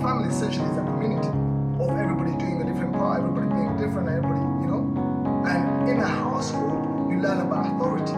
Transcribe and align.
family 0.00 0.28
essentially 0.28 0.68
is 0.70 0.78
a 0.78 0.82
community 0.82 1.28
of 1.28 1.90
everybody 1.98 2.32
doing 2.38 2.62
a 2.62 2.64
different 2.64 2.92
part, 2.94 3.20
everybody 3.20 3.48
being 3.48 3.76
different, 3.76 4.08
everybody, 4.08 4.40
you 4.64 4.68
know. 4.72 4.82
And 5.46 5.88
in 5.88 6.00
a 6.00 6.06
household, 6.06 7.12
you 7.12 7.20
learn 7.20 7.40
about 7.40 7.66
authority, 7.74 8.16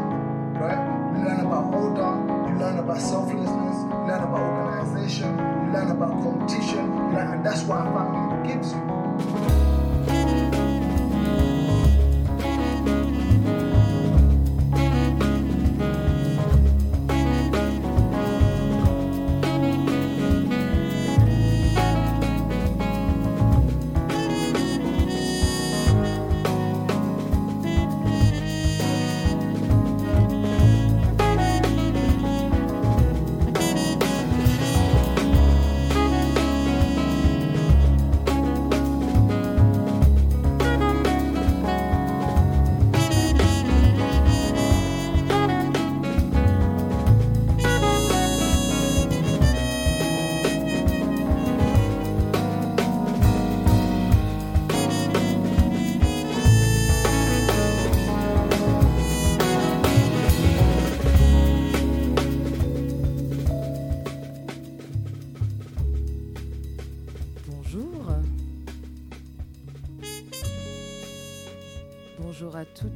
right? 0.63 0.79
You 1.13 1.24
learn 1.24 1.40
about 1.40 1.74
order, 1.74 2.13
you 2.49 2.58
learn 2.58 2.79
about 2.79 3.01
selflessness, 3.01 3.76
you 3.83 3.99
learn 4.06 4.22
about 4.22 4.40
organization, 4.40 5.37
you 5.37 5.72
learn 5.72 5.90
about 5.90 6.22
competition, 6.22 6.87
you 6.87 7.03
learn, 7.15 7.35
and 7.35 7.45
that's 7.45 7.63
what 7.65 7.81
a 7.81 7.90
family 7.90 8.49
gives 8.49 8.72
you. 8.72 9.62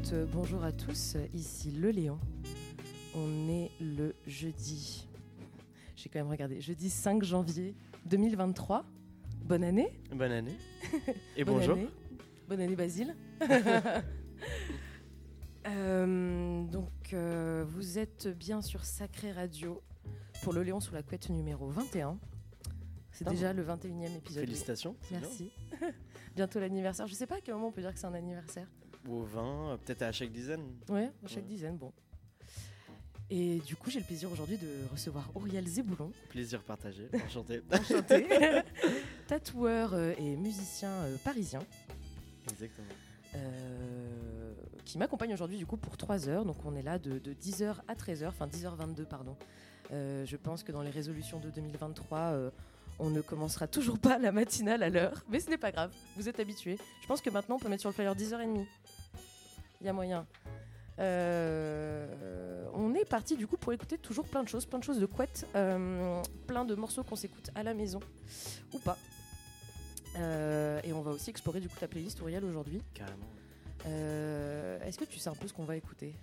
Toutes, 0.06 0.14
euh, 0.14 0.26
bonjour 0.32 0.62
à 0.62 0.72
tous. 0.72 1.16
Ici 1.34 1.70
Le 1.70 1.90
Léon. 1.90 2.18
On 3.14 3.48
est 3.48 3.70
le 3.80 4.14
jeudi. 4.26 5.08
J'ai 5.96 6.08
quand 6.08 6.18
même 6.18 6.28
regardé. 6.28 6.60
Jeudi 6.60 6.90
5 6.90 7.22
janvier 7.24 7.74
2023. 8.04 8.84
Bonne 9.44 9.64
année. 9.64 9.92
Bonne 10.12 10.32
année. 10.32 10.56
Et 11.36 11.44
Bonne 11.44 11.56
bonjour. 11.56 11.76
année. 11.76 11.88
Bonne 12.48 12.60
année 12.60 12.76
Basile. 12.76 13.16
Euh, 15.68 16.62
donc 16.62 17.12
euh, 17.12 17.64
vous 17.66 17.98
êtes 17.98 18.28
bien 18.28 18.62
sur 18.62 18.84
Sacré 18.84 19.32
Radio 19.32 19.82
pour 20.44 20.52
Le 20.52 20.62
Léon 20.62 20.78
sous 20.78 20.94
la 20.94 21.02
couette 21.02 21.28
numéro 21.28 21.66
21. 21.66 22.20
C'est 23.10 23.26
déjà 23.26 23.52
le 23.52 23.64
21e 23.64 24.16
épisode. 24.16 24.44
Félicitations. 24.44 24.94
Merci. 25.10 25.50
Bientôt 26.36 26.60
l'anniversaire. 26.60 27.08
Je 27.08 27.14
sais 27.14 27.26
pas 27.26 27.38
à 27.38 27.40
quel 27.40 27.54
moment 27.54 27.66
on 27.66 27.72
peut 27.72 27.80
dire 27.80 27.92
que 27.92 27.98
c'est 27.98 28.06
un 28.06 28.14
anniversaire. 28.14 28.68
Au 29.08 29.22
20, 29.22 29.70
euh, 29.72 29.76
peut-être 29.76 30.02
à 30.02 30.12
chaque 30.12 30.30
dizaine. 30.32 30.62
Ouais, 30.88 31.10
à 31.24 31.28
chaque 31.28 31.38
Ouais. 31.44 31.48
dizaine, 31.48 31.76
bon. 31.76 31.92
Et 33.28 33.58
du 33.66 33.74
coup, 33.74 33.90
j'ai 33.90 33.98
le 33.98 34.04
plaisir 34.04 34.30
aujourd'hui 34.30 34.56
de 34.56 34.68
recevoir 34.92 35.28
Auriel 35.34 35.66
Zéboulon, 35.66 36.12
Plaisir 36.28 36.62
partagé. 36.62 37.08
Enchanté. 37.26 37.60
enchanté, 37.72 38.26
tatoueur 39.26 39.94
euh, 39.94 40.12
et 40.18 40.36
musicien 40.36 40.90
euh, 40.90 41.16
parisien, 41.24 41.60
Exactement. 42.52 42.86
euh, 43.34 44.52
qui 44.84 44.98
m'accompagne 44.98 45.32
aujourd'hui 45.34 45.58
du 45.58 45.66
coup 45.66 45.76
pour 45.76 45.96
3 45.96 46.28
heures. 46.28 46.44
Donc 46.44 46.56
on 46.64 46.76
est 46.76 46.82
là 46.82 46.98
de, 47.00 47.18
de 47.18 47.32
10h 47.34 47.74
à 47.88 47.94
13h, 47.94 48.28
enfin 48.28 48.46
10h22 48.46 49.04
pardon. 49.06 49.36
Euh, 49.92 50.24
je 50.24 50.36
pense 50.36 50.62
que 50.62 50.70
dans 50.72 50.82
les 50.82 50.90
résolutions 50.90 51.40
de 51.40 51.50
2023, 51.50 52.18
euh, 52.18 52.50
on 53.00 53.10
ne 53.10 53.20
commencera 53.20 53.66
toujours 53.66 53.98
pas 53.98 54.18
la 54.18 54.30
matinale 54.32 54.82
à 54.84 54.88
l'heure, 54.88 55.24
mais 55.28 55.40
ce 55.40 55.50
n'est 55.50 55.58
pas 55.58 55.72
grave, 55.72 55.92
vous 56.16 56.28
êtes 56.28 56.38
habitués. 56.40 56.78
Je 57.02 57.06
pense 57.08 57.20
que 57.20 57.30
maintenant 57.30 57.56
on 57.56 57.58
peut 57.58 57.68
mettre 57.68 57.80
sur 57.82 57.90
le 57.90 57.94
flyer 57.94 58.14
10h30. 58.14 58.64
Il 59.86 59.90
y 59.90 59.90
a 59.90 59.92
moyen. 59.92 60.26
Euh, 60.98 62.66
on 62.74 62.92
est 62.96 63.04
parti 63.04 63.36
du 63.36 63.46
coup 63.46 63.56
pour 63.56 63.72
écouter 63.72 63.98
toujours 63.98 64.26
plein 64.26 64.42
de 64.42 64.48
choses, 64.48 64.66
plein 64.66 64.80
de 64.80 64.82
choses 64.82 64.98
de 64.98 65.06
couette, 65.06 65.46
euh, 65.54 66.20
plein 66.48 66.64
de 66.64 66.74
morceaux 66.74 67.04
qu'on 67.04 67.14
s'écoute 67.14 67.50
à 67.54 67.62
la 67.62 67.72
maison 67.72 68.00
ou 68.74 68.80
pas. 68.80 68.98
Euh, 70.16 70.80
et 70.82 70.92
on 70.92 71.02
va 71.02 71.12
aussi 71.12 71.30
explorer 71.30 71.60
du 71.60 71.68
coup 71.68 71.76
ta 71.78 71.86
playlist 71.86 72.20
Auriel 72.20 72.44
aujourd'hui. 72.44 72.82
Carrément. 72.94 73.28
Est-ce 73.84 74.98
que 74.98 75.04
tu 75.04 75.20
sais 75.20 75.28
un 75.28 75.36
peu 75.36 75.46
ce 75.46 75.52
qu'on 75.52 75.62
va 75.62 75.76
écouter? 75.76 76.16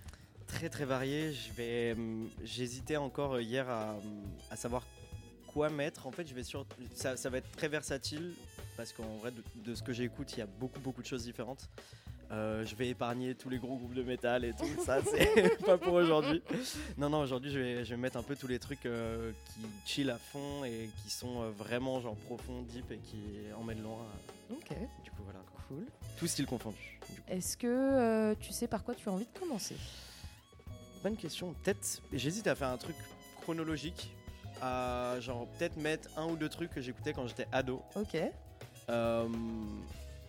Très 0.46 0.68
très 0.68 0.84
varié. 0.84 1.32
Je 1.32 1.50
vais. 1.54 1.96
J'hésitais 2.44 2.98
encore 2.98 3.40
hier 3.40 3.66
à, 3.70 3.96
à 4.50 4.56
savoir 4.56 4.82
quoi 5.46 5.70
mettre. 5.70 6.06
En 6.06 6.10
fait, 6.10 6.28
je 6.28 6.34
vais 6.34 6.44
sur. 6.44 6.66
Ça, 6.92 7.16
ça 7.16 7.30
va 7.30 7.38
être 7.38 7.50
très 7.52 7.68
versatile 7.68 8.34
parce 8.76 8.92
qu'en 8.92 9.16
vrai, 9.22 9.30
de, 9.30 9.42
de 9.64 9.74
ce 9.74 9.82
que 9.82 9.94
j'écoute, 9.94 10.34
il 10.34 10.40
y 10.40 10.42
a 10.42 10.46
beaucoup 10.46 10.80
beaucoup 10.80 11.00
de 11.00 11.06
choses 11.06 11.24
différentes. 11.24 11.70
Euh, 12.34 12.64
je 12.64 12.74
vais 12.74 12.88
épargner 12.88 13.34
tous 13.36 13.48
les 13.48 13.58
gros 13.58 13.76
groupes 13.76 13.94
de 13.94 14.02
métal 14.02 14.44
et 14.44 14.52
tout 14.52 14.66
ça, 14.84 14.98
c'est 15.04 15.56
pas 15.64 15.78
pour 15.78 15.92
aujourd'hui. 15.94 16.42
Non, 16.98 17.08
non, 17.08 17.20
aujourd'hui 17.20 17.50
je 17.52 17.58
vais, 17.58 17.84
je 17.84 17.90
vais 17.90 18.00
mettre 18.00 18.16
un 18.16 18.22
peu 18.22 18.34
tous 18.34 18.48
les 18.48 18.58
trucs 18.58 18.86
euh, 18.86 19.30
qui 19.54 19.60
chill 19.86 20.10
à 20.10 20.18
fond 20.18 20.64
et 20.64 20.90
qui 21.02 21.10
sont 21.10 21.42
euh, 21.42 21.50
vraiment 21.50 22.00
genre 22.00 22.16
profond, 22.16 22.62
deep 22.62 22.90
et 22.90 22.98
qui 22.98 23.22
emmènent 23.56 23.82
loin. 23.82 24.04
Ok, 24.50 24.70
Du 25.04 25.10
coup, 25.12 25.22
voilà. 25.24 25.38
cool. 25.68 25.84
Tout 26.18 26.26
style 26.26 26.46
confondu. 26.46 27.00
Est-ce 27.28 27.56
que 27.56 28.34
tu 28.40 28.52
sais 28.52 28.66
par 28.66 28.82
quoi 28.82 28.94
tu 28.94 29.08
as 29.08 29.12
envie 29.12 29.26
de 29.32 29.38
commencer? 29.38 29.76
Bonne 31.02 31.16
question. 31.16 31.54
Peut-être, 31.62 32.02
j'hésite 32.12 32.46
à 32.46 32.54
faire 32.54 32.68
un 32.68 32.78
truc 32.78 32.96
chronologique. 33.42 34.10
À 34.62 35.16
genre 35.20 35.46
peut-être 35.58 35.76
mettre 35.76 36.08
un 36.16 36.26
ou 36.26 36.36
deux 36.36 36.48
trucs 36.48 36.70
que 36.70 36.80
j'écoutais 36.80 37.12
quand 37.12 37.26
j'étais 37.26 37.46
ado. 37.52 37.82
Ok. 37.96 38.16
Euh, 38.88 39.28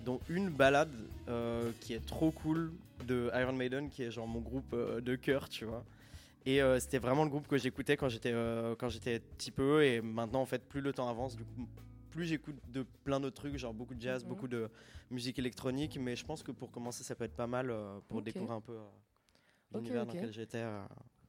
dont 0.06 0.20
une 0.30 0.50
balade 0.50 0.94
euh, 1.28 1.72
qui 1.82 1.94
est 1.94 2.06
trop 2.06 2.32
cool 2.32 2.72
de 3.08 3.30
Iron 3.34 3.54
Maiden, 3.54 3.90
qui 3.90 4.04
est 4.04 4.12
genre 4.12 4.28
mon 4.28 4.40
groupe 4.40 4.72
euh, 4.74 5.02
de 5.02 5.16
cœur, 5.16 5.50
tu 5.50 5.66
vois. 5.66 5.84
Et 6.46 6.62
euh, 6.62 6.80
c'était 6.80 7.00
vraiment 7.00 7.24
le 7.24 7.30
groupe 7.32 7.48
que 7.48 7.58
j'écoutais 7.58 7.98
quand 7.98 8.08
j'étais 8.08 8.32
quand 8.78 8.88
j'étais 8.90 9.20
petit 9.20 9.52
peu. 9.52 9.84
Et 9.84 10.00
maintenant, 10.02 10.42
en 10.42 10.46
fait, 10.46 10.64
plus 10.64 10.80
le 10.82 10.94
temps 10.94 11.10
avance, 11.10 11.36
du 11.36 11.44
coup, 11.44 11.68
plus 12.12 12.26
j'écoute 12.26 12.56
de 12.72 12.86
plein 13.04 13.20
d'autres 13.20 13.36
trucs, 13.36 13.58
genre 13.58 13.74
beaucoup 13.74 13.96
de 13.96 14.02
jazz, 14.02 14.24
Mhm. 14.24 14.30
beaucoup 14.30 14.48
de 14.48 14.70
musique 15.10 15.40
électronique. 15.40 15.98
Mais 16.00 16.16
je 16.16 16.24
pense 16.24 16.44
que 16.44 16.52
pour 16.52 16.70
commencer, 16.72 17.04
ça 17.04 17.16
peut 17.16 17.24
être 17.24 17.36
pas 17.36 17.48
mal 17.48 17.74
pour 18.08 18.22
découvrir 18.22 18.52
un 18.54 18.62
peu 18.62 18.78
l'univers 19.74 20.06
dans 20.06 20.14
lequel 20.14 20.32
j'étais. 20.32 20.64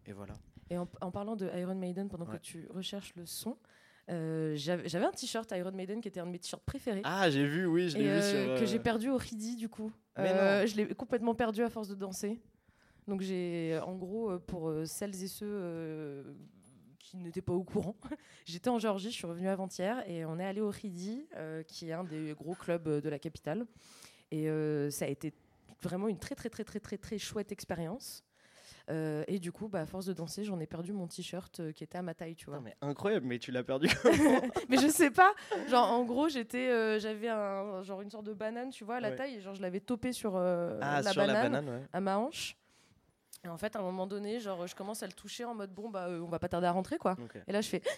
et 0.05 0.13
voilà. 0.13 0.35
Et 0.69 0.77
en, 0.77 0.87
en 1.01 1.11
parlant 1.11 1.35
de 1.37 1.49
Iron 1.57 1.75
Maiden, 1.77 2.09
pendant 2.11 2.27
que 2.27 2.37
tu 2.37 2.67
recherches 2.75 3.15
le 3.17 3.25
son, 3.25 3.57
euh, 4.09 4.55
j'avais 4.57 5.05
un 5.05 5.11
t-shirt 5.11 5.51
Iron 5.53 5.73
Maiden 5.73 6.01
qui 6.01 6.09
était 6.09 6.21
un 6.21 6.27
de 6.27 6.31
mes 6.31 6.39
t-shirts 6.39 6.65
préférés. 6.65 7.03
Ah, 7.05 7.31
j'ai 7.31 7.47
vu, 7.47 7.67
oui, 7.67 7.89
je 7.89 7.99
l'ai 7.99 8.05
vu 8.05 8.11
euh, 8.11 8.23
sur. 8.23 8.55
que 8.59 8.63
euh, 8.63 8.67
j'ai 8.67 8.79
perdu 8.79 9.11
au 9.11 9.17
Ridi 9.17 9.57
du 9.57 9.69
coup. 9.69 9.93
Mais 10.17 10.33
non. 10.33 10.67
je 10.67 10.77
l'ai 10.77 10.95
complètement 10.95 11.35
perdu 11.35 11.63
à 11.63 11.71
force 11.71 11.89
de 11.89 11.95
danser. 11.95 12.39
Donc 13.09 13.21
j'ai, 13.21 13.79
en 13.85 13.95
gros, 13.95 14.39
pour 14.41 14.73
celles 14.85 15.23
et 15.23 15.29
ceux 15.29 16.25
qui 17.07 17.17
n'étaient 17.17 17.43
pas 17.43 17.53
au 17.53 17.63
courant, 17.63 17.97
j'étais 18.45 18.69
en 18.69 18.79
Géorgie, 18.79 19.11
je 19.11 19.17
suis 19.17 19.27
revenue 19.27 19.49
avant-hier 19.49 20.03
et 20.09 20.25
on 20.25 20.39
est 20.39 20.45
allé 20.45 20.61
au 20.61 20.71
Ridi, 20.71 21.27
euh, 21.37 21.63
qui 21.63 21.89
est 21.89 21.93
un 21.93 22.05
des 22.05 22.35
gros 22.35 22.55
clubs 22.55 22.89
de 22.89 23.09
la 23.09 23.19
capitale. 23.19 23.67
Et 24.31 24.49
euh, 24.49 24.91
ça 24.91 25.05
a 25.05 25.09
été 25.09 25.33
vraiment 25.83 26.09
une 26.09 26.19
très 26.19 26.35
très 26.35 26.51
très 26.51 26.65
très 26.65 26.81
très 26.81 26.99
très 26.99 27.19
chouette 27.19 27.53
expérience. 27.53 28.25
Euh, 28.89 29.25
et 29.27 29.39
du 29.41 29.51
coup, 29.51 29.67
bah, 29.69 29.81
à 29.81 29.87
force 29.87 30.07
de 30.07 30.13
danser, 30.13 30.45
j'en 30.45 30.61
ai 30.61 30.67
perdu 30.67 30.93
mon 30.93 31.09
t-shirt 31.09 31.59
euh, 31.59 31.73
qui 31.73 31.83
était 31.83 31.99
à 31.99 32.03
ma 32.03 32.15
taille, 32.15 32.37
tu 32.37 32.47
vois. 32.47 32.61
Mais 32.61 32.77
incroyable, 32.81 33.27
mais 33.27 33.39
tu 33.41 33.51
l'as 33.51 33.65
perdu. 33.65 33.89
mais 34.69 34.77
je 34.79 34.87
sais 34.89 35.11
pas. 35.11 35.33
Genre, 35.69 35.91
en 35.91 36.05
gros, 36.05 36.29
j'étais, 36.29 36.69
euh, 36.71 36.99
j'avais 37.01 37.29
un, 37.29 37.83
genre 37.83 38.01
une 38.03 38.11
sorte 38.11 38.27
de 38.27 38.33
banane, 38.33 38.71
tu 38.71 38.85
vois, 38.85 38.97
à 38.97 39.01
la 39.01 39.11
Ouais. 39.11 39.17
taille, 39.17 39.35
et 39.37 39.41
genre 39.41 39.55
je 39.55 39.63
l'avais 39.63 39.81
topé 39.81 40.13
sur, 40.13 40.37
ah, 40.37 40.79
la, 41.03 41.03
sur 41.13 41.21
banane, 41.21 41.35
la 41.35 41.43
banane, 41.61 41.69
ouais. 41.69 41.83
à 41.93 42.01
ma 42.01 42.19
hanche. 42.19 42.57
Et 43.45 43.49
en 43.49 43.57
fait, 43.59 43.75
à 43.77 43.81
un 43.81 43.83
moment 43.83 44.07
donné, 44.07 44.41
genre, 44.41 44.67
je 44.67 44.75
commence 44.75 45.03
à 45.03 45.07
le 45.07 45.13
toucher 45.13 45.45
en 45.45 45.55
mode 45.55 45.73
bon, 45.73 45.89
bah, 45.91 46.09
on 46.11 46.29
va 46.29 46.39
pas 46.39 46.49
tarder 46.49 46.67
à 46.67 46.73
rentrer, 46.73 46.99
quoi. 46.99 47.17
Et 47.49 47.53
là, 47.53 47.61
je 47.61 47.69
fais. 47.69 47.83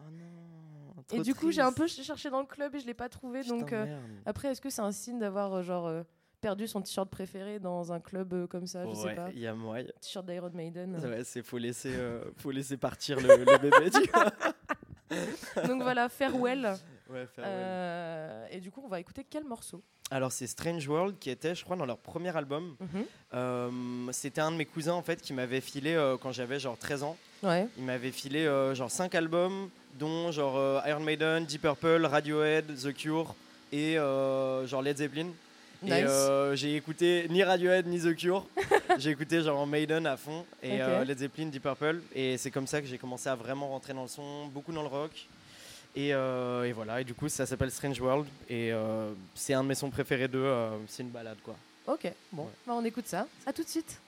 Oh 0.00 0.10
non. 0.10 1.18
et 1.18 1.20
du 1.22 1.34
coup, 1.34 1.50
j'ai 1.50 1.60
un 1.60 1.72
peu 1.72 1.88
ch- 1.88 2.06
cherché 2.06 2.30
dans 2.30 2.40
le 2.40 2.46
club 2.46 2.74
et 2.74 2.78
je 2.80 2.86
l'ai 2.86 2.94
pas 2.94 3.08
trouvé. 3.08 3.40
Putain, 3.40 3.56
donc, 3.56 3.72
euh, 3.72 4.00
après, 4.26 4.48
est-ce 4.48 4.60
que 4.60 4.70
c'est 4.70 4.80
un 4.80 4.92
signe 4.92 5.18
d'avoir, 5.18 5.52
euh, 5.54 5.62
genre, 5.62 5.86
euh, 5.86 6.02
perdu 6.40 6.66
son 6.68 6.80
t-shirt 6.82 7.08
préféré 7.10 7.58
dans 7.58 7.92
un 7.92 8.00
club 8.00 8.32
euh, 8.32 8.46
comme 8.46 8.66
ça 8.66 8.84
Je 8.88 8.94
sais 8.94 9.04
Ouais, 9.06 9.14
pas. 9.14 9.28
il 9.34 9.40
y 9.40 9.46
a 9.46 9.54
moyen. 9.54 9.84
T-shirt 10.00 10.24
d'Iron 10.26 10.50
Maiden. 10.54 10.96
Ouais, 11.04 11.24
c'est 11.24 11.42
faut 11.42 11.58
laisser, 11.58 11.92
euh, 11.94 12.22
faut 12.36 12.50
laisser 12.50 12.76
partir 12.76 13.18
le, 13.20 13.28
le 13.36 13.58
bébé. 13.58 13.90
Tu 13.90 14.10
vois. 14.10 14.32
donc 15.66 15.82
voilà, 15.82 16.08
farewell. 16.08 16.74
Ouais, 17.10 17.26
farewell. 17.34 17.44
Euh, 17.46 18.46
et 18.50 18.60
du 18.60 18.70
coup, 18.70 18.82
on 18.84 18.88
va 18.88 19.00
écouter 19.00 19.24
quel 19.28 19.44
morceau? 19.44 19.82
Alors 20.10 20.32
c'est 20.32 20.46
Strange 20.46 20.88
World 20.88 21.18
qui 21.18 21.28
était, 21.28 21.54
je 21.54 21.62
crois, 21.64 21.76
dans 21.76 21.84
leur 21.84 21.98
premier 21.98 22.34
album. 22.34 22.76
Mhm. 22.80 23.04
Euh, 23.34 23.70
C'était 24.12 24.40
un 24.40 24.50
de 24.52 24.56
mes 24.56 24.64
cousins 24.64 24.94
en 24.94 25.02
fait 25.02 25.20
qui 25.20 25.34
m'avait 25.34 25.60
filé 25.60 25.94
euh, 25.94 26.16
quand 26.16 26.32
j'avais 26.32 26.58
genre 26.58 26.78
13 26.78 27.02
ans. 27.02 27.16
Ouais. 27.42 27.66
Il 27.76 27.84
m'avait 27.84 28.10
filé 28.10 28.46
euh, 28.46 28.74
genre 28.74 28.90
5 28.90 29.14
albums 29.14 29.68
dont 29.98 30.30
genre 30.32 30.82
Iron 30.86 31.00
Maiden, 31.00 31.44
Deep 31.44 31.62
Purple, 31.62 32.06
Radiohead, 32.06 32.74
The 32.76 32.94
Cure 32.94 33.34
et 33.72 33.94
genre 33.96 34.80
Led 34.82 34.96
Zeppelin. 34.98 35.28
Nice. 35.82 35.92
Et 35.92 36.04
euh, 36.04 36.56
j'ai 36.56 36.74
écouté 36.76 37.26
ni 37.30 37.42
Radiohead 37.42 37.86
ni 37.86 38.00
The 38.00 38.14
Cure. 38.16 38.44
j'ai 38.98 39.10
écouté 39.10 39.40
genre 39.42 39.66
Maiden 39.66 40.06
à 40.06 40.16
fond 40.16 40.44
et 40.62 40.80
euh, 40.82 41.04
Led 41.04 41.18
Zeppelin, 41.18 41.46
Deep 41.46 41.62
Purple. 41.62 42.00
Et 42.14 42.36
c'est 42.36 42.50
comme 42.50 42.66
ça 42.66 42.80
que 42.80 42.86
j'ai 42.86 42.98
commencé 42.98 43.28
à 43.28 43.34
vraiment 43.36 43.68
rentrer 43.68 43.92
dans 43.94 44.02
le 44.02 44.08
son, 44.08 44.46
beaucoup 44.48 44.72
dans 44.72 44.82
le 44.82 44.88
rock. 44.88 45.12
Et, 45.96 46.12
euh, 46.12 46.64
et 46.64 46.72
voilà, 46.72 47.00
et 47.00 47.04
du 47.04 47.14
coup 47.14 47.28
ça 47.28 47.46
s'appelle 47.46 47.70
Strange 47.70 48.00
World. 48.00 48.26
Et 48.50 48.72
c'est 49.34 49.54
un 49.54 49.62
de 49.62 49.68
mes 49.68 49.74
sons 49.74 49.90
préférés 49.90 50.28
d'eux. 50.28 50.52
c'est 50.88 51.02
une 51.02 51.10
balade 51.10 51.38
quoi. 51.44 51.56
Ok, 51.86 52.12
bon, 52.32 52.42
Ouais. 52.42 52.48
bah, 52.66 52.74
on 52.76 52.84
écoute 52.84 53.06
ça. 53.06 53.26
À 53.46 53.52
tout 53.52 53.62
de 53.62 53.68
suite. 53.68 53.98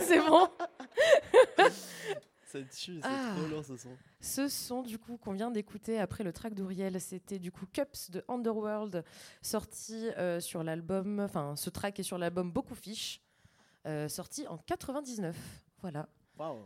c'est 0.00 0.20
bon. 0.20 0.48
Ça 2.46 2.60
tue, 2.62 3.00
c'est 3.00 3.02
Ah. 3.02 3.34
trop 3.36 3.48
lourd 3.48 3.64
ce 3.64 3.76
son. 3.76 3.90
Ce 4.20 4.48
son 4.48 4.82
du 4.82 4.98
coup 4.98 5.16
qu'on 5.16 5.32
vient 5.32 5.50
d'écouter 5.50 5.98
après 5.98 6.24
le 6.24 6.32
track 6.32 6.54
d'Uriel, 6.54 7.00
c'était 7.00 7.38
du 7.38 7.50
coup 7.50 7.66
Cups 7.72 8.10
de 8.10 8.24
Underworld, 8.28 9.04
sorti 9.42 10.08
euh, 10.16 10.40
sur 10.40 10.62
l'album, 10.62 11.20
enfin 11.20 11.56
ce 11.56 11.70
track 11.70 11.98
est 12.00 12.04
sur 12.04 12.18
l'album 12.18 12.50
Beaucoup 12.52 12.74
Fish, 12.74 13.20
euh, 13.86 14.08
sorti 14.08 14.46
en 14.46 14.58
99. 14.58 15.36
Voilà. 15.82 16.08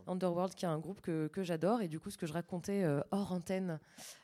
Underworld 0.08 0.54
qui 0.54 0.64
est 0.64 0.68
un 0.68 0.78
groupe 0.80 1.00
que, 1.00 1.28
que 1.28 1.42
j'adore 1.44 1.80
et 1.80 1.88
du 1.88 2.00
coup 2.00 2.10
ce 2.10 2.18
que 2.18 2.26
je 2.26 2.32
racontais 2.32 2.82
euh, 2.82 3.00
hors 3.12 3.30
antenne 3.32 3.78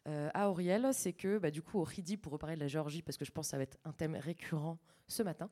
euh, 0.08 0.28
à 0.34 0.50
Auriel, 0.50 0.88
c'est 0.92 1.12
que 1.12 1.38
bah, 1.38 1.50
du 1.52 1.62
coup 1.62 1.78
au 1.78 1.84
Ridi 1.84 2.16
pour 2.16 2.32
reparler 2.32 2.56
de 2.56 2.60
la 2.60 2.66
Géorgie 2.68 3.00
parce 3.00 3.16
que 3.16 3.24
je 3.24 3.30
pense 3.30 3.46
que 3.46 3.50
ça 3.52 3.56
va 3.56 3.62
être 3.62 3.78
un 3.84 3.92
thème 3.92 4.16
récurrent 4.16 4.76
ce 5.06 5.22
matin. 5.22 5.48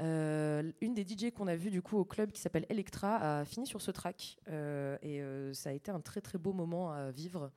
Euh, 0.00 0.70
une 0.80 0.94
des 0.94 1.02
DJ 1.02 1.32
qu'on 1.32 1.48
a 1.48 1.56
vu 1.56 1.70
du 1.70 1.82
coup 1.82 1.98
au 1.98 2.04
club 2.04 2.30
qui 2.30 2.40
s'appelle 2.40 2.66
Electra 2.68 3.40
a 3.40 3.44
fini 3.44 3.66
sur 3.66 3.82
ce 3.82 3.90
track 3.90 4.38
euh, 4.48 4.96
et 5.02 5.20
euh, 5.20 5.52
ça 5.52 5.70
a 5.70 5.72
été 5.72 5.90
un 5.90 6.00
très 6.00 6.20
très 6.20 6.38
beau 6.38 6.52
moment 6.52 6.92
à 6.92 7.10
vivre 7.10 7.50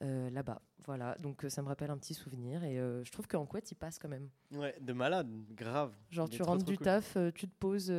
là-bas. 0.00 0.60
Voilà, 0.84 1.16
donc 1.16 1.44
ça 1.48 1.62
me 1.62 1.68
rappelle 1.68 1.90
un 1.90 1.96
petit 1.96 2.14
souvenir 2.14 2.62
et 2.62 2.76
je 2.76 3.10
trouve 3.10 3.26
qu'en 3.26 3.46
couette 3.46 3.70
il 3.70 3.76
passe 3.76 3.98
quand 3.98 4.08
même. 4.08 4.28
Ouais, 4.52 4.76
de 4.80 4.92
malade, 4.92 5.28
grave. 5.50 5.92
Genre 6.10 6.28
tu 6.28 6.38
trop, 6.38 6.52
rentres 6.52 6.64
trop 6.64 6.70
du 6.70 6.76
cool. 6.76 6.84
taf, 6.84 7.16
tu 7.34 7.48
te 7.48 7.54
poses, 7.58 7.92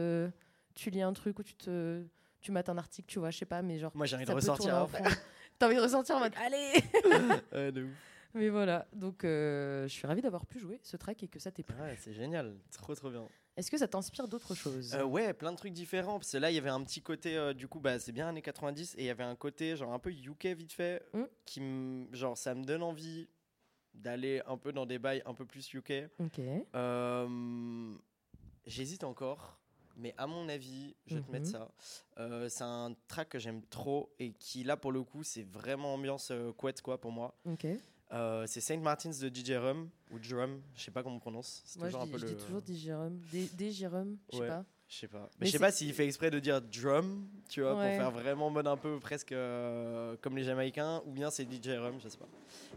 tu 0.76 0.90
lis 0.90 1.02
un 1.02 1.14
truc 1.14 1.40
ou 1.40 1.44
tu 1.44 1.56
te 1.56 2.04
tu 2.40 2.52
mates 2.52 2.70
un 2.70 2.78
article, 2.78 3.08
tu 3.08 3.18
vois, 3.18 3.32
je 3.32 3.40
sais 3.40 3.46
pas, 3.46 3.64
mais 3.64 3.80
genre 3.80 3.92
Moi 3.96 4.06
j'ai 4.06 4.16
envie 4.16 4.26
de 4.26 4.32
ressortir 4.32 4.76
en. 4.76 4.88
T'as 5.58 5.66
envie 5.66 5.76
de 5.76 5.82
ressortir 5.82 6.18
en 6.18 6.20
mode 6.20 6.34
allez 6.46 6.74
Ouais, 7.52 7.72
de 7.72 7.84
ouf. 7.86 7.92
Mais 8.36 8.50
voilà, 8.50 8.88
donc 8.94 9.22
je 9.24 9.88
suis 9.90 10.06
ravie 10.06 10.22
d'avoir 10.22 10.46
pu 10.46 10.60
jouer 10.60 10.80
ce 10.84 10.98
track 10.98 11.24
et 11.24 11.28
que 11.28 11.40
ça 11.40 11.52
t'ait 11.52 11.64
plu. 11.64 11.76
Ouais, 11.82 11.96
c'est 11.98 12.14
génial, 12.14 12.56
trop 12.72 12.94
trop 12.94 13.10
bien. 13.10 13.28
Est-ce 13.58 13.72
que 13.72 13.78
ça 13.78 13.88
t'inspire 13.88 14.28
d'autres 14.28 14.54
choses? 14.54 14.94
Euh, 14.94 15.04
ouais, 15.04 15.34
plein 15.34 15.52
de 15.52 15.58
trucs 15.58 15.74
différents. 15.74 16.20
Parce 16.20 16.32
que 16.32 16.38
là, 16.38 16.52
il 16.52 16.54
y 16.56 16.58
avait 16.60 16.70
un 16.70 16.84
petit 16.84 17.02
côté, 17.02 17.36
euh, 17.36 17.54
du 17.54 17.68
coup, 17.68 17.80
bah, 17.80 17.98
c'est 18.00 18.12
bien 18.12 18.28
années 18.30 18.42
90, 18.44 18.94
et 18.96 19.02
il 19.02 19.06
y 19.06 19.10
avait 19.10 19.24
un 19.24 19.36
côté, 19.36 19.76
genre, 19.76 19.92
un 19.94 20.00
peu 20.00 20.12
UK 20.12 20.46
vite 20.56 20.74
fait, 20.74 21.02
Mm. 21.14 21.24
qui 21.46 21.62
me, 21.62 22.16
genre, 22.16 22.38
ça 22.38 22.54
me 22.54 22.64
donne 22.64 22.84
envie 22.84 23.28
d'aller 23.96 24.42
un 24.46 24.58
peu 24.58 24.72
dans 24.72 24.86
des 24.86 25.00
bails 25.00 25.24
un 25.26 25.34
peu 25.34 25.46
plus 25.46 25.74
UK. 25.74 25.92
Ok. 26.20 26.40
Euh, 26.76 27.94
J'hésite 28.68 29.04
encore, 29.06 29.58
mais 29.96 30.14
à 30.18 30.28
mon 30.28 30.50
avis, 30.50 30.94
je 31.08 31.16
vais 31.16 31.22
te 31.22 31.32
mettre 31.32 31.48
Mhm. 31.48 31.68
ça. 32.18 32.50
C'est 32.50 32.64
un 32.66 32.94
track 33.08 33.30
que 33.30 33.40
j'aime 33.40 33.64
trop, 33.64 34.14
et 34.20 34.34
qui, 34.34 34.64
là, 34.66 34.76
pour 34.78 34.92
le 34.92 35.02
coup, 35.04 35.24
c'est 35.24 35.44
vraiment 35.44 35.94
ambiance 35.96 36.32
couette, 36.58 36.82
quoi, 36.82 37.00
pour 37.00 37.12
moi. 37.12 37.34
Ok. 37.46 37.66
Euh, 38.14 38.46
c'est 38.48 38.62
Saint 38.62 38.78
Martin's 38.78 39.20
de 39.20 39.28
DJ 39.28 39.52
Rum, 39.58 39.90
ou 40.12 40.20
Drum, 40.20 40.62
je 40.76 40.82
sais 40.84 40.92
pas 40.92 41.04
comment 41.04 41.18
on 41.18 41.20
prononce. 41.20 41.62
C'est 41.66 41.78
Moi 41.80 41.90
je 41.90 41.94
toujours 41.94 42.06
dis, 42.08 42.10
un 42.10 42.12
peu 42.14 42.18
je 42.20 42.26
le... 42.26 42.32
dis 42.40 42.46
toujours 42.46 42.62
des 42.62 42.76
Jérôme, 43.72 44.18
je 44.32 44.36
sais 44.38 44.42
Ouais. 44.42 44.48
pas. 44.48 44.66
Je 44.88 44.96
sais 44.96 45.08
pas. 45.10 45.24
Mais, 45.24 45.28
Mais 45.42 45.48
je 45.48 45.52
sais 45.52 45.60
pas 45.60 45.72
s'il 45.72 45.94
fait 45.94 46.06
exprès 46.06 46.32
de 46.32 46.40
dire 46.40 46.62
drum, 46.62 47.28
tu 47.50 47.60
vois, 47.62 47.76
Ouais. 47.76 47.90
pour 47.90 47.98
faire 47.98 48.12
vraiment 48.12 48.50
mode 48.50 48.68
un 48.68 48.78
peu 48.78 48.98
presque 49.02 49.34
euh, 49.34 50.16
comme 50.22 50.38
les 50.38 50.46
Jamaïcains, 50.46 51.02
ou 51.06 51.12
bien 51.12 51.30
c'est 51.30 51.44
DJ 51.44 51.72
Rum, 51.78 52.00
je 52.02 52.08
sais 52.08 52.18
pas. 52.18 52.28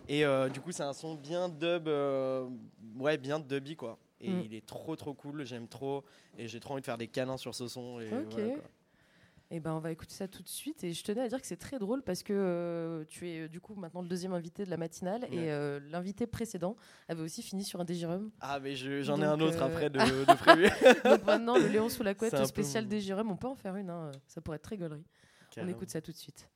Et 0.08 0.24
euh, 0.24 0.48
du 0.48 0.60
coup, 0.60 0.72
c'est 0.72 0.82
un 0.82 0.92
son 0.92 1.14
bien 1.14 1.48
dub, 1.48 1.86
ouais, 2.98 3.16
bien 3.16 3.38
dubby 3.38 3.76
quoi. 3.76 3.96
Et 4.20 4.30
Mm. 4.30 4.42
il 4.46 4.54
est 4.54 4.66
trop 4.66 4.96
trop 4.96 5.14
cool, 5.14 5.44
j'aime 5.46 5.68
trop, 5.68 6.04
et 6.36 6.48
j'ai 6.48 6.58
trop 6.60 6.72
envie 6.74 6.82
de 6.82 6.86
faire 6.86 6.98
des 6.98 7.06
canins 7.08 7.36
sur 7.38 7.54
ce 7.54 7.68
son. 7.68 8.00
Et 8.00 8.12
Ok. 8.12 8.32
voilà, 8.32 8.48
quoi. 8.56 8.64
Et 9.52 9.58
ben 9.58 9.72
on 9.72 9.80
va 9.80 9.90
écouter 9.90 10.14
ça 10.14 10.28
tout 10.28 10.42
de 10.44 10.48
suite. 10.48 10.84
Et 10.84 10.92
je 10.92 11.02
tenais 11.02 11.22
à 11.22 11.28
dire 11.28 11.40
que 11.40 11.46
c'est 11.46 11.56
très 11.56 11.80
drôle 11.80 12.02
parce 12.02 12.22
que 12.22 12.32
euh, 12.32 13.04
tu 13.08 13.28
es 13.28 13.40
euh, 13.40 13.48
du 13.48 13.60
coup 13.60 13.74
maintenant 13.74 14.00
le 14.00 14.06
deuxième 14.06 14.32
invité 14.32 14.64
de 14.64 14.70
la 14.70 14.76
matinale 14.76 15.22
Ouais. 15.22 15.28
et 15.34 15.50
euh, 15.50 15.80
l'invité 15.90 16.26
précédent 16.28 16.76
avait 17.08 17.22
aussi 17.22 17.42
fini 17.42 17.64
sur 17.64 17.80
un 17.80 17.84
Dégirum. 17.84 18.30
Ah, 18.40 18.60
mais 18.60 18.76
je- 18.76 19.02
j'en 19.02 19.20
ai 19.20 19.24
un 19.24 19.40
autre 19.40 19.60
euh, 19.60 19.66
après 19.66 19.90
de, 19.90 19.98
de 20.24 20.36
prévu. 20.36 20.68
Donc 21.04 21.24
maintenant 21.24 21.58
le 21.58 21.66
Léon 21.66 21.88
sous 21.88 22.04
la 22.04 22.14
couette 22.14 22.30
peu 22.36 22.44
spécial 22.44 22.84
mon- 22.84 22.90
Dégirum, 22.90 23.30
on 23.32 23.36
peut 23.36 23.48
en 23.48 23.56
faire 23.56 23.74
une. 23.74 23.90
hein, 23.90 24.12
Ça 24.28 24.40
pourrait 24.40 24.56
être 24.56 24.62
très 24.62 24.76
gaulerie. 24.76 25.04
On 25.56 25.66
écoute 25.66 25.90
ça 25.90 26.00
tout 26.00 26.12
de 26.12 26.16
suite. 26.16 26.48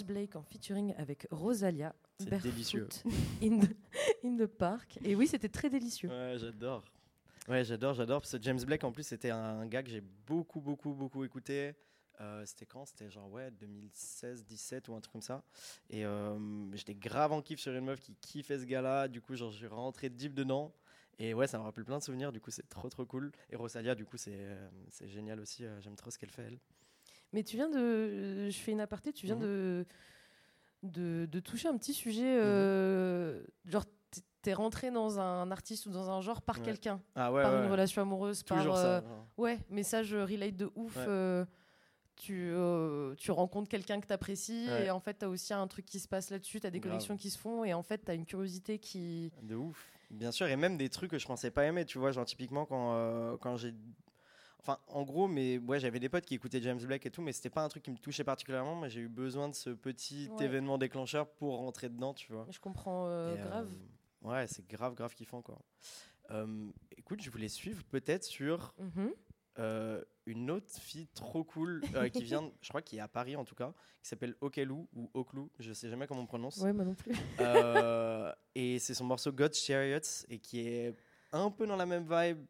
James 0.00 0.06
Blake 0.06 0.36
en 0.36 0.42
featuring 0.42 0.94
avec 0.96 1.26
Rosalia. 1.30 1.94
C'est 2.18 2.42
délicieux. 2.42 2.88
In 3.42 3.58
the, 3.60 3.76
in 4.24 4.36
the, 4.36 4.46
Park. 4.46 4.98
Et 5.04 5.14
oui, 5.14 5.26
c'était 5.26 5.48
très 5.48 5.68
délicieux. 5.68 6.08
Ouais, 6.08 6.36
j'adore. 6.38 6.84
Ouais, 7.48 7.64
j'adore, 7.64 7.94
j'adore. 7.94 8.20
Parce 8.20 8.32
que 8.32 8.42
James 8.42 8.60
Blake, 8.60 8.84
en 8.84 8.92
plus, 8.92 9.04
c'était 9.04 9.30
un 9.30 9.66
gars 9.66 9.82
que 9.82 9.90
j'ai 9.90 10.02
beaucoup, 10.26 10.60
beaucoup, 10.60 10.92
beaucoup 10.92 11.24
écouté. 11.24 11.74
Euh, 12.20 12.44
c'était 12.44 12.66
quand? 12.66 12.84
C'était 12.84 13.10
genre, 13.10 13.30
ouais, 13.30 13.50
2016, 13.50 14.44
17 14.44 14.88
ou 14.88 14.94
un 14.94 15.00
truc 15.00 15.12
comme 15.12 15.22
ça. 15.22 15.42
Et 15.88 16.04
euh, 16.04 16.70
j'étais 16.74 16.94
grave 16.94 17.32
en 17.32 17.40
kiff 17.40 17.60
sur 17.60 17.72
une 17.72 17.84
meuf 17.84 18.00
qui 18.00 18.14
kiffait 18.16 18.58
ce 18.58 18.64
gars-là. 18.64 19.08
Du 19.08 19.20
coup, 19.20 19.34
genre, 19.34 19.50
je 19.50 19.56
suis 19.56 19.66
rentré 19.66 20.10
deep 20.10 20.34
dedans. 20.34 20.74
Et 21.18 21.34
ouais, 21.34 21.46
ça 21.46 21.58
me 21.58 21.64
rappelle 21.64 21.84
plein 21.84 21.98
de 21.98 22.02
souvenirs. 22.02 22.32
Du 22.32 22.40
coup, 22.40 22.50
c'est 22.50 22.68
trop, 22.68 22.88
trop 22.88 23.04
cool. 23.04 23.32
Et 23.50 23.56
Rosalia, 23.56 23.94
du 23.94 24.04
coup, 24.04 24.16
c'est 24.16 24.32
euh, 24.34 24.68
génial 25.02 25.40
aussi. 25.40 25.64
J'aime 25.80 25.96
trop 25.96 26.10
ce 26.10 26.18
qu'elle 26.18 26.30
fait, 26.30 26.42
elle. 26.42 26.58
Mais 27.32 27.42
tu 27.42 27.56
viens 27.56 27.68
de. 27.68 28.48
Je 28.48 28.58
fais 28.58 28.72
une 28.72 28.80
aparté, 28.80 29.12
tu 29.12 29.26
viens 29.26 29.36
mhm. 29.36 29.42
de, 29.42 29.86
de, 30.82 31.28
de, 31.30 31.40
toucher 31.40 31.68
un 31.68 31.76
petit 31.76 31.94
sujet. 31.94 32.38
Euh, 32.38 33.42
genre, 33.66 33.84
t'es 34.42 34.52
rentré 34.52 34.90
dans 34.90 35.20
un 35.20 35.50
artiste 35.50 35.86
ou 35.86 35.90
dans 35.90 36.10
un 36.10 36.20
genre 36.20 36.42
par 36.42 36.62
quelqu'un. 36.62 37.00
Ah 37.14 37.30
par 37.30 37.62
une 37.62 37.70
relation 37.70 38.02
amoureuse. 38.02 38.44
Toujours 38.44 38.74
par, 38.74 38.76
ça. 38.76 38.96
Euh, 38.96 39.00
ouais, 39.36 39.58
message 39.70 40.14
relate 40.14 40.56
de 40.56 40.70
ouf. 40.74 40.96
Euh, 40.96 41.44
tu, 42.16 42.52
tu, 43.16 43.30
rencontres 43.30 43.70
quelqu'un 43.70 43.98
que 43.98 44.06
tu 44.06 44.12
apprécies 44.12 44.68
et 44.84 44.90
en 44.90 45.00
fait 45.00 45.20
tu 45.20 45.24
as 45.24 45.28
aussi 45.30 45.54
un 45.54 45.66
truc 45.66 45.86
qui 45.86 45.98
se 45.98 46.06
passe 46.06 46.28
là-dessus, 46.28 46.60
tu 46.60 46.66
as 46.66 46.70
des 46.70 46.80
connexions 46.80 47.16
qui 47.16 47.30
se 47.30 47.38
font 47.38 47.64
et 47.64 47.72
en 47.72 47.82
fait 47.82 48.04
tu 48.04 48.10
as 48.10 48.14
une 48.14 48.26
curiosité 48.26 48.78
qui... 48.78 49.32
De 49.42 49.54
ouf, 49.54 49.90
bien 50.10 50.30
sûr, 50.30 50.46
et 50.46 50.56
même 50.56 50.76
des 50.76 50.90
trucs 50.90 51.12
que 51.12 51.18
je 51.18 51.26
pensais 51.26 51.50
pas 51.50 51.64
aimer, 51.64 51.86
tu 51.86 51.96
vois, 51.96 52.10
genre 52.10 52.26
typiquement 52.26 52.66
quand, 52.66 53.38
quand 53.38 53.56
j'ai 53.56 53.72
Enfin, 54.60 54.78
en 54.88 55.04
gros, 55.04 55.26
mais 55.26 55.56
ouais, 55.58 55.80
j'avais 55.80 56.00
des 56.00 56.10
potes 56.10 56.26
qui 56.26 56.34
écoutaient 56.34 56.60
James 56.60 56.78
Blake 56.78 57.06
et 57.06 57.10
tout, 57.10 57.22
mais 57.22 57.32
c'était 57.32 57.48
pas 57.48 57.62
un 57.62 57.68
truc 57.68 57.82
qui 57.82 57.90
me 57.90 57.96
touchait 57.96 58.24
particulièrement. 58.24 58.78
Mais 58.78 58.90
j'ai 58.90 59.00
eu 59.00 59.08
besoin 59.08 59.48
de 59.48 59.54
ce 59.54 59.70
petit 59.70 60.30
événement 60.38 60.76
déclencheur 60.76 61.26
pour 61.26 61.56
rentrer 61.56 61.88
dedans, 61.88 62.12
tu 62.12 62.30
vois. 62.32 62.46
Je 62.50 62.60
comprends 62.60 63.06
euh, 63.08 63.36
grave. 63.36 63.72
Euh, 64.22 64.28
ouais, 64.28 64.46
c'est 64.46 64.66
grave, 64.68 64.94
grave 64.94 65.14
kiffant, 65.14 65.40
quoi. 65.40 65.58
Euh, 66.30 66.68
écoute, 66.96 67.22
je 67.22 67.30
voulais 67.30 67.48
suivre 67.48 67.82
peut-être 67.84 68.24
sur 68.24 68.74
mm-hmm. 68.78 70.04
une 70.26 70.50
autre 70.50 70.70
fille 70.78 71.08
trop 71.08 71.42
cool 71.42 71.82
qui 72.12 72.22
vient, 72.22 72.52
je 72.60 72.68
crois, 72.68 72.82
qui 72.82 72.98
est 72.98 73.00
à 73.00 73.08
Paris 73.08 73.36
en 73.36 73.44
tout 73.46 73.54
cas, 73.54 73.72
qui 74.02 74.10
s'appelle 74.10 74.34
Okelou 74.42 74.88
ou 74.92 75.10
Oklou, 75.14 75.50
je 75.58 75.72
sais 75.72 75.88
jamais 75.88 76.06
comment 76.06 76.20
on 76.20 76.26
prononce. 76.26 76.58
Ouais, 76.58 76.74
moi 76.74 76.84
non 76.84 76.94
plus. 76.94 77.14
et 78.54 78.78
c'est 78.78 78.94
son 78.94 79.06
morceau 79.06 79.32
God's 79.32 79.58
Chariots 79.58 80.26
et 80.28 80.38
qui 80.38 80.60
est 80.60 80.94
un 81.32 81.50
peu 81.50 81.66
dans 81.66 81.76
la 81.76 81.86
même 81.86 82.06
vibe 82.08 82.44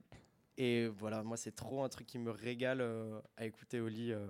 et 0.63 0.89
voilà, 0.89 1.23
moi, 1.23 1.39
c'est 1.39 1.55
trop 1.55 1.83
un 1.85 1.89
truc 1.89 2.07
qui 2.07 2.19
me 2.19 2.31
régale 2.31 2.83
euh, 2.83 3.19
à 3.39 3.47
écouter 3.47 3.81
au 3.81 3.89
lit 3.89 4.13
euh, 4.13 4.27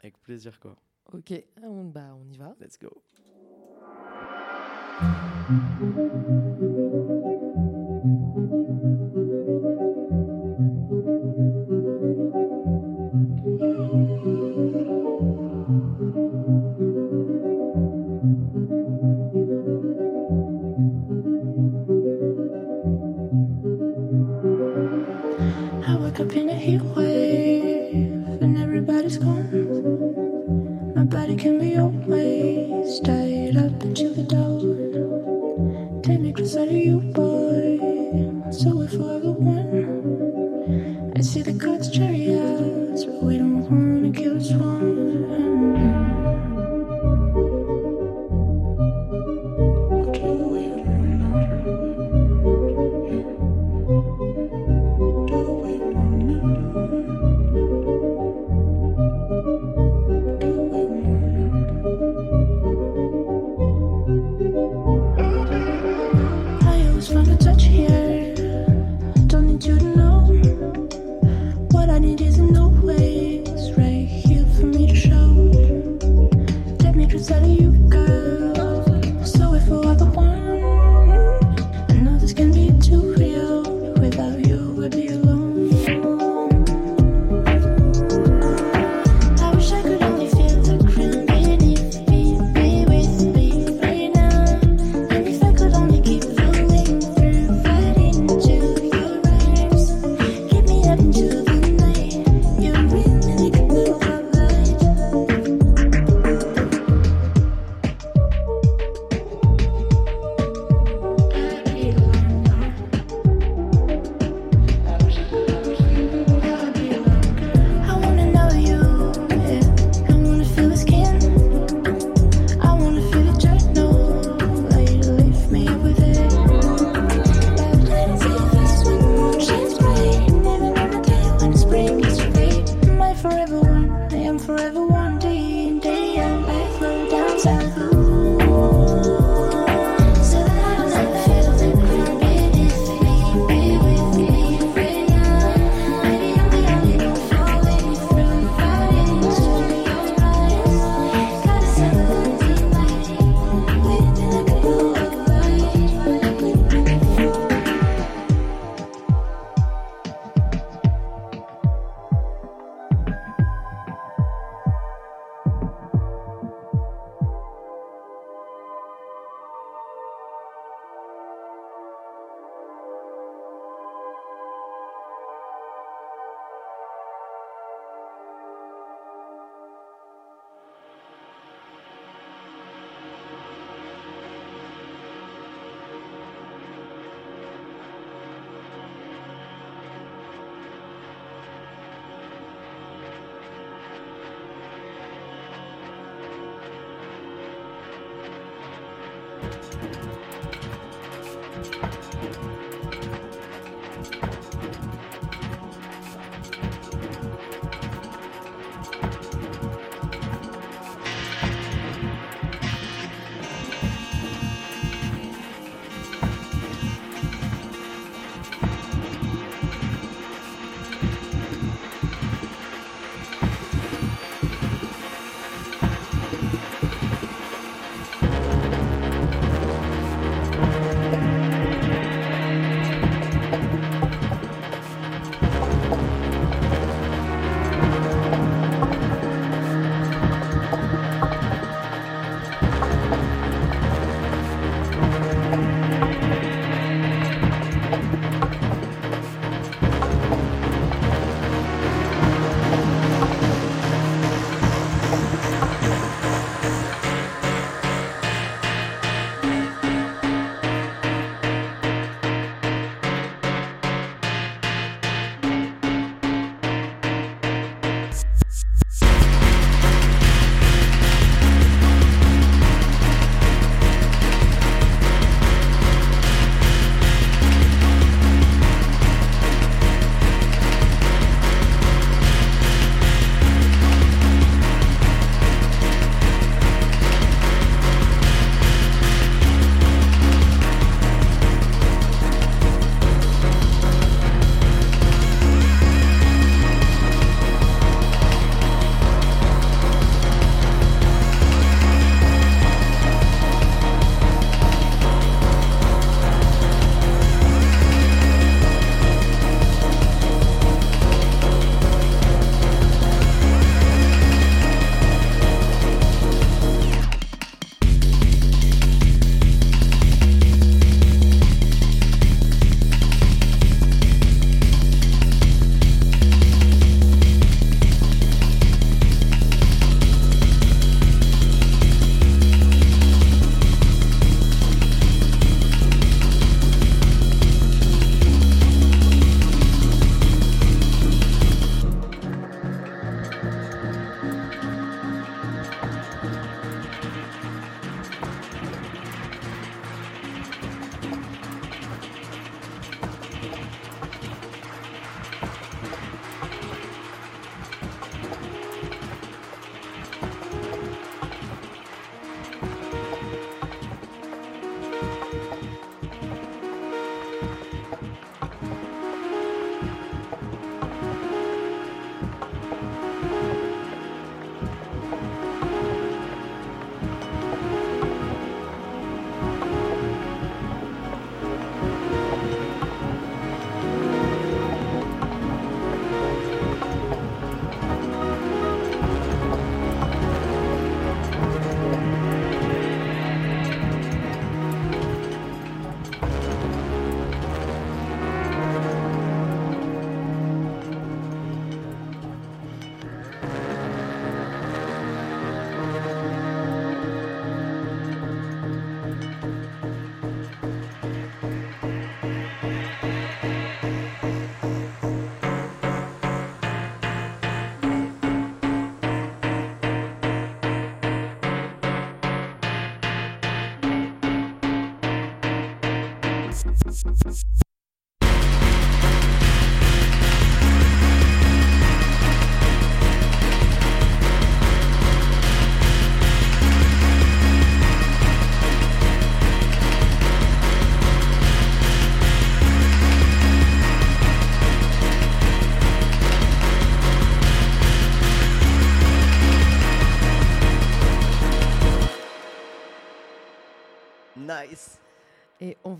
avec 0.00 0.20
plaisir, 0.20 0.60
quoi. 0.60 0.76
Ok, 1.14 1.32
on, 1.62 1.84
bah, 1.84 2.14
on 2.14 2.28
y 2.30 2.36
va. 2.36 2.54
Let's 2.60 2.78
go. 2.78 2.92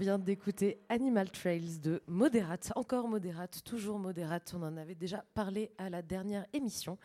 Vient 0.07 0.19
d'écouter 0.21 0.79
Animal 0.89 1.29
Trails 1.33 1.81
de 1.81 2.01
Moderate, 2.07 2.73
encore 2.77 3.09
Moderate, 3.09 3.61
toujours 3.65 3.99
Moderate. 3.99 4.55
On 4.57 4.63
en 4.63 4.77
avait 4.77 4.95
déjà 4.95 5.25
parlé 5.35 5.73
à 5.79 5.91
la 5.91 6.01
dernière 6.01 6.47
émission. 6.53 6.97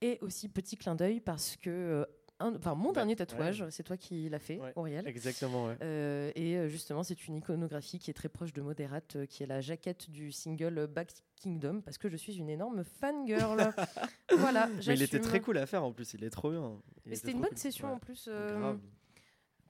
Et 0.00 0.18
aussi 0.22 0.48
petit 0.48 0.76
clin 0.76 0.96
d'œil 0.96 1.20
parce 1.20 1.56
que 1.56 1.70
euh, 1.70 2.04
un- 2.40 2.56
enfin, 2.56 2.74
mon 2.74 2.88
Bah, 2.88 2.94
dernier 2.94 3.14
tatouage, 3.14 3.64
c'est 3.70 3.84
toi 3.84 3.96
qui 3.96 4.28
l'as 4.28 4.40
fait, 4.40 4.58
Ouais, 4.58 4.72
Auriel. 4.74 5.06
Exactement, 5.06 5.66
ouais. 5.66 5.76
Euh, 5.82 6.32
et 6.34 6.56
euh, 6.56 6.66
justement, 6.68 7.04
c'est 7.04 7.28
une 7.28 7.36
iconographie 7.36 8.00
qui 8.00 8.10
est 8.10 8.14
très 8.14 8.28
proche 8.28 8.52
de 8.52 8.60
Moderate, 8.60 9.14
euh, 9.14 9.26
qui 9.26 9.44
est 9.44 9.46
la 9.46 9.60
jaquette 9.60 10.10
du 10.10 10.32
single 10.32 10.88
Back 10.88 11.12
Kingdom, 11.36 11.80
parce 11.82 11.96
que 11.96 12.08
je 12.08 12.16
suis 12.16 12.38
une 12.38 12.50
énorme 12.50 12.82
fangirl. 12.82 13.70
voilà, 14.36 14.66
Mais 14.84 14.94
il 14.94 15.02
était 15.02 15.20
très 15.20 15.38
cool 15.38 15.58
à 15.58 15.66
faire 15.66 15.84
en 15.84 15.92
plus, 15.92 16.12
il 16.14 16.24
est 16.24 16.30
trop 16.30 16.50
bien. 16.50 16.60
Il 17.04 17.10
Mais 17.10 17.10
était 17.12 17.16
c'était 17.20 17.32
une 17.34 17.40
bonne 17.40 17.50
cool. 17.50 17.58
session 17.58 17.92
en 17.92 17.98
plus. 18.00 18.24
euh. 18.28 18.74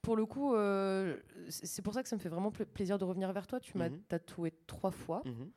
Pour 0.03 0.16
le 0.16 0.26
coup, 0.26 0.55
euh, 0.55 1.16
c'est 1.49 1.82
pour 1.82 1.94
ça 1.94 2.03
que 2.03 2.09
ça 2.09 2.16
me 2.16 2.20
fait 2.20 2.28
vraiment 2.28 2.51
pla- 2.51 2.66
plaisir 2.66 2.99
de 2.99 3.05
revenir 3.05 3.32
vers 3.32 3.46
toi. 3.46 3.61
Tu 3.61 3.76
m'as 3.78 3.88
Mhm. 3.90 4.01
tatoué 4.09 4.53
trois 4.66 4.90
fois. 4.90 5.22
Mhm. 5.24 5.51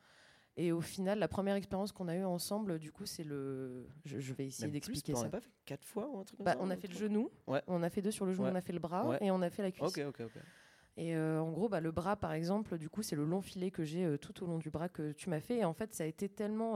Et 0.58 0.72
au 0.74 0.82
final, 0.82 1.18
la 1.20 1.28
première 1.30 1.56
expérience 1.56 1.92
qu'on 1.94 2.08
a 2.10 2.16
eue 2.16 2.26
ensemble, 2.26 2.78
du 2.78 2.92
coup, 2.92 3.06
c'est 3.06 3.24
le. 3.24 3.88
Je, 4.06 4.20
je 4.20 4.34
vais 4.34 4.48
essayer 4.48 4.70
d'expliquer 4.72 5.14
on 5.14 5.18
ça. 5.18 5.28
a 5.28 5.30
pas 5.30 5.40
fait 5.40 5.50
quatre 5.66 5.86
fois 5.86 6.10
ou 6.10 6.20
un 6.20 6.24
truc 6.26 6.38
comme 6.38 6.46
Bah, 6.46 6.54
ça, 6.54 6.58
on 6.62 6.70
a 6.70 6.76
fait 6.76 6.90
le 6.90 6.94
genou, 6.94 7.30
Ouais. 7.48 7.62
on 7.68 7.82
a 7.84 7.90
fait 7.90 8.02
deux 8.02 8.12
sur 8.12 8.26
le 8.26 8.34
genou, 8.34 8.46
Ouais. 8.46 8.52
on 8.52 8.56
a 8.56 8.62
fait 8.62 8.74
le 8.74 8.80
bras 8.80 9.08
Ouais. 9.08 9.18
et 9.22 9.32
on 9.32 9.42
a 9.42 9.50
fait 9.50 9.62
la 9.64 9.72
cuisse. 9.72 9.88
Ok, 9.98 10.04
ok, 10.08 10.22
ok. 10.26 10.42
Et 10.98 11.16
euh, 11.16 11.40
en 11.42 11.50
gros, 11.52 11.70
bah, 11.70 11.80
le 11.80 11.92
bras, 11.92 12.18
par 12.18 12.34
exemple, 12.34 12.78
du 12.78 12.90
coup, 12.90 13.02
c'est 13.02 13.16
le 13.16 13.24
long 13.24 13.40
filet 13.42 13.72
que 13.72 13.86
j'ai 13.86 14.04
euh, 14.06 14.18
tout 14.18 14.44
au 14.44 14.46
long 14.48 14.58
du 14.58 14.70
bras 14.70 14.90
que 14.90 15.14
tu 15.14 15.30
m'as 15.30 15.40
fait. 15.40 15.60
Et 15.60 15.66
en 15.66 15.74
fait, 15.74 15.94
ça 15.94 16.04
a 16.04 16.08
été 16.08 16.28
tellement 16.28 16.74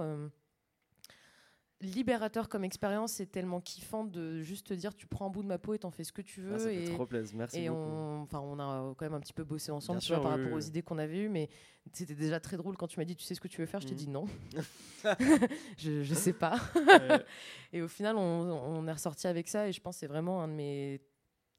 libérateur 1.82 2.48
comme 2.50 2.64
expérience, 2.64 3.14
c'est 3.14 3.26
tellement 3.28 3.60
kiffant 3.62 4.06
de 4.06 4.42
juste 4.42 4.68
te 4.68 4.74
dire 4.74 4.96
tu 4.96 5.08
prends 5.08 5.28
un 5.28 5.30
bout 5.30 5.44
de 5.44 5.48
ma 5.48 5.58
peau 5.60 5.74
et 5.74 5.80
t'en 5.80 5.92
fais 5.92 6.04
ce 6.04 6.12
que 6.14 6.22
tu 6.22 6.42
veux. 6.42 6.56
Ah, 6.56 6.60
ça 6.60 6.72
et 6.72 6.86
fait 6.86 6.94
trop 6.94 7.06
plaisir, 7.06 7.38
merci 7.38 7.60
et 7.60 7.70
beaucoup. 7.70 7.90
on, 7.90 8.22
enfin, 8.24 8.40
on 8.40 8.58
a 8.60 8.94
quand 8.96 9.06
même 9.06 9.14
un 9.14 9.20
petit 9.20 9.34
peu 9.34 9.44
bossé 9.44 9.72
ensemble 9.72 10.00
vois, 10.14 10.22
par 10.22 10.32
oui, 10.32 10.38
rapport 10.38 10.52
oui, 10.54 10.58
aux 10.58 10.66
idées 10.66 10.82
qu'on 10.82 10.98
avait 10.98 11.18
eues, 11.20 11.30
mais 11.30 11.50
c'était 11.94 12.16
déjà 12.16 12.40
très 12.40 12.58
drôle 12.58 12.78
quand 12.78 12.88
tu 12.88 13.00
m'as 13.00 13.06
dit 13.06 13.16
tu 13.16 13.24
sais 13.26 13.36
ce 13.36 13.42
que 13.42 13.48
tu 13.48 13.60
veux 13.62 13.68
faire. 13.68 13.82
Je 13.82 13.88
t'ai 13.88 13.94
Mhm. 13.94 14.00
dit 14.00 14.10
non, 14.10 14.26
je, 15.78 16.04
je 16.04 16.14
sais 16.16 16.34
pas. 16.34 16.58
Et 17.74 17.82
au 17.82 17.88
final, 17.88 18.16
on, 18.16 18.22
on 18.22 18.88
est 18.88 18.92
ressorti 18.92 19.28
avec 19.28 19.48
ça 19.50 19.68
et 19.68 19.72
je 19.72 19.82
pense 19.82 19.96
que 19.96 20.00
c'est 20.00 20.08
vraiment 20.08 20.42
un 20.42 20.48
de 20.48 20.54
mes 20.54 21.02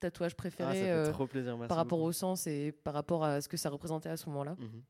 tatouages 0.00 0.32
Ah, 0.32 0.34
ça 0.34 0.36
préférés 0.36 0.90
euh, 0.90 1.12
plaisir, 1.12 1.58
par 1.68 1.76
rapport 1.76 1.98
beaucoup. 1.98 2.08
au 2.08 2.12
sens 2.12 2.46
et 2.46 2.72
par 2.72 2.94
rapport 2.94 3.22
à 3.24 3.40
ce 3.40 3.48
que 3.48 3.56
ça 3.56 3.70
représentait 3.70 4.08
à 4.08 4.16
ce 4.16 4.28
moment-là. 4.30 4.56
Mhm. 4.58 4.82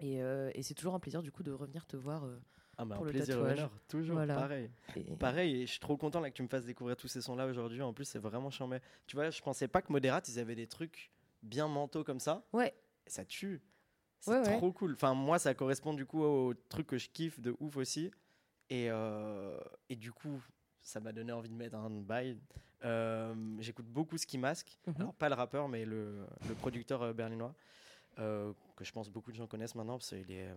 Et, 0.00 0.22
euh, 0.22 0.50
et 0.54 0.62
c'est 0.62 0.74
toujours 0.74 0.94
un 0.94 1.00
plaisir 1.00 1.22
du 1.22 1.30
coup 1.32 1.42
de 1.42 1.52
revenir 1.52 1.84
te 1.86 1.96
voir. 1.96 2.24
euh, 2.24 2.38
Ah, 2.80 2.84
bah, 2.86 2.94
pour 2.96 3.04
un 3.04 3.06
le 3.08 3.12
plaisir 3.12 3.34
tatouage. 3.34 3.58
honneur, 3.58 3.70
toujours, 3.88 4.14
Voilà. 4.16 4.34
pareil. 4.34 4.70
et- 4.96 5.02
Pareil, 5.16 5.62
et 5.62 5.66
je 5.66 5.70
suis 5.72 5.80
trop 5.80 5.96
content 5.98 6.18
là 6.20 6.30
que 6.30 6.36
tu 6.36 6.42
me 6.42 6.48
fasses 6.48 6.64
découvrir 6.64 6.96
tous 6.96 7.08
ces 7.08 7.20
sons-là 7.20 7.46
aujourd'hui. 7.46 7.82
En 7.82 7.92
plus, 7.92 8.06
c'est 8.06 8.18
vraiment 8.18 8.50
charmé. 8.50 8.78
Tu 9.06 9.16
vois, 9.16 9.28
je 9.28 9.42
pensais 9.42 9.68
pas 9.68 9.82
que 9.82 9.92
Moderate, 9.92 10.26
ils 10.28 10.38
avaient 10.38 10.54
des 10.54 10.66
trucs 10.66 11.10
bien 11.42 11.68
mentaux 11.68 12.04
comme 12.04 12.20
ça. 12.20 12.42
Ouais, 12.54 12.72
Et 13.06 13.10
ça 13.10 13.24
tue. 13.26 13.60
C'est 14.20 14.30
Ouais, 14.30 14.38
ouais. 14.40 14.56
trop 14.56 14.72
cool. 14.72 14.94
Enfin, 14.94 15.12
moi, 15.14 15.38
ça 15.38 15.52
correspond 15.54 15.92
du 15.94 16.06
coup 16.06 16.22
au 16.22 16.54
truc 16.70 16.86
que 16.86 16.96
je 16.98 17.08
kiffe 17.10 17.38
de 17.40 17.54
ouf 17.60 17.76
aussi. 17.76 18.10
Et, 18.70 18.86
euh, 18.90 19.58
et 19.90 19.96
du 19.96 20.10
coup, 20.12 20.42
ça 20.80 21.00
m'a 21.00 21.12
donné 21.12 21.32
envie 21.32 21.48
de 21.50 21.54
mettre 21.54 21.76
un 21.76 21.90
bail. 21.90 22.38
Euh, 22.84 23.34
J'écoute 23.58 23.86
beaucoup 23.86 24.16
Ski 24.16 24.38
Mask. 24.38 24.78
Mhm. 24.86 24.94
Alors, 25.00 25.14
pas 25.14 25.28
le 25.28 25.34
rappeur, 25.34 25.68
mais 25.68 25.84
le, 25.84 26.24
le 26.48 26.54
producteur 26.54 27.02
euh, 27.02 27.12
berlinois. 27.12 27.54
Euh, 28.18 28.52
que 28.76 28.84
je 28.84 28.92
pense 28.92 29.08
beaucoup 29.10 29.30
de 29.30 29.36
gens 29.36 29.46
connaissent 29.46 29.74
maintenant 29.74 29.98
parce 29.98 30.08
qu'il 30.10 30.30
est, 30.30 30.48
euh, 30.48 30.54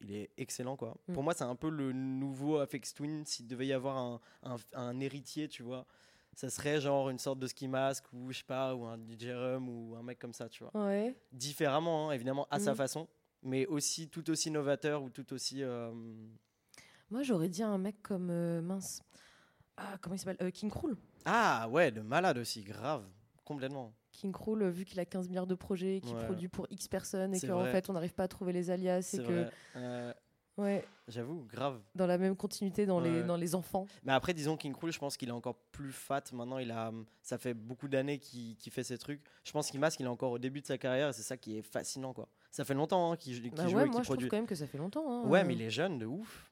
il 0.00 0.12
est 0.12 0.30
excellent 0.36 0.76
quoi. 0.76 0.96
Mm. 1.08 1.12
Pour 1.14 1.22
moi 1.22 1.34
c'est 1.34 1.44
un 1.44 1.54
peu 1.56 1.68
le 1.70 1.92
nouveau 1.92 2.58
Afex 2.58 2.92
Twin 2.94 3.24
s'il 3.24 3.46
devait 3.46 3.66
y 3.66 3.72
avoir 3.72 3.96
un, 3.96 4.20
un, 4.42 4.56
un 4.74 5.00
héritier 5.00 5.48
tu 5.48 5.62
vois 5.62 5.86
ça 6.34 6.50
serait 6.50 6.80
genre 6.80 7.08
une 7.08 7.18
sorte 7.18 7.38
de 7.38 7.46
ski 7.46 7.66
mask 7.68 8.04
ou 8.12 8.30
je 8.32 8.38
sais 8.38 8.44
pas 8.44 8.74
ou 8.74 8.84
un 8.84 8.98
DJ 8.98 9.30
Rum 9.32 9.68
ou 9.68 9.96
un 9.96 10.02
mec 10.02 10.18
comme 10.18 10.34
ça 10.34 10.48
tu 10.50 10.64
vois 10.64 10.86
ouais. 10.86 11.14
différemment, 11.32 12.10
hein, 12.10 12.12
évidemment, 12.12 12.46
à 12.50 12.58
sa 12.58 12.72
Mhm. 12.72 12.76
façon, 12.76 13.08
mais 13.42 13.64
aussi 13.66 14.08
tout 14.10 14.28
aussi 14.28 14.50
novateur 14.50 15.02
ou 15.02 15.08
tout 15.08 15.32
aussi. 15.32 15.62
euh, 15.62 15.90
Moi, 17.10 17.22
j'aurais 17.22 17.48
dit 17.48 17.62
un 17.62 17.78
mec 17.78 18.02
comme 18.02 18.60
mince. 18.60 19.00
Ah, 19.78 19.96
comment 20.00 20.14
il 20.14 20.18
s'appelle 20.18 20.50
King 20.52 20.70
Krul. 20.70 20.96
Ah 21.24 21.68
ouais, 21.70 21.90
de 21.90 22.00
malade 22.02 22.36
aussi, 22.38 22.62
grave, 22.64 23.06
complètement. 23.44 23.94
King 24.16 24.32
Krul, 24.32 24.64
vu 24.68 24.84
qu'il 24.84 24.98
a 25.00 25.04
15 25.04 25.28
milliards 25.28 25.46
de 25.46 25.54
projets, 25.54 26.00
qu'il 26.00 26.14
Ouais. 26.16 26.24
produit 26.24 26.48
pour 26.48 26.66
X 26.70 26.88
personnes 26.88 27.34
et 27.34 27.40
qu'en 27.40 27.64
fait 27.66 27.88
on 27.88 27.92
n'arrive 27.92 28.14
pas 28.14 28.24
à 28.24 28.28
trouver 28.28 28.52
les 28.52 28.70
alias 28.70 29.02
C'est 29.02 29.18
et 29.18 29.22
que. 29.24 29.46
Euh, 29.76 30.12
ouais, 30.58 30.84
J'avoue, 31.08 31.44
grave. 31.48 31.80
dans 31.94 32.06
la 32.06 32.18
même 32.18 32.34
continuité 32.34 32.84
dans, 32.86 32.98
les, 33.00 33.22
dans 33.22 33.36
les 33.36 33.54
enfants. 33.54 33.86
Mais 34.02 34.12
après, 34.12 34.34
disons 34.34 34.56
King 34.56 34.72
Krul, 34.72 34.90
je 34.92 34.98
pense 34.98 35.16
qu'il 35.16 35.28
est 35.28 35.32
encore 35.32 35.54
plus 35.70 35.92
fat 35.92 36.22
maintenant. 36.32 36.58
Il 36.58 36.70
a, 36.72 36.88
hum, 36.88 37.06
ça 37.22 37.38
fait 37.38 37.54
beaucoup 37.54 37.86
d'années 37.88 38.18
qu'il 38.18 38.56
fait 38.72 38.82
ces 38.82 38.98
trucs. 38.98 39.22
Je 39.44 39.52
pense 39.52 39.70
qu'il 39.70 39.78
masque, 39.78 40.00
il 40.00 40.06
est 40.06 40.08
encore 40.08 40.32
au 40.32 40.38
début 40.38 40.60
de 40.62 40.66
sa 40.66 40.78
carrière 40.78 41.10
et 41.10 41.12
c'est 41.12 41.22
ça 41.22 41.36
qui 41.36 41.56
est 41.58 41.62
fascinant 41.62 42.12
quoi. 42.12 42.28
Ça 42.50 42.64
fait 42.64 42.74
longtemps 42.74 43.12
hein, 43.12 43.16
qu'il 43.16 43.50
Bah 43.52 43.66
joue 43.68 43.76
ouais, 43.76 43.82
et 43.82 43.86
moi 43.86 43.86
qu'il 43.86 43.92
je 43.92 43.92
trouve 43.94 44.04
produit. 44.16 44.28
quand 44.28 44.36
même 44.36 44.46
que 44.46 44.54
ça 44.54 44.66
fait 44.66 44.78
longtemps. 44.78 45.04
hein, 45.24 45.28
Ouais, 45.28 45.44
mais 45.44 45.52
il 45.54 45.62
est 45.62 45.70
jeune 45.70 45.98
de 45.98 46.06
ouf. 46.06 46.50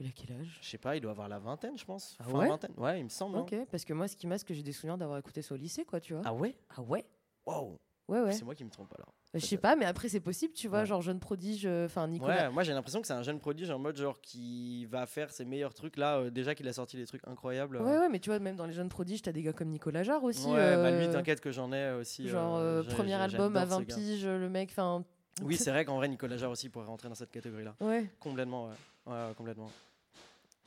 Il 0.00 0.06
a 0.08 0.10
quel 0.14 0.36
âge? 0.36 0.58
Je 0.60 0.68
sais 0.68 0.78
pas, 0.78 0.96
il 0.96 1.00
doit 1.00 1.12
avoir 1.12 1.28
la 1.28 1.38
vingtaine, 1.38 1.78
je 1.78 1.84
pense. 1.84 2.16
Ah 2.18 2.24
Fin 2.24 2.38
ouais? 2.40 2.48
vingtaine. 2.48 2.72
Ouais, 2.76 2.98
il 3.00 3.04
me 3.04 3.08
semble. 3.08 3.36
hein. 3.36 3.42
Ok, 3.42 3.54
parce 3.70 3.84
que 3.84 3.92
moi, 3.92 4.08
ce 4.08 4.16
qui 4.16 4.26
masque, 4.26 4.52
j'ai 4.52 4.62
des 4.62 4.72
souvenirs 4.72 4.98
d'avoir 4.98 5.18
écouté 5.18 5.40
ça 5.40 5.54
au 5.54 5.56
lycée, 5.58 5.84
quoi, 5.84 6.00
tu 6.00 6.14
vois. 6.14 6.22
Ah 6.24 6.34
ouais? 6.34 6.56
Ah 6.76 6.82
ouais 6.82 7.04
Wow. 7.46 7.78
Ouais, 8.08 8.20
ouais. 8.20 8.32
C'est 8.32 8.44
moi 8.44 8.54
qui 8.54 8.64
me 8.64 8.70
trompe 8.70 8.92
alors. 8.96 9.14
Je 9.32 9.44
sais 9.44 9.56
pas, 9.56 9.76
mais 9.76 9.84
après, 9.86 10.08
c'est 10.08 10.20
possible, 10.20 10.52
tu 10.52 10.68
vois, 10.68 10.80
Ouais. 10.80 10.86
genre 10.86 11.00
jeune 11.02 11.18
prodige, 11.20 11.64
euh, 11.66 11.86
enfin 11.86 12.06
Nicolas. 12.06 12.48
Ouais, 12.48 12.50
moi 12.52 12.62
j'ai 12.62 12.72
l'impression 12.72 13.00
que 13.00 13.06
c'est 13.06 13.12
un 13.14 13.22
jeune 13.24 13.40
prodige 13.40 13.68
en 13.70 13.78
mode 13.80 13.96
genre 13.96 14.20
qui 14.20 14.84
va 14.86 15.06
faire 15.06 15.30
ses 15.32 15.44
meilleurs 15.44 15.74
trucs 15.74 15.96
là. 15.96 16.18
euh, 16.18 16.30
déjà 16.30 16.54
qu'il 16.54 16.68
a 16.68 16.72
sorti 16.72 16.96
des 16.96 17.06
trucs 17.06 17.26
incroyables. 17.26 17.78
Ouais, 17.78 17.98
ouais, 17.98 18.08
mais 18.08 18.20
tu 18.20 18.30
vois, 18.30 18.38
même 18.38 18.54
dans 18.56 18.66
les 18.66 18.72
jeunes 18.74 18.88
prodiges, 18.90 19.22
t'as 19.22 19.32
des 19.32 19.42
gars 19.42 19.52
comme 19.52 19.68
Nicolas 19.70 20.02
Jarre 20.04 20.22
aussi. 20.22 20.46
Ouais, 20.46 20.76
bah 20.76 20.90
lui 20.92 21.06
euh, 21.06 21.12
t'inquiète 21.12 21.40
que 21.40 21.50
j'en 21.50 21.72
ai 21.72 21.92
aussi. 21.92 22.28
Genre, 22.28 22.56
euh, 22.58 22.82
euh, 22.82 22.84
premier 22.84 23.14
album 23.14 23.56
à 23.56 23.60
j'adore 23.60 23.78
20 23.80 23.84
ce 23.84 23.88
gars. 23.88 23.94
piges, 23.96 24.26
le 24.26 24.48
mec, 24.48 24.68
enfin. 24.70 25.04
Oui, 25.42 25.56
c'est 25.56 25.70
vrai 25.70 25.84
qu'en 25.84 25.96
vrai 25.96 26.06
Nicolas 26.08 26.36
Jarre 26.36 26.52
aussi 26.52 26.68
pourrait 26.68 26.86
rentrer 26.86 27.08
dans 27.08 27.14
cette 27.16 27.32
catégorie 27.32 27.64
là. 27.64 27.74
Ouais. 27.80 28.08
Complètement, 28.20 28.66
ouais. 28.68 28.74
Ouais, 29.06 29.12
ouais, 29.12 29.34
complètement. 29.36 29.70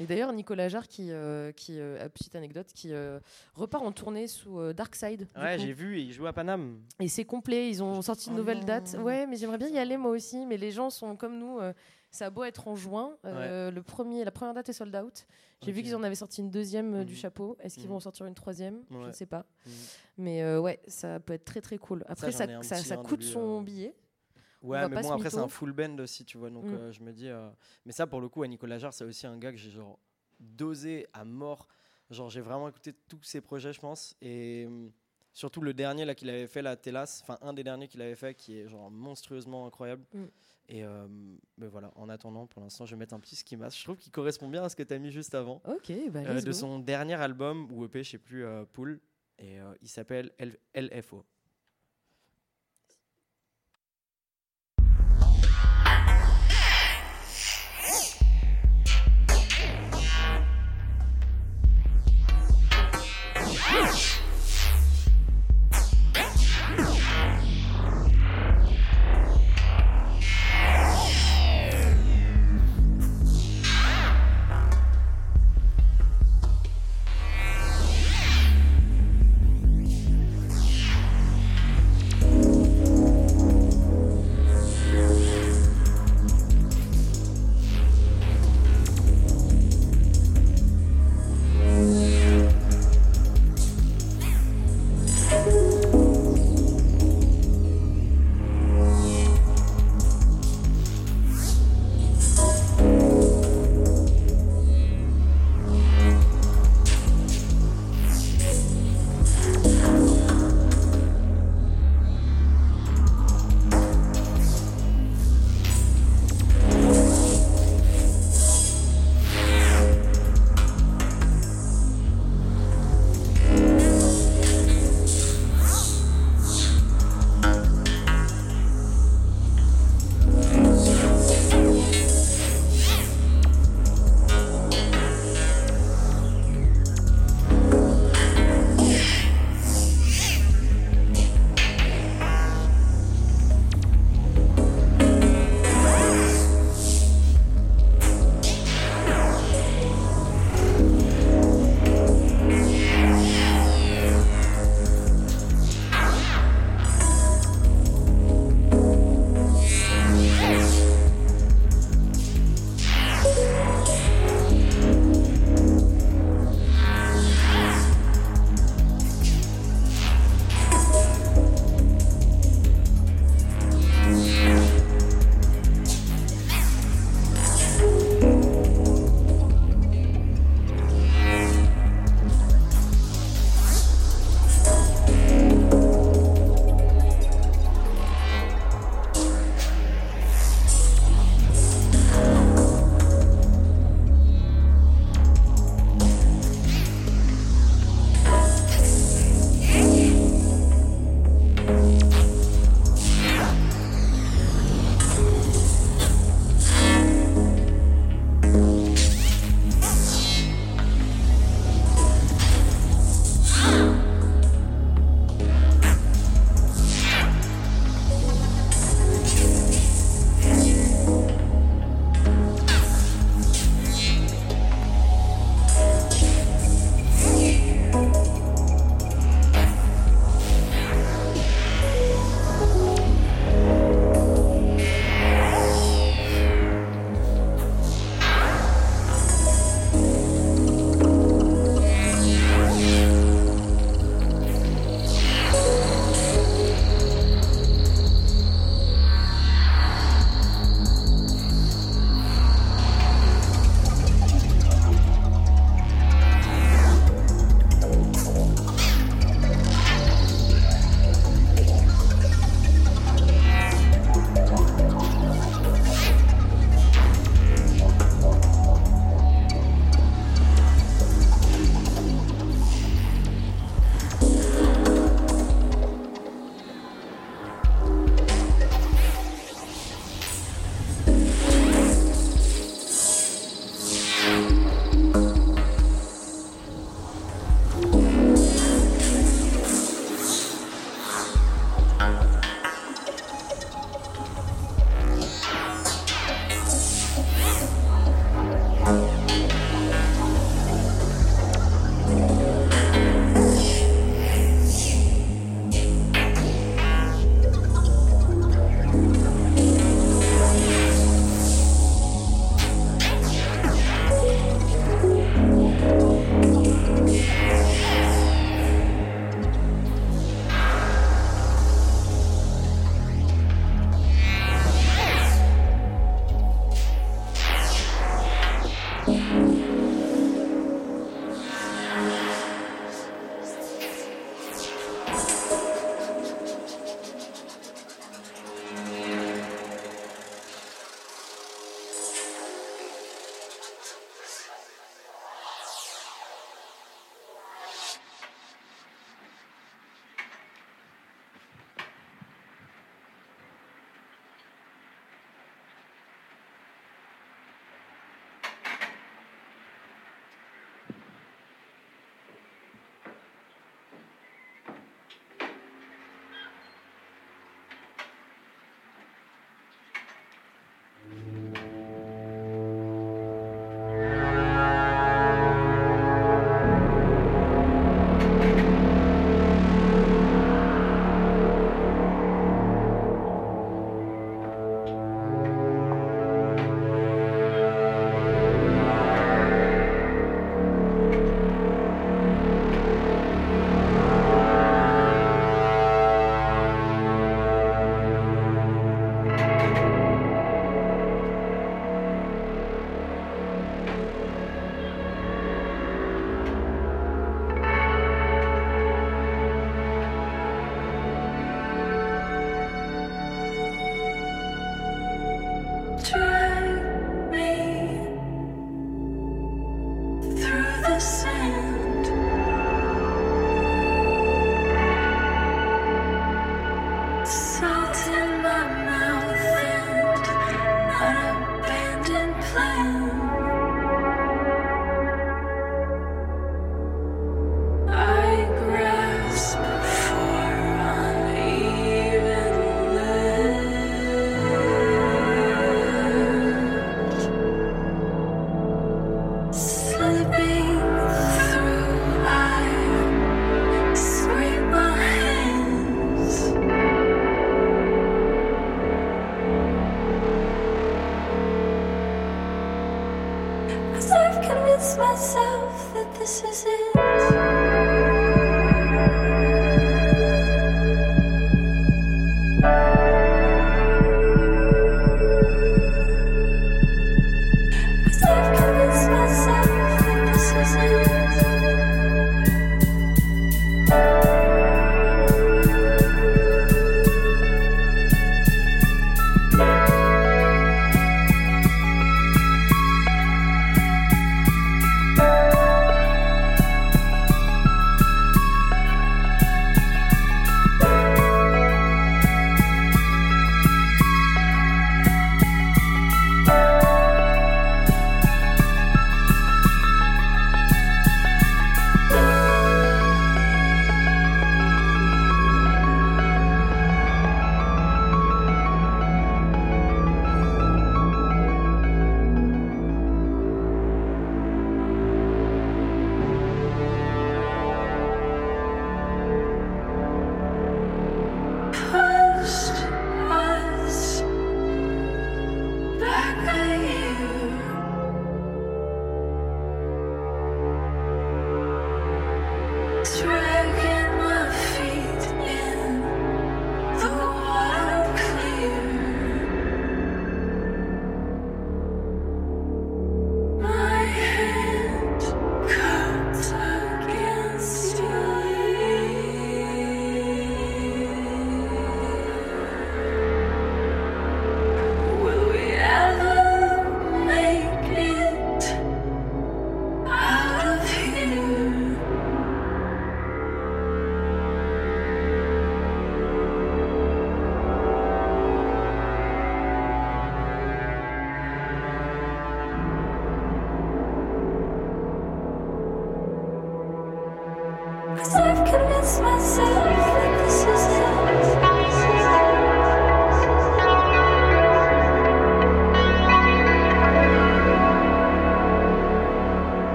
Et 0.00 0.06
d'ailleurs, 0.06 0.32
Nicolas 0.32 0.68
Jarre, 0.68 0.88
qui, 0.88 1.12
euh, 1.12 1.52
qui 1.52 1.78
euh, 1.78 2.08
petite 2.08 2.34
anecdote, 2.34 2.66
qui 2.74 2.92
euh, 2.92 3.20
repart 3.54 3.84
en 3.84 3.92
tournée 3.92 4.26
sous 4.26 4.58
euh, 4.58 4.72
Darkside. 4.72 5.28
du 5.32 5.40
Ouais, 5.40 5.56
j'ai 5.56 5.72
vu, 5.72 6.00
il 6.00 6.12
joue 6.12 6.26
à 6.26 6.32
Paname. 6.32 6.80
Et 6.98 7.06
c'est 7.06 7.24
complet, 7.24 7.70
ils 7.70 7.80
ont 7.80 8.02
sorti 8.02 8.30
une 8.30 8.40
Oh 8.40 8.64
date. 8.64 8.96
Ouais, 8.98 9.24
mais 9.28 9.36
j'aimerais 9.36 9.58
bien 9.58 9.68
y 9.68 9.78
aller 9.78 9.96
moi 9.96 10.10
aussi. 10.10 10.46
Mais 10.46 10.56
les 10.56 10.72
gens 10.72 10.90
sont 10.90 11.14
comme 11.16 11.38
nous. 11.38 11.60
euh, 11.60 11.72
ça 12.10 12.26
a 12.26 12.30
beau 12.30 12.42
être 12.44 12.66
en 12.68 12.74
juin. 12.76 13.16
euh, 13.24 13.70
le 13.70 13.82
premier, 13.82 14.24
la 14.24 14.30
première 14.32 14.54
date 14.54 14.68
est 14.68 14.72
sold 14.72 14.94
out. 14.96 15.26
J'ai 15.62 15.70
vu 15.72 15.82
qu'ils 15.82 15.94
en 15.94 16.02
avaient 16.02 16.14
sorti 16.16 16.40
une 16.42 16.50
deuxième 16.50 17.04
du 17.04 17.12
Mhm. 17.12 17.18
chapeau. 17.18 17.56
Est-ce 17.60 17.74
qu'ils 17.76 17.84
Mhm. 17.84 17.90
vont 17.90 17.96
en 17.96 18.00
sortir 18.00 18.26
une 18.26 18.34
troisième? 18.34 18.82
Je 18.90 18.96
ne 18.96 19.12
sais 19.12 19.26
pas. 19.26 19.46
Mhm. 19.66 19.72
Mais 20.18 20.42
euh, 20.42 20.60
ouais, 20.60 20.80
ça 20.88 21.20
peut 21.20 21.32
être 21.34 21.44
très 21.44 21.60
très 21.60 21.78
cool. 21.78 22.04
Après, 22.08 22.32
ça, 22.32 22.46
ça, 22.62 22.96
de 22.96 23.02
coûte 23.02 23.22
son 23.22 23.60
euh. 23.60 23.62
billet. 23.62 23.94
Ouais, 24.64 24.88
mais 24.88 25.02
bon, 25.02 25.10
après 25.12 25.30
c'est 25.30 25.38
un 25.38 25.48
full 25.48 25.72
band 25.72 25.98
aussi, 25.98 26.24
tu 26.24 26.38
vois. 26.38 26.50
Donc 26.50 26.64
Mm. 26.64 26.74
euh, 26.74 26.92
je 26.92 27.00
me 27.02 27.12
dis. 27.12 27.28
euh, 27.28 27.48
Mais 27.86 27.92
ça, 27.92 28.06
pour 28.06 28.20
le 28.20 28.28
coup, 28.28 28.42
à 28.42 28.48
Nicolas 28.48 28.78
Jarre, 28.78 28.94
c'est 28.94 29.04
aussi 29.04 29.26
un 29.26 29.36
gars 29.38 29.50
que 29.52 29.58
j'ai 29.58 29.70
genre 29.70 29.98
dosé 30.40 31.06
à 31.12 31.24
mort. 31.24 31.68
Genre, 32.10 32.28
j'ai 32.30 32.40
vraiment 32.40 32.68
écouté 32.68 32.92
tous 33.08 33.22
ses 33.22 33.40
projets, 33.40 33.72
je 33.72 33.80
pense. 33.80 34.14
Et 34.20 34.64
hum, 34.66 34.90
surtout 35.32 35.60
le 35.60 35.72
dernier 35.74 36.04
là 36.04 36.14
qu'il 36.14 36.28
avait 36.30 36.46
fait, 36.46 36.62
la 36.62 36.76
Telas, 36.76 37.20
enfin 37.22 37.38
un 37.42 37.52
des 37.52 37.64
derniers 37.64 37.88
qu'il 37.88 38.00
avait 38.02 38.14
fait, 38.14 38.34
qui 38.34 38.58
est 38.58 38.68
genre 38.68 38.90
monstrueusement 38.90 39.66
incroyable. 39.66 40.04
Mm. 40.12 40.24
Et 40.68 40.84
euh, 40.84 41.06
mais 41.58 41.66
voilà, 41.66 41.90
en 41.96 42.08
attendant, 42.08 42.46
pour 42.46 42.62
l'instant, 42.62 42.86
je 42.86 42.94
vais 42.94 42.98
mettre 42.98 43.14
un 43.14 43.20
petit 43.20 43.36
ski 43.36 43.56
mask. 43.56 43.78
Je 43.78 43.84
trouve 43.84 43.96
qu'il 43.96 44.12
correspond 44.12 44.48
bien 44.48 44.62
à 44.64 44.68
ce 44.68 44.76
que 44.76 44.82
tu 44.82 44.94
as 44.94 44.98
mis 44.98 45.10
juste 45.10 45.34
avant. 45.34 45.60
Ok, 45.66 45.92
bah 46.10 46.20
Euh, 46.26 46.40
de 46.40 46.46
go. 46.46 46.52
son 46.52 46.78
dernier 46.78 47.14
album, 47.14 47.68
ou 47.70 47.84
EP, 47.84 48.02
je 48.02 48.12
sais 48.12 48.18
plus, 48.18 48.44
euh, 48.44 48.64
Pool. 48.64 49.00
Et 49.38 49.58
il 49.82 49.88
s'appelle 49.88 50.30
LFO. 50.74 51.24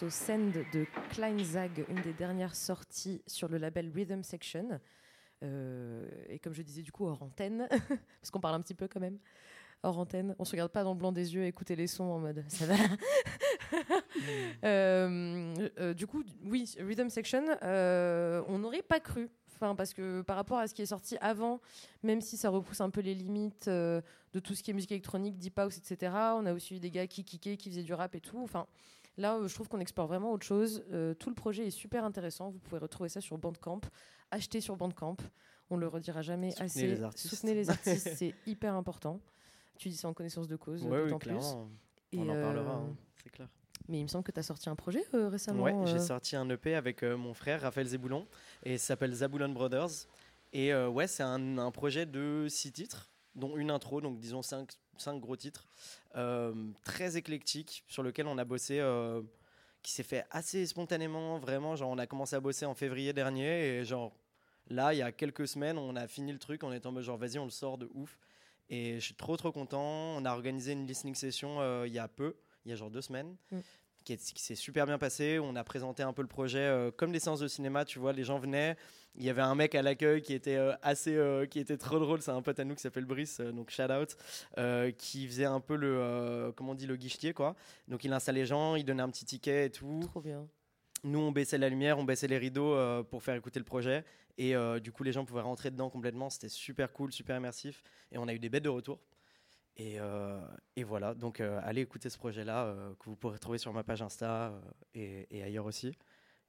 Morceau 0.00 0.10
Send 0.10 0.52
de 0.52 0.86
Klein 1.10 1.42
Zag, 1.42 1.84
une 1.88 2.00
des 2.02 2.12
dernières 2.12 2.54
sorties 2.54 3.20
sur 3.26 3.48
le 3.48 3.58
label 3.58 3.90
Rhythm 3.92 4.22
Section. 4.22 4.78
Euh, 5.42 6.06
et 6.28 6.38
comme 6.38 6.52
je 6.52 6.62
disais 6.62 6.82
du 6.82 6.92
coup 6.92 7.06
hors 7.06 7.20
antenne, 7.20 7.66
parce 8.20 8.30
qu'on 8.30 8.38
parle 8.38 8.54
un 8.54 8.60
petit 8.60 8.74
peu 8.74 8.86
quand 8.86 9.00
même, 9.00 9.18
hors 9.82 9.98
antenne, 9.98 10.36
on 10.38 10.44
se 10.44 10.52
regarde 10.52 10.70
pas 10.70 10.84
dans 10.84 10.92
le 10.92 10.98
blanc 10.98 11.10
des 11.10 11.34
yeux, 11.34 11.46
écouter 11.46 11.74
les 11.74 11.88
sons 11.88 12.04
en 12.04 12.20
mode 12.20 12.44
ça 12.46 12.66
va. 12.66 12.74
Euh, 14.64 15.54
euh, 15.78 15.94
du 15.94 16.06
coup, 16.06 16.24
oui, 16.44 16.74
Rhythm 16.78 17.08
Section, 17.10 17.44
on 17.62 18.58
n'aurait 18.58 18.82
pas 18.82 19.00
cru. 19.00 19.28
Enfin, 19.54 19.74
parce 19.74 19.94
que 19.94 20.22
par 20.22 20.36
rapport 20.36 20.58
à 20.58 20.68
ce 20.68 20.74
qui 20.74 20.82
est 20.82 20.86
sorti 20.86 21.16
avant, 21.20 21.60
même 22.04 22.20
si 22.20 22.36
ça 22.36 22.50
repousse 22.50 22.80
un 22.80 22.90
peu 22.90 23.00
les 23.00 23.14
limites 23.14 23.68
de 23.68 24.02
tout 24.42 24.54
ce 24.54 24.62
qui 24.62 24.70
est 24.70 24.74
musique 24.74 24.92
électronique, 24.92 25.38
deep 25.38 25.58
house, 25.58 25.76
etc. 25.78 26.12
On 26.36 26.46
a 26.46 26.52
aussi 26.52 26.76
eu 26.76 26.78
des 26.78 26.90
gars 26.90 27.08
qui 27.08 27.24
kickaient, 27.24 27.56
qui 27.56 27.70
faisaient 27.70 27.82
du 27.82 27.94
rap 27.94 28.14
et 28.14 28.20
tout. 28.20 28.40
Enfin, 28.42 28.66
là, 29.18 29.36
euh, 29.36 29.48
je 29.48 29.54
trouve 29.54 29.68
qu'on 29.68 29.80
explore 29.80 30.06
vraiment 30.06 30.32
autre 30.32 30.46
chose. 30.46 30.82
Euh, 30.92 31.12
tout 31.14 31.28
le 31.28 31.34
projet 31.34 31.66
est 31.66 31.70
super 31.70 32.04
intéressant. 32.04 32.50
Vous 32.50 32.58
pouvez 32.58 32.78
retrouver 32.78 33.08
ça 33.10 33.20
sur 33.20 33.36
Bandcamp. 33.36 33.80
Achetez 34.30 34.60
sur 34.60 34.76
Bandcamp. 34.76 35.16
On 35.70 35.76
le 35.76 35.86
redira 35.86 36.22
jamais 36.22 36.50
Soutenez 36.52 36.64
assez. 36.66 36.86
les 36.86 37.02
artistes. 37.02 37.34
Soutenez 37.34 37.54
les 37.54 37.68
artistes, 37.70 38.08
c'est 38.16 38.34
hyper 38.46 38.74
important. 38.74 39.20
Tu 39.76 39.90
dis 39.90 39.96
ça 39.96 40.08
en 40.08 40.14
connaissance 40.14 40.48
de 40.48 40.56
cause, 40.56 40.82
Ouais, 40.84 41.02
oui, 41.02 41.04
d'autant 41.04 41.18
plus. 41.18 41.34
On 42.16 42.22
en 42.28 42.40
parlera, 42.40 42.76
euh, 42.76 42.84
hein, 42.86 42.96
c'est 43.22 43.30
clair. 43.30 43.48
Mais 43.88 43.98
il 44.00 44.02
me 44.02 44.08
semble 44.08 44.24
que 44.24 44.32
tu 44.32 44.40
as 44.40 44.42
sorti 44.42 44.68
un 44.68 44.74
projet 44.76 45.04
euh, 45.14 45.28
récemment. 45.28 45.62
Ouais, 45.62 45.74
j'ai 45.86 45.98
sorti 45.98 46.36
un 46.36 46.48
EP 46.50 46.74
avec 46.74 47.02
mon 47.02 47.34
frère 47.34 47.60
Raphaël 47.62 47.86
Zeboulon 47.86 48.26
et 48.62 48.76
ça 48.78 48.88
s'appelle 48.88 49.12
Zaboulon 49.14 49.50
Brothers. 49.50 50.06
Et 50.52 50.74
ouais, 50.74 51.06
c'est 51.06 51.22
un, 51.22 51.58
un 51.58 51.70
projet 51.70 52.06
de 52.06 52.46
six 52.48 52.72
titres, 52.72 53.10
dont 53.38 53.56
une 53.56 53.70
intro, 53.70 54.00
donc 54.00 54.18
disons 54.18 54.42
cinq, 54.42 54.72
cinq 54.96 55.20
gros 55.20 55.36
titres, 55.36 55.66
euh, 56.16 56.52
très 56.84 57.16
éclectique, 57.16 57.84
sur 57.88 58.02
lequel 58.02 58.26
on 58.26 58.36
a 58.38 58.44
bossé, 58.44 58.80
euh, 58.80 59.22
qui 59.82 59.92
s'est 59.92 60.02
fait 60.02 60.24
assez 60.30 60.66
spontanément, 60.66 61.38
vraiment. 61.38 61.76
Genre, 61.76 61.88
on 61.90 61.98
a 61.98 62.06
commencé 62.06 62.36
à 62.36 62.40
bosser 62.40 62.66
en 62.66 62.74
février 62.74 63.12
dernier 63.12 63.78
et 63.78 63.84
genre 63.84 64.12
là, 64.68 64.92
il 64.92 64.98
y 64.98 65.02
a 65.02 65.12
quelques 65.12 65.46
semaines, 65.48 65.78
on 65.78 65.96
a 65.96 66.06
fini 66.08 66.32
le 66.32 66.38
truc, 66.38 66.62
on 66.64 66.72
est 66.72 66.84
en 66.84 66.92
mode 66.92 67.04
genre 67.04 67.16
vas-y, 67.16 67.38
on 67.38 67.44
le 67.44 67.50
sort 67.50 67.78
de 67.78 67.88
ouf. 67.94 68.18
Et 68.70 68.96
je 69.00 69.04
suis 69.04 69.14
trop 69.14 69.36
trop 69.36 69.50
content. 69.50 69.80
On 69.82 70.24
a 70.26 70.32
organisé 70.32 70.72
une 70.72 70.86
listening 70.86 71.14
session 71.14 71.60
euh, 71.60 71.86
il 71.86 71.92
y 71.94 71.98
a 71.98 72.06
peu, 72.06 72.36
il 72.66 72.70
y 72.70 72.72
a 72.72 72.76
genre 72.76 72.90
deux 72.90 73.00
semaines, 73.00 73.34
Mm. 73.50 73.58
Qui, 74.08 74.14
est- 74.14 74.32
qui 74.32 74.42
s'est 74.42 74.54
super 74.54 74.86
bien 74.86 74.96
passé. 74.96 75.38
On 75.38 75.54
a 75.54 75.64
présenté 75.64 76.02
un 76.02 76.14
peu 76.14 76.22
le 76.22 76.28
projet 76.28 76.60
euh, 76.60 76.90
comme 76.90 77.12
des 77.12 77.20
séances 77.20 77.40
de 77.40 77.48
cinéma, 77.48 77.84
tu 77.84 77.98
vois, 77.98 78.14
les 78.14 78.24
gens 78.24 78.38
venaient. 78.38 78.74
Il 79.16 79.22
y 79.24 79.28
avait 79.28 79.42
un 79.42 79.54
mec 79.54 79.74
à 79.74 79.82
l'accueil 79.82 80.22
qui 80.22 80.32
était 80.32 80.56
euh, 80.56 80.72
assez, 80.80 81.14
euh, 81.14 81.44
qui 81.44 81.58
était 81.58 81.76
trop 81.76 81.98
drôle. 81.98 82.22
C'est 82.22 82.30
un 82.30 82.40
pote 82.40 82.58
à 82.58 82.64
nous 82.64 82.74
qui 82.74 82.80
s'appelle 82.80 83.04
Brice, 83.04 83.40
donc 83.40 83.70
shout 83.70 83.82
out, 83.92 84.16
qui 84.96 85.26
faisait 85.26 85.44
un 85.44 85.60
peu 85.60 85.76
le, 85.76 86.52
comment 86.56 86.72
on 86.72 86.74
dit, 86.74 86.86
le 86.86 86.96
guichetier 86.96 87.34
quoi. 87.34 87.54
Donc 87.86 88.04
il 88.04 88.12
installait 88.12 88.40
les 88.40 88.46
gens, 88.46 88.76
il 88.76 88.84
donnait 88.84 89.02
un 89.02 89.10
petit 89.10 89.26
ticket 89.26 89.66
et 89.66 89.70
tout. 89.70 90.00
Trop 90.04 90.20
bien. 90.22 90.46
Nous, 91.04 91.18
on 91.18 91.30
baissait 91.30 91.58
la 91.58 91.68
lumière, 91.68 91.98
on 91.98 92.04
baissait 92.04 92.28
les 92.28 92.38
rideaux 92.38 92.76
pour 93.10 93.22
faire 93.22 93.34
écouter 93.34 93.58
le 93.60 93.64
projet. 93.64 94.04
Et 94.38 94.54
du 94.80 94.90
coup, 94.92 95.02
les 95.04 95.12
gens 95.12 95.24
pouvaient 95.24 95.42
rentrer 95.42 95.70
dedans 95.70 95.90
complètement. 95.90 96.30
C'était 96.30 96.48
super 96.48 96.92
cool, 96.92 97.12
super 97.12 97.36
immersif. 97.36 97.82
Et 98.12 98.18
on 98.18 98.26
a 98.26 98.32
eu 98.32 98.38
des 98.38 98.48
bêtes 98.48 98.64
de 98.64 98.68
retour. 98.68 98.98
Et, 99.78 100.00
euh, 100.00 100.40
et 100.76 100.82
voilà, 100.82 101.14
donc 101.14 101.40
euh, 101.40 101.60
allez 101.62 101.82
écouter 101.82 102.10
ce 102.10 102.18
projet-là 102.18 102.64
euh, 102.64 102.90
que 102.98 103.04
vous 103.04 103.14
pourrez 103.16 103.38
trouver 103.38 103.58
sur 103.58 103.72
ma 103.72 103.84
page 103.84 104.02
Insta 104.02 104.52
et, 104.94 105.26
et 105.30 105.42
ailleurs 105.42 105.66
aussi. 105.66 105.96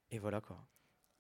Et 0.10 0.18
voilà 0.18 0.42
quoi. 0.42 0.58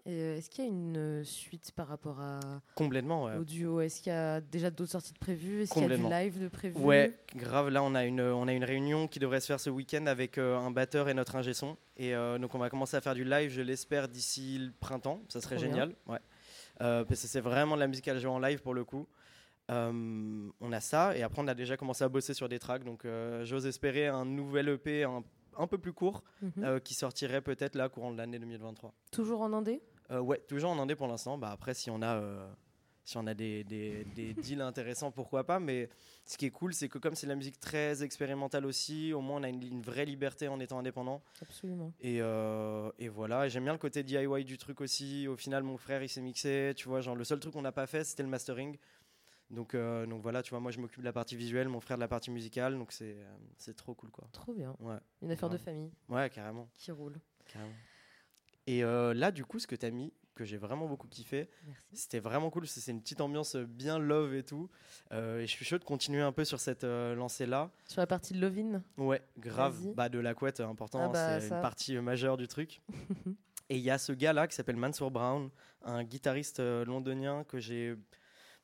Est-ce 0.05 0.49
qu'il 0.49 0.63
y 0.63 0.67
a 0.67 0.71
une 0.71 1.23
suite 1.23 1.71
par 1.73 1.87
rapport 1.87 2.19
à, 2.19 2.39
Complètement, 2.73 3.25
ouais. 3.25 3.35
au 3.35 3.43
duo 3.43 3.79
Est-ce 3.81 4.01
qu'il 4.01 4.11
y 4.11 4.15
a 4.15 4.41
déjà 4.41 4.71
d'autres 4.71 4.91
sorties 4.93 5.13
de 5.13 5.19
prévues? 5.19 5.61
Est-ce 5.61 5.73
qu'il 5.73 5.83
y 5.83 5.85
a 5.85 5.97
du 5.97 6.03
live 6.03 6.41
de 6.41 6.47
prévu 6.47 6.77
Ouais, 6.79 7.13
grave. 7.35 7.69
Là, 7.69 7.83
on 7.83 7.93
a 7.93 8.05
une, 8.05 8.21
on 8.21 8.47
a 8.47 8.53
une 8.53 8.63
réunion 8.63 9.07
qui 9.07 9.19
devrait 9.19 9.41
se 9.41 9.45
faire 9.47 9.59
ce 9.59 9.69
week-end 9.69 10.07
avec 10.07 10.37
euh, 10.39 10.57
un 10.57 10.71
batteur 10.71 11.09
et 11.09 11.13
notre 11.13 11.35
ingé 11.35 11.53
son. 11.53 11.77
Et 11.97 12.15
euh, 12.15 12.39
donc, 12.39 12.55
on 12.55 12.57
va 12.57 12.69
commencer 12.71 12.97
à 12.97 13.01
faire 13.01 13.13
du 13.13 13.23
live, 13.25 13.51
je 13.51 13.61
l'espère, 13.61 14.07
d'ici 14.07 14.57
le 14.57 14.71
printemps. 14.71 15.21
Ça 15.27 15.41
serait 15.41 15.57
Trop 15.57 15.65
bien. 15.65 15.73
génial. 15.73 15.95
Ouais. 16.07 16.19
Euh, 16.81 17.03
parce 17.03 17.21
que 17.21 17.27
c'est 17.27 17.41
vraiment 17.41 17.75
de 17.75 17.81
la 17.81 17.87
musique 17.87 18.07
à 18.07 18.17
jouer 18.17 18.31
en 18.31 18.39
live 18.39 18.61
pour 18.61 18.73
le 18.73 18.85
coup. 18.85 19.05
Euh, 19.69 20.49
on 20.61 20.71
a 20.71 20.79
ça. 20.79 21.15
Et 21.15 21.21
après, 21.23 21.41
on 21.41 21.47
a 21.47 21.53
déjà 21.55 21.77
commencé 21.77 22.03
à 22.03 22.09
bosser 22.09 22.33
sur 22.33 22.49
des 22.49 22.59
tracks. 22.59 22.83
Donc, 22.83 23.05
euh, 23.05 23.45
j'ose 23.45 23.65
espérer 23.67 24.07
un 24.07 24.25
nouvel 24.25 24.69
EP 24.69 25.03
un, 25.03 25.23
un 25.57 25.67
peu 25.67 25.77
plus 25.77 25.93
court 25.93 26.23
Mhm. 26.41 26.51
euh, 26.63 26.79
qui 26.79 26.93
sortirait 26.93 27.41
peut-être 27.41 27.75
là, 27.75 27.89
courant 27.89 28.11
de 28.11 28.17
l'année 28.17 28.39
2023. 28.39 28.93
Toujours 29.11 29.41
en 29.41 29.53
indé? 29.53 29.81
Ouais, 30.09 30.39
toujours 30.47 30.71
en 30.71 30.79
indé 30.79 30.95
pour 30.95 31.07
l'instant. 31.07 31.37
Bah, 31.37 31.51
après, 31.51 31.75
si 31.75 31.91
on 31.91 32.01
a, 32.01 32.19
si 33.03 33.17
on 33.17 33.27
a 33.27 33.35
des, 33.35 33.63
des, 33.63 34.05
des 34.15 34.33
deals 34.57 34.61
intéressants, 34.61 35.11
pourquoi 35.11 35.43
pas. 35.43 35.59
Mais 35.59 35.87
ce 36.25 36.35
qui 36.35 36.47
est 36.47 36.49
cool, 36.49 36.73
c'est 36.73 36.89
que 36.89 36.97
comme 36.97 37.13
c'est 37.13 37.27
de 37.27 37.31
la 37.31 37.35
musique 37.35 37.59
très 37.59 38.01
expérimentale 38.01 38.65
aussi, 38.65 39.13
au 39.13 39.21
moins 39.21 39.39
on 39.39 39.43
a 39.43 39.49
une, 39.49 39.61
une 39.61 39.81
vraie 39.83 40.05
liberté 40.05 40.47
en 40.47 40.59
étant 40.59 40.79
indépendant. 40.79 41.21
Absolument. 41.43 41.93
Et 42.01 42.15
Et, 42.17 43.03
et 43.05 43.07
voilà, 43.07 43.47
j'aime 43.49 43.65
bien 43.65 43.73
le 43.73 43.77
côté 43.79 44.01
DIY 44.01 44.45
du 44.45 44.57
truc 44.57 44.81
aussi. 44.81 45.27
Au 45.27 45.35
final, 45.35 45.61
mon 45.61 45.77
frère, 45.77 46.01
il 46.01 46.09
s'est 46.09 46.21
mixé. 46.21 46.73
Tu 46.75 46.87
vois, 46.89 47.01
genre, 47.01 47.15
le 47.15 47.23
seul 47.23 47.39
truc 47.39 47.53
qu'on 47.53 47.61
n'a 47.61 47.71
pas 47.71 47.85
fait, 47.85 48.03
c'était 48.03 48.23
le 48.23 48.29
mastering. 48.29 48.77
Donc, 49.49 49.73
euh, 49.73 50.05
donc 50.05 50.21
voilà, 50.21 50.43
tu 50.43 50.51
vois, 50.51 50.59
moi 50.59 50.71
je 50.71 50.79
m'occupe 50.79 50.99
de 50.99 51.05
la 51.05 51.13
partie 51.13 51.35
visuelle, 51.35 51.69
mon 51.69 51.79
frère 51.79 51.97
de 51.97 52.01
la 52.01 52.07
partie 52.07 52.29
musicale. 52.29 52.77
Donc 52.77 52.91
c'est 52.91 53.15
euh, 53.17 53.73
trop 53.73 53.95
cool, 53.95 54.11
quoi. 54.11 54.27
Trop 54.31 54.53
bien. 54.53 54.75
Ouais, 54.79 54.97
Une 55.21 55.31
affaire 55.31 55.49
de 55.49 55.57
famille 55.57 55.91
ouais 56.09 56.29
carrément. 56.29 56.69
qui 56.77 56.91
roule. 56.91 57.19
carrément. 57.51 57.73
Et 58.67 58.83
euh, 58.83 59.13
là, 59.15 59.31
du 59.31 59.45
coup, 59.45 59.57
ce 59.57 59.65
que 59.65 59.75
tu 59.75 59.85
as 59.85 59.89
mis 59.91 60.13
que 60.35 60.45
j'ai 60.45 60.57
vraiment 60.57 60.87
beaucoup 60.87 61.07
kiffé. 61.09 61.49
C'était 61.91 62.19
vraiment 62.19 62.49
cool, 62.49 62.65
c'est 62.65 62.91
une 62.91 63.01
petite 63.01 63.19
ambiance 63.19 63.57
bien 63.57 63.99
love 63.99 64.33
et 64.35 64.43
tout. 64.43 64.69
Et 65.11 65.41
je 65.41 65.47
suis 65.47 65.65
chaud 65.65 65.77
de 65.77 65.83
continuer 65.83 66.21
un 66.21 66.31
peu 66.31 66.45
sur 66.45 66.61
cette 66.61 66.85
lancée-là. 66.85 67.71
Sur 67.85 67.99
la 67.99 68.07
partie 68.07 68.33
de 68.33 68.39
Lovin. 68.39 68.81
Ouais, 68.97 69.21
grave. 69.37 69.93
Bah, 69.95 70.07
de 70.07 70.17
la 70.17 70.33
couette, 70.33 70.61
important, 70.61 71.01
Ah 71.01 71.09
bah, 71.09 71.41
c'est 71.41 71.53
une 71.53 71.61
partie 71.61 71.97
majeure 71.97 72.37
du 72.37 72.47
truc. 72.47 72.81
et 73.69 73.75
il 73.75 73.83
y 73.83 73.89
a 73.89 73.97
ce 73.97 74.13
gars-là 74.13 74.47
qui 74.47 74.55
s'appelle 74.55 74.77
Mansour 74.77 75.11
Brown, 75.11 75.49
un 75.83 76.05
guitariste 76.05 76.59
londonien 76.59 77.43
que 77.43 77.59
j'ai, 77.59 77.97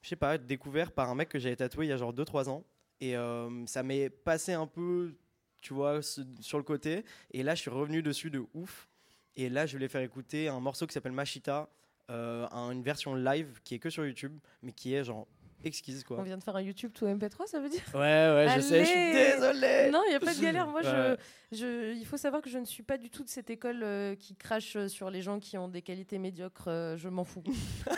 je 0.06 0.10
sais 0.10 0.16
pas, 0.16 0.38
découvert 0.38 0.92
par 0.92 1.10
un 1.10 1.16
mec 1.16 1.30
que 1.30 1.40
j'avais 1.40 1.56
tatoué 1.56 1.88
il 1.88 1.90
y 1.90 1.92
a 1.92 1.98
genre 1.98 2.14
2-3 2.14 2.48
ans. 2.48 2.64
Et 3.02 3.18
euh, 3.18 3.66
ça 3.66 3.82
m'est 3.82 4.12
passé 4.12 4.54
un 4.54 4.68
peu, 4.68 5.16
tu 5.62 5.74
vois, 5.74 6.00
sur 6.04 6.60
le 6.60 6.64
côté. 6.64 7.04
Et 7.32 7.42
là, 7.42 7.56
je 7.56 7.62
suis 7.62 7.72
revenu 7.72 8.04
dessus 8.04 8.30
de 8.30 8.44
ouf. 8.54 8.88
Et 9.36 9.50
là, 9.50 9.66
je 9.66 9.80
les 9.80 9.88
faire 9.88 10.02
écouter 10.02 10.48
un 10.48 10.60
morceau 10.60 10.86
qui 10.86 10.94
s'appelle 10.94 11.12
Machita, 11.12 11.68
euh, 12.12 12.46
un- 12.52 12.70
une 12.70 12.84
version 12.84 13.16
live 13.16 13.60
qui 13.64 13.74
est 13.74 13.80
que 13.80 13.90
sur 13.90 14.06
YouTube, 14.06 14.38
mais 14.62 14.74
qui 14.74 14.94
est 14.94 15.04
genre 15.04 15.26
exquise 15.64 16.04
quoi. 16.04 16.20
On 16.20 16.24
vient 16.24 16.38
de 16.38 16.44
faire 16.44 16.56
un 16.56 16.62
YouTube 16.62 16.92
tout 16.94 17.08
MP3, 17.08 17.48
ça 17.48 17.60
veut 17.60 17.70
dire? 17.70 17.82
Ouais, 17.96 18.00
ouais, 18.00 18.48
je 18.56 18.62
sais, 18.62 18.86
je 18.86 18.90
suis 18.90 19.14
désolé. 19.14 19.90
Non, 19.92 20.04
il 20.06 20.10
n'y 20.12 20.16
a 20.16 20.20
pas 20.20 20.36
de 20.36 20.40
galère. 20.40 20.68
Moi, 20.68 20.84
je, 20.84 20.90
Ouais. 20.90 21.18
je, 21.52 21.94
il 21.96 22.06
faut 22.06 22.18
savoir 22.18 22.44
que 22.44 22.50
je 22.52 22.60
ne 22.60 22.66
suis 22.66 22.84
pas 22.84 23.00
du 23.00 23.10
tout 23.10 23.24
de 23.24 23.30
cette 23.30 23.50
école 23.50 23.82
euh, 23.82 24.16
qui 24.16 24.36
crache 24.36 24.78
sur 24.86 25.10
les 25.10 25.24
gens 25.24 25.40
qui 25.40 25.58
ont 25.58 25.68
des 25.68 25.82
qualités 25.82 26.20
médiocres. 26.20 26.68
euh, 26.68 26.96
je 26.98 27.10
m'en 27.10 27.24
fous. 27.24 27.42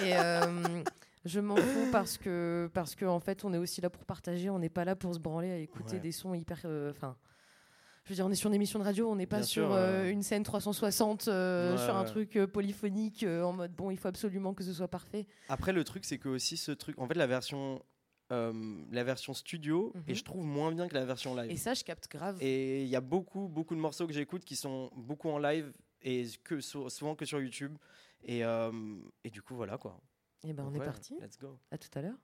Et 0.01 0.15
euh, 0.15 0.81
je 1.25 1.39
m'en 1.39 1.55
fous 1.57 1.87
parce 1.91 2.17
que, 2.17 2.69
parce 2.73 2.95
que, 2.95 3.05
en 3.05 3.19
fait, 3.19 3.43
on 3.45 3.53
est 3.53 3.57
aussi 3.57 3.81
là 3.81 3.89
pour 3.89 4.05
partager. 4.05 4.49
On 4.49 4.59
n'est 4.59 4.69
pas 4.69 4.85
là 4.85 4.95
pour 4.95 5.13
se 5.13 5.19
branler 5.19 5.51
à 5.51 5.57
écouter 5.57 5.95
Ouais. 5.95 5.99
des 6.01 6.11
sons 6.11 6.33
hyper. 6.33 6.59
euh, 6.65 6.91
Enfin. 6.91 7.17
je 8.05 8.09
veux 8.09 8.15
dire, 8.15 8.25
on 8.25 8.31
est 8.31 8.35
sur 8.35 8.47
une 8.49 8.55
émission 8.55 8.79
de 8.79 8.83
radio, 8.85 9.09
on 9.11 9.15
n'est 9.17 9.25
pas 9.27 9.37
Bien 9.37 9.45
sur 9.45 9.63
sûr, 9.67 9.73
euh, 9.73 10.03
ouais. 10.03 10.11
une 10.11 10.23
scène 10.23 10.43
360, 10.43 11.27
euh, 11.27 11.71
Ouais, 11.75 11.83
sur 11.83 11.95
un 11.95 12.03
truc 12.05 12.37
euh, 12.37 12.47
polyphonique 12.47 13.23
en 13.23 13.51
mode 13.53 13.73
bon, 13.73 13.91
il 13.91 13.97
faut 13.97 14.07
absolument 14.07 14.53
que 14.53 14.63
ce 14.63 14.71
soit 14.73 14.87
parfait. 14.87 15.27
Après, 15.49 15.73
le 15.73 15.83
truc, 15.83 16.05
c'est 16.05 16.17
que 16.17 16.29
aussi 16.29 16.55
ce 16.55 16.71
truc, 16.71 16.97
en 16.99 17.07
fait, 17.07 17.15
la 17.15 17.27
version, 17.27 17.81
la 18.29 19.03
version 19.03 19.33
studio, 19.33 19.91
Mhm. 19.95 20.03
et 20.07 20.15
je 20.15 20.23
trouve 20.23 20.45
moins 20.45 20.71
bien 20.71 20.87
que 20.87 20.93
la 20.93 21.05
version 21.05 21.35
live. 21.35 21.49
Et 21.51 21.57
ça, 21.57 21.73
je 21.73 21.83
capte 21.83 22.09
grave. 22.09 22.37
Et 22.41 22.83
il 22.83 22.89
y 22.89 22.95
a 22.95 23.01
beaucoup, 23.01 23.47
beaucoup 23.47 23.75
de 23.75 23.79
morceaux 23.79 24.05
que 24.07 24.13
j'écoute 24.13 24.43
qui 24.45 24.55
sont 24.55 24.89
beaucoup 24.95 25.29
en 25.29 25.37
live 25.39 25.71
et 26.01 26.25
que 26.43 26.59
sou- 26.61 26.89
souvent 26.89 27.15
que 27.15 27.25
sur 27.25 27.39
YouTube. 27.41 27.75
Et, 28.23 28.39
et 28.41 29.29
du 29.29 29.41
coup, 29.41 29.55
voilà 29.55 29.77
quoi. 29.77 29.99
Et 30.43 30.53
ben, 30.53 30.65
on 30.65 30.73
est 30.73 30.83
parti. 30.83 31.17
Let's 31.19 31.37
go. 31.37 31.59
À 31.71 31.77
tout 31.77 31.89
à 31.95 32.01
l'heure. 32.01 32.17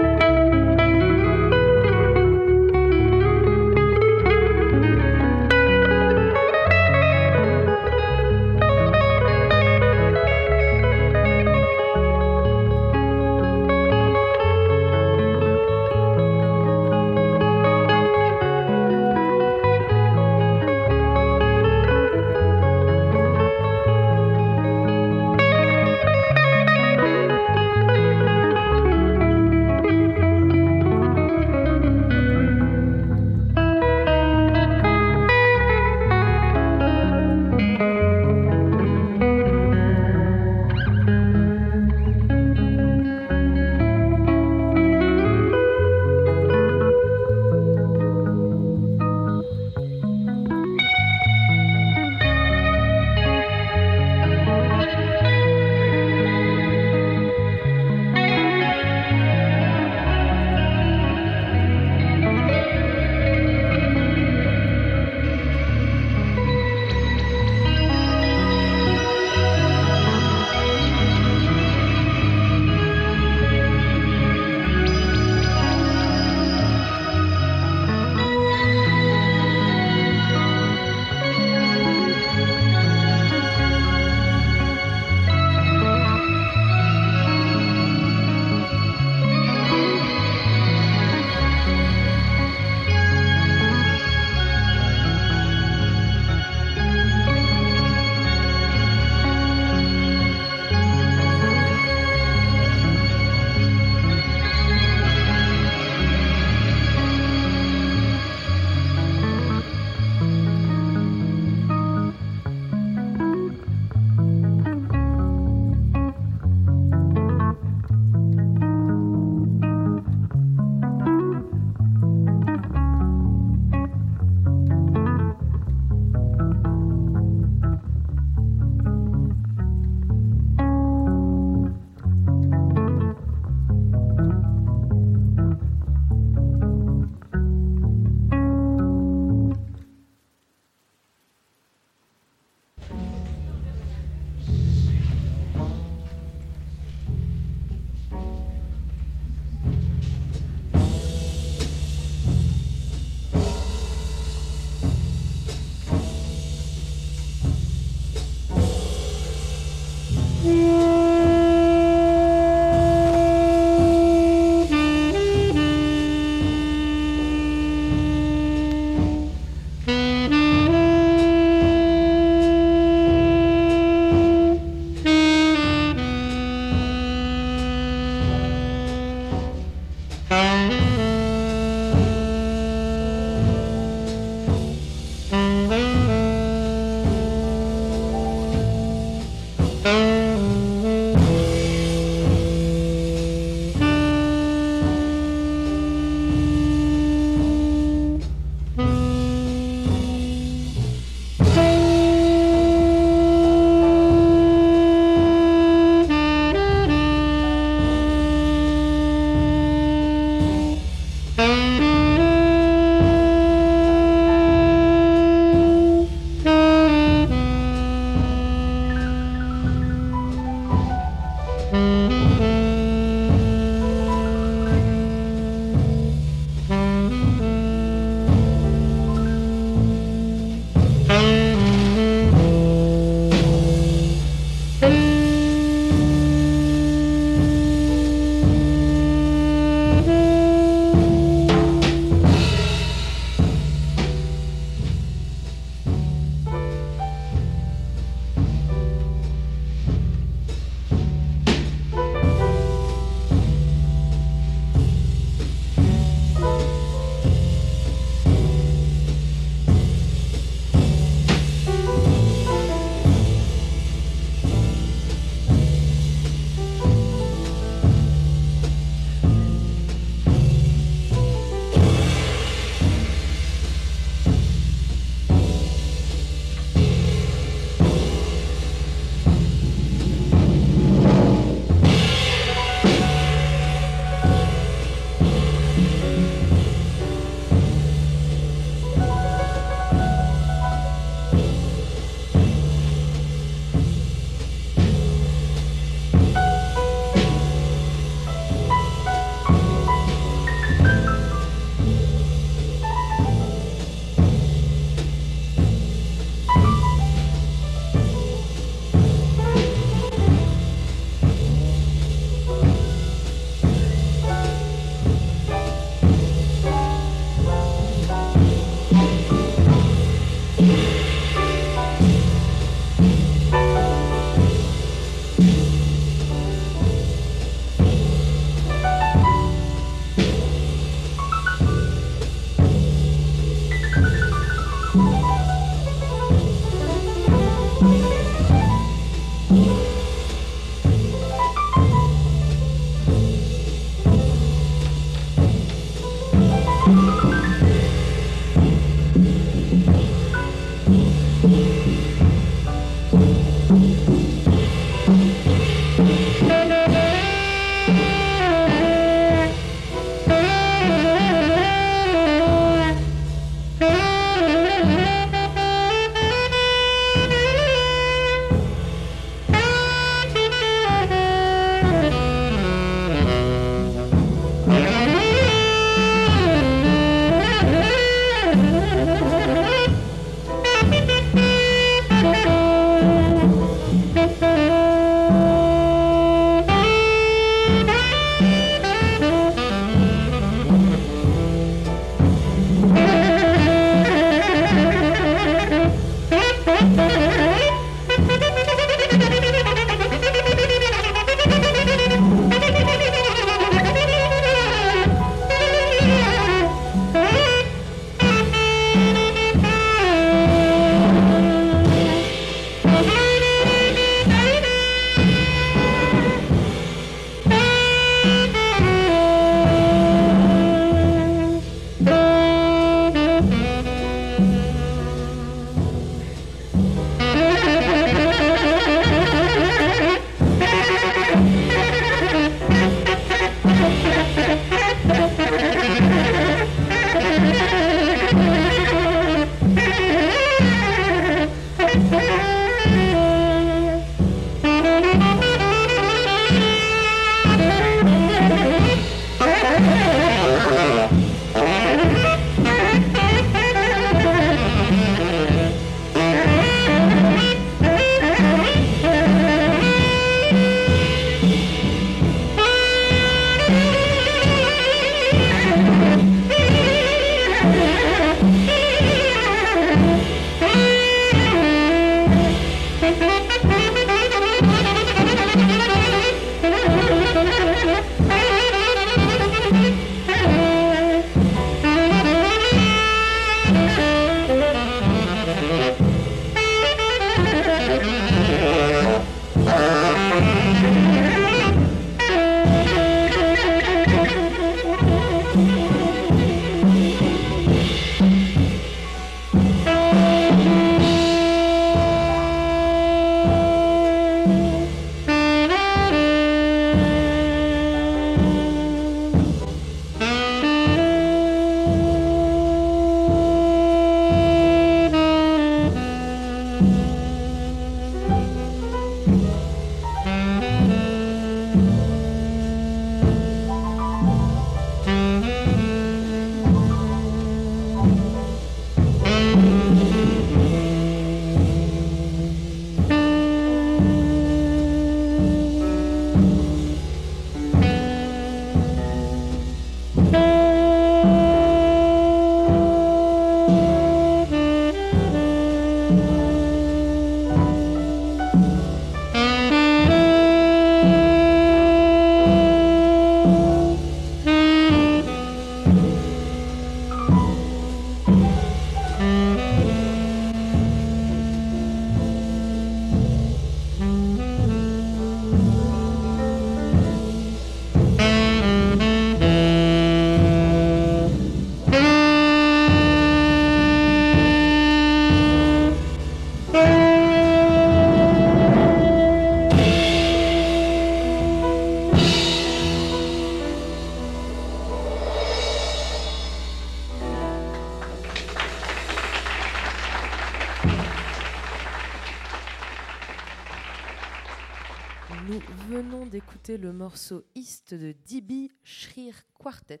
Le 596.86 596.92
morceau 596.92 597.42
East 597.56 597.94
de 597.94 598.12
DB 598.12 598.70
Shrir 598.84 599.34
Quartet 599.54 600.00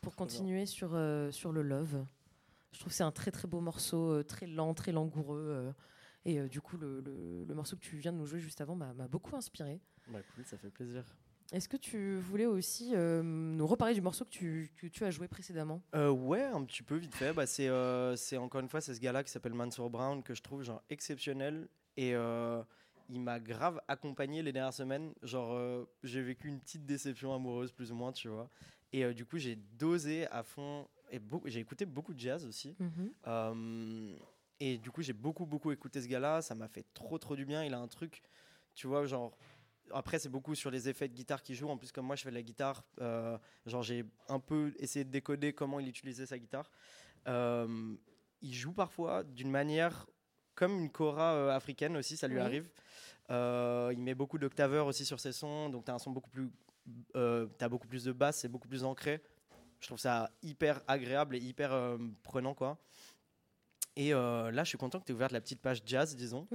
pour 0.00 0.14
continuer 0.14 0.64
sur, 0.64 0.90
euh, 0.94 1.32
sur 1.32 1.50
le 1.50 1.62
Love. 1.62 2.06
Je 2.70 2.78
trouve 2.78 2.92
que 2.92 2.96
c'est 2.96 3.02
un 3.02 3.10
très 3.10 3.32
très 3.32 3.48
beau 3.48 3.60
morceau, 3.60 4.12
euh, 4.12 4.22
très 4.22 4.46
lent, 4.46 4.74
très 4.74 4.92
langoureux. 4.92 5.44
euh, 5.44 5.72
et 6.24 6.48
du 6.48 6.60
coup, 6.60 6.76
le, 6.76 7.00
le- 7.00 7.44
le 7.44 7.54
morceau 7.56 7.74
que 7.74 7.80
tu 7.80 7.96
viens 7.96 8.12
de 8.12 8.16
nous 8.18 8.26
jouer 8.26 8.38
juste 8.38 8.60
avant 8.60 8.76
m'a 8.76 8.92
beaucoup 9.08 9.34
inspiré. 9.34 9.80
Bah 10.06 10.20
cool, 10.36 10.44
ça 10.46 10.56
fait 10.56 10.70
plaisir. 10.70 11.04
Est-ce 11.50 11.68
que 11.68 11.76
tu 11.76 12.14
voulais 12.14 12.46
aussi 12.46 12.92
nous 12.92 13.66
reparler 13.66 13.94
du 13.94 14.00
morceau 14.02 14.24
que 14.24 14.30
tu, 14.30 14.70
que 14.76 14.86
tu 14.86 15.04
as 15.04 15.10
joué 15.10 15.26
précédemment? 15.26 15.82
Ouais, 15.92 16.44
un 16.44 16.62
petit 16.64 16.84
peu 16.84 16.94
vite 16.94 17.14
fait. 17.16 17.32
Bah, 17.32 17.46
c'est, 17.46 17.68
encore 18.36 18.60
une 18.60 18.68
fois 18.68 18.80
c'est 18.80 18.94
ce 18.94 19.00
gars-là 19.00 19.24
qui 19.24 19.32
s'appelle 19.32 19.52
Mansour 19.54 19.90
Brown 19.90 20.22
que 20.22 20.32
je 20.32 20.42
trouve 20.42 20.62
genre 20.62 20.80
exceptionnel 20.90 21.68
et 21.96 22.14
il 23.12 23.20
m'a 23.20 23.38
grave 23.38 23.80
accompagné 23.88 24.42
les 24.42 24.52
dernières 24.52 24.72
semaines. 24.72 25.12
Genre 25.22 25.52
euh, 25.52 25.84
j'ai 26.02 26.22
vécu 26.22 26.48
une 26.48 26.58
petite 26.58 26.86
déception 26.86 27.34
amoureuse 27.34 27.70
plus 27.70 27.92
ou 27.92 27.94
moins, 27.94 28.10
tu 28.10 28.28
vois. 28.28 28.48
Et 28.92 29.04
euh, 29.04 29.12
du 29.12 29.26
coup 29.26 29.38
j'ai 29.38 29.56
dosé 29.78 30.26
à 30.28 30.42
fond 30.42 30.88
et 31.10 31.20
j'ai 31.44 31.60
écouté 31.60 31.84
beaucoup 31.84 32.14
de 32.14 32.18
jazz 32.18 32.46
aussi. 32.46 32.74
Euh, 33.26 34.16
et 34.60 34.78
du 34.78 34.90
coup, 34.90 35.02
j'ai 35.02 35.12
beaucoup, 35.12 35.44
beaucoup 35.44 35.70
écouté 35.70 36.00
ce 36.00 36.08
gars-là. 36.08 36.40
Ça 36.40 36.54
m'a 36.54 36.68
fait 36.68 36.86
trop, 36.94 37.18
trop 37.18 37.36
du 37.36 37.44
bien. 37.44 37.64
Il 37.64 37.74
a 37.74 37.78
un 37.78 37.88
truc, 37.88 38.22
tu 38.74 38.86
vois, 38.86 39.04
genre. 39.04 39.36
Après, 39.92 40.18
c'est 40.18 40.30
beaucoup 40.30 40.54
sur 40.54 40.70
les 40.70 40.88
effets 40.88 41.08
de 41.08 41.12
guitare 41.12 41.42
qu'il 41.42 41.54
joue. 41.54 41.68
En 41.68 41.76
plus, 41.76 41.92
comme 41.92 42.06
moi, 42.06 42.16
je 42.16 42.22
fais 42.22 42.30
de 42.30 42.34
la 42.34 42.42
guitare, 42.42 42.82
genre, 43.66 43.82
j'ai 43.82 44.06
un 44.28 44.38
peu 44.38 44.72
essayé 44.78 45.04
de 45.04 45.10
décoder 45.10 45.52
comment 45.52 45.80
il 45.80 45.88
utilisait 45.88 46.24
sa 46.24 46.38
guitare. 46.38 46.70
Il 47.26 48.54
joue 48.54 48.72
parfois 48.72 49.22
d'une 49.22 49.50
manière 49.50 50.06
comme 50.54 50.78
une 50.78 50.90
kora 50.90 51.34
euh, 51.34 51.50
africaine 51.50 51.96
aussi, 51.96 52.16
ça 52.16 52.28
lui 52.28 52.36
Oui. 52.36 52.40
arrive. 52.42 52.68
Euh, 53.30 53.90
il 53.92 54.00
met 54.02 54.14
beaucoup 54.14 54.38
d'octaveurs 54.38 54.86
aussi 54.86 55.04
sur 55.04 55.20
ses 55.20 55.32
sons, 55.32 55.68
donc 55.70 55.84
tu 55.84 55.90
as 55.90 55.94
un 55.94 55.98
son 55.98 56.10
beaucoup 56.10 56.30
plus. 56.30 56.50
Euh, 57.16 57.46
t'as 57.58 57.68
beaucoup 57.68 57.86
plus 57.86 58.04
de 58.04 58.12
basse, 58.12 58.38
c'est 58.40 58.48
beaucoup 58.48 58.68
plus 58.68 58.84
ancré. 58.84 59.22
Je 59.80 59.86
trouve 59.86 59.98
ça 59.98 60.30
hyper 60.42 60.80
agréable 60.86 61.36
et 61.36 61.40
hyper 61.40 61.96
prenant, 62.22 62.54
quoi. 62.54 62.78
Et 63.96 64.14
euh, 64.14 64.50
là, 64.50 64.64
je 64.64 64.68
suis 64.70 64.78
content 64.78 65.00
que 65.00 65.04
tu 65.04 65.12
aies 65.12 65.14
ouvert 65.14 65.32
la 65.32 65.40
petite 65.40 65.60
page 65.60 65.82
jazz, 65.84 66.16
disons. 66.16 66.46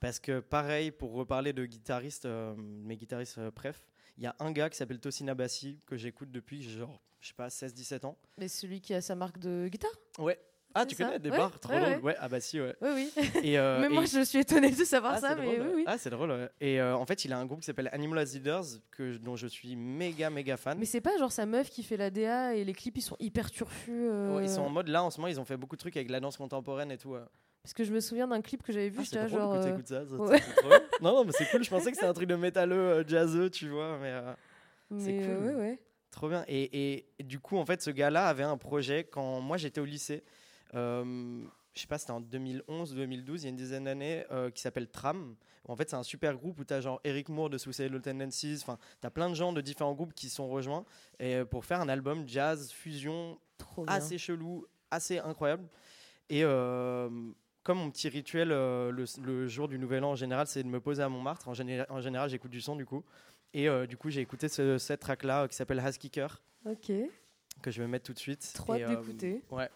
Parce 0.00 0.20
que 0.20 0.38
pareil, 0.40 0.90
pour 0.92 1.12
reparler 1.12 1.52
de 1.52 1.64
guitaristes, 1.66 2.24
euh, 2.26 2.54
mes 2.56 2.96
guitaristes 2.96 3.38
euh, 3.38 3.50
préf, 3.50 3.88
il 4.16 4.22
y 4.22 4.26
a 4.26 4.36
un 4.38 4.52
gars 4.52 4.70
qui 4.70 4.76
s'appelle 4.76 5.00
Tosin 5.00 5.26
Abassi 5.28 5.80
que 5.86 5.96
j'écoute 5.96 6.30
depuis 6.30 6.62
genre, 6.62 7.02
je 7.20 7.28
sais 7.28 7.34
pas, 7.34 7.48
16-17 7.48 8.06
ans. 8.06 8.16
Mais 8.38 8.46
celui 8.48 8.80
qui 8.80 8.94
a 8.94 9.00
sa 9.00 9.16
marque 9.16 9.38
de 9.38 9.66
guitare? 9.68 9.90
Ouais. 10.18 10.38
Ah, 10.74 10.82
C'est 10.82 10.86
tu 10.88 10.94
ça 10.96 11.04
connais 11.06 11.18
des 11.18 11.30
Ouais, 11.30 11.36
bars 11.38 11.58
Trop 11.58 11.72
ouais, 11.72 11.80
drôle. 11.80 11.92
ouais. 11.94 12.02
Ouais, 12.02 12.16
Abassi, 12.18 12.60
ouais. 12.60 12.76
Oui, 12.82 12.88
oui. 12.94 13.30
Et, 13.42 13.58
euh, 13.58 13.78
mais 13.80 13.86
et- 13.86 13.88
moi, 13.88 14.04
je 14.04 14.22
suis 14.24 14.38
étonnée 14.38 14.70
de 14.70 14.84
savoir 14.84 15.14
ah, 15.16 15.20
ça, 15.20 15.28
c'est 15.30 15.36
mais 15.40 15.56
drôle, 15.56 15.66
oui, 15.68 15.72
oui. 15.76 15.84
Ah, 15.86 15.98
c'est 15.98 16.10
drôle, 16.10 16.30
ouais. 16.30 16.48
Et 16.60 16.80
euh, 16.80 16.94
en 16.96 17.06
fait, 17.06 17.24
il 17.24 17.32
a 17.32 17.38
un 17.38 17.46
groupe 17.46 17.60
qui 17.60 17.66
s'appelle 17.66 17.88
Animal 17.92 18.18
as 18.18 18.34
Leaders, 18.34 18.64
que, 18.90 19.16
dont 19.16 19.34
je 19.34 19.46
suis 19.46 19.74
méga, 19.76 20.28
méga 20.30 20.56
fan. 20.56 20.78
Mais 20.78 20.84
c'est 20.84 21.00
pas 21.00 21.16
genre 21.18 21.32
sa 21.32 21.46
meuf 21.46 21.70
qui 21.70 21.82
fait 21.82 21.96
la 21.96 22.10
DA 22.10 22.54
et 22.54 22.64
les 22.64 22.74
clips 22.74 22.98
ils 22.98 23.02
sont 23.02 23.16
hyper 23.18 23.50
turfus. 23.50 23.90
euh, 23.92 24.40
ils 24.42 24.48
sont 24.50 24.60
en 24.62 24.68
mode 24.70 24.88
là 24.88 25.02
en 25.02 25.10
ce 25.10 25.18
moment, 25.18 25.28
ils 25.28 25.40
ont 25.40 25.44
fait 25.44 25.56
beaucoup 25.56 25.76
de 25.76 25.80
trucs 25.80 25.96
avec 25.96 26.10
la 26.10 26.20
danse 26.20 26.36
contemporaine 26.36 26.90
et 26.92 26.98
tout. 26.98 27.16
Parce 27.62 27.72
que 27.74 27.82
je 27.84 27.92
me 27.92 28.00
souviens 28.00 28.28
d'un 28.28 28.40
clip 28.40 28.62
que 28.62 28.72
j'avais 28.72 28.88
vu, 28.90 28.98
Ah, 29.00 29.04
j'étais 29.04 29.22
c'est 29.22 29.28
genre. 29.30 29.52
que 29.58 29.62
ça. 29.88 30.02
c'est 30.04 30.06
trop 30.54 30.68
non, 31.02 31.12
non, 31.14 31.24
mais 31.24 31.32
c'est 31.32 31.46
cool. 31.50 31.64
Je 31.64 31.70
pensais 31.70 31.90
que 31.90 31.96
c'était 31.96 32.06
un 32.08 32.12
truc 32.14 32.28
de 32.28 32.36
métalleux, 32.36 33.04
jazzeux, 33.08 33.50
tu 33.50 33.68
vois. 33.68 33.98
Mais 34.00 34.14
C'est 34.98 35.12
mais, 35.12 35.26
euh, 35.26 35.36
cool. 35.36 35.46
ouais, 35.46 35.54
ouais. 35.54 35.78
trop 36.10 36.28
bien. 36.28 36.44
Et, 36.48 36.62
et- 36.94 37.06
et 37.18 37.22
du 37.24 37.40
coup, 37.40 37.58
en 37.58 37.66
fait, 37.66 37.82
ce 37.82 37.90
gars-là 37.90 38.26
avait 38.26 38.42
un 38.44 38.56
projet 38.56 39.04
quand 39.04 39.40
moi 39.40 39.56
j'étais 39.56 39.80
au 39.80 39.84
lycée. 39.84 40.22
Euh, 40.74 41.42
je 41.74 41.80
sais 41.82 41.86
pas, 41.86 41.98
c'était 41.98 42.10
en 42.12 42.20
2011, 42.20 42.94
2012, 42.94 43.42
il 43.42 43.44
y 43.44 43.46
a 43.46 43.50
une 43.50 43.56
dizaine 43.56 43.84
d'années, 43.84 44.24
euh, 44.32 44.50
qui 44.50 44.60
s'appelle 44.62 44.88
Tram. 44.88 45.36
En 45.68 45.76
fait, 45.76 45.90
c'est 45.90 45.96
un 45.96 46.02
super 46.02 46.34
groupe 46.36 46.58
où 46.58 46.64
tu 46.64 46.72
as 46.74 46.80
genre 46.80 47.00
Eric 47.04 47.28
Moore 47.28 47.50
de 47.50 47.58
Suicidal 47.58 48.00
Tendencies. 48.00 48.58
Enfin, 48.62 48.78
tu 49.00 49.06
as 49.06 49.10
plein 49.10 49.28
de 49.28 49.34
gens 49.34 49.52
de 49.52 49.60
différents 49.60 49.94
groupes 49.94 50.14
qui 50.14 50.28
sont 50.30 50.48
rejoints 50.48 50.84
et, 51.20 51.36
euh, 51.36 51.44
pour 51.44 51.64
faire 51.64 51.80
un 51.80 51.88
album 51.88 52.26
jazz, 52.26 52.72
fusion, 52.72 53.38
Trop 53.58 53.84
bien. 53.84 53.94
assez 53.94 54.16
chelou, 54.18 54.66
assez 54.90 55.18
incroyable. 55.18 55.68
Et 56.30 56.42
comme 56.42 57.78
mon 57.78 57.90
petit 57.90 58.08
rituel 58.08 58.50
euh, 58.50 58.90
le, 58.90 59.04
le 59.22 59.46
jour 59.46 59.68
du 59.68 59.78
Nouvel 59.78 60.02
An 60.04 60.12
en 60.12 60.14
général, 60.16 60.46
c'est 60.46 60.62
de 60.62 60.68
me 60.68 60.80
poser 60.80 61.02
à 61.02 61.08
Montmartre. 61.08 61.48
En, 61.48 61.52
géné- 61.52 61.84
en 61.90 62.00
général, 62.00 62.30
j'écoute 62.30 62.50
du 62.50 62.60
son 62.62 62.76
du 62.76 62.86
coup. 62.86 63.04
Et 63.54 63.68
euh, 63.68 63.86
du 63.86 63.96
coup, 63.96 64.08
j'ai 64.10 64.20
écouté 64.22 64.48
ce, 64.48 64.78
cette 64.78 65.00
track-là 65.00 65.42
euh, 65.44 65.48
qui 65.48 65.56
s'appelle 65.56 65.80
Has 65.80 65.92
Kicker, 65.98 66.40
Ok, 66.66 66.90
que 67.62 67.70
je 67.70 67.82
vais 67.82 67.88
mettre 67.88 68.04
tout 68.06 68.12
de 68.14 68.18
suite. 68.18 68.50
trop 68.54 68.74
d'écouter. 68.76 69.42
Ouais. 69.50 69.68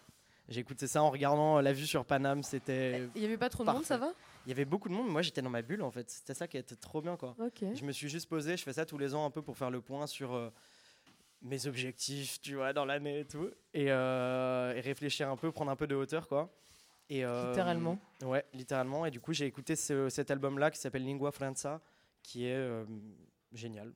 J'ai 0.53 0.61
écouté 0.61 0.85
ça 0.87 1.01
en 1.01 1.09
regardant 1.09 1.59
la 1.61 1.73
vue 1.73 1.87
sur 1.87 2.05
Paname. 2.05 2.43
C'était. 2.43 3.09
Il 3.15 3.21
y 3.21 3.25
avait 3.25 3.37
pas 3.37 3.49
trop 3.49 3.63
de 3.65 3.71
monde, 3.71 3.83
ça 3.83 3.97
va? 3.97 4.13
Il 4.45 4.49
y 4.49 4.51
avait 4.51 4.65
beaucoup 4.65 4.87
de 4.89 4.93
monde, 4.93 5.07
moi 5.09 5.21
j'étais 5.21 5.41
dans 5.41 5.49
ma 5.49 5.61
bulle 5.61 5.81
en 5.81 5.89
fait. 5.91 6.09
C'était 6.11 6.33
ça 6.33 6.47
qui 6.47 6.57
était 6.57 6.75
trop 6.75 7.01
bien 7.01 7.15
quoi. 7.17 7.35
Ok. 7.39 7.63
Je 7.73 7.83
me 7.85 7.91
suis 7.91 8.07
juste 8.09 8.27
posé, 8.29 8.55
je 8.57 8.63
fais 8.63 8.73
ça 8.73 8.85
tous 8.85 8.97
les 8.97 9.15
ans 9.15 9.25
un 9.25 9.31
peu 9.31 9.41
pour 9.41 9.57
faire 9.57 9.71
le 9.71 9.79
point 9.81 10.05
sur 10.05 10.33
euh, 10.33 10.49
mes 11.41 11.65
objectifs, 11.65 12.39
tu 12.41 12.55
vois, 12.55 12.71
dans 12.73 12.85
l'année 12.85 13.21
et 13.21 13.25
tout. 13.25 13.49
Et, 13.73 13.85
euh, 13.89 14.73
et 14.75 14.81
réfléchir 14.81 15.29
un 15.29 15.37
peu, 15.37 15.51
prendre 15.51 15.71
un 15.71 15.75
peu 15.75 15.87
de 15.87 15.95
hauteur, 15.95 16.27
quoi. 16.27 16.49
Et, 17.09 17.25
euh, 17.25 17.49
Littéralement. 17.49 17.97
Ouais, 18.23 18.45
littéralement. 18.53 19.05
Et 19.05 19.11
du 19.11 19.19
coup, 19.19 19.33
j'ai 19.33 19.45
écouté 19.45 19.75
ce- 19.75 20.09
cet 20.09 20.29
album-là 20.31 20.71
qui 20.71 20.79
s'appelle 20.79 21.03
Lingua 21.05 21.31
Franca, 21.31 21.81
qui 22.21 22.45
est 22.45 22.53
euh, 22.55 22.85
génial. 23.53 23.91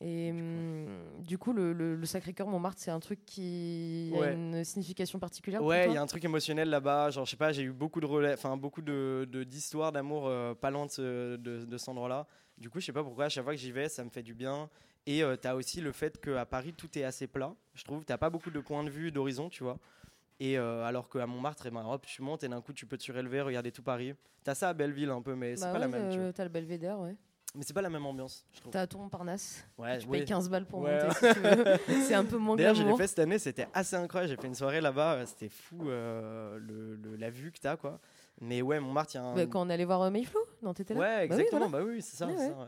Et 0.00 0.30
hum, 0.30 0.86
du 1.22 1.38
coup, 1.38 1.52
le, 1.54 1.72
le- 1.72 1.96
le 1.96 2.06
Sacré-Cœur 2.06 2.46
Montmartre, 2.48 2.82
c'est 2.82 2.90
un 2.90 3.00
truc 3.00 3.24
qui 3.24 4.12
a 4.14 4.32
une 4.32 4.62
signification 4.62 5.18
particulière 5.18 5.62
Ouais, 5.62 5.86
il 5.88 5.94
y 5.94 5.96
a 5.96 6.02
un 6.02 6.06
truc 6.06 6.22
émotionnel 6.24 6.68
là-bas. 6.68 7.10
Genre, 7.10 7.24
je 7.24 7.30
sais 7.30 7.36
pas, 7.38 7.52
j'ai 7.52 7.62
eu 7.62 7.72
beaucoup 7.72 8.00
de 8.00 8.06
relais, 8.06 8.34
enfin 8.34 8.56
beaucoup 8.58 8.82
de 8.82 9.26
d'histoires 9.46 9.92
d'amour 9.92 10.26
euh, 10.26 10.54
pas 10.54 10.70
loin 10.70 10.84
de, 10.86 10.90
ce- 10.90 11.36
de, 11.36 11.64
de 11.64 11.78
cet 11.78 11.88
endroit-là. 11.88 12.26
Du 12.58 12.68
coup, 12.68 12.78
je 12.80 12.86
sais 12.86 12.92
pas 12.92 13.02
pourquoi, 13.02 13.24
à 13.26 13.28
chaque 13.30 13.44
fois 13.44 13.54
que 13.54 13.60
j'y 13.60 13.72
vais, 13.72 13.88
ça 13.88 14.04
me 14.04 14.10
fait 14.10 14.22
du 14.22 14.34
bien. 14.34 14.68
Et 15.06 15.22
euh, 15.22 15.36
t'as 15.36 15.54
aussi 15.54 15.80
le 15.80 15.92
fait 15.92 16.20
qu'à 16.20 16.44
Paris, 16.44 16.74
tout 16.74 16.98
est 16.98 17.04
assez 17.04 17.26
plat. 17.26 17.54
Je 17.74 17.84
trouve, 17.84 18.04
t'as 18.04 18.18
pas 18.18 18.28
beaucoup 18.28 18.50
de 18.50 18.60
points 18.60 18.84
de 18.84 18.90
vue, 18.90 19.10
d'horizon, 19.12 19.48
tu 19.48 19.62
vois. 19.62 19.78
Et 20.40 20.58
euh, 20.58 20.84
alors 20.84 21.08
qu'à 21.08 21.26
Montmartre, 21.26 21.64
eh 21.66 21.70
ben, 21.70 21.86
hop, 21.86 22.04
tu 22.04 22.20
montes 22.20 22.44
et 22.44 22.48
d'un 22.48 22.60
coup, 22.60 22.74
tu 22.74 22.84
peux 22.86 22.98
te 22.98 23.02
surélever, 23.02 23.40
regarder 23.40 23.72
tout 23.72 23.82
Paris. 23.82 24.12
T'as 24.44 24.54
ça 24.54 24.68
à 24.68 24.74
Belleville 24.74 25.08
un 25.10 25.22
peu, 25.22 25.34
mais 25.34 25.56
c'est 25.56 25.64
Bah 25.64 25.72
pas 25.72 25.78
la 25.78 25.88
même. 25.88 26.10
tu 26.10 26.18
euh. 26.18 26.32
T'as 26.32 26.44
le 26.44 26.50
Belvédère, 26.50 26.98
ouais. 27.00 27.16
Mais 27.56 27.64
c'est 27.64 27.72
pas 27.72 27.82
la 27.82 27.88
même 27.90 28.04
ambiance, 28.04 28.46
je 28.52 28.60
trouve. 28.60 28.72
T'as 28.72 28.86
ton 28.86 28.98
Montparnasse. 28.98 29.66
Ouais, 29.78 29.98
Tu 29.98 30.06
oui. 30.08 30.18
payes 30.18 30.26
15 30.26 30.48
balles 30.50 30.66
pour 30.66 30.80
Ouais. 30.80 31.02
monter 31.02 31.14
si 31.14 31.32
tu 31.34 31.40
veux. 31.40 31.64
C'est 32.06 32.14
un 32.14 32.24
peu 32.24 32.36
moins 32.36 32.54
D'ailleurs, 32.54 32.74
je 32.74 32.82
l'ai 32.82 32.96
fait 32.96 33.06
cette 33.06 33.18
année, 33.18 33.38
c'était 33.38 33.66
assez 33.72 33.96
incroyable. 33.96 34.30
J'ai 34.30 34.40
fait 34.40 34.46
une 34.46 34.54
soirée 34.54 34.80
là-bas, 34.82 35.14
euh, 35.14 35.26
c'était 35.26 35.48
fou 35.48 35.88
euh, 35.88 36.58
le, 36.58 36.96
le- 36.96 37.16
la 37.16 37.30
vue 37.30 37.50
que 37.52 37.58
t'as, 37.58 37.76
quoi. 37.76 37.98
Mais 38.42 38.60
ouais, 38.62 38.78
Montmartre, 38.78 39.14
il 39.14 39.16
y 39.16 39.20
a 39.20 39.24
un. 39.24 39.34
Bah, 39.34 39.46
quand 39.46 39.66
on 39.66 39.70
allait 39.70 39.86
voir 39.86 40.02
euh, 40.02 40.10
Mayflow, 40.10 40.40
non, 40.62 40.74
t'étais 40.74 40.92
là 40.94 41.00
Ouais, 41.00 41.06
Bah 41.28 41.34
oui, 41.34 41.40
exactement. 41.40 41.68
voilà. 41.70 41.84
Bah 41.86 41.90
oui, 41.90 42.02
c'est 42.02 42.16
ça. 42.16 42.26
Ouais, 42.26 42.34
ouais. 42.36 42.48
ouais. 42.50 42.66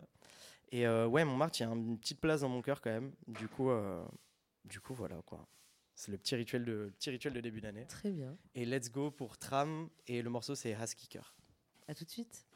Et 0.72 0.86
euh, 0.86 1.06
ouais, 1.06 1.24
Montmartre, 1.24 1.60
il 1.60 1.64
y 1.64 1.66
a 1.66 1.70
une 1.72 1.98
petite 1.98 2.20
place 2.20 2.40
dans 2.40 2.48
mon 2.48 2.62
cœur 2.62 2.80
quand 2.80 2.90
même. 2.90 3.12
Du 3.26 3.46
coup, 3.48 3.70
du 4.64 4.80
coup, 4.80 4.94
voilà 4.94 5.16
quoi. 5.26 5.46
C'est 5.94 6.12
le 6.12 6.18
petit 6.18 6.36
rituel 6.36 6.64
de 6.64 6.72
le 6.72 6.90
petit 6.92 7.10
rituel 7.10 7.32
de 7.34 7.40
début 7.40 7.60
d'année. 7.60 7.84
Très 7.88 8.10
bien. 8.10 8.36
Et 8.54 8.64
let's 8.64 8.90
go 8.90 9.10
pour 9.10 9.36
Tram 9.36 9.88
et 10.06 10.22
le 10.22 10.30
morceau 10.30 10.54
c'est 10.54 10.72
Has 10.74 10.94
Kicker. 10.94 11.34
À 11.88 11.94
tout 11.94 12.04
de 12.04 12.10
suite. 12.10 12.46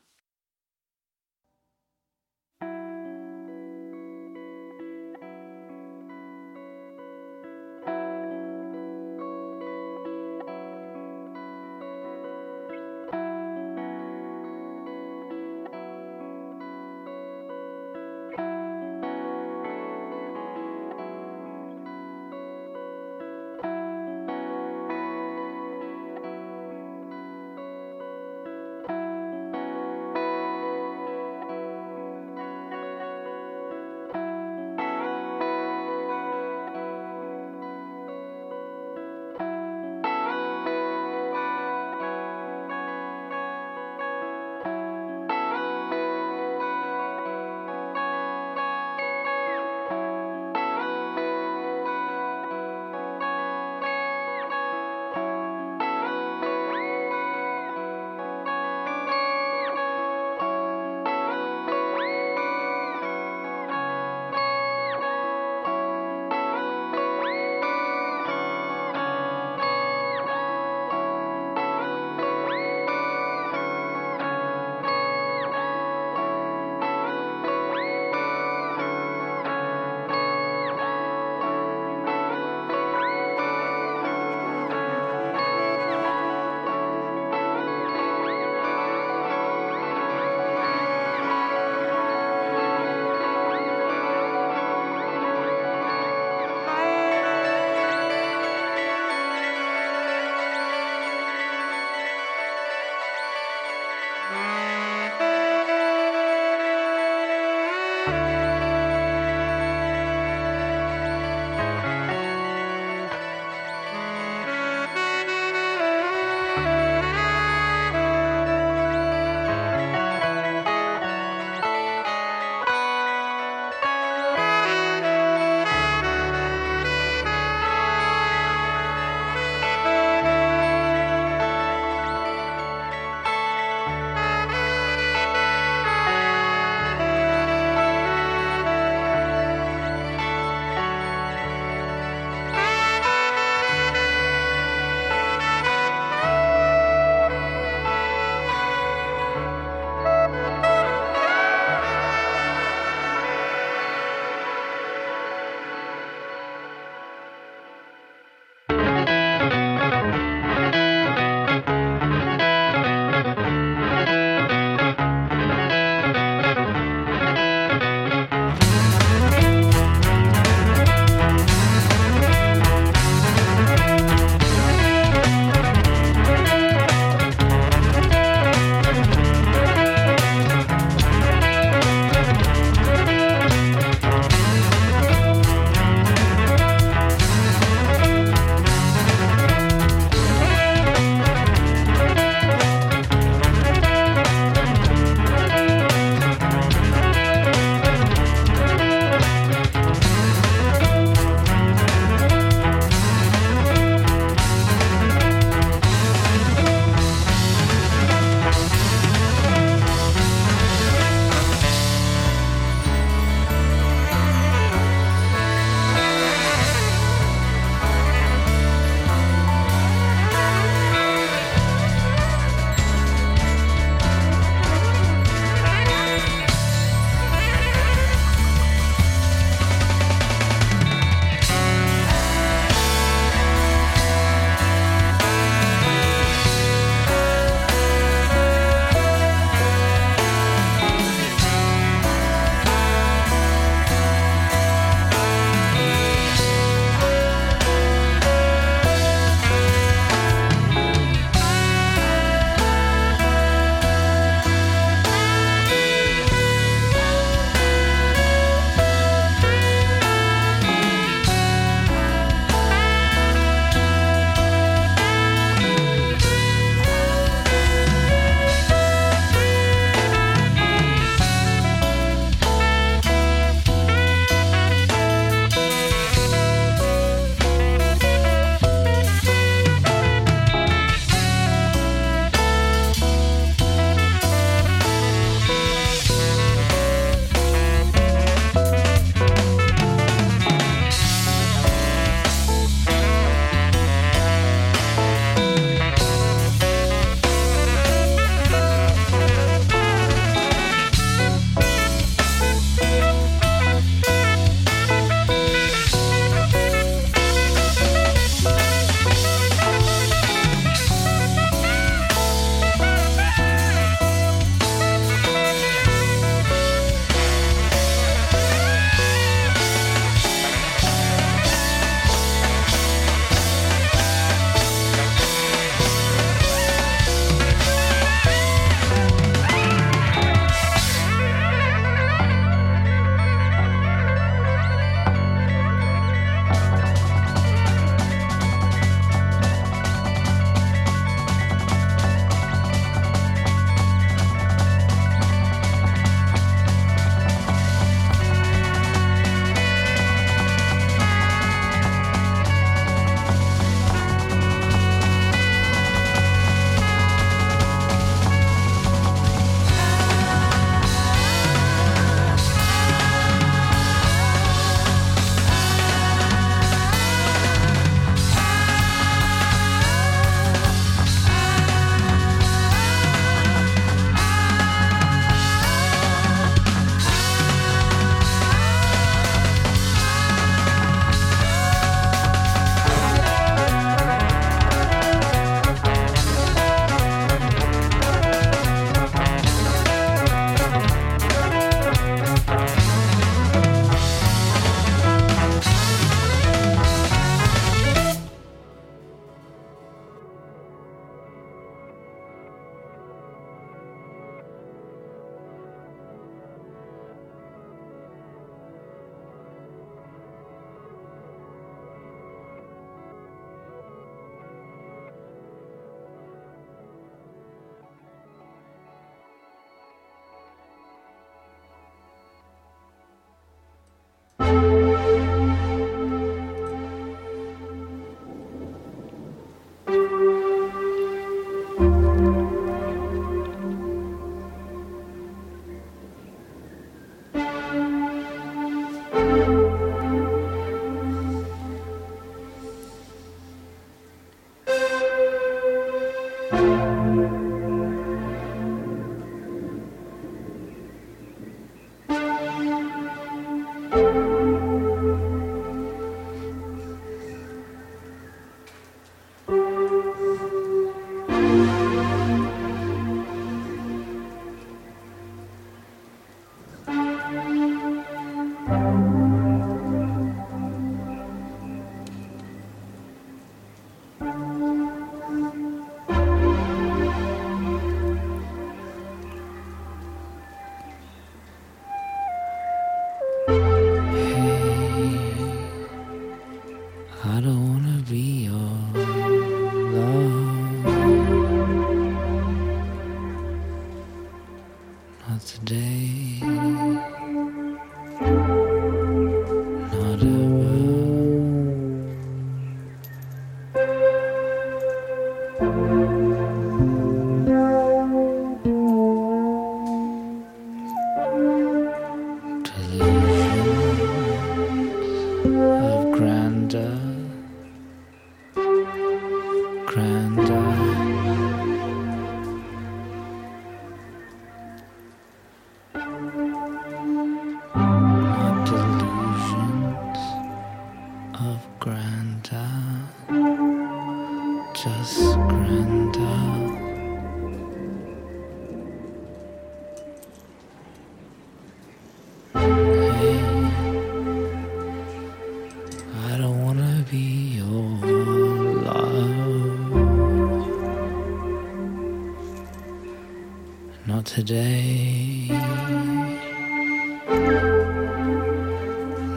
Today. 554.34 555.46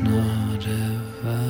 Not 0.04 0.66
ever. 0.66 1.42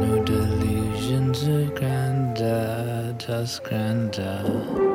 No 0.00 0.22
delusions 0.24 1.42
of 1.42 1.74
grandeur, 1.74 3.14
just 3.18 3.62
grandeur. 3.64 4.93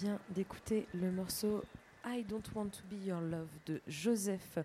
Vient 0.00 0.18
d'écouter 0.30 0.86
le 0.94 1.10
morceau 1.10 1.62
I 2.06 2.24
Don't 2.24 2.42
Want 2.54 2.68
to 2.68 2.82
Be 2.90 3.04
Your 3.06 3.20
Love 3.20 3.48
de 3.66 3.80
Joseph 3.86 4.58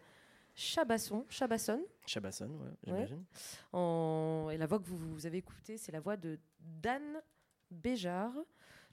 Chabasson. 0.55 1.26
Chabasson 1.30 1.84
Chabasson, 2.05 2.45
ouais, 2.47 2.69
j'imagine. 2.84 3.23
en- 3.72 4.49
Et 4.51 4.57
la 4.57 4.68
voix 4.68 4.80
que 4.80 4.85
vous, 4.85 4.97
vous 4.97 5.26
avez 5.26 5.38
écoutée, 5.39 5.77
c'est 5.77 5.91
la 5.91 5.99
voix 5.99 6.18
de 6.18 6.38
Dan 6.81 7.01
Béjart 7.72 8.34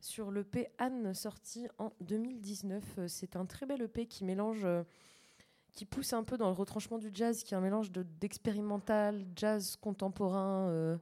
sur 0.00 0.30
le 0.30 0.40
l'EP 0.40 0.68
Anne 0.78 1.12
sorti 1.12 1.68
en 1.78 1.92
2019. 2.00 2.82
Euh, 2.98 3.08
C'est 3.08 3.36
un 3.36 3.44
très 3.44 3.66
bel 3.66 3.82
EP 3.82 4.06
qui 4.06 4.24
mélange, 4.24 4.64
euh, 4.64 4.82
qui 5.72 5.84
pousse 5.84 6.14
un 6.14 6.24
peu 6.24 6.38
dans 6.38 6.46
le 6.48 6.54
retranchement 6.54 6.98
du 6.98 7.10
jazz, 7.12 7.42
qui 7.42 7.52
est 7.52 7.56
un 7.56 7.60
mélange 7.60 7.90
de- 7.92 8.02
d'expérimental, 8.20 9.26
jazz 9.36 9.76
contemporain. 9.76 10.68
euh, 10.70 10.96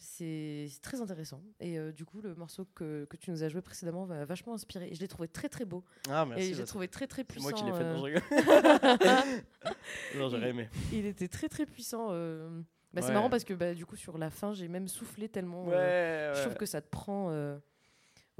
c'est 0.00 0.66
c'est 0.68 0.80
très 0.82 1.00
intéressant. 1.00 1.42
Et 1.60 1.78
euh, 1.78 1.92
du 1.92 2.04
coup, 2.04 2.20
le 2.20 2.34
morceau 2.34 2.64
que, 2.74 3.04
que 3.04 3.16
tu 3.16 3.30
nous 3.30 3.42
as 3.44 3.48
joué 3.48 3.60
précédemment 3.60 4.04
va 4.06 4.24
vachement 4.24 4.54
inspirer. 4.54 4.88
Et 4.90 4.94
je 4.94 5.00
l'ai 5.00 5.08
trouvé 5.08 5.28
très 5.28 5.48
très 5.48 5.64
beau. 5.64 5.84
Ah, 6.08 6.24
merci. 6.26 6.50
et 6.50 6.54
je 6.54 6.58
l'ai 6.58 6.64
trouvé 6.66 6.88
très 6.88 7.06
très 7.06 7.22
c'est 7.22 7.26
puissant. 7.28 7.50
moi 7.50 7.52
qui 7.52 7.64
l'ai 7.64 7.72
fait, 7.72 7.84
euh, 7.84 7.94
non, 7.94 7.98
je 7.98 8.04
rigole. 8.04 8.22
non, 10.18 10.28
j'aurais 10.28 10.50
aimé. 10.50 10.68
il 10.92 11.06
était 11.06 11.28
très 11.28 11.48
très 11.48 11.66
puissant. 11.66 12.08
euh. 12.10 12.60
Bah, 12.92 13.02
C'est 13.02 13.12
marrant 13.12 13.30
parce 13.30 13.44
que 13.44 13.54
bah, 13.54 13.72
du 13.74 13.86
coup 13.86 13.94
sur 13.94 14.18
la 14.18 14.30
fin 14.30 14.52
j'ai 14.52 14.66
même 14.66 14.88
soufflé 14.88 15.28
tellement. 15.28 15.64
Ouais, 15.64 15.74
euh, 15.76 16.34
Je 16.34 16.40
trouve 16.42 16.54
que 16.56 16.66
ça 16.66 16.80
te 16.80 16.88
prend 16.88 17.28
euh, 17.30 17.56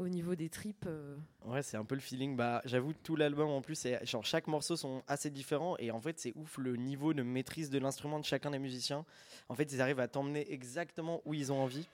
au 0.01 0.09
niveau 0.09 0.35
des 0.35 0.49
tripes. 0.49 0.87
euh. 0.87 1.17
Ouais, 1.45 1.63
c'est 1.63 1.77
un 1.77 1.85
peu 1.85 1.95
le 1.95 2.01
feeling. 2.01 2.37
Bah, 2.37 2.63
j'avoue, 2.65 2.93
tout 2.93 3.17
l'album 3.17 3.49
en 3.51 3.61
plus, 3.61 3.87
genre 4.03 4.25
chaque 4.25 4.47
morceau 4.47 4.77
sont 4.77 5.03
assez 5.07 5.31
différents 5.31 5.77
et 5.79 5.91
en 5.91 6.01
fait, 6.01 6.19
c'est 6.19 6.33
ouf 6.37 6.59
le 6.59 6.77
niveau 6.77 7.13
de 7.15 7.23
maîtrise 7.23 7.71
de 7.71 7.79
l'instrument 7.79 8.19
de 8.19 8.25
chacun 8.25 8.51
des 8.51 8.59
musiciens. 8.59 9.05
En 9.49 9.55
fait, 9.55 9.73
ils 9.73 9.81
arrivent 9.81 10.01
à 10.01 10.09
t'emmener 10.09 10.53
exactement 10.53 11.21
où 11.25 11.35
ils 11.35 11.53
ont 11.53 11.63
envie. 11.63 11.87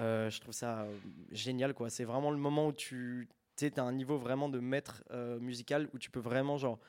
Euh, 0.00 0.28
je 0.30 0.40
trouve 0.40 0.54
ça 0.54 0.80
euh, 0.80 0.96
génial, 1.30 1.72
quoi. 1.72 1.88
C'est 1.88 2.04
vraiment 2.04 2.30
le 2.30 2.38
moment 2.38 2.66
où 2.66 2.72
tu 2.72 3.28
as 3.60 3.82
un 3.82 3.92
niveau 3.92 4.18
vraiment 4.18 4.48
de 4.48 4.58
maître 4.58 5.04
musical 5.40 5.88
où 5.94 5.98
tu 5.98 6.10
peux 6.10 6.18
vraiment 6.18 6.56
genre 6.58 6.80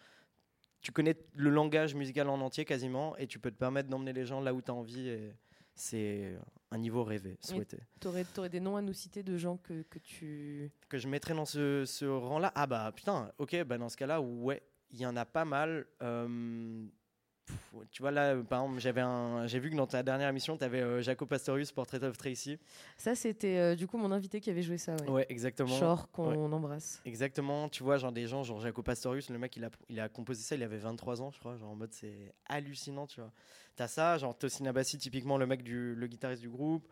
tu 0.82 0.92
connais 0.92 1.16
le 1.36 1.52
langage 1.52 1.94
musical 1.94 2.28
en 2.30 2.42
entier 2.42 2.66
quasiment 2.66 3.16
et 3.18 3.28
tu 3.28 3.38
peux 3.38 3.52
te 3.52 3.56
permettre 3.58 3.90
d'emmener 3.90 4.12
les 4.12 4.26
gens 4.26 4.42
là 4.42 4.56
où 4.56 4.62
tu 4.62 4.72
as 4.72 4.74
envie 4.74 5.08
et 5.08 5.34
c'est 5.76 6.36
un 6.72 6.78
niveau 6.78 7.04
rêvé, 7.04 7.38
souhaité. 7.40 7.78
T'aurais 8.00 8.26
aurais 8.38 8.50
des 8.50 8.60
noms 8.60 8.76
à 8.76 8.82
nous 8.82 8.94
citer 8.94 9.24
de 9.24 9.38
gens 9.38 9.58
que, 9.58 9.84
que 9.84 10.00
tu. 10.00 10.72
que 10.90 10.98
je 10.98 11.08
mettrais 11.08 11.34
dans 11.34 11.46
ce, 11.46 11.86
ce 11.86 12.06
rang-là? 12.06 12.52
Ah 12.56 12.68
bah 12.68 12.92
putain, 12.96 13.32
ok, 13.38 13.64
bah 13.64 13.78
dans 13.78 13.90
ce 13.90 13.98
cas-là, 13.98 14.22
ouais, 14.22 14.62
il 14.92 15.00
y 15.00 15.06
en 15.06 15.16
a 15.16 15.26
pas 15.26 15.46
mal. 15.46 15.86
Euh, 16.02 16.86
pff, 17.46 17.58
tu 17.92 18.02
vois 18.02 18.12
là, 18.12 18.34
euh, 18.36 18.44
par 18.44 18.64
exemple, 18.64 18.80
j'avais 18.80 19.02
un, 19.02 19.46
j'ai 19.48 19.60
vu 19.60 19.70
que 19.70 19.76
dans 19.76 19.88
ta 19.88 20.04
dernière 20.04 20.30
émission, 20.30 20.58
tu 20.58 20.64
avais 20.64 21.02
Jaco 21.02 21.26
Pastorius, 21.26 21.72
Portrait 21.72 22.04
of 22.04 22.18
Tracy. 22.18 22.58
Ça 22.98 23.16
c'était 23.16 23.58
euh, 23.58 23.76
du 23.76 23.88
coup 23.88 23.98
mon 23.98 24.12
invité 24.12 24.40
qui 24.42 24.50
avait 24.50 24.62
joué 24.62 24.78
ça. 24.78 24.96
Ouais. 24.96 25.10
Ouais, 25.10 25.26
exactement. 25.30 25.76
Shore 25.78 26.10
qu'on 26.12 26.52
embrasse. 26.52 27.02
Exactement, 27.06 27.70
tu 27.70 27.84
vois, 27.84 27.98
genre 27.98 28.12
des 28.12 28.28
gens, 28.28 28.44
genre 28.44 28.60
Jaco 28.62 28.82
Pastorius, 28.84 29.30
le 29.30 29.38
mec, 29.38 29.56
il 29.58 29.66
a, 29.66 29.70
il 29.90 30.00
a 30.00 30.10
composé 30.10 30.42
ça, 30.44 30.56
il 30.56 30.64
avait 30.64 30.78
23 30.78 31.22
ans, 31.22 31.32
je 31.32 31.40
crois, 31.40 31.58
genre 31.58 31.70
en 31.72 31.76
mode 31.76 31.92
c'est 31.94 32.34
hallucinant, 32.48 33.08
tu 33.08 33.20
vois. 33.22 33.32
T'as 33.76 33.88
ça, 33.88 34.18
genre 34.18 34.38
Tosin 34.38 34.66
Abassi, 34.66 34.98
typiquement 34.98 35.38
le 35.38 35.46
mec, 35.48 35.64
du, 35.64 35.96
le 35.96 36.08
guitariste 36.08 36.42
du 36.42 36.50
groupe, 36.50 36.88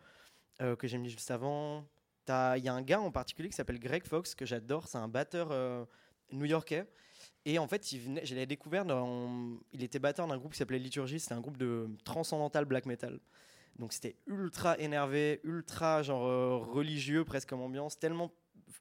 euh, 0.60 0.76
que 0.76 0.86
j'ai 0.86 0.98
mis 0.98 1.08
juste 1.08 1.30
avant. 1.30 1.84
T'as- 2.24 2.56
Il 2.58 2.64
y 2.64 2.68
a 2.68 2.74
un 2.74 2.82
gars 2.82 3.00
en 3.00 3.10
particulier 3.10 3.48
qui 3.48 3.56
s'appelle 3.56 3.80
Greg 3.80 4.04
Fox, 4.04 4.34
que 4.34 4.44
j'adore, 4.46 4.86
c'est 4.88 4.98
un 4.98 5.08
batteur 5.08 5.48
euh, 5.50 5.84
new-yorkais. 6.32 6.86
Et 7.44 7.58
en 7.58 7.66
fait, 7.66 7.90
il 7.92 7.98
venait, 8.00 8.24
je 8.24 8.34
l'ai 8.34 8.46
découvert, 8.46 8.84
dans, 8.84 9.58
il 9.72 9.82
était 9.82 9.98
batteur 9.98 10.28
d'un 10.28 10.38
groupe 10.38 10.52
qui 10.52 10.58
s'appelait 10.58 10.78
Liturgie, 10.78 11.18
c'était 11.18 11.34
un 11.34 11.40
groupe 11.40 11.56
de 11.56 11.88
transcendantal 12.04 12.64
black 12.64 12.86
metal. 12.86 13.18
Donc 13.78 13.92
c'était 13.92 14.16
ultra 14.26 14.78
énervé, 14.78 15.40
ultra 15.44 16.02
genre 16.02 16.26
euh, 16.26 16.56
religieux 16.56 17.24
presque 17.24 17.48
comme 17.48 17.62
ambiance, 17.62 17.98
tellement 17.98 18.30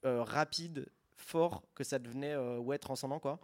euh, 0.05 0.21
rapide, 0.21 0.91
fort 1.15 1.63
que 1.73 1.83
ça 1.83 1.97
devenait 1.97 2.33
euh, 2.33 2.57
ouais 2.59 2.77
transcendant 2.77 3.19
quoi. 3.19 3.39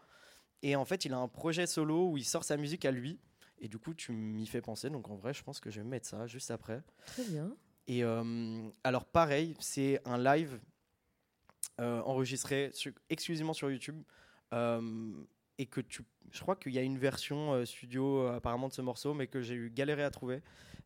Et 0.62 0.76
en 0.76 0.86
fait, 0.86 1.06
il 1.06 1.14
a 1.14 1.18
un 1.18 1.28
projet 1.28 1.66
solo 1.68 2.10
où 2.10 2.18
il 2.18 2.26
sort 2.26 2.44
sa 2.44 2.58
musique 2.58 2.86
à 2.86 2.92
lui. 2.92 3.20
Et 3.60 3.68
du 3.68 3.80
coup, 3.80 3.94
tu 3.96 4.12
m'y 4.12 4.46
fais 4.46 4.62
penser. 4.62 4.90
Donc 4.90 5.10
en 5.10 5.16
vrai, 5.16 5.34
je 5.34 5.42
pense 5.44 5.60
que 5.60 5.72
je 5.72 5.80
vais 5.82 5.88
mettre 5.88 6.08
ça 6.08 6.28
juste 6.28 6.52
après. 6.52 6.84
Très 7.06 7.24
bien. 7.24 7.56
Et 7.88 8.04
alors 8.84 9.06
pareil, 9.06 9.56
c'est 9.60 10.02
un 10.06 10.18
live 10.22 10.60
enregistré 11.80 12.72
sur- 12.74 12.92
exclusivement 13.10 13.54
sur 13.54 13.72
YouTube. 13.72 14.04
Euh, 14.54 15.12
et 15.58 15.66
que 15.66 15.82
tu, 15.82 16.04
je 16.32 16.40
crois 16.42 16.56
qu'il 16.56 16.74
y 16.74 16.78
a 16.78 16.84
une 16.84 17.00
version 17.00 17.54
euh, 17.54 17.66
studio 17.66 18.22
euh, 18.22 18.38
apparemment 18.38 18.68
de 18.68 18.74
ce 18.74 18.82
morceau, 18.82 19.14
mais 19.14 19.28
que 19.28 19.42
j'ai 19.42 19.56
eu 19.56 19.70
galéré 19.70 20.04
à 20.04 20.12
trouver. 20.12 20.42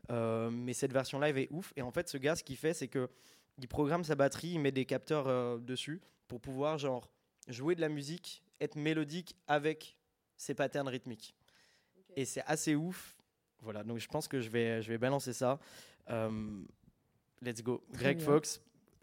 Mais 0.09 0.73
cette 0.73 0.91
version 0.91 1.21
live 1.21 1.37
est 1.37 1.47
ouf. 1.51 1.71
Et 1.77 1.81
en 1.81 1.91
fait, 1.91 2.09
ce 2.09 2.17
gars, 2.17 2.35
ce 2.35 2.43
qu'il 2.43 2.57
fait, 2.57 2.73
c'est 2.73 2.89
que 2.89 3.09
il 3.57 3.67
programme 3.67 4.03
sa 4.03 4.15
batterie, 4.15 4.49
il 4.49 4.59
met 4.59 4.71
des 4.71 4.85
capteurs 4.85 5.59
dessus 5.59 6.01
pour 6.27 6.41
pouvoir 6.41 6.77
genre 6.77 7.09
jouer 7.47 7.75
de 7.75 7.81
la 7.81 7.87
musique, 7.87 8.43
être 8.59 8.75
mélodique 8.75 9.37
avec 9.47 9.97
ses 10.35 10.53
patterns 10.53 10.89
rythmiques. 10.89 11.33
Et 12.15 12.25
c'est 12.25 12.43
assez 12.45 12.75
ouf. 12.75 13.15
Voilà, 13.61 13.83
donc 13.83 13.99
je 13.99 14.07
pense 14.07 14.27
que 14.27 14.41
je 14.41 14.49
vais, 14.49 14.81
je 14.81 14.89
vais 14.89 14.97
balancer 14.97 15.33
ça. 15.33 15.59
Euh, 16.09 16.63
let's 17.41 17.61
go. 17.61 17.83
Greg. 17.91 18.19
Fox, 18.19 18.61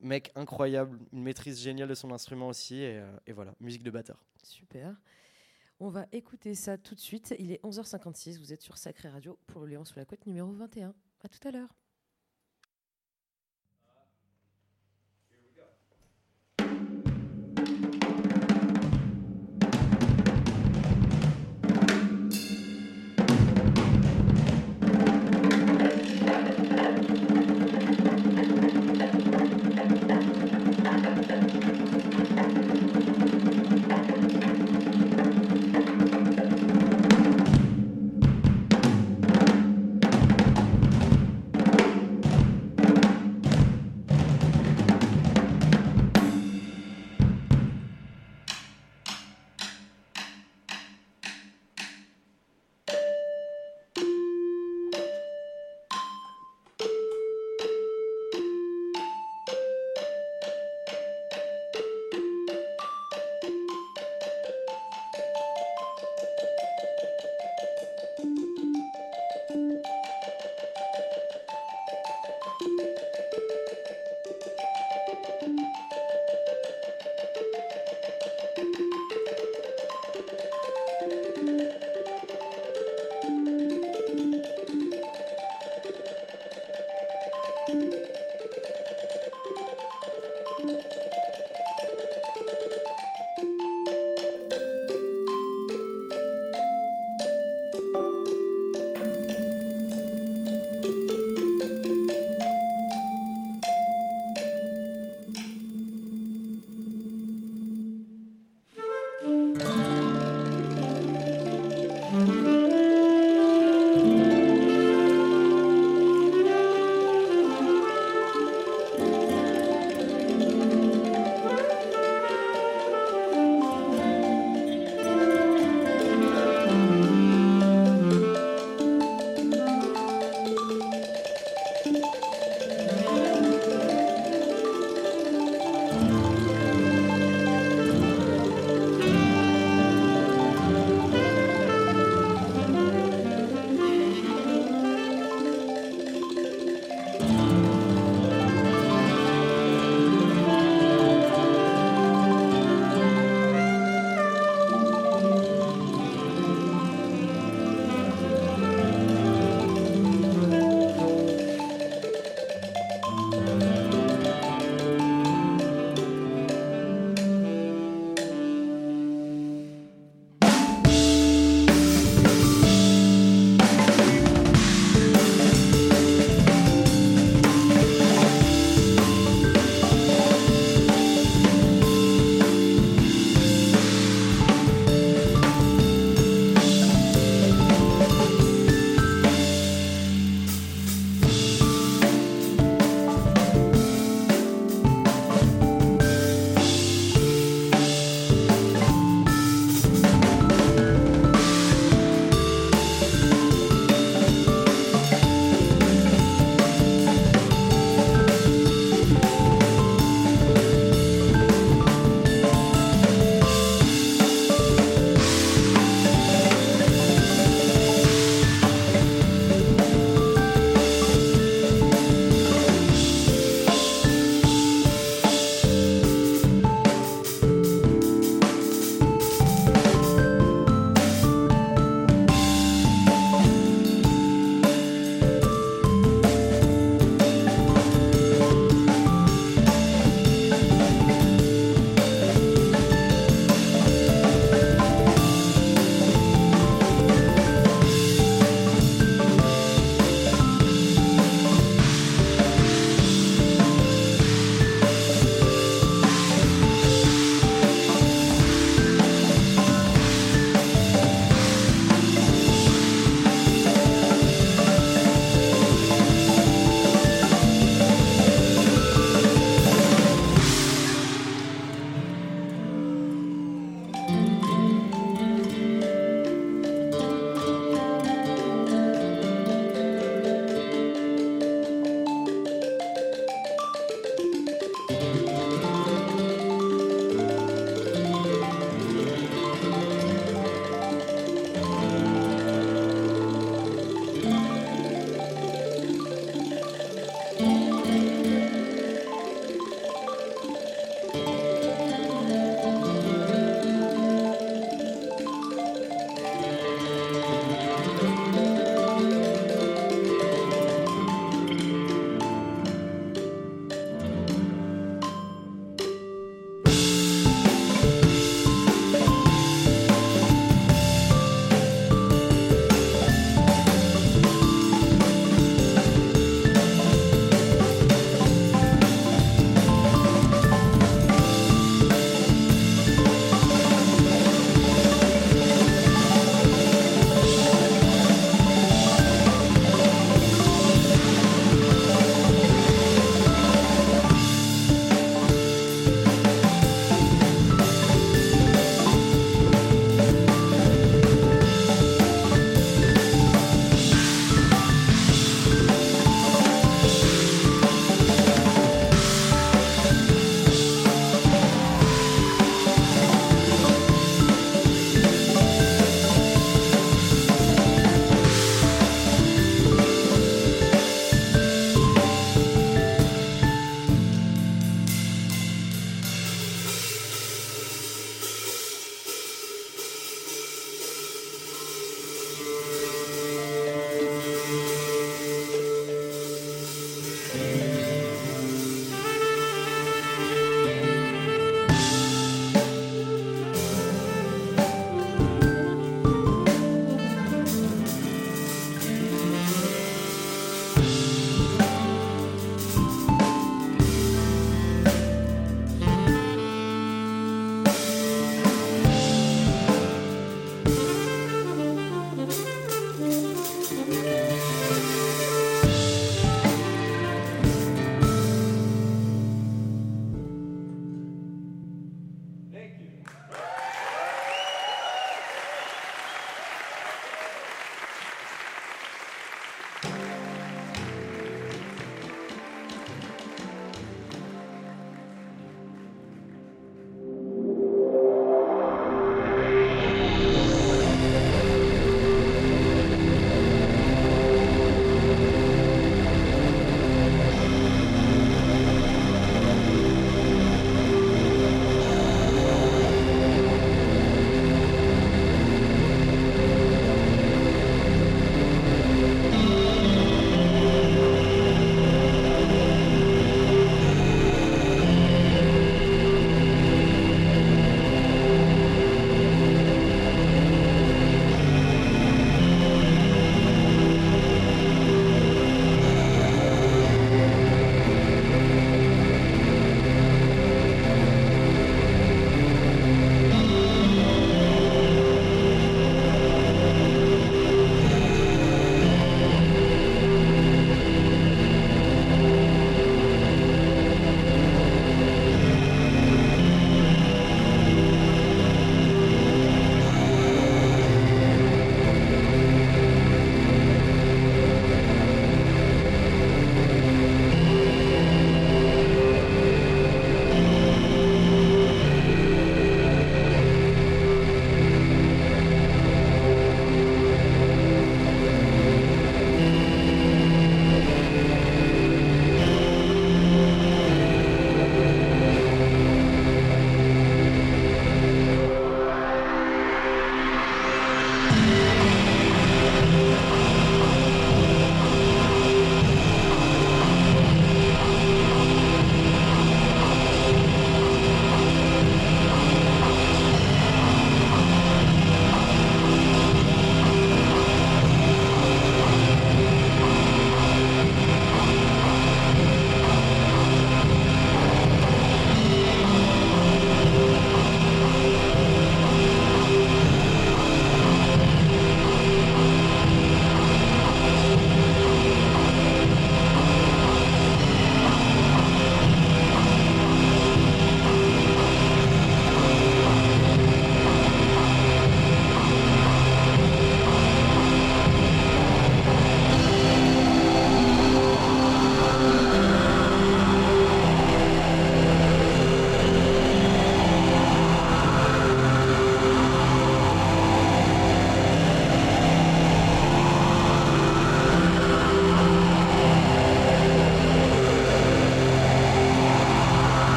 mec 0.00 0.32
incroyable, 0.34 0.98
une 1.12 1.22
maîtrise 1.22 1.60
géniale 1.60 1.88
de 1.88 1.94
son 1.94 2.10
instrument 2.12 2.48
aussi. 2.48 2.76
Et, 2.76 2.98
euh, 2.98 3.10
et 3.26 3.32
voilà, 3.32 3.54
musique 3.60 3.82
de 3.82 3.90
batteur. 3.90 4.24
Super. 4.42 4.96
On 5.78 5.88
va 5.88 6.06
écouter 6.12 6.54
ça 6.54 6.76
tout 6.76 6.94
de 6.94 7.00
suite. 7.00 7.34
Il 7.38 7.52
est 7.52 7.62
11h56. 7.64 8.38
Vous 8.38 8.52
êtes 8.52 8.62
sur 8.62 8.76
Sacré 8.76 9.08
Radio 9.08 9.38
pour 9.46 9.66
Léon 9.66 9.84
sous 9.84 9.98
la 9.98 10.04
côte 10.04 10.26
numéro 10.26 10.52
21. 10.52 10.94
À 11.24 11.28
tout 11.28 11.48
à 11.48 11.50
l'heure. 11.50 11.79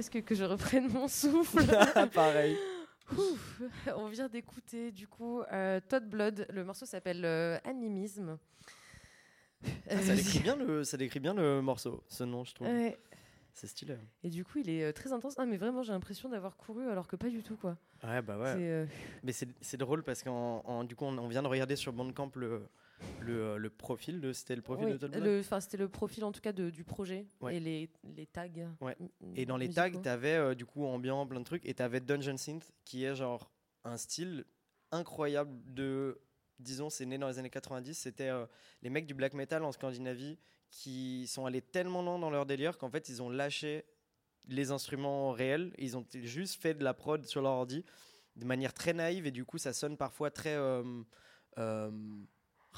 Presque 0.00 0.24
que 0.24 0.34
je 0.34 0.44
reprenne 0.44 0.88
mon 0.88 1.08
souffle. 1.22 1.62
Pareil. 2.14 2.56
Ouf. 3.12 3.60
On 3.96 4.06
vient 4.06 4.28
d'écouter 4.28 4.92
du 4.92 5.06
coup 5.06 5.42
euh, 5.52 5.78
Todd 5.88 6.08
Blood. 6.08 6.46
Le 6.50 6.64
morceau 6.64 6.86
s'appelle 6.86 7.22
euh, 7.26 7.58
Animisme. 7.64 8.38
Ah, 9.90 10.00
ça, 10.00 10.14
décrit 10.14 10.38
bien 10.38 10.56
le, 10.56 10.84
ça 10.84 10.96
décrit 10.96 11.20
bien 11.20 11.34
le 11.34 11.60
morceau, 11.60 12.02
ce 12.08 12.24
nom, 12.24 12.44
je 12.44 12.54
trouve. 12.54 12.66
Ouais. 12.68 12.98
C'est 13.52 13.66
stylé. 13.66 13.96
Et 14.24 14.30
du 14.30 14.42
coup, 14.42 14.58
il 14.60 14.70
est 14.70 14.84
euh, 14.84 14.92
très 14.92 15.12
intense. 15.12 15.34
Ah, 15.36 15.44
mais 15.44 15.58
vraiment, 15.58 15.82
j'ai 15.82 15.92
l'impression 15.92 16.30
d'avoir 16.30 16.56
couru 16.56 16.88
alors 16.88 17.06
que 17.06 17.16
pas 17.16 17.28
du 17.28 17.42
tout, 17.42 17.56
quoi. 17.56 17.76
Ouais, 18.02 18.22
bah 18.22 18.38
ouais. 18.38 18.54
Euh, 18.56 18.86
Mais 19.22 19.32
c'est 19.32 19.76
drôle 19.76 20.02
parce 20.02 20.22
qu'en 20.22 20.62
en- 20.64 20.84
du 20.84 20.96
coup, 20.96 21.04
on, 21.04 21.18
on 21.18 21.28
vient 21.28 21.42
de 21.42 21.48
regarder 21.48 21.76
sur 21.76 21.92
Bandcamp 21.92 22.30
le, 22.36 22.62
le, 23.20 23.42
euh, 23.42 23.56
le 23.56 23.70
profil 23.70 24.20
de. 24.20 24.32
C'était 24.32 24.56
le 24.56 24.62
profil 24.62 24.86
oui, 24.86 24.98
de 24.98 25.40
enfin, 25.40 25.60
c'était 25.60 25.76
le 25.76 25.88
profil 25.88 26.24
en 26.24 26.32
tout 26.32 26.40
cas 26.40 26.52
de- 26.52 26.70
du 26.70 26.84
projet 26.84 27.26
Ouais. 27.40 27.56
et 27.56 27.60
les, 27.60 27.90
les 28.16 28.26
tags. 28.26 28.48
Ouais. 28.80 28.96
Et 29.34 29.46
dans 29.46 29.56
les 29.56 29.68
tags, 29.70 29.90
t'avais 29.90 30.34
euh, 30.36 30.54
du 30.54 30.66
coup 30.66 30.84
ambiant, 30.84 31.26
plein 31.26 31.40
de 31.40 31.44
trucs, 31.44 31.66
et 31.66 31.74
t'avais 31.74 32.00
Dungeon 32.00 32.36
Synth, 32.36 32.70
qui 32.84 33.04
est 33.04 33.14
genre 33.14 33.50
un 33.84 33.96
style 33.96 34.44
incroyable 34.90 35.52
de. 35.66 36.20
Disons, 36.58 36.90
c'est 36.90 37.06
né 37.06 37.16
dans 37.16 37.28
les 37.28 37.38
années 37.38 37.48
90. 37.50 37.94
C'était 37.94 38.28
euh, 38.28 38.44
les 38.82 38.90
mecs 38.90 39.06
du 39.06 39.14
black 39.14 39.32
metal 39.32 39.64
en 39.64 39.72
Scandinavie 39.72 40.38
qui 40.70 41.26
sont 41.26 41.46
allés 41.46 41.62
tellement 41.62 42.02
loin 42.02 42.18
dans 42.18 42.28
leur 42.30 42.44
délire 42.46 42.76
qu'en 42.78 42.90
fait, 42.90 43.08
ils 43.08 43.22
ont 43.22 43.30
lâché 43.30 43.84
les 44.46 44.70
instruments 44.70 45.32
réels. 45.32 45.72
Ils 45.78 45.96
ont 45.96 46.04
juste 46.12 46.60
fait 46.60 46.74
de 46.74 46.84
la 46.84 46.92
prod 46.94 47.24
sur 47.24 47.40
leur 47.40 47.52
ordi 47.52 47.84
de 48.36 48.44
manière 48.44 48.72
très 48.74 48.92
naïve, 48.92 49.26
et 49.26 49.30
du 49.30 49.44
coup, 49.44 49.58
ça 49.58 49.72
sonne 49.72 49.96
parfois 49.96 50.30
très. 50.30 50.54
Euh, 50.54 51.02
euh, 51.58 51.90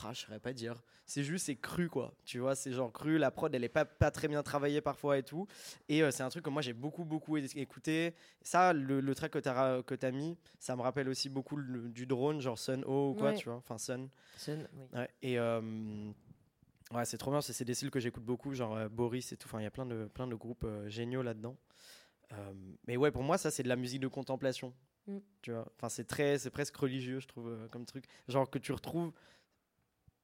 ah, 0.05 0.12
je 0.12 0.20
saurais 0.20 0.39
pas 0.40 0.52
dire. 0.52 0.82
C'est 1.05 1.24
juste, 1.24 1.47
c'est 1.47 1.56
cru, 1.56 1.89
quoi. 1.89 2.14
Tu 2.24 2.39
vois, 2.39 2.55
c'est 2.55 2.73
genre 2.73 2.93
cru. 2.93 3.19
La 3.19 3.31
prod, 3.31 3.55
elle 3.55 3.64
est 3.64 3.69
pas, 3.69 3.85
pas 3.85 4.10
très 4.10 4.28
bien 4.28 4.43
travaillée 4.43 4.81
parfois 4.81 5.19
et 5.19 5.23
tout. 5.23 5.47
Et 5.89 6.02
euh, 6.02 6.10
c'est 6.10 6.23
un 6.23 6.28
truc 6.31 6.44
que 6.44 6.51
moi 6.51 6.62
j'ai 6.62 6.73
beaucoup 6.73 7.05
beaucoup 7.05 7.36
écouté. 7.36 8.14
Ça, 8.40 8.73
le, 8.73 9.01
le 9.01 9.14
track 9.14 9.32
que 9.32 9.39
tu 9.39 9.48
as, 9.48 9.82
que 9.82 9.94
as 10.06 10.10
mis, 10.10 10.39
ça 10.59 10.77
me 10.77 10.82
rappelle 10.82 11.09
aussi 11.09 11.28
beaucoup 11.28 11.56
le- 11.56 11.89
du 11.89 12.06
drone, 12.06 12.40
genre 12.40 12.59
Sun 12.59 12.85
O 12.86 13.10
ou 13.10 13.14
quoi, 13.14 13.31
Ouais. 13.31 13.36
tu 13.36 13.48
vois. 13.48 13.59
Enfin, 13.59 13.78
Sun. 13.78 14.09
Sun, 14.36 14.66
oui. 14.74 14.85
Ouais, 14.94 15.09
et 15.23 15.39
euh, 15.39 15.60
ouais, 16.94 17.05
c'est 17.05 17.19
trop 17.19 17.31
bien. 17.32 17.40
C'est 17.40 17.64
des 17.64 17.74
styles 17.74 17.90
que 17.90 18.01
j'écoute 18.01 18.24
beaucoup, 18.24 18.55
genre 18.55 18.77
euh, 18.77 18.89
Boris 18.89 19.32
et 19.32 19.36
tout. 19.36 19.48
Enfin, 19.48 19.60
il 19.60 19.64
y 19.64 19.66
a 19.66 19.70
plein 19.70 19.86
de, 19.86 20.06
plein 20.06 20.27
de 20.28 20.35
groupes 20.36 20.64
euh, 20.64 20.89
géniaux 20.89 21.23
là-dedans. 21.23 21.56
Mais 22.86 22.97
ouais, 22.97 23.10
pour 23.10 23.23
moi, 23.23 23.36
ça, 23.36 23.51
c'est 23.51 23.62
de 23.62 23.69
la 23.69 23.77
musique 23.77 24.01
de 24.01 24.09
contemplation. 24.09 24.73
Mm. 25.06 25.19
Tu 25.43 25.52
vois. 25.52 25.70
Enfin, 25.77 25.90
c'est 25.90 26.05
très, 26.05 26.39
c'est 26.39 26.48
presque 26.51 26.74
religieux, 26.77 27.20
je 27.20 27.28
trouve, 27.28 27.69
comme 27.70 27.85
truc. 27.85 28.06
Genre 28.28 28.48
que 28.48 28.59
tu 28.59 28.73
retrouves, 28.73 29.12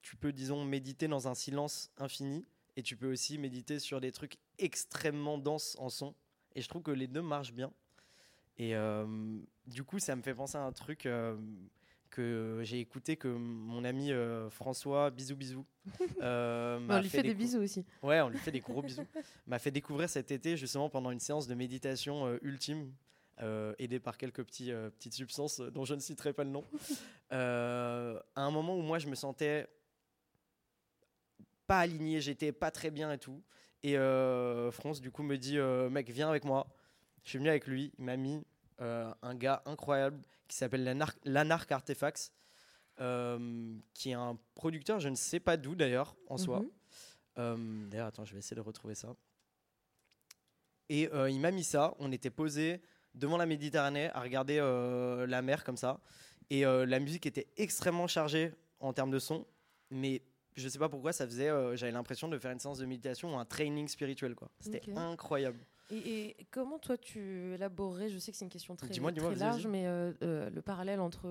tu 0.08 0.16
peux, 0.16 0.32
disons, 0.32 0.64
méditer 0.64 1.06
dans 1.06 1.28
un 1.28 1.34
silence 1.34 1.90
infini, 1.98 2.46
et 2.78 2.82
tu 2.82 2.96
peux 2.96 3.12
aussi 3.12 3.36
méditer 3.36 3.78
sur 3.78 4.00
des 4.00 4.10
trucs 4.10 4.38
extrêmement 4.58 5.36
denses 5.36 5.76
en 5.78 5.90
son. 5.90 6.14
Et 6.54 6.62
je 6.62 6.68
trouve 6.68 6.82
que 6.82 6.90
les 6.90 7.06
deux 7.06 7.20
marchent 7.20 7.52
bien. 7.52 7.70
Et 8.56 8.74
euh, 8.74 9.04
du 9.66 9.84
coup, 9.84 9.98
ça 9.98 10.16
me 10.16 10.22
fait 10.22 10.32
penser 10.32 10.56
à 10.56 10.62
un 10.62 10.72
truc 10.72 11.04
euh, 11.04 11.36
que 12.08 12.62
j'ai 12.62 12.80
écouté 12.80 13.16
que 13.16 13.28
mon 13.28 13.84
ami 13.84 14.10
euh, 14.10 14.48
François, 14.48 15.10
bisous 15.10 15.36
bisous, 15.36 15.66
on 16.22 17.00
lui 17.02 17.10
fait 17.10 17.22
des 17.22 17.34
bisous 17.34 17.58
aussi. 17.58 17.84
Ouais, 18.02 18.22
on 18.22 18.30
lui 18.30 18.38
fait 18.38 18.52
des 18.52 18.60
gros 18.66 18.80
bisous. 18.80 19.06
M'a 19.46 19.58
fait 19.58 19.70
découvrir 19.70 20.08
cet 20.08 20.30
été 20.30 20.56
justement 20.56 20.88
pendant 20.88 21.10
une 21.10 21.20
séance 21.20 21.46
de 21.48 21.54
méditation 21.54 22.38
ultime, 22.40 22.94
euh, 23.42 23.74
aidé 23.78 24.00
par 24.00 24.16
quelques 24.16 24.42
petits, 24.42 24.72
petites 24.98 25.14
substances 25.14 25.60
dont 25.60 25.84
je 25.84 25.94
ne 25.94 26.00
citerai 26.00 26.32
pas 26.32 26.44
le 26.44 26.50
nom. 26.50 26.64
À 27.30 28.22
un 28.36 28.50
moment 28.50 28.74
où 28.74 28.80
moi 28.80 28.98
je 28.98 29.06
me 29.06 29.14
sentais 29.14 29.68
pas 31.68 31.78
aligné, 31.78 32.20
j'étais 32.20 32.50
pas 32.50 32.72
très 32.72 32.90
bien 32.90 33.12
et 33.12 33.18
tout. 33.18 33.40
Et 33.84 33.96
euh, 33.96 34.72
France 34.72 35.00
du 35.00 35.12
coup 35.12 35.22
me 35.22 35.36
dit 35.36 35.58
euh, 35.58 35.88
mec 35.88 36.10
viens 36.10 36.28
avec 36.28 36.44
moi. 36.44 36.66
Je 37.22 37.30
suis 37.30 37.38
venu 37.38 37.48
avec 37.48 37.66
lui, 37.68 37.92
il 37.98 38.04
m'a 38.04 38.16
mis 38.16 38.42
euh, 38.80 39.12
un 39.22 39.34
gars 39.34 39.62
incroyable 39.66 40.20
qui 40.48 40.56
s'appelle 40.56 40.82
Lanar- 40.82 41.16
Lanark 41.24 41.70
Artefacts, 41.70 42.32
qui 42.96 44.10
est 44.10 44.14
un 44.14 44.36
producteur, 44.54 44.98
je 44.98 45.08
ne 45.08 45.14
sais 45.14 45.38
pas 45.38 45.56
d'où 45.56 45.76
d'ailleurs 45.76 46.16
en 46.26 46.38
soi. 46.38 46.60
Mhm. 47.36 47.88
D'ailleurs, 47.90 48.08
attends, 48.08 48.24
je 48.24 48.32
vais 48.32 48.40
essayer 48.40 48.56
de 48.56 48.60
retrouver 48.60 48.96
ça. 48.96 49.14
Et 50.88 51.08
euh, 51.12 51.30
il 51.30 51.38
m'a 51.38 51.50
mis 51.50 51.64
ça. 51.64 51.94
On 51.98 52.10
était 52.12 52.30
posé 52.30 52.80
devant 53.14 53.36
la 53.36 53.46
Méditerranée 53.46 54.10
à 54.12 54.20
regarder 54.20 54.58
euh, 54.58 55.26
la 55.26 55.42
mer 55.42 55.64
comme 55.64 55.76
ça. 55.76 56.00
Et 56.50 56.64
euh, 56.64 56.86
la 56.86 56.98
musique 56.98 57.26
était 57.26 57.46
extrêmement 57.56 58.06
chargée 58.06 58.52
en 58.80 58.92
termes 58.92 59.10
de 59.10 59.18
son. 59.18 59.46
Mais 59.90 60.22
je 60.58 60.68
sais 60.68 60.78
pas 60.78 60.88
pourquoi 60.88 61.12
ça 61.12 61.26
faisait. 61.26 61.48
euh, 61.48 61.76
J'avais 61.76 61.92
l'impression 61.92 62.28
de 62.28 62.38
faire 62.38 62.50
une 62.50 62.58
séance 62.58 62.78
de 62.78 62.86
méditation 62.86 63.34
ou 63.34 63.38
un 63.38 63.44
training 63.44 63.88
spirituel. 63.88 64.34
quoi. 64.34 64.50
C'était 64.60 64.82
incroyable. 64.96 65.58
Et, 65.90 65.96
et 66.30 66.36
comment 66.50 66.78
toi 66.78 66.98
tu 66.98 67.54
élaborerais, 67.54 68.10
je 68.10 68.18
sais 68.18 68.30
que 68.30 68.36
c'est 68.36 68.44
une 68.44 68.50
question 68.50 68.76
très, 68.76 68.88
large, 69.36 69.66
mais 69.66 69.86
euh, 69.86 70.12
euh, 70.22 70.50
le 70.50 70.60
parallèle 70.62 71.00
entre 71.00 71.26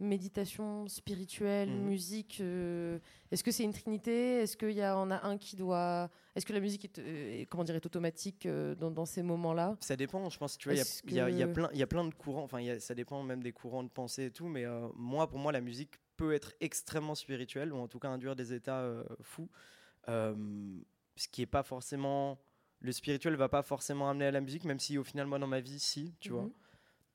méditation, 0.00 0.86
spirituelle, 0.88 1.70
Mhm. 1.70 1.84
musique, 1.84 2.38
euh, 2.40 2.98
est-ce 3.30 3.44
que 3.44 3.50
c'est 3.50 3.62
une 3.64 3.72
trinité? 3.72 4.40
Est-ce 4.42 4.56
qu'il 4.56 4.72
y 4.72 4.82
a, 4.82 4.96
en 4.98 5.10
a 5.10 5.24
un 5.26 5.38
qui 5.38 5.56
doit... 5.56 6.10
Est-ce 6.34 6.44
que 6.44 6.52
la 6.52 6.60
musique 6.60 6.84
est, 6.84 6.98
euh, 6.98 7.44
comment 7.48 7.64
dire, 7.64 7.74
est 7.76 7.86
automatique 7.86 8.44
euh, 8.46 8.74
dans, 8.74 8.90
dans 8.90 9.06
ces 9.06 9.22
moments-là? 9.22 9.76
Ça 9.80 9.96
dépend, 9.96 10.28
je 10.30 10.38
pense. 10.38 10.58
Tu 10.58 10.68
vois, 10.68 10.76
il 10.76 11.12
y 11.12 11.14
y, 11.14 11.20
a- 11.20 11.30
il 11.30 11.38
y 11.38 11.42
a 11.42 11.46
que- 11.46 11.52
plein- 11.52 11.70
il 11.72 11.78
y 11.78 11.82
a 11.82 11.86
plein 11.86 12.04
de 12.04 12.12
courants. 12.14 12.42
Enfin, 12.42 12.58
ça 12.80 12.94
dépend 12.94 13.22
même 13.22 13.42
des 13.42 13.52
courants 13.52 13.84
de 13.84 13.88
pensée 13.88 14.26
et 14.26 14.30
tout. 14.30 14.46
Mais 14.48 14.64
moi, 14.96 15.28
pour 15.28 15.38
moi, 15.38 15.52
la 15.52 15.60
musique 15.60 16.00
peut 16.16 16.32
être 16.32 16.54
extrêmement 16.60 17.14
spirituelle 17.14 17.72
ou 17.72 17.78
en 17.78 17.88
tout 17.88 17.98
cas 17.98 18.08
induire 18.08 18.36
des 18.36 18.52
états 18.52 18.80
euh, 18.80 19.04
fous. 19.22 19.48
Euh, 20.08 20.34
ce 21.16 21.28
qui 21.28 21.42
est 21.42 21.46
pas 21.46 21.62
forcément. 21.62 22.38
Le 22.80 22.92
spirituel 22.92 23.36
va 23.36 23.48
pas 23.48 23.62
forcément 23.62 24.10
amener 24.10 24.26
à 24.26 24.30
la 24.30 24.42
musique, 24.42 24.64
même 24.64 24.80
si 24.80 24.98
au 24.98 25.04
final, 25.04 25.26
moi, 25.26 25.38
dans 25.38 25.46
ma 25.46 25.60
vie, 25.60 25.78
si, 25.78 26.14
tu 26.20 26.30
vois. 26.30 26.42
Mhm. 26.42 26.52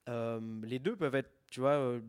Euh, 0.10 0.62
les 0.64 0.80
deux 0.80 0.96
peuvent 0.96 1.14
être, 1.14 1.30
tu 1.52 1.60
vois, 1.60 2.00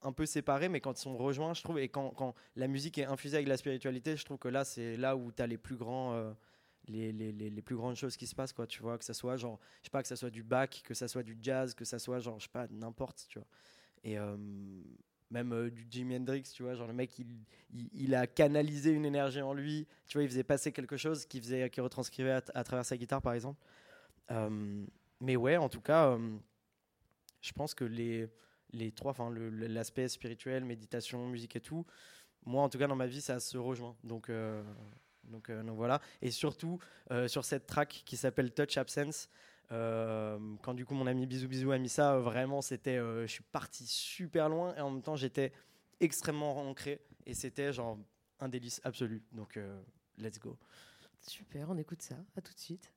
un 0.00 0.12
peu 0.12 0.24
séparés, 0.24 0.70
mais 0.70 0.80
quand 0.80 0.98
ils 0.98 1.02
sont 1.02 1.18
rejoints, 1.18 1.52
je 1.52 1.62
trouve, 1.62 1.78
et 1.78 1.88
quand, 1.88 2.10
quand 2.10 2.34
la 2.54 2.68
musique 2.68 2.96
est 2.96 3.04
infusée 3.04 3.36
avec 3.36 3.48
la 3.48 3.58
spiritualité, 3.58 4.16
je 4.16 4.24
trouve 4.24 4.38
que 4.38 4.48
là, 4.48 4.64
c'est 4.64 4.96
là 4.96 5.14
où 5.14 5.30
tu 5.30 5.42
as 5.42 5.46
les 5.46 5.58
plus 5.58 5.76
grands. 5.76 6.34
les, 6.88 7.12
les, 7.12 7.32
les, 7.32 7.50
les 7.50 7.62
plus 7.62 7.76
grandes 7.76 7.96
choses 7.96 8.16
qui 8.16 8.26
se 8.26 8.34
passent, 8.34 8.54
quoi, 8.54 8.66
tu 8.66 8.80
vois, 8.80 8.96
que 8.96 9.04
ça 9.04 9.12
soit 9.12 9.36
genre, 9.36 9.58
je 9.82 9.88
sais 9.88 9.90
pas, 9.90 10.00
que 10.00 10.08
ça 10.08 10.16
soit 10.16 10.30
du 10.30 10.42
bac, 10.42 10.80
que 10.82 10.94
ça 10.94 11.08
soit 11.08 11.24
du 11.24 11.36
jazz, 11.42 11.74
que 11.74 11.84
ça 11.84 11.98
soit 11.98 12.20
genre, 12.20 12.38
je 12.38 12.44
sais 12.44 12.50
pas, 12.52 12.66
n'importe, 12.70 13.26
tu 13.28 13.38
vois. 13.38 13.48
Et 14.04 14.18
euh, 14.18 14.36
même 15.30 15.52
euh, 15.52 15.70
du 15.70 15.86
Jimi 15.90 16.16
Hendrix, 16.16 16.42
tu 16.42 16.62
vois, 16.62 16.74
genre 16.74 16.86
le 16.86 16.92
mec, 16.92 17.10
il, 17.92 18.14
a 18.14 18.26
canalisé 18.26 18.90
une 18.90 19.04
énergie 19.04 19.42
en 19.42 19.52
lui, 19.52 19.86
tu 20.06 20.18
vois, 20.18 20.24
il 20.24 20.28
faisait 20.28 20.44
passer 20.44 20.72
quelque 20.72 20.96
chose 20.96 21.26
qui 21.26 21.40
faisait, 21.40 21.68
qui 21.70 21.80
retranscrivait 21.80 22.40
à, 22.54 22.64
travers 22.64 22.84
sa 22.84 22.96
guitare, 22.96 23.22
par 23.22 23.32
exemple. 23.32 23.60
Euh, 24.30 24.84
mais 25.20 25.36
ouais, 25.36 25.56
en 25.56 25.68
tout 25.68 25.80
cas, 25.80 26.10
euh, 26.10 26.36
je 27.40 27.52
pense 27.52 27.74
que 27.74 27.84
les, 27.84 28.28
les 28.72 28.92
trois, 28.92 29.10
enfin, 29.12 29.32
l'aspect 29.34 30.08
spirituel, 30.08 30.64
méditation, 30.64 31.26
musique 31.28 31.56
et 31.56 31.60
tout, 31.60 31.84
moi, 32.44 32.62
en 32.62 32.68
tout 32.68 32.78
cas, 32.78 32.86
dans 32.86 32.96
ma 32.96 33.06
vie, 33.06 33.20
ça 33.20 33.40
se 33.40 33.58
rejoint. 33.58 33.96
Donc, 34.04 34.30
donc, 35.24 35.50
donc 35.50 35.76
voilà. 35.76 36.00
Et 36.22 36.30
surtout, 36.30 36.78
sur 37.26 37.44
cette 37.44 37.66
track 37.66 38.02
qui 38.04 38.16
s'appelle 38.16 38.52
Touch 38.52 38.76
Absence, 38.76 39.28
quand 39.70 40.74
du 40.74 40.84
coup 40.84 40.94
mon 40.94 41.06
ami 41.06 41.26
Bisou 41.26 41.48
Bisou 41.48 41.72
a 41.72 41.78
mis 41.78 41.88
ça, 41.88 42.14
euh, 42.14 42.20
vraiment, 42.20 42.62
c'était, 42.62 42.98
euh, 42.98 43.26
je 43.26 43.32
suis 43.32 43.44
parti 43.44 43.86
super 43.86 44.48
loin 44.48 44.74
et 44.76 44.80
en 44.80 44.90
même 44.90 45.02
temps, 45.02 45.16
j'étais 45.16 45.52
extrêmement 46.00 46.56
ancré 46.68 47.00
et 47.24 47.34
c'était 47.34 47.72
genre 47.72 47.98
un 48.40 48.48
délice 48.48 48.80
absolu. 48.84 49.22
Donc, 49.32 49.56
euh, 49.56 49.80
let's 50.18 50.38
go. 50.38 50.56
Super, 51.20 51.70
on 51.70 51.78
écoute 51.78 52.02
ça. 52.02 52.16
À 52.36 52.40
tout 52.40 52.52
de 52.52 52.58
suite. 52.60 52.92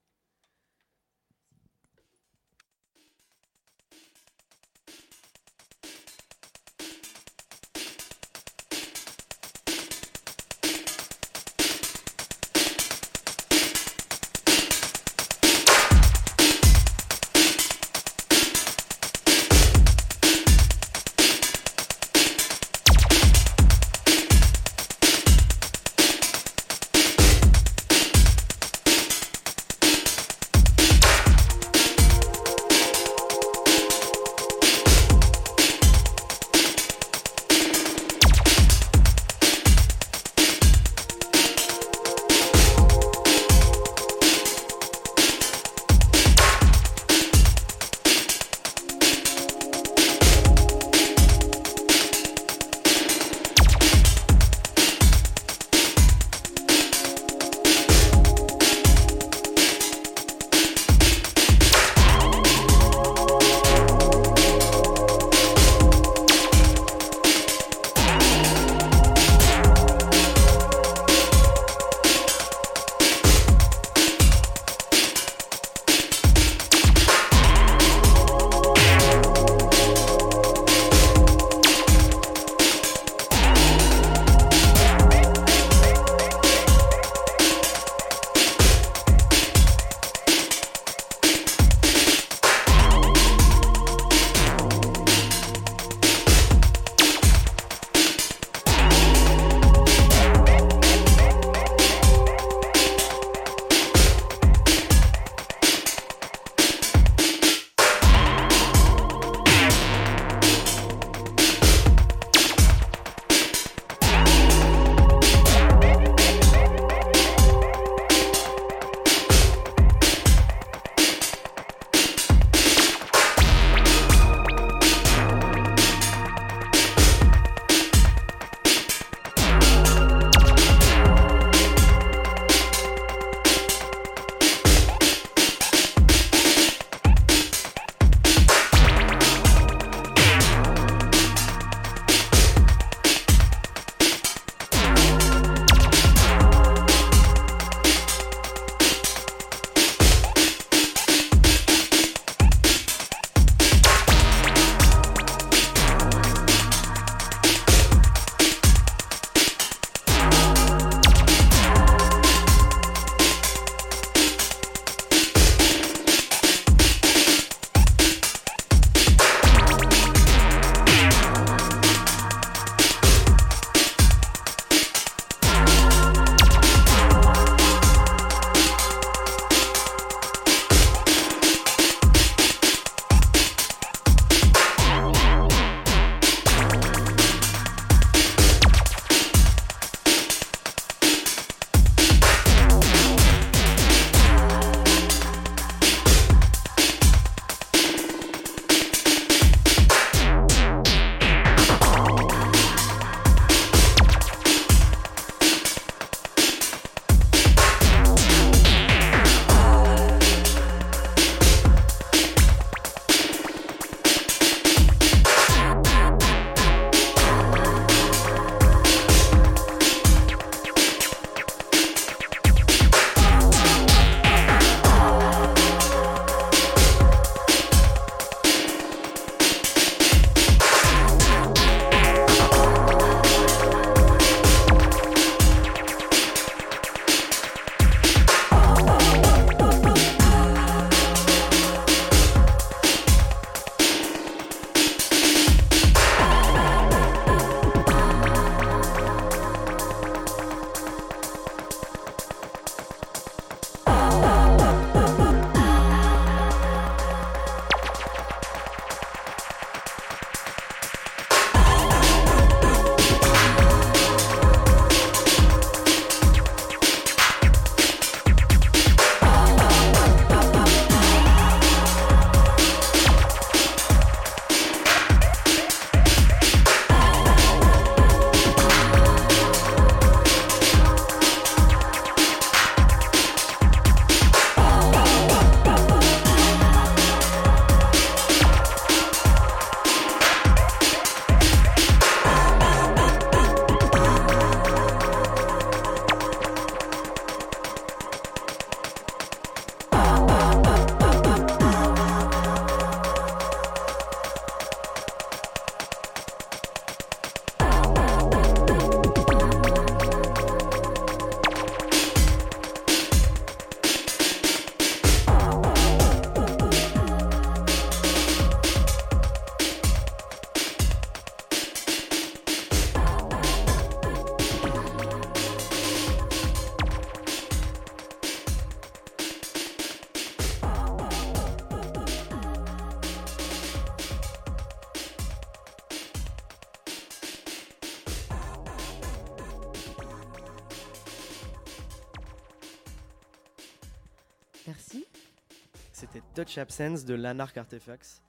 De 346.65 347.13
Lanark 347.13 347.57
Artifacts. 347.57 348.21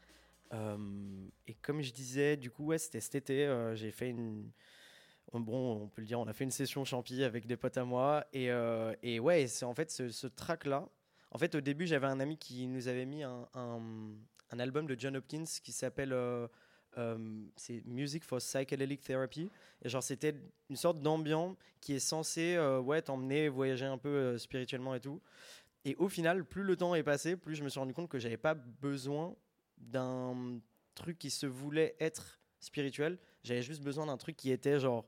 Euh, 0.53 0.77
et 1.47 1.55
comme 1.55 1.83
je 1.83 1.93
disais, 1.93 2.37
du 2.37 2.51
coup, 2.51 2.67
ouais, 2.67 2.79
c'était 2.79 3.01
cet 3.01 3.15
été. 3.15 3.47
euh, 3.47 3.75
j'ai 3.75 3.91
fait 3.91 4.11
une. 4.11 4.51
Bon, 5.33 5.83
on 5.83 5.89
peut 5.89 6.01
le 6.01 6.07
dire, 6.07 6.19
on 6.19 6.27
a 6.27 6.33
fait 6.33 6.43
une 6.43 6.51
session 6.51 6.85
champi 6.85 7.23
avec 7.23 7.47
des 7.47 7.57
potes 7.57 7.77
à 7.77 7.85
moi. 7.85 8.27
Et, 8.33 8.51
euh, 8.51 8.95
et 9.03 9.21
ouais, 9.21 9.47
c'est 9.47 9.65
en 9.65 9.75
fait 9.75 9.91
ce, 9.91 10.09
ce 10.09 10.27
track-là. 10.27 10.89
En 11.31 11.39
fait, 11.39 11.55
au 11.55 11.61
début, 11.61 11.87
j'avais 11.87 12.09
un 12.09 12.19
ami 12.19 12.37
qui 12.37 12.67
nous 12.67 12.89
avait 12.89 13.07
mis 13.07 13.23
un, 13.23 13.49
un, 13.55 14.59
album 14.59 14.87
de 14.89 14.97
John 14.99 15.17
Hopkins 15.17 15.45
qui 15.63 15.71
s'appelle 15.71 16.17
c'est 17.57 17.87
Music 17.87 18.25
for 18.25 18.39
Psychedelic 18.39 19.01
Therapy. 19.03 19.49
Et 19.83 19.89
genre, 19.89 20.03
c'était 20.03 20.35
une 20.69 20.75
sorte 20.75 21.01
d'ambiance 21.01 21.57
qui 21.81 21.95
est 21.95 22.01
censé 22.01 22.59
ouais, 22.85 23.01
t'emmener 23.01 23.49
voyager 23.49 23.87
un 23.87 23.99
peu 23.99 24.37
spirituellement 24.39 24.97
et 24.97 25.01
tout. 25.01 25.21
Et 25.85 25.97
au 25.97 26.09
final, 26.09 26.45
plus 26.45 26.63
le 26.63 26.77
temps 26.77 26.95
est 26.95 27.03
passé, 27.03 27.37
plus 27.37 27.55
je 27.55 27.65
me 27.65 27.69
suis 27.69 27.81
rendu 27.81 27.95
compte 27.95 28.09
que 28.09 28.19
j'avais 28.19 28.37
pas 28.37 28.55
besoin 28.55 29.35
d'un 29.79 30.61
truc 30.95 31.19
qui 31.19 31.31
se 31.31 31.47
voulait 31.47 31.97
être 32.01 32.41
spirituel. 32.59 33.19
J'avais 33.43 33.63
juste 33.63 33.83
besoin 33.83 34.07
d'un 34.07 34.17
truc 34.19 34.37
qui 34.37 34.51
était 34.51 34.79
genre. 34.79 35.07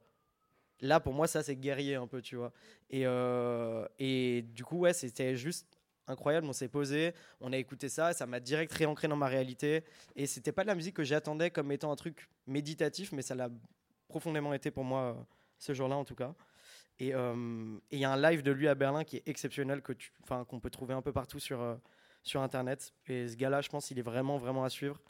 Là, 0.81 0.99
pour 0.99 1.13
moi, 1.13 1.29
ça, 1.29 1.43
c'est 1.43 1.55
guerrier 1.55 1.95
un 1.95 2.07
peu, 2.07 2.21
tu 2.21 2.37
vois. 2.37 2.53
Et, 2.91 3.07
euh, 3.07 3.87
et 3.99 4.43
du 4.43 4.65
coup, 4.65 4.79
ouais, 4.81 4.93
c'était 4.93 5.37
juste 5.37 5.79
incroyable. 6.09 6.47
On 6.49 6.53
s'est 6.53 6.69
posé, 6.69 7.15
on 7.41 7.53
a 7.53 7.57
écouté 7.57 7.89
ça, 7.89 8.13
ça 8.13 8.27
m'a 8.27 8.41
direct 8.41 8.73
réancré 8.73 9.07
dans 9.07 9.17
ma 9.17 9.29
réalité. 9.29 9.85
Et 10.17 10.27
c'était 10.27 10.53
pas 10.53 10.63
de 10.63 10.69
la 10.69 10.75
musique 10.75 10.97
que 10.97 11.05
j'attendais 11.05 11.51
comme 11.51 11.71
étant 11.71 11.93
un 11.93 11.97
truc 11.97 12.29
méditatif, 12.47 13.13
mais 13.13 13.23
ça 13.23 13.35
l'a 13.35 13.49
profondément 14.09 14.53
été 14.55 14.71
pour 14.71 14.85
moi 14.85 15.01
euh, 15.01 15.15
ce 15.59 15.73
jour-là, 15.73 15.97
en 15.97 16.05
tout 16.05 16.17
cas. 16.17 16.35
Et 16.99 17.15
euh, 17.15 17.77
et 17.91 17.97
il 17.97 18.01
y 18.01 18.05
a 18.05 18.13
un 18.13 18.21
live 18.31 18.43
de 18.43 18.53
lui 18.53 18.69
à 18.69 18.75
Berlin 18.75 19.03
qui 19.05 19.17
est 19.17 19.23
exceptionnel, 19.27 19.83
que 19.83 19.93
tu- 19.93 20.13
qu'on 20.49 20.61
peut 20.61 20.71
trouver 20.71 20.95
un 20.95 21.03
peu 21.03 21.13
partout 21.13 21.39
sur, 21.41 21.61
euh, 21.61 21.75
sur 22.23 22.41
Internet. 22.43 22.93
Et 23.09 23.27
ce 23.29 23.37
gars-là, 23.37 23.61
je 23.61 23.69
pense, 23.69 23.91
il 23.91 23.99
est 23.99 24.03
vraiment, 24.03 24.37
vraiment 24.39 24.63
à 24.65 24.69
suivre. 24.71 25.01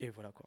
Et 0.00 0.10
voilà 0.10 0.32
quoi. 0.32 0.46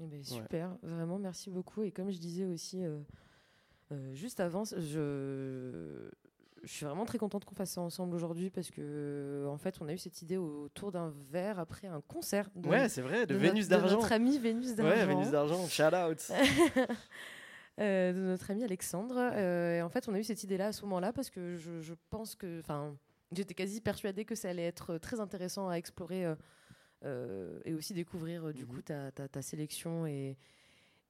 Eh 0.00 0.06
ben, 0.06 0.22
super, 0.22 0.76
vraiment 0.82 1.18
merci 1.18 1.50
beaucoup. 1.50 1.82
Et 1.82 1.90
comme 1.90 2.10
je 2.10 2.18
disais 2.18 2.44
aussi 2.44 2.84
euh, 2.84 4.14
juste 4.14 4.40
avant, 4.40 4.64
je, 4.64 6.10
je 6.62 6.72
suis 6.72 6.84
vraiment 6.86 7.04
très 7.04 7.18
contente 7.18 7.44
qu'on 7.44 7.54
fasse 7.54 7.72
ça 7.72 7.80
ensemble 7.80 8.14
aujourd'hui 8.14 8.50
parce 8.50 8.70
que 8.70 9.46
en 9.48 9.56
fait 9.58 9.76
on 9.80 9.88
a 9.88 9.92
eu 9.92 9.98
cette 9.98 10.20
idée 10.22 10.36
autour 10.36 10.90
d'un 10.92 11.12
verre 11.30 11.58
après 11.58 11.86
un 11.86 12.00
concert 12.02 12.48
de, 12.54 12.68
Ouais, 12.68 12.88
c'est 12.88 13.02
vrai, 13.02 13.26
de, 13.26 13.34
de 13.34 13.38
Vénus 13.38 13.68
d'argent. 13.68 13.96
notre 13.96 14.12
ami 14.12 14.38
Vénus 14.38 14.74
d'argent. 14.74 14.94
Ouais, 14.96 15.06
Vénus 15.06 15.30
d'argent, 15.30 15.66
shout 15.66 15.94
out. 15.94 16.30
Euh, 17.78 18.12
de 18.14 18.20
notre 18.20 18.50
ami 18.50 18.64
Alexandre. 18.64 19.16
Euh, 19.18 19.76
et 19.76 19.82
en 19.82 19.90
fait, 19.90 20.08
on 20.08 20.14
a 20.14 20.18
eu 20.18 20.24
cette 20.24 20.42
idée-là 20.42 20.68
à 20.68 20.72
ce 20.72 20.82
moment-là 20.86 21.12
parce 21.12 21.28
que 21.28 21.56
je, 21.56 21.80
je 21.82 21.92
pense 22.08 22.34
que, 22.34 22.60
enfin, 22.60 22.96
j'étais 23.32 23.52
quasi 23.54 23.82
persuadée 23.82 24.24
que 24.24 24.34
ça 24.34 24.48
allait 24.48 24.64
être 24.66 24.96
très 24.96 25.20
intéressant 25.20 25.68
à 25.68 25.74
explorer 25.74 26.24
euh, 27.04 27.60
et 27.66 27.74
aussi 27.74 27.92
découvrir 27.92 28.54
du 28.54 28.62
Mhm. 28.64 28.68
coup 28.68 28.80
ta, 28.82 29.12
ta, 29.12 29.28
ta 29.28 29.42
sélection 29.42 30.06
et, 30.06 30.38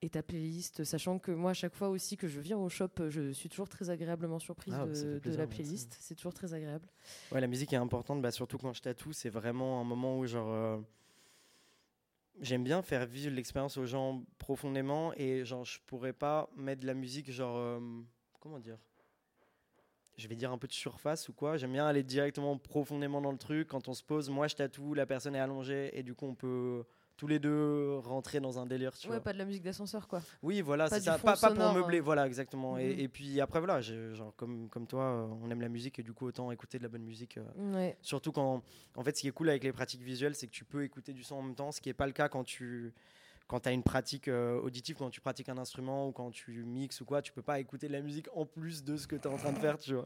et 0.01 0.09
ta 0.09 0.21
playlist, 0.21 0.83
sachant 0.83 1.19
que 1.19 1.31
moi, 1.31 1.51
à 1.51 1.53
chaque 1.53 1.73
fois 1.73 1.87
aussi 1.87 2.17
que 2.17 2.27
je 2.27 2.41
viens 2.41 2.57
au 2.57 2.67
shop, 2.67 2.89
je 3.07 3.31
suis 3.31 3.47
toujours 3.47 3.69
très 3.69 3.89
agréablement 3.89 4.37
surprise 4.37 4.75
Ah, 4.77 4.85
de, 4.85 5.21
la 5.37 5.47
playlist. 5.47 5.95
C'est 6.01 6.15
toujours 6.15 6.33
très 6.33 6.53
agréable. 6.53 6.87
Ouais, 7.31 7.39
la 7.39 7.47
musique 7.47 7.71
est 7.71 7.77
importante, 7.77 8.21
bah, 8.21 8.31
surtout 8.31 8.57
quand 8.57 8.73
je 8.73 8.81
tatoue. 8.81 9.13
C'est 9.13 9.29
vraiment 9.29 9.79
un 9.79 9.85
moment 9.85 10.19
où, 10.19 10.25
genre, 10.27 10.83
j'aime 12.41 12.63
bien 12.63 12.81
faire 12.81 13.05
vivre 13.05 13.33
l'expérience 13.33 13.77
aux 13.77 13.85
gens 13.85 14.23
profondément. 14.37 15.13
Et, 15.15 15.45
genre, 15.45 15.65
je 15.65 15.79
pourrais 15.85 16.13
pas 16.13 16.49
mettre 16.55 16.81
de 16.81 16.87
la 16.87 16.93
musique, 16.93 17.31
genre, 17.31 17.57
euh, 17.57 17.79
comment 18.39 18.59
dire? 18.59 18.77
Je 20.17 20.27
vais 20.27 20.35
dire 20.35 20.51
un 20.51 20.57
peu 20.57 20.67
de 20.67 20.73
surface 20.73 21.29
ou 21.29 21.33
quoi? 21.33 21.57
J'aime 21.57 21.73
bien 21.73 21.85
aller 21.85 22.03
directement 22.03 22.57
profondément 22.57 23.21
dans 23.21 23.31
le 23.31 23.37
truc. 23.37 23.67
Quand 23.67 23.87
on 23.87 23.93
se 23.93 24.03
pose, 24.03 24.29
moi 24.29 24.47
je 24.47 24.55
tatoue, 24.55 24.95
la 24.95 25.05
personne 25.05 25.35
est 25.35 25.39
allongée. 25.39 25.91
Et 25.97 26.01
du 26.01 26.15
coup, 26.15 26.25
on 26.25 26.33
peut 26.33 26.85
tous 27.17 27.27
les 27.27 27.39
deux 27.39 27.97
rentrer 27.97 28.39
dans 28.39 28.59
un 28.59 28.65
délire, 28.67 28.95
tu 28.95 29.07
Ouais, 29.07 29.15
vois. 29.15 29.23
pas 29.23 29.33
de 29.33 29.39
la 29.39 29.45
musique 29.45 29.63
d'ascenseur, 29.63 30.07
quoi. 30.07 30.21
Oui, 30.43 30.61
voilà, 30.61 30.87
c'est 30.87 31.01
ça. 31.01 31.17
Pas, 31.17 31.35
pas 31.35 31.51
pour 31.51 31.73
meubler, 31.73 31.97
hein. 31.97 32.01
voilà, 32.03 32.27
exactement. 32.27 32.77
Et, 32.77 32.93
Mhm. 32.93 32.99
et 32.99 33.07
puis 33.07 33.41
après, 33.41 33.59
voilà, 33.59 33.81
genre, 33.81 34.33
comme, 34.37 34.69
comme 34.69 34.85
toi, 34.85 35.03
euh, 35.03 35.27
on 35.43 35.49
aime 35.49 35.61
la 35.61 35.69
musique 35.69 35.97
et 35.99 36.03
du 36.03 36.13
coup, 36.13 36.27
autant 36.27 36.51
écouter 36.51 36.77
de 36.77 36.83
la 36.83 36.89
bonne 36.89 37.03
musique. 37.03 37.37
euh, 37.37 37.73
Ouais. 37.75 37.97
Surtout 38.01 38.31
quand, 38.31 38.61
en 38.95 39.03
fait, 39.03 39.15
ce 39.17 39.21
qui 39.21 39.27
est 39.27 39.31
cool 39.31 39.49
avec 39.49 39.63
les 39.63 39.73
pratiques 39.73 40.03
visuelles, 40.03 40.35
c'est 40.35 40.45
que 40.47 40.51
tu 40.51 40.63
peux 40.63 40.83
écouter 40.83 41.11
du 41.11 41.23
son 41.23 41.35
en 41.35 41.41
même 41.41 41.55
temps, 41.55 41.71
ce 41.71 41.81
qui 41.81 41.89
n'est 41.89 41.93
pas 41.93 42.05
le 42.07 42.13
cas 42.13 42.29
quand 42.29 42.43
tu 42.43 42.93
quand 43.47 43.65
as 43.65 43.71
une 43.71 43.81
pratique 43.81 44.27
euh, 44.27 44.59
auditive, 44.59 44.97
quand 44.97 45.09
tu 45.09 45.21
pratiques 45.21 45.47
un 45.47 45.57
instrument 45.57 46.09
ou 46.09 46.11
quand 46.11 46.31
tu 46.31 46.51
mixes 46.65 46.99
ou 46.99 47.05
quoi, 47.05 47.21
tu 47.21 47.31
peux 47.31 47.41
pas 47.41 47.61
écouter 47.61 47.87
de 47.87 47.93
la 47.93 48.01
musique 48.01 48.27
en 48.35 48.45
plus 48.45 48.83
de 48.83 48.97
ce 48.97 49.07
que 49.07 49.15
tu 49.15 49.21
es 49.25 49.31
en 49.31 49.37
train 49.37 49.53
de 49.53 49.57
faire, 49.59 49.77
tu 49.79 49.93
vois. 49.93 50.05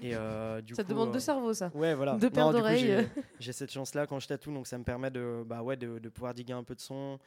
Et 0.00 0.14
euh, 0.14 0.60
du 0.60 0.74
Ça 0.74 0.82
coup, 0.84 0.90
demande 0.90 1.08
euh, 1.08 1.12
deux 1.12 1.20
cerveaux, 1.20 1.52
ça. 1.54 1.70
Ouais, 1.74 1.94
voilà. 1.94 2.16
Deux 2.16 2.30
paires 2.30 2.50
d'oreilles. 2.52 2.78
j'ai- 2.78 3.06
J'ai 3.38 3.52
cette 3.52 3.70
chance-là 3.72 4.06
quand 4.06 4.18
je 4.20 4.28
tatoue, 4.28 4.52
donc 4.52 4.66
ça 4.66 4.76
me 4.78 4.84
permet 4.84 5.10
de, 5.10 5.42
bah 5.46 5.62
ouais, 5.62 5.76
de, 5.76 5.98
de 5.98 6.08
pouvoir 6.08 6.34
diguer 6.34 6.52
un 6.52 6.62
peu 6.64 6.74
de 6.74 6.80
son, 6.80 7.18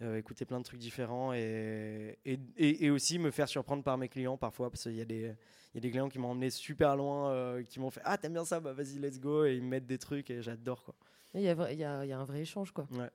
euh, 0.00 0.16
écouter 0.16 0.44
plein 0.44 0.58
de 0.58 0.64
trucs 0.64 0.78
différents 0.80 1.32
et, 1.34 2.18
et, 2.24 2.38
et- 2.56 2.84
et 2.86 2.90
aussi 2.90 3.18
me 3.18 3.30
faire 3.30 3.48
surprendre 3.48 3.82
par 3.82 3.98
mes 3.98 4.08
clients 4.08 4.36
parfois, 4.36 4.70
parce 4.70 4.84
qu'il 4.84 4.94
y, 4.94 5.00
a 5.00 5.04
des- 5.04 5.34
il 5.74 5.74
y 5.74 5.78
a 5.78 5.80
des 5.80 5.90
clients 5.90 6.08
qui 6.08 6.18
m'ont 6.18 6.30
emmené 6.30 6.48
super 6.50 6.96
loin, 6.96 7.30
euh, 7.32 7.62
qui 7.62 7.80
m'ont 7.80 7.90
fait 7.90 8.00
Ah, 8.04 8.16
t'aimes 8.16 8.32
bien 8.34 8.44
ça? 8.44 8.60
Bah 8.60 8.72
vas-y, 8.72 8.98
let's 8.98 9.18
go, 9.20 9.44
et 9.44 9.56
ils 9.56 9.62
me 9.62 9.68
mettent 9.68 9.86
des 9.86 9.98
trucs 9.98 10.30
et 10.30 10.40
j'adore 10.42 10.82
quoi. 10.84 10.94
Il 11.34 11.42
y, 11.42 11.48
a 11.48 11.54
vra- 11.54 11.72
il 11.72 11.78
y 11.78 11.84
a, 11.84 12.04
il 12.04 12.08
y 12.08 12.12
a 12.12 12.18
un 12.18 12.24
vrai 12.24 12.40
échange, 12.40 12.72
quoi. 12.72 12.86
Ouais. 12.92 13.10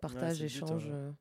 Partage, 0.00 0.38
but, 0.38 0.44
échange. 0.46 0.86
hein. 0.86 0.92
euh, 0.92 1.12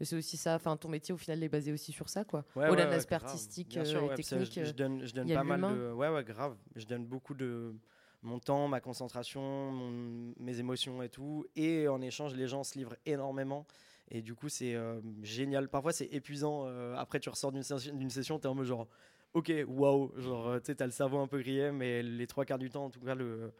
et 0.00 0.04
c'est 0.04 0.16
aussi 0.16 0.36
ça, 0.36 0.54
enfin, 0.56 0.76
ton 0.76 0.88
métier 0.88 1.14
au 1.14 1.16
final 1.16 1.42
est 1.42 1.48
basé 1.48 1.72
aussi 1.72 1.92
sur 1.92 2.08
ça, 2.08 2.24
quoi. 2.24 2.44
Ouais, 2.56 2.68
Au-delà 2.68 2.70
ouais, 2.70 2.76
de 2.76 2.82
ouais, 2.90 2.96
l'aspect 2.96 3.16
grave. 3.16 3.24
artistique 3.30 3.76
euh, 3.76 3.84
sûr, 3.84 4.02
et 4.02 4.08
ouais, 4.08 4.14
technique. 4.14 4.52
Je, 4.54 4.64
je 4.64 4.72
donne, 4.72 5.04
je 5.06 5.12
donne 5.14 5.32
pas 5.32 5.44
mal 5.44 5.60
de. 5.60 5.92
Ouais, 5.92 6.08
ouais, 6.08 6.24
grave. 6.24 6.56
Je 6.76 6.84
donne 6.86 7.06
beaucoup 7.06 7.34
de 7.34 7.74
mon 8.22 8.38
temps, 8.38 8.68
ma 8.68 8.80
concentration, 8.80 9.70
mon- 9.70 10.34
mes 10.38 10.58
émotions 10.58 11.02
et 11.02 11.08
tout. 11.08 11.46
Et 11.56 11.88
en 11.88 12.00
échange, 12.00 12.34
les 12.34 12.48
gens 12.48 12.64
se 12.64 12.76
livrent 12.78 12.96
énormément. 13.06 13.66
Et 14.10 14.20
du 14.22 14.34
coup, 14.34 14.48
c'est 14.48 14.74
euh, 14.74 15.00
génial. 15.22 15.68
Parfois, 15.68 15.92
c'est 15.92 16.06
épuisant. 16.06 16.64
euh, 16.66 16.94
après, 16.96 17.20
tu 17.20 17.28
ressors 17.28 17.52
d'une 17.52 17.62
session, 17.62 18.10
session, 18.10 18.38
t'es 18.38 18.48
en 18.48 18.54
mode 18.54 18.66
genre, 18.66 18.88
ok, 19.34 19.52
waouh. 19.68 20.12
Genre, 20.20 20.56
tu 20.60 20.66
sais, 20.66 20.74
t'as 20.74 20.86
le 20.86 20.92
cerveau 20.92 21.18
un 21.18 21.26
peu 21.26 21.38
grillé, 21.38 21.70
mais 21.70 22.02
les 22.02 22.26
trois 22.26 22.44
quarts 22.44 22.58
du 22.58 22.68
temps, 22.70 22.84
en 22.86 22.90
tout 22.90 23.00
cas, 23.00 23.14
le, 23.14 23.52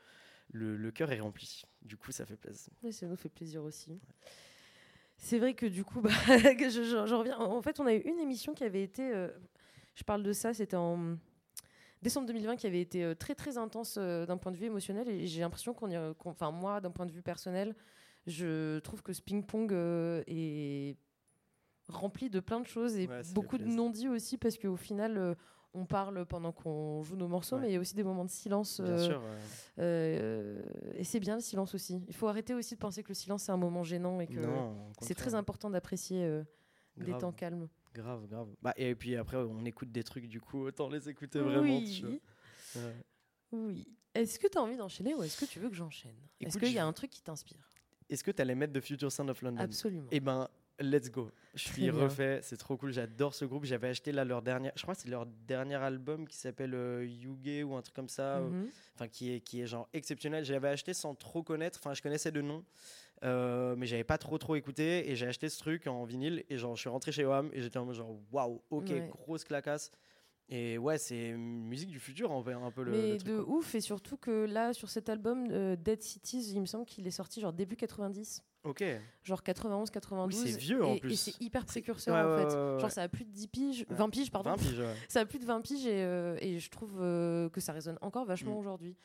le, 0.52 0.76
le 0.76 0.90
cœur 0.90 1.12
est 1.12 1.20
rempli. 1.20 1.62
Du 1.82 1.96
coup, 1.96 2.12
ça 2.12 2.26
fait 2.26 2.36
plaisir. 2.36 2.72
Ouais, 2.82 2.92
ça 2.92 3.06
nous 3.06 3.16
fait 3.16 3.28
plaisir 3.30 3.62
aussi. 3.62 3.98
C'est 5.16 5.38
vrai 5.38 5.54
que 5.54 5.66
du 5.66 5.84
coup, 5.84 6.00
bah, 6.00 6.10
que 6.58 6.68
je, 6.68 6.82
je- 6.82 7.06
je 7.06 7.14
reviens. 7.14 7.38
En 7.38 7.62
fait, 7.62 7.80
on 7.80 7.86
a 7.86 7.94
eu 7.94 8.00
une 8.00 8.18
émission 8.18 8.54
qui 8.54 8.64
avait 8.64 8.82
été. 8.82 9.12
euh, 9.14 9.28
je 9.94 10.02
parle 10.04 10.22
de 10.22 10.32
ça, 10.32 10.52
c'était 10.54 10.76
en 10.76 11.16
décembre 12.02 12.26
2020, 12.26 12.56
qui 12.56 12.66
avait 12.66 12.80
été 12.80 13.04
euh, 13.04 13.14
très 13.14 13.34
très 13.34 13.56
intense 13.56 13.96
euh, 13.98 14.26
d'un 14.26 14.36
point 14.36 14.52
de 14.52 14.56
vue 14.56 14.66
émotionnel. 14.66 15.08
Et 15.08 15.26
j'ai 15.26 15.40
l'impression 15.40 15.72
qu'on 15.72 15.90
y. 15.90 15.96
Enfin, 16.24 16.50
moi, 16.50 16.80
d'un 16.80 16.90
point 16.90 17.06
de 17.06 17.12
vue 17.12 17.22
personnel, 17.22 17.74
je 18.26 18.78
trouve 18.80 19.02
que 19.02 19.12
ce 19.12 19.22
ping-pong 19.22 19.72
est 20.26 20.96
rempli 21.88 22.30
de 22.30 22.40
plein 22.40 22.60
de 22.60 22.66
choses 22.66 22.96
et 22.96 23.06
Ouais, 23.06 23.22
beaucoup 23.34 23.58
de 23.58 23.64
non-dits 23.76 24.08
aussi, 24.08 24.38
parce 24.38 24.58
qu'au 24.58 24.76
final. 24.76 25.36
On 25.74 25.84
parle 25.84 26.24
pendant 26.26 26.52
qu'on 26.52 27.02
joue 27.02 27.16
nos 27.16 27.28
morceaux, 27.28 27.56
Ouais. 27.56 27.62
mais 27.62 27.70
il 27.70 27.72
y 27.74 27.76
a 27.76 27.80
aussi 27.80 27.94
des 27.94 28.04
moments 28.04 28.24
de 28.24 28.30
silence. 28.30 28.80
Bien 28.80 28.92
euh, 28.92 29.06
sûr. 29.06 29.22
euh, 29.78 30.62
et 30.94 31.04
c'est 31.04 31.20
bien 31.20 31.34
le 31.34 31.40
silence 31.40 31.74
aussi. 31.74 32.02
Il 32.08 32.14
faut 32.14 32.28
arrêter 32.28 32.54
aussi 32.54 32.74
de 32.74 32.80
penser 32.80 33.02
que 33.02 33.08
le 33.08 33.14
silence 33.14 33.42
c'est 33.44 33.52
un 33.52 33.56
moment 33.56 33.82
gênant 33.84 34.20
et 34.20 34.26
que 34.26 34.40
c'est 35.00 35.14
très 35.14 35.34
important 35.34 35.70
d'apprécier 35.70 36.24
euh, 36.24 36.42
des 36.96 37.16
temps 37.18 37.32
calmes. 37.32 37.68
Grave, 37.92 38.26
grave. 38.26 38.48
Bah, 38.60 38.74
et 38.76 38.94
puis 38.94 39.14
après, 39.16 39.36
on 39.36 39.64
écoute 39.64 39.92
des 39.92 40.02
trucs, 40.02 40.26
du 40.26 40.40
coup, 40.40 40.64
autant 40.66 40.88
les 40.88 41.08
écouter 41.08 41.38
vraiment. 41.38 41.62
tu 41.80 42.04
oui. 42.06 42.20
vois. 42.74 42.82
Ouais. 42.82 42.94
oui. 43.52 43.88
Est-ce 44.14 44.38
que 44.38 44.48
tu 44.48 44.58
as 44.58 44.62
envie 44.62 44.76
d'enchaîner 44.76 45.14
ou 45.14 45.22
est-ce 45.22 45.38
que 45.44 45.48
tu 45.48 45.60
veux 45.60 45.68
que 45.68 45.76
j'enchaîne? 45.76 46.16
Est-ce 46.40 46.58
qu'il 46.58 46.72
y 46.72 46.78
a 46.78 46.86
un 46.86 46.92
truc 46.92 47.10
qui 47.10 47.22
t'inspire? 47.22 47.68
Est-ce 48.08 48.22
que 48.22 48.30
tu 48.30 48.42
allais 48.42 48.54
mettre 48.54 48.72
The 48.72 48.80
Future 48.80 49.10
Sound 49.10 49.30
of 49.30 49.42
London? 49.42 49.60
Absolument. 49.62 50.08
Eh 50.10 50.20
ben, 50.20 50.48
let's 50.80 51.10
go. 51.10 51.30
Je 51.54 51.68
suis 51.68 51.88
refait, 51.90 52.40
c'est 52.42 52.56
trop 52.56 52.76
cool. 52.76 52.92
J'adore 52.92 53.34
ce 53.34 53.44
groupe. 53.44 53.64
J'avais 53.64 53.88
acheté 53.88 54.10
là 54.12 54.24
leur 54.24 54.42
dernier, 54.42 54.70
je 54.76 54.82
crois 54.82 54.94
que 54.94 55.00
c'est 55.00 55.08
leur 55.08 55.24
dernier 55.26 55.76
album 55.76 56.26
qui 56.26 56.36
s'appelle 56.36 56.74
euh, 56.74 57.04
Yuge 57.06 57.64
ou 57.64 57.74
un 57.76 57.82
truc 57.82 57.94
comme 57.94 58.08
ça, 58.08 58.38
euh, 58.38 58.48
Mhm. 58.48 58.68
enfin 58.94 59.08
qui 59.08 59.32
est 59.32 59.40
qui 59.40 59.60
est 59.60 59.66
genre 59.66 59.88
exceptionnel. 59.92 60.44
J'avais 60.44 60.68
acheté 60.68 60.92
sans 60.94 61.14
trop 61.14 61.42
connaître, 61.42 61.78
enfin 61.80 61.94
je 61.94 62.02
connaissais 62.02 62.32
de 62.32 62.40
nom, 62.40 62.64
euh, 63.22 63.74
mais 63.76 63.86
j'avais 63.86 64.04
pas 64.04 64.18
trop 64.18 64.36
trop 64.38 64.56
écouté 64.56 65.10
et 65.10 65.16
j'ai 65.16 65.26
acheté 65.26 65.48
ce 65.48 65.58
truc 65.58 65.86
en 65.86 66.04
vinyle 66.04 66.44
et 66.50 66.56
genre 66.58 66.74
je 66.74 66.80
suis 66.80 66.90
rentré 66.90 67.12
chez 67.12 67.24
OAM 67.24 67.50
et 67.52 67.60
j'étais 67.62 67.78
en 67.78 67.84
mode 67.84 67.94
genre 67.94 68.16
waouh, 68.32 68.60
ok, 68.70 68.88
Ouais. 68.90 69.08
grosse 69.10 69.44
clacasse. 69.44 69.90
Et 70.50 70.76
ouais, 70.76 70.98
c'est 70.98 71.32
musique 71.32 71.88
du 71.88 71.98
futur 72.00 72.30
en 72.30 72.42
fait, 72.42 72.52
un 72.52 72.70
peu 72.70 72.82
le, 72.82 72.90
Mais 72.90 73.12
le 73.12 73.16
truc. 73.16 73.28
de 73.32 73.40
quoi. 73.40 73.54
ouf, 73.54 73.74
et 73.76 73.80
surtout 73.80 74.18
que 74.18 74.44
là, 74.44 74.74
sur 74.74 74.90
cet 74.90 75.08
album, 75.08 75.46
euh, 75.50 75.74
Dead 75.74 76.02
Cities, 76.02 76.52
il 76.52 76.60
me 76.60 76.66
semble 76.66 76.84
qu'il 76.84 77.06
est 77.06 77.10
sorti 77.12 77.40
genre 77.40 77.54
début 77.54 77.76
90, 77.76 78.42
Ok. 78.64 78.82
genre 79.22 79.42
91, 79.42 79.90
92. 79.90 80.42
Oui, 80.42 80.50
c'est 80.52 80.58
vieux, 80.58 80.84
en 80.84 80.96
plus. 80.98 81.12
Et 81.12 81.16
c'est 81.16 81.40
hyper 81.40 81.64
précurseur 81.66 82.14
Ouais, 82.14 82.20
en 82.22 82.38
fait. 82.50 82.54
ouais, 82.56 82.72
ouais, 82.74 82.80
Genre 82.80 82.90
ça 82.90 83.02
a 83.02 83.08
plus 83.08 83.24
de 83.24 83.30
10 83.30 83.48
piges, 83.48 83.86
Ouais. 83.90 83.96
20 83.96 84.08
piges, 84.10 84.30
pardon. 84.30 84.50
20 84.50 84.56
piges. 84.56 84.82
Ça 85.10 85.20
a 85.20 85.26
plus 85.26 85.38
de 85.38 85.44
20 85.44 85.60
piges 85.60 85.86
et, 85.86 86.02
euh, 86.02 86.36
et 86.40 86.58
je 86.58 86.70
trouve 86.70 86.98
euh, 87.00 87.48
que 87.50 87.60
ça 87.60 87.72
résonne 87.72 87.98
encore 88.00 88.24
vachement 88.24 88.54
Mm. 88.54 88.58
aujourd'hui. 88.58 88.96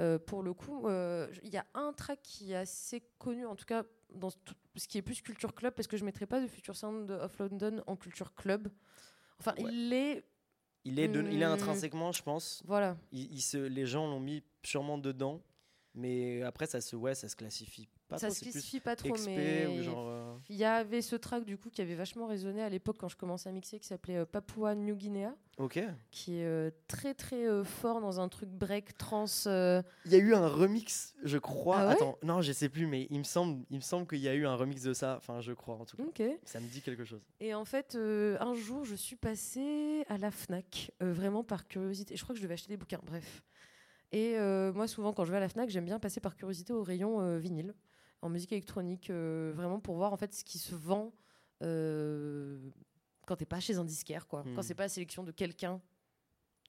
Euh, 0.00 0.18
pour 0.18 0.42
le 0.42 0.54
coup, 0.54 0.88
il 0.88 1.50
y 1.50 1.58
a 1.58 1.66
un 1.74 1.92
track 1.92 2.20
qui 2.22 2.52
est 2.52 2.56
assez 2.56 3.02
connu, 3.18 3.44
en 3.46 3.54
tout 3.54 3.66
cas 3.66 3.84
dans 4.14 4.30
ce 4.30 4.88
qui 4.88 4.96
est 4.98 5.02
plus 5.02 5.20
culture 5.22 5.54
club, 5.54 5.74
parce 5.74 5.86
que 5.88 5.96
je 5.98 6.02
ne 6.02 6.06
mettrais 6.06 6.26
pas 6.26 6.40
de 6.40 6.46
Future 6.46 6.76
Sound 6.76 7.10
of 7.10 7.38
London 7.38 7.82
en 7.86 7.96
culture 7.96 8.34
club. 8.34 8.68
Enfin, 9.38 9.54
il 9.58 9.92
est. 9.92 10.24
Il 10.84 10.98
est, 10.98 11.06
de- 11.08 11.22
il 11.30 11.40
est 11.42 11.46
Hmm. 11.46 11.52
intrinsèquement, 11.52 12.10
je 12.12 12.22
pense. 12.22 12.62
Voilà. 12.66 12.96
Il, 13.12 13.32
il 13.32 13.40
se, 13.42 13.56
les 13.58 13.86
gens 13.86 14.06
l'ont 14.08 14.18
mis 14.20 14.42
sûrement 14.64 14.98
dedans. 14.98 15.40
Mais 15.94 16.42
après, 16.42 16.66
ça 16.66 16.80
se, 16.80 16.96
ouais, 16.96 17.14
ça 17.14 17.28
se 17.28 17.36
classifie 17.36 17.86
pas 18.12 18.18
ça 18.18 18.28
trop. 18.28 18.36
classifie 18.40 18.80
pas 18.80 18.96
trop, 18.96 19.12
XP 19.14 19.26
mais 19.28 19.82
genre. 19.82 20.08
euh, 20.08 20.34
il 20.48 20.56
y 20.56 20.64
avait 20.64 21.02
ce 21.02 21.16
track 21.16 21.44
du 21.44 21.58
coup 21.58 21.68
qui 21.70 21.80
avait 21.82 21.94
vachement 21.94 22.26
résonné 22.26 22.62
à 22.62 22.68
l'époque 22.68 22.96
quand 22.98 23.08
je 23.08 23.16
commençais 23.16 23.48
à 23.48 23.52
mixer, 23.52 23.78
qui 23.78 23.86
s'appelait 23.86 24.16
euh, 24.18 24.24
Papua 24.24 24.74
New 24.74 24.94
Guinea, 24.96 25.34
Ok. 25.58 25.80
qui 26.10 26.36
est 26.38 26.44
euh, 26.44 26.70
très 26.88 27.14
très 27.14 27.46
euh, 27.46 27.64
fort 27.64 28.00
dans 28.00 28.20
un 28.20 28.28
truc 28.28 28.48
break 28.48 28.96
trans. 28.98 29.24
Il 29.46 30.10
y 30.12 30.14
a 30.14 30.18
eu 30.18 30.34
un 30.34 30.48
remix, 30.48 31.14
je 31.24 31.38
crois. 31.38 31.78
Ah 31.78 31.86
ouais 31.88 31.92
Attends, 31.94 32.18
non, 32.22 32.40
je 32.42 32.52
sais 32.52 32.68
plus, 32.68 32.86
mais 32.86 33.06
il 33.10 33.18
me 33.18 33.24
semble, 33.24 33.64
il 33.70 33.76
me 33.76 33.82
semble 33.82 34.06
qu'il 34.06 34.20
y 34.20 34.28
a 34.28 34.34
eu 34.34 34.46
un 34.46 34.54
remix 34.56 34.82
de 34.82 34.92
ça. 34.94 35.16
Enfin, 35.18 35.40
je 35.40 35.52
crois 35.52 35.76
en 35.76 35.84
tout 35.84 35.96
cas. 35.96 36.02
Ok. 36.04 36.22
Ça 36.44 36.60
me 36.60 36.68
dit 36.68 36.80
quelque 36.82 37.04
chose. 37.04 37.20
Et 37.40 37.54
en 37.54 37.64
fait, 37.64 37.96
un 37.96 38.54
jour, 38.54 38.84
je 38.84 38.94
suis 38.94 39.16
passée 39.16 40.04
à 40.08 40.18
la 40.18 40.30
Fnac, 40.30 40.90
vraiment 41.00 41.44
par 41.44 41.66
curiosité. 41.68 42.16
Je 42.16 42.22
crois 42.22 42.34
que 42.34 42.38
je 42.38 42.42
devais 42.42 42.54
acheter 42.54 42.68
des 42.68 42.76
bouquins, 42.76 43.00
bref. 43.04 43.42
Et 44.14 44.36
euh, 44.36 44.72
moi, 44.74 44.86
souvent, 44.88 45.12
quand 45.14 45.24
je 45.24 45.30
vais 45.30 45.38
à 45.38 45.40
la 45.40 45.48
Fnac, 45.48 45.70
j'aime 45.70 45.86
bien 45.86 45.98
passer 45.98 46.20
par 46.20 46.36
curiosité 46.36 46.72
au 46.74 46.82
rayon 46.82 47.22
euh, 47.22 47.38
vinyle, 47.38 47.74
en 48.22 48.28
musique 48.28 48.52
électronique, 48.52 49.10
euh, 49.10 49.52
vraiment 49.54 49.80
pour 49.80 49.96
voir 49.96 50.12
en 50.12 50.16
fait 50.16 50.32
ce 50.34 50.44
qui 50.44 50.58
se 50.58 50.74
vend 50.74 51.12
euh, 51.62 52.58
quand 53.26 53.36
t'es 53.36 53.46
pas 53.46 53.60
chez 53.60 53.76
un 53.76 53.84
disquaire, 53.84 54.26
quoi. 54.26 54.42
Hmm. 54.44 54.54
Quand 54.54 54.62
c'est 54.62 54.74
pas 54.74 54.84
la 54.84 54.88
sélection 54.88 55.22
de 55.22 55.30
quelqu'un. 55.32 55.80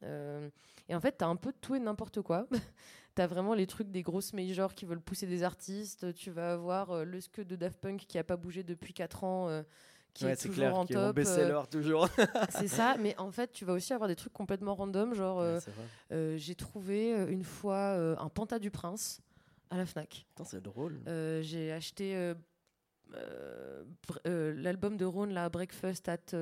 Euh, 0.04 0.50
et 0.90 0.96
en 0.96 1.00
fait, 1.00 1.14
t'as 1.14 1.28
un 1.28 1.36
peu 1.36 1.52
de 1.52 1.58
tout 1.62 1.76
et 1.76 1.80
n'importe 1.80 2.22
quoi. 2.22 2.48
t'as 3.16 3.28
vraiment 3.28 3.54
les 3.54 3.68
trucs 3.68 3.90
des 3.90 4.02
grosses 4.02 4.34
majors 4.34 4.74
qui 4.76 4.86
veulent 4.86 5.02
pousser 5.02 5.28
des 5.28 5.44
artistes. 5.44 6.14
Tu 6.14 6.30
vas 6.32 6.54
avoir 6.54 6.92
euh, 6.92 7.04
le 7.06 7.22
ske 7.22 7.42
de 7.42 7.56
Daft 7.56 7.80
Punk 7.80 8.06
qui 8.08 8.18
a 8.18 8.24
pas 8.24 8.36
bougé 8.38 8.64
depuis 8.64 8.94
4 8.94 9.24
ans. 9.24 9.48
euh, 9.50 9.64
qui 10.14 10.26
Ouais, 10.26 10.34
est 10.34 10.36
c'est 10.36 10.50
toujours 10.50 10.66
clair, 10.66 10.76
en 10.78 10.86
qui 10.86 10.94
est 10.94 10.96
top. 10.96 11.16
best-seller 11.16 11.62
toujours. 11.72 12.08
c'est 12.50 12.68
ça, 12.68 12.98
mais 13.00 13.18
en 13.18 13.32
fait, 13.32 13.52
tu 13.52 13.66
vas 13.66 13.74
aussi 13.74 13.94
avoir 13.94 14.08
des 14.08 14.16
trucs 14.16 14.34
complètement 14.34 14.76
random. 14.76 15.16
Genre, 15.16 15.38
Ouais, 16.12 16.38
j'ai 16.38 16.54
trouvé 16.54 17.10
une 17.32 17.44
fois 17.44 17.96
un 18.20 18.30
Panta 18.30 18.60
du 18.60 18.70
Prince 18.70 19.22
à 19.69 19.77
la 19.77 19.85
Fnac. 19.85 20.26
C'est 20.45 20.61
drôle. 20.61 21.02
Euh, 21.07 21.41
j'ai 21.41 21.72
acheté 21.72 22.15
euh, 22.15 22.34
euh, 24.27 24.53
l'album 24.57 24.98
de 24.98 25.06
Ron, 25.06 25.26
la 25.26 25.49
Breakfast 25.49 26.07
at. 26.10 26.34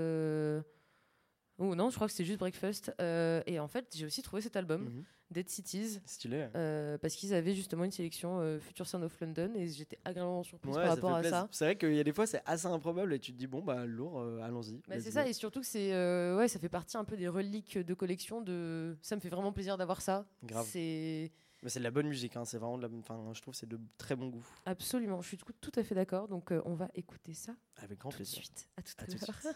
Oh 1.58 1.76
non, 1.76 1.90
je 1.92 1.96
crois 1.96 2.08
que 2.08 2.14
c'est 2.14 2.26
juste 2.26 2.40
Breakfast. 2.40 2.92
Euh, 3.00 3.44
et 3.46 3.60
en 3.60 3.68
fait, 3.68 3.86
j'ai 3.96 4.06
aussi 4.06 4.24
trouvé 4.24 4.42
cet 4.42 4.56
album, 4.56 4.86
Mhm. 4.86 5.04
Dead 5.30 5.48
Cities, 5.48 6.00
Stylé. 6.06 6.48
euh, 6.56 6.98
parce 6.98 7.16
qu'ils 7.16 7.34
avaient 7.36 7.54
justement 7.54 7.84
une 7.86 7.92
sélection 7.92 8.40
euh, 8.42 8.60
Future 8.60 8.86
Sound 8.88 9.04
of 9.06 9.18
London 9.22 9.54
et 9.56 9.68
j'étais 9.68 9.98
agréablement 10.04 10.44
surprise 10.44 10.76
Ouais, 10.76 10.82
par 10.82 10.96
rapport 10.96 11.14
à 11.16 11.24
ça. 11.24 11.48
C'est 11.52 11.66
vrai 11.66 11.78
qu'il 11.78 11.94
y 11.94 12.00
a 12.00 12.04
des 12.04 12.12
fois, 12.12 12.26
c'est 12.26 12.42
assez 12.46 12.66
improbable 12.66 13.14
et 13.14 13.20
tu 13.20 13.32
te 13.32 13.38
dis, 13.38 13.48
bon, 13.48 13.62
bah, 13.62 13.86
lourd, 13.86 14.20
allons-y. 14.44 14.82
Bah, 14.88 15.00
c'est 15.00 15.12
ça, 15.12 15.28
et 15.28 15.34
surtout 15.34 15.60
que 15.62 15.68
c'est 15.68 15.92
ouais, 16.36 16.48
ça 16.48 16.58
fait 16.60 16.68
partie 16.70 16.98
un 16.98 17.06
peu 17.06 17.16
des 17.16 17.28
reliques 17.28 17.78
de 17.78 17.94
collection. 17.94 18.42
De... 18.42 18.98
Ça 19.04 19.16
me 19.16 19.22
fait 19.22 19.30
vraiment 19.30 19.54
plaisir 19.54 19.78
d'avoir 19.78 20.02
ça. 20.02 20.26
Grave. 20.44 20.66
C'est 20.68 21.32
Mais 21.64 21.70
c'est 21.70 21.80
de 21.80 21.84
la 21.84 21.92
bonne 21.92 22.08
musique, 22.08 22.36
hein, 22.38 22.46
c'est 22.46 22.58
vraiment 22.58 22.78
de 22.78 22.88
la. 22.88 22.94
Enfin, 22.98 23.32
je 23.34 23.42
trouve 23.42 23.54
que 23.54 23.60
c'est 23.60 23.70
de 23.70 23.80
très 23.98 24.16
bon 24.16 24.30
goût. 24.30 24.46
absolument, 24.66 25.22
je 25.22 25.28
suis 25.28 25.38
tout, 25.38 25.54
tout 25.62 25.72
à 25.76 25.84
fait 25.84 25.94
d'accord. 25.96 26.28
Donc 26.28 26.52
euh, 26.52 26.62
on 26.66 26.74
va 26.74 26.90
écouter 26.96 27.34
ça 27.34 27.54
Avec 27.78 28.00
grand 28.00 28.10
tout 28.10 28.20
de 28.20 28.24
suite. 28.24 28.68
À 28.78 28.82
tout 28.82 28.94
à, 28.98 29.04
À 29.04 29.06
tout 29.06 29.14
de 29.14 29.26
l'heure. 29.26 29.56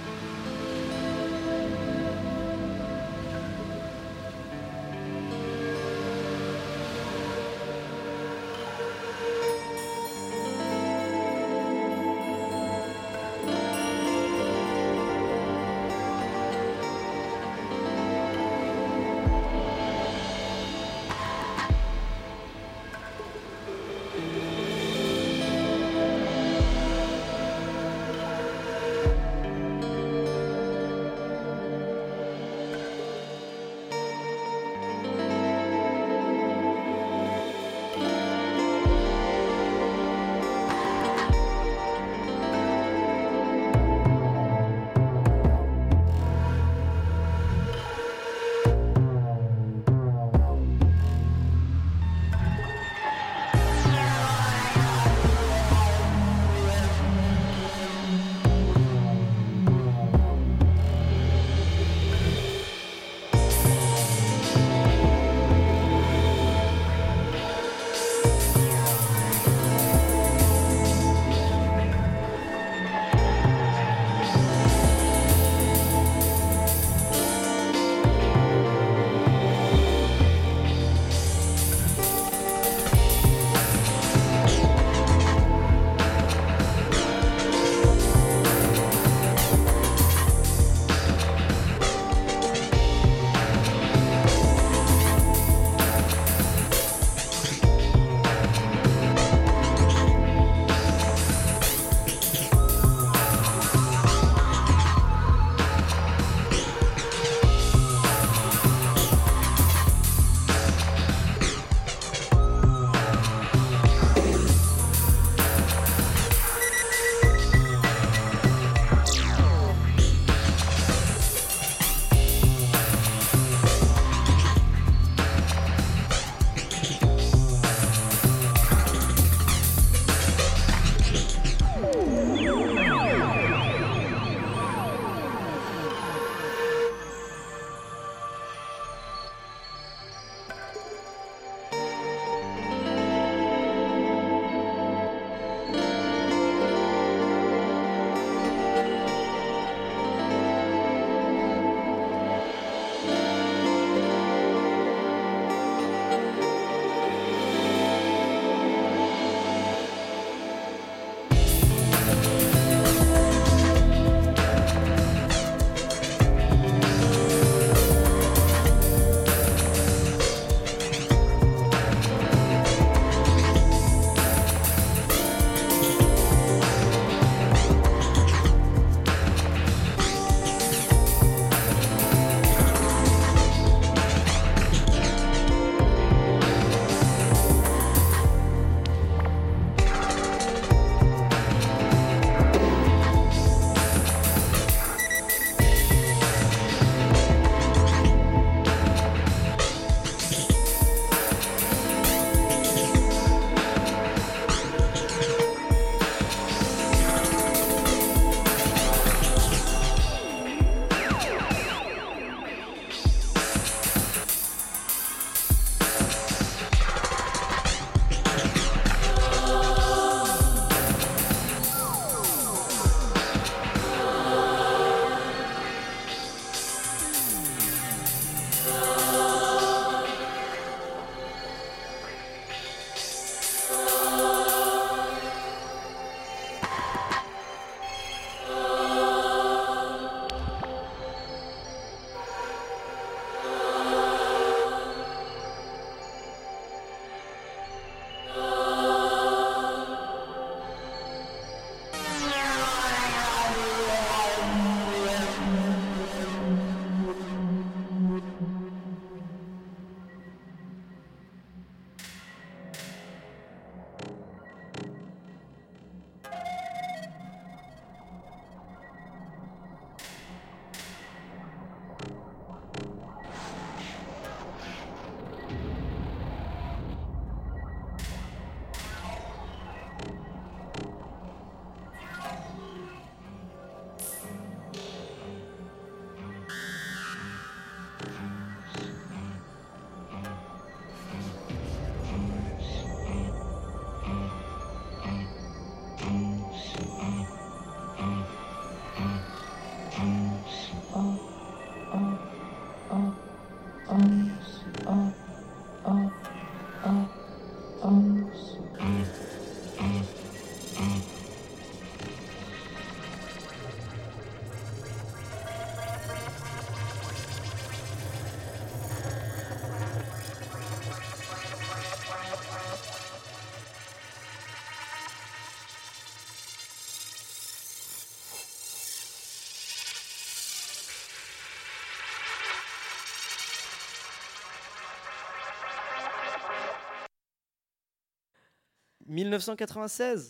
1996 339.10 340.30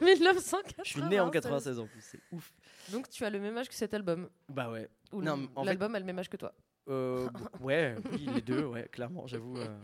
1996. 0.00 0.72
Je 0.84 0.90
suis 0.90 1.02
né 1.02 1.20
en 1.20 1.30
96 1.30 1.78
en 1.78 1.86
plus, 1.86 2.00
c'est 2.00 2.20
ouf. 2.32 2.52
Donc 2.90 3.08
tu 3.08 3.24
as 3.24 3.30
le 3.30 3.40
même 3.40 3.56
âge 3.56 3.68
que 3.68 3.74
cet 3.74 3.94
album. 3.94 4.28
Bah 4.48 4.70
ouais. 4.70 4.88
Ou 5.12 5.20
fait- 5.22 5.64
l'album 5.64 5.94
a 5.94 5.98
le 5.98 6.04
même 6.04 6.18
âge 6.18 6.28
que 6.28 6.36
toi. 6.36 6.52
Euh, 6.88 7.28
ouais, 7.60 7.96
oui, 8.12 8.26
les 8.34 8.40
deux, 8.42 8.64
ouais, 8.66 8.88
clairement, 8.90 9.26
j'avoue. 9.26 9.56
euh. 9.58 9.78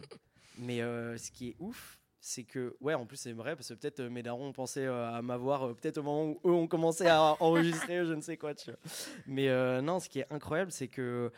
Mais 0.59 0.83
euh, 0.83 1.17
ce 1.17 1.31
qui 1.31 1.49
est 1.51 1.57
ouf, 1.59 1.99
c'est 2.21 2.45
que, 2.45 2.77
ouais, 2.81 2.93
en 2.95 3.07
plus, 3.07 3.17
c'est 3.17 3.33
vrai, 3.33 3.57
parce 3.57 3.69
que 3.69 3.75
peut-être 3.75 4.03
mes 4.03 4.23
darons 4.23 4.49
ont 4.49 4.53
pensé 4.53 4.85
euh, 4.85 5.11
à 5.11 5.23
m'avoir 5.23 5.75
peut-être 5.77 5.99
au 5.99 6.03
moment 6.03 6.25
où 6.27 6.41
eux 6.51 6.53
ont 6.53 6.67
commencé 6.69 7.07
à 7.07 7.37
enregistrer, 7.41 8.05
je 8.05 8.13
ne 8.13 8.21
sais 8.21 8.37
quoi, 8.37 8.55
tu 8.55 8.71
vois. 8.71 8.79
Mais 9.27 9.49
non, 9.83 9.99
ce 10.01 10.09
qui 10.09 10.19
est 10.21 10.27
incroyable, 10.31 10.71
c'est 10.73 10.89
que 10.89 11.33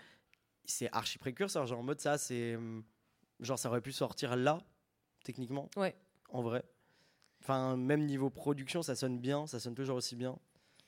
c'est 0.65 0.89
archi 0.93 1.19
précurseur, 1.19 1.67
genre 1.67 1.79
en 1.81 1.85
mode 1.85 2.01
ça, 2.01 2.19
c'est. 2.19 2.57
hum, 2.57 2.83
Genre, 3.41 3.59
ça 3.59 3.69
aurait 3.69 3.81
pu 3.81 3.91
sortir 3.91 4.37
là, 4.37 4.59
techniquement. 5.25 5.69
Ouais. 5.77 5.97
En 6.29 6.43
vrai. 6.43 6.63
Enfin, 7.43 7.77
même 7.77 8.07
niveau 8.07 8.31
production, 8.31 8.83
ça 8.83 8.95
sonne 8.95 9.19
bien, 9.19 9.49
ça 9.49 9.59
sonne 9.59 9.75
toujours 9.75 9.97
aussi 9.97 10.15
bien. 10.15 10.39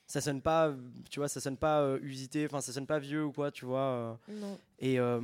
Ça 0.07 0.21
sonne 0.21 0.41
pas, 0.41 0.73
tu 1.09 1.19
vois, 1.19 1.27
ça 1.27 1.41
sonne 1.41 1.57
pas 1.57 1.81
euh, 1.81 1.99
usité, 2.01 2.45
enfin, 2.45 2.61
ça 2.61 2.71
sonne 2.71 2.87
pas 2.87 2.99
vieux 2.99 3.25
ou 3.25 3.31
quoi, 3.33 3.51
tu 3.51 3.65
vois. 3.65 3.79
euh. 3.79 4.13
Non. 4.29 4.57
Et, 4.79 4.99
euh, 4.99 5.19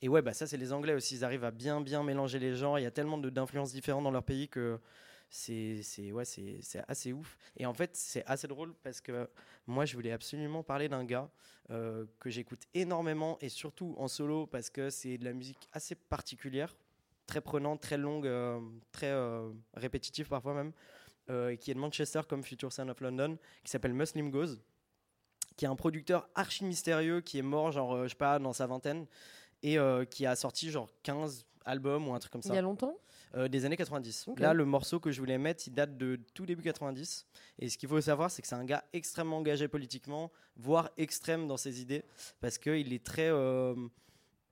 et 0.00 0.08
ouais, 0.08 0.22
bah 0.22 0.32
ça, 0.32 0.46
c'est 0.48 0.56
les 0.56 0.72
Anglais 0.72 0.94
aussi. 0.94 1.14
Ils 1.16 1.24
arrivent 1.24 1.44
à 1.44 1.52
bien, 1.52 1.80
bien 1.80 2.02
mélanger 2.02 2.40
les 2.40 2.56
genres. 2.56 2.78
Il 2.78 2.82
y 2.82 2.86
a 2.86 2.90
tellement 2.90 3.18
d'influences 3.18 3.72
différentes 3.72 4.02
dans 4.02 4.10
leur 4.10 4.24
pays 4.24 4.48
que 4.48 4.80
c'est 5.30 6.12
ouais, 6.12 6.24
assez 6.88 7.12
ouf. 7.12 7.38
Et 7.56 7.64
en 7.64 7.72
fait, 7.74 7.90
c'est 7.94 8.24
assez 8.26 8.48
drôle 8.48 8.74
parce 8.82 9.00
que 9.00 9.28
moi, 9.66 9.84
je 9.84 9.94
voulais 9.94 10.12
absolument 10.12 10.62
parler 10.62 10.88
d'un 10.88 11.04
gars 11.04 11.30
euh, 11.70 12.04
que 12.18 12.28
j'écoute 12.28 12.62
énormément 12.74 13.38
et 13.40 13.48
surtout 13.48 13.94
en 13.98 14.08
solo 14.08 14.46
parce 14.46 14.68
que 14.68 14.90
c'est 14.90 15.16
de 15.18 15.24
la 15.24 15.32
musique 15.32 15.68
assez 15.72 15.94
particulière, 15.94 16.74
très 17.26 17.40
prenante, 17.40 17.80
très 17.80 17.98
longue, 17.98 18.26
euh, 18.26 18.60
très 18.92 19.10
euh, 19.10 19.50
répétitive 19.74 20.28
parfois 20.28 20.54
même, 20.54 20.72
euh, 21.30 21.56
qui 21.56 21.70
est 21.70 21.74
de 21.74 21.78
Manchester 21.78 22.20
comme 22.28 22.42
Future 22.42 22.72
Son 22.72 22.88
of 22.88 23.00
London, 23.00 23.38
qui 23.64 23.70
s'appelle 23.70 23.94
Muslim 23.94 24.30
Goes 24.30 24.56
qui 25.56 25.66
est 25.66 25.68
un 25.68 25.76
producteur 25.76 26.30
archi 26.34 26.64
mystérieux 26.64 27.20
qui 27.20 27.38
est 27.38 27.42
mort 27.42 27.72
genre 27.72 28.04
je 28.04 28.08
sais 28.08 28.14
pas 28.14 28.38
dans 28.38 28.54
sa 28.54 28.66
vingtaine 28.66 29.06
et 29.62 29.76
qui 30.10 30.24
a 30.24 30.34
sorti 30.34 30.70
genre 30.70 30.88
15 31.02 31.44
albums 31.64 32.08
ou 32.08 32.14
un 32.14 32.18
truc 32.18 32.32
comme 32.32 32.40
Il 32.44 32.48
ça 32.48 32.54
y 32.54 32.58
a 32.58 32.62
longtemps? 32.62 32.96
Euh, 33.34 33.48
des 33.48 33.64
années 33.64 33.76
90. 33.76 34.28
Ok. 34.28 34.40
Là 34.40 34.52
le 34.52 34.64
morceau 34.64 35.00
que 35.00 35.10
je 35.10 35.18
voulais 35.18 35.38
mettre, 35.38 35.66
il 35.66 35.72
date 35.72 35.96
de 35.96 36.20
tout 36.34 36.44
début 36.44 36.62
90 36.62 37.26
et 37.58 37.68
ce 37.68 37.78
qu'il 37.78 37.88
faut 37.88 38.00
savoir 38.00 38.30
c'est 38.30 38.42
que 38.42 38.48
c'est 38.48 38.54
un 38.54 38.64
gars 38.64 38.84
extrêmement 38.92 39.38
engagé 39.38 39.68
politiquement, 39.68 40.30
voire 40.56 40.90
extrême 40.98 41.46
dans 41.48 41.56
ses 41.56 41.80
idées 41.80 42.04
parce 42.40 42.58
que 42.58 42.70
il 42.70 42.92
est 42.92 43.04
très 43.04 43.28
euh, 43.30 43.74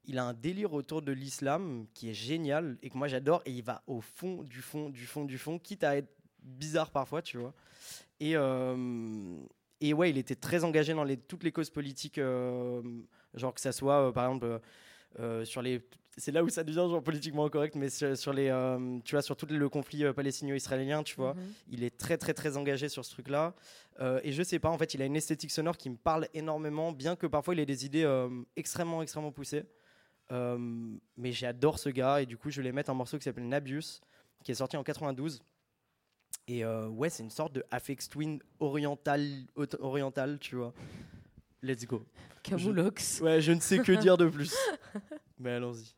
il 0.07 0.19
a 0.19 0.25
un 0.25 0.35
délire 0.35 0.73
autour 0.73 1.03
de 1.03 1.13
l'islam 1.13 1.87
qui 1.95 2.11
est 2.11 2.15
génial 2.15 2.79
et 2.83 2.91
que 2.91 2.97
moi 2.99 3.07
j'adore 3.09 3.43
et 3.45 3.51
il 3.53 3.63
va 3.63 3.83
au 3.87 4.01
fond 4.01 4.43
du 4.43 4.61
fond 4.63 4.89
du 4.89 5.07
fond 5.07 5.25
du 5.25 5.39
fond 5.39 5.59
quitte 5.59 5.85
à 5.85 5.97
être 5.97 6.09
bizarre 6.43 6.91
parfois, 6.91 7.21
tu 7.23 7.37
vois. 7.39 7.53
Et 8.19 8.37
euh, 8.37 9.37
et 9.81 9.95
ouais, 9.95 10.11
il 10.11 10.19
était 10.19 10.35
très 10.35 10.65
engagé 10.65 10.93
dans 10.93 11.05
les, 11.05 11.17
toutes 11.17 11.43
les 11.43 11.53
causes 11.53 11.71
politiques, 11.71 12.19
euh, 12.19 12.83
genre 13.35 13.55
que 13.55 13.61
ça 13.61 13.73
soit, 13.73 14.09
euh, 14.09 14.13
par 14.13 14.25
exemple, 14.27 14.61
sur 15.45 15.63
les. 15.63 15.81
C'est 16.17 16.33
là 16.33 16.45
où 16.45 16.49
ça 16.51 16.65
devient 16.65 16.87
genre 16.91 17.03
politiquement 17.03 17.47
incorrect, 17.47 17.77
mais 17.77 17.89
sur, 17.89 18.15
sur 18.17 18.33
les, 18.35 18.49
tu 19.05 19.15
vois, 19.15 19.23
sur 19.23 19.37
tout 19.37 19.47
le 19.49 19.69
conflit 19.71 20.05
palestino-israélien, 20.13 21.03
tu 21.03 21.15
vois, 21.17 21.35
Mhm. 21.35 21.53
il 21.71 21.85
est 21.85 21.97
très 21.97 22.19
très 22.19 22.35
très 22.35 22.57
engagé 22.59 22.89
sur 22.91 23.05
ce 23.05 23.11
truc-là. 23.13 23.55
Et 24.23 24.33
je 24.33 24.43
sais 24.43 24.59
pas, 24.59 24.69
en 24.71 24.77
fait, 24.77 24.93
il 24.95 25.03
a 25.03 25.07
une 25.07 25.17
esthétique 25.17 25.51
sonore 25.51 25.77
qui 25.79 25.89
me 25.89 25.97
parle 25.97 26.27
énormément, 26.35 26.93
bien 26.93 27.17
que 27.17 27.27
parfois 27.27 27.55
il 27.55 27.61
ait 27.61 27.67
des 27.67 27.87
idées 27.87 28.07
extrêmement 28.57 29.03
extrêmement 29.03 29.33
poussées. 29.33 29.65
Euh, 30.33 30.59
mais 31.17 31.33
j'adore 31.33 31.79
ce 31.79 31.89
gars 31.89 32.23
et 32.23 32.27
du 32.27 32.37
coup 32.37 32.51
je 32.51 32.63
vais 32.63 32.71
mettre 32.71 32.91
un 32.91 32.95
morceau 32.95 33.19
qui 33.19 33.25
s'appelle 33.25 33.49
Nabius, 33.49 34.01
qui 34.45 34.53
est 34.53 34.57
sorti 34.57 34.77
en 34.77 34.85
92. 34.85 35.43
Et 36.47 36.65
euh, 36.65 36.89
ouais, 36.89 37.11
c'est 37.11 37.23
une 37.23 37.31
sorte 37.31 37.53
de 37.53 37.65
Afex 37.71 38.09
Twin 38.09 38.41
oriental, 38.59 39.29
oriental, 39.79 40.39
tu 40.41 40.57
vois. 40.57 40.73
Let's 41.63 41.87
go. 41.87 42.05
Camoulox. 42.43 43.21
Ouais, 43.21 43.41
je 43.41 43.53
ne 43.53 43.61
sais 43.61 43.79
que 43.79 43.93
dire 43.93 44.17
de 44.17 44.29
plus. 44.29 44.57
Mais 45.39 45.53
allons-y. 45.53 45.95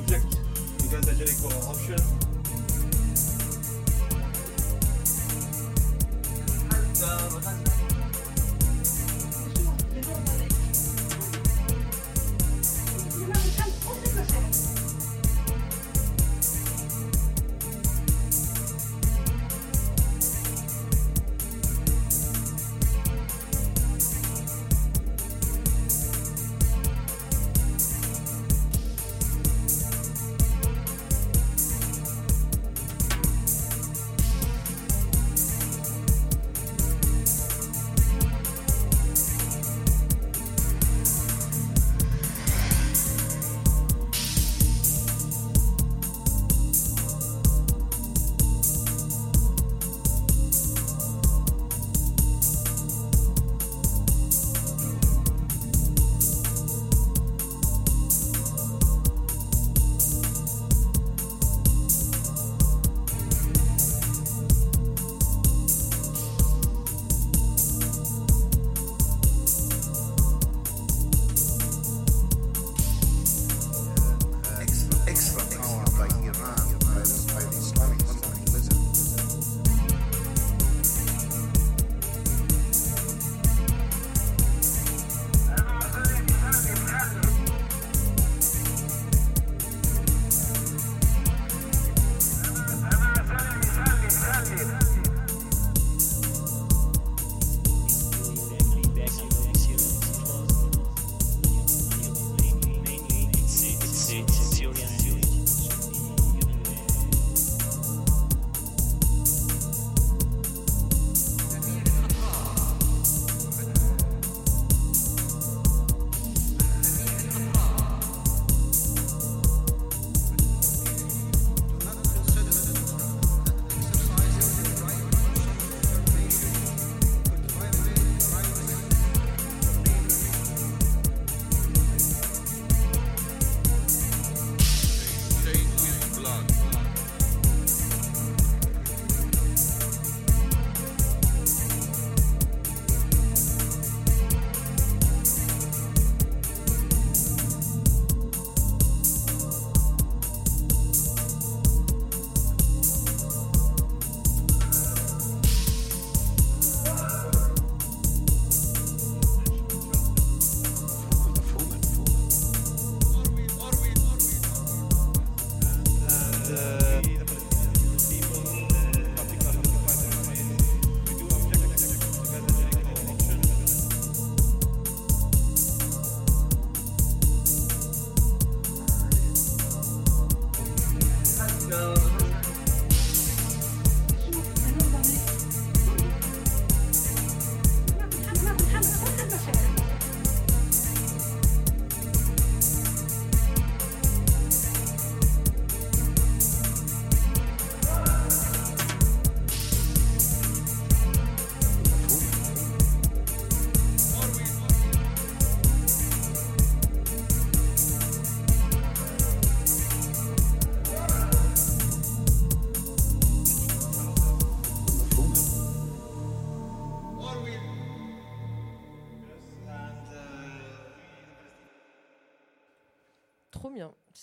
object 0.00 0.24
because 0.78 1.04
actually 1.04 1.12
lyric 1.12 1.44
was 1.44 1.52
an 1.52 2.29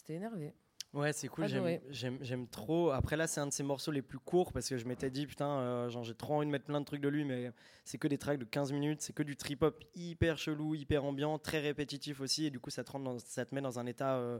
C'était 0.07 0.19
énervé. 0.19 0.53
Ouais, 0.93 1.11
c'est 1.11 1.27
cool. 1.27 1.43
J'aime, 1.89 2.47
trop. 2.47 2.91
Après, 2.91 3.17
là, 3.17 3.27
c'est 3.27 3.41
un 3.41 3.47
de 3.47 3.51
ses 3.51 3.61
morceaux 3.63 3.91
les 3.91 4.01
plus 4.01 4.19
courts 4.19 4.53
parce 4.53 4.69
que 4.69 4.77
je 4.77 4.85
m'étais 4.85 5.09
dit, 5.09 5.27
putain, 5.27 5.59
euh, 5.59 5.89
genre, 5.89 6.03
j'ai 6.03 6.15
trop 6.15 6.35
envie 6.35 6.45
de 6.45 6.51
mettre 6.51 6.63
plein 6.63 6.79
de 6.79 6.85
trucs 6.85 7.01
de 7.01 7.09
lui, 7.09 7.25
mais 7.25 7.51
c'est 7.83 7.97
que 7.97 8.07
des 8.07 8.17
tracks 8.17 8.39
de 8.39 8.45
15 8.45 8.71
minutes. 8.71 9.01
C'est 9.01 9.11
que 9.11 9.21
du 9.21 9.35
trip-hop 9.35 9.83
hyper 9.95 10.37
chelou, 10.37 10.75
hyper 10.75 11.03
ambiant, 11.03 11.37
très 11.39 11.59
répétitif 11.59 12.21
aussi. 12.21 12.45
Et 12.45 12.49
du 12.51 12.59
coup, 12.61 12.69
ça 12.69 12.85
te, 12.85 12.91
rend 12.93 13.01
dans- 13.01 13.19
ça 13.19 13.45
te 13.45 13.53
met 13.53 13.59
dans 13.59 13.79
un 13.79 13.85
état 13.85 14.15
euh, 14.15 14.39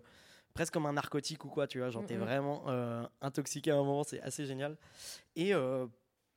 presque 0.53 0.71
comme 0.73 0.85
un 0.85 0.93
narcotique 0.93 1.43
ou 1.43 1.49
quoi, 1.49 1.67
tu 1.67 1.79
vois. 1.79 1.89
Genre, 1.89 2.05
t'es 2.05 2.15
vraiment 2.23 2.63
euh, 2.69 3.03
intoxiqué 3.19 3.71
à 3.71 3.75
un 3.75 3.83
moment. 3.83 4.05
C'est 4.05 4.21
assez 4.21 4.45
génial. 4.45 4.77
Et 5.35 5.53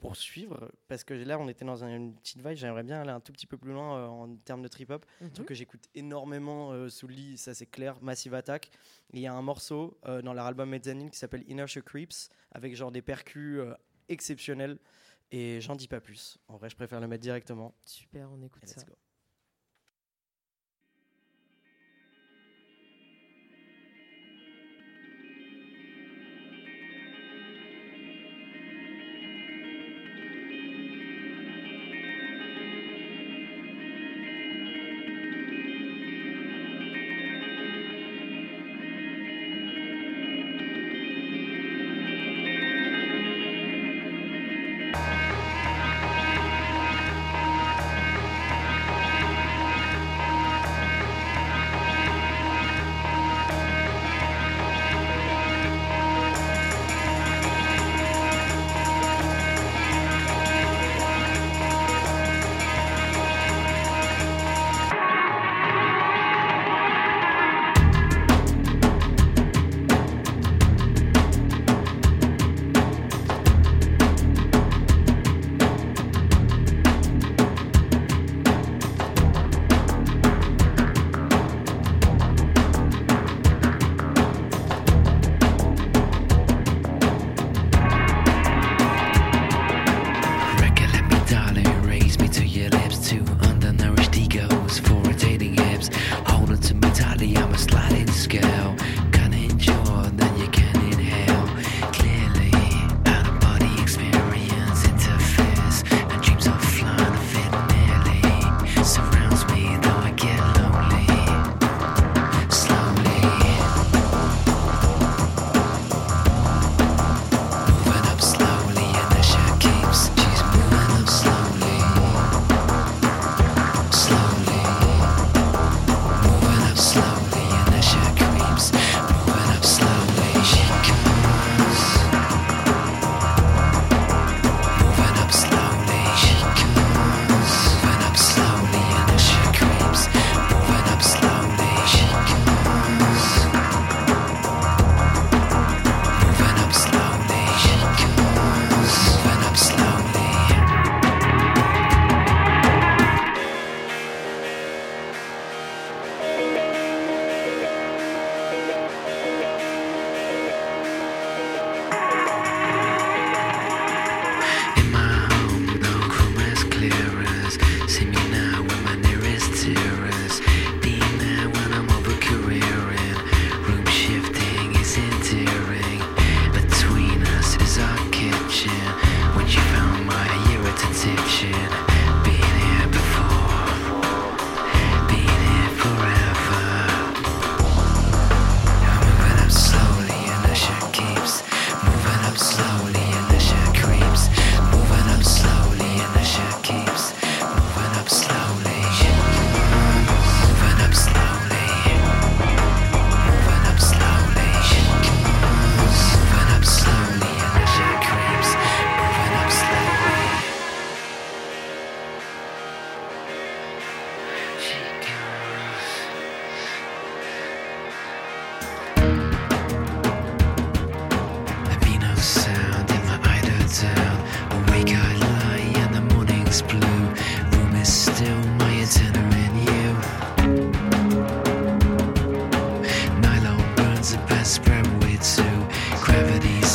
euh, 0.00 0.06
pour 0.06 0.16
suivre, 0.16 0.70
parce 0.88 1.04
que 1.04 1.14
là, 1.14 1.38
on 1.38 1.48
était 1.48 1.64
dans 1.64 1.84
un- 1.84 1.94
une 1.94 2.14
petite 2.16 2.38
vibe, 2.44 2.56
j'aimerais 2.56 2.82
bien 2.82 3.00
aller 3.00 3.10
un 3.10 3.20
tout 3.20 3.32
petit 3.32 3.46
peu 3.46 3.56
plus 3.56 3.72
loin 3.72 3.98
euh, 3.98 4.06
en 4.06 4.34
termes 4.36 4.62
de 4.62 4.68
trip-hop. 4.68 5.04
Un 5.20 5.24
Mhm. 5.26 5.32
truc 5.32 5.48
que 5.48 5.54
j'écoute 5.54 5.84
énormément 5.94 6.72
euh, 6.72 6.88
sous 6.88 7.06
le 7.06 7.14
lit, 7.14 7.36
ça 7.38 7.54
c'est 7.54 7.66
clair, 7.66 7.96
Massive 8.02 8.34
Attack. 8.34 8.70
Il 9.12 9.20
y 9.20 9.26
a 9.26 9.32
un 9.34 9.42
morceau 9.42 9.98
euh, 10.06 10.22
dans 10.22 10.32
leur 10.34 10.46
album 10.46 10.70
Mezzanine 10.70 11.10
qui 11.10 11.18
s'appelle 11.18 11.44
Inertia 11.48 11.82
Creeps, 11.82 12.30
avec 12.52 12.74
genre 12.74 12.90
des 12.92 13.02
percus 13.02 13.60
exceptionnels. 14.08 14.78
Et 15.32 15.60
j'en 15.60 15.76
dis 15.76 15.86
pas 15.86 16.00
plus. 16.00 16.38
En 16.48 16.56
vrai, 16.56 16.68
je 16.68 16.74
préfère 16.76 17.00
le 17.00 17.06
mettre 17.06 17.22
directement. 17.22 17.72
Super, 17.84 18.28
on 18.32 18.42
écoute 18.42 18.64
Et 18.64 18.66
ça. 18.66 18.80
let's 18.80 18.86
go. 18.88 18.94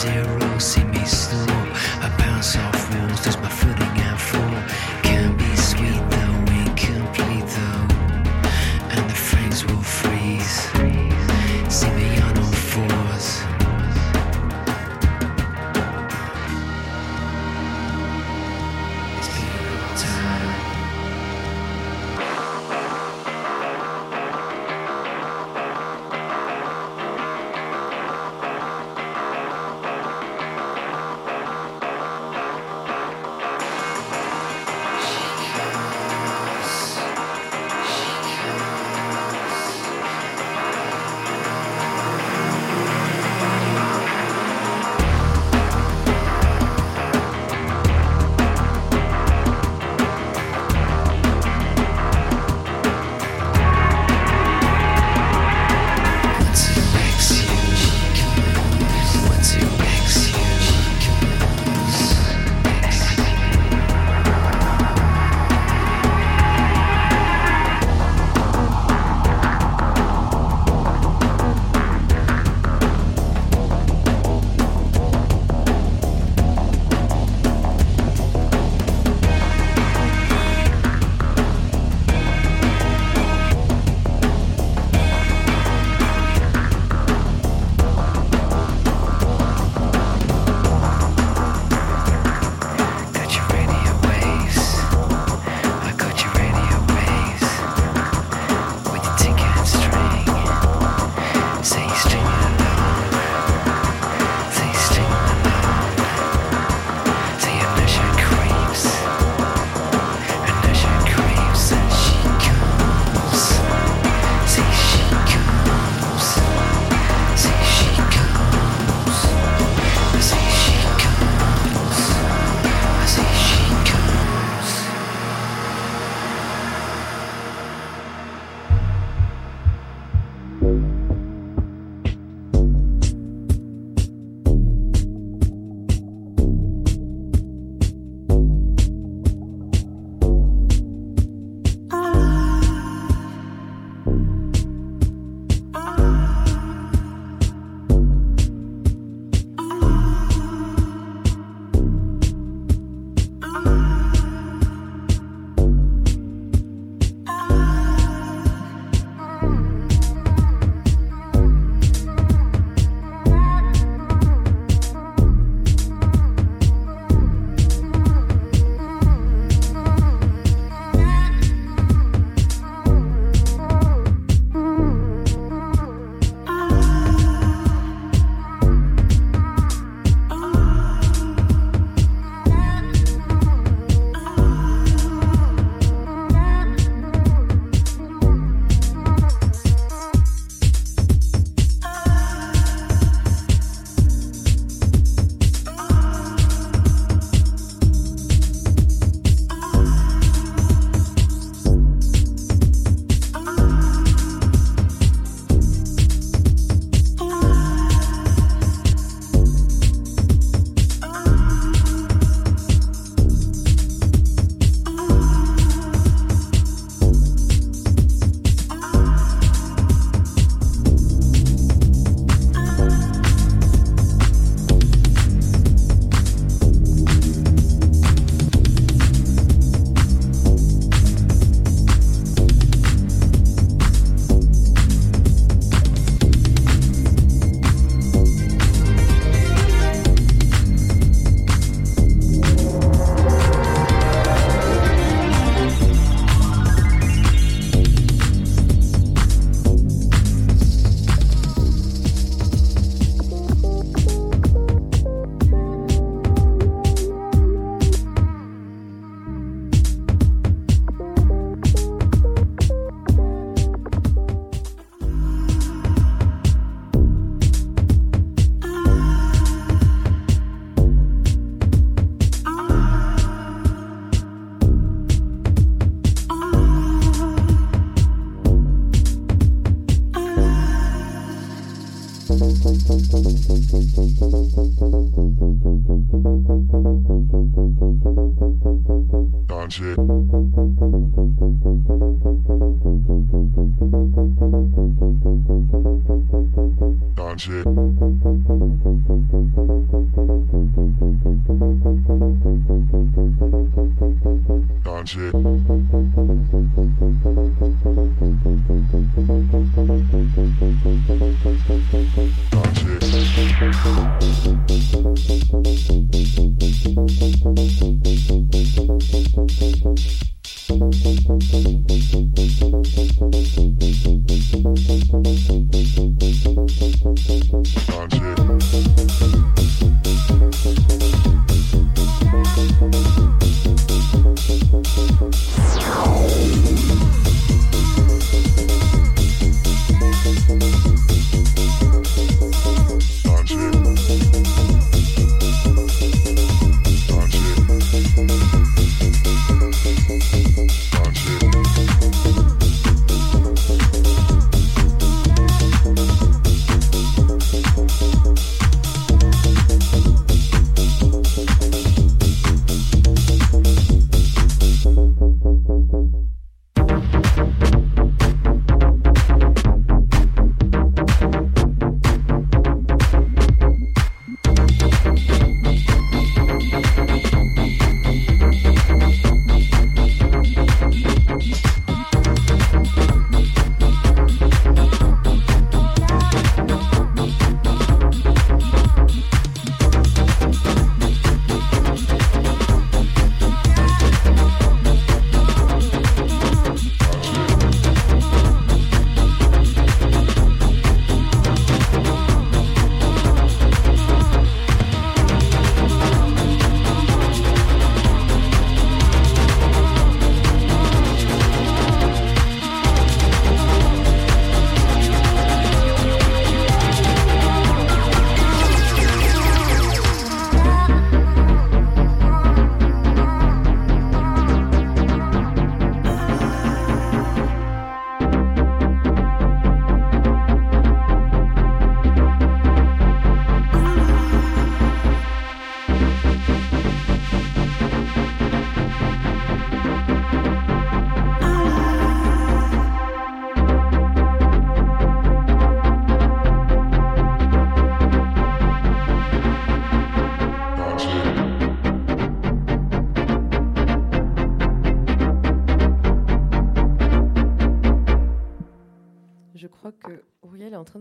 zero 0.05 0.59
six. 0.59 0.84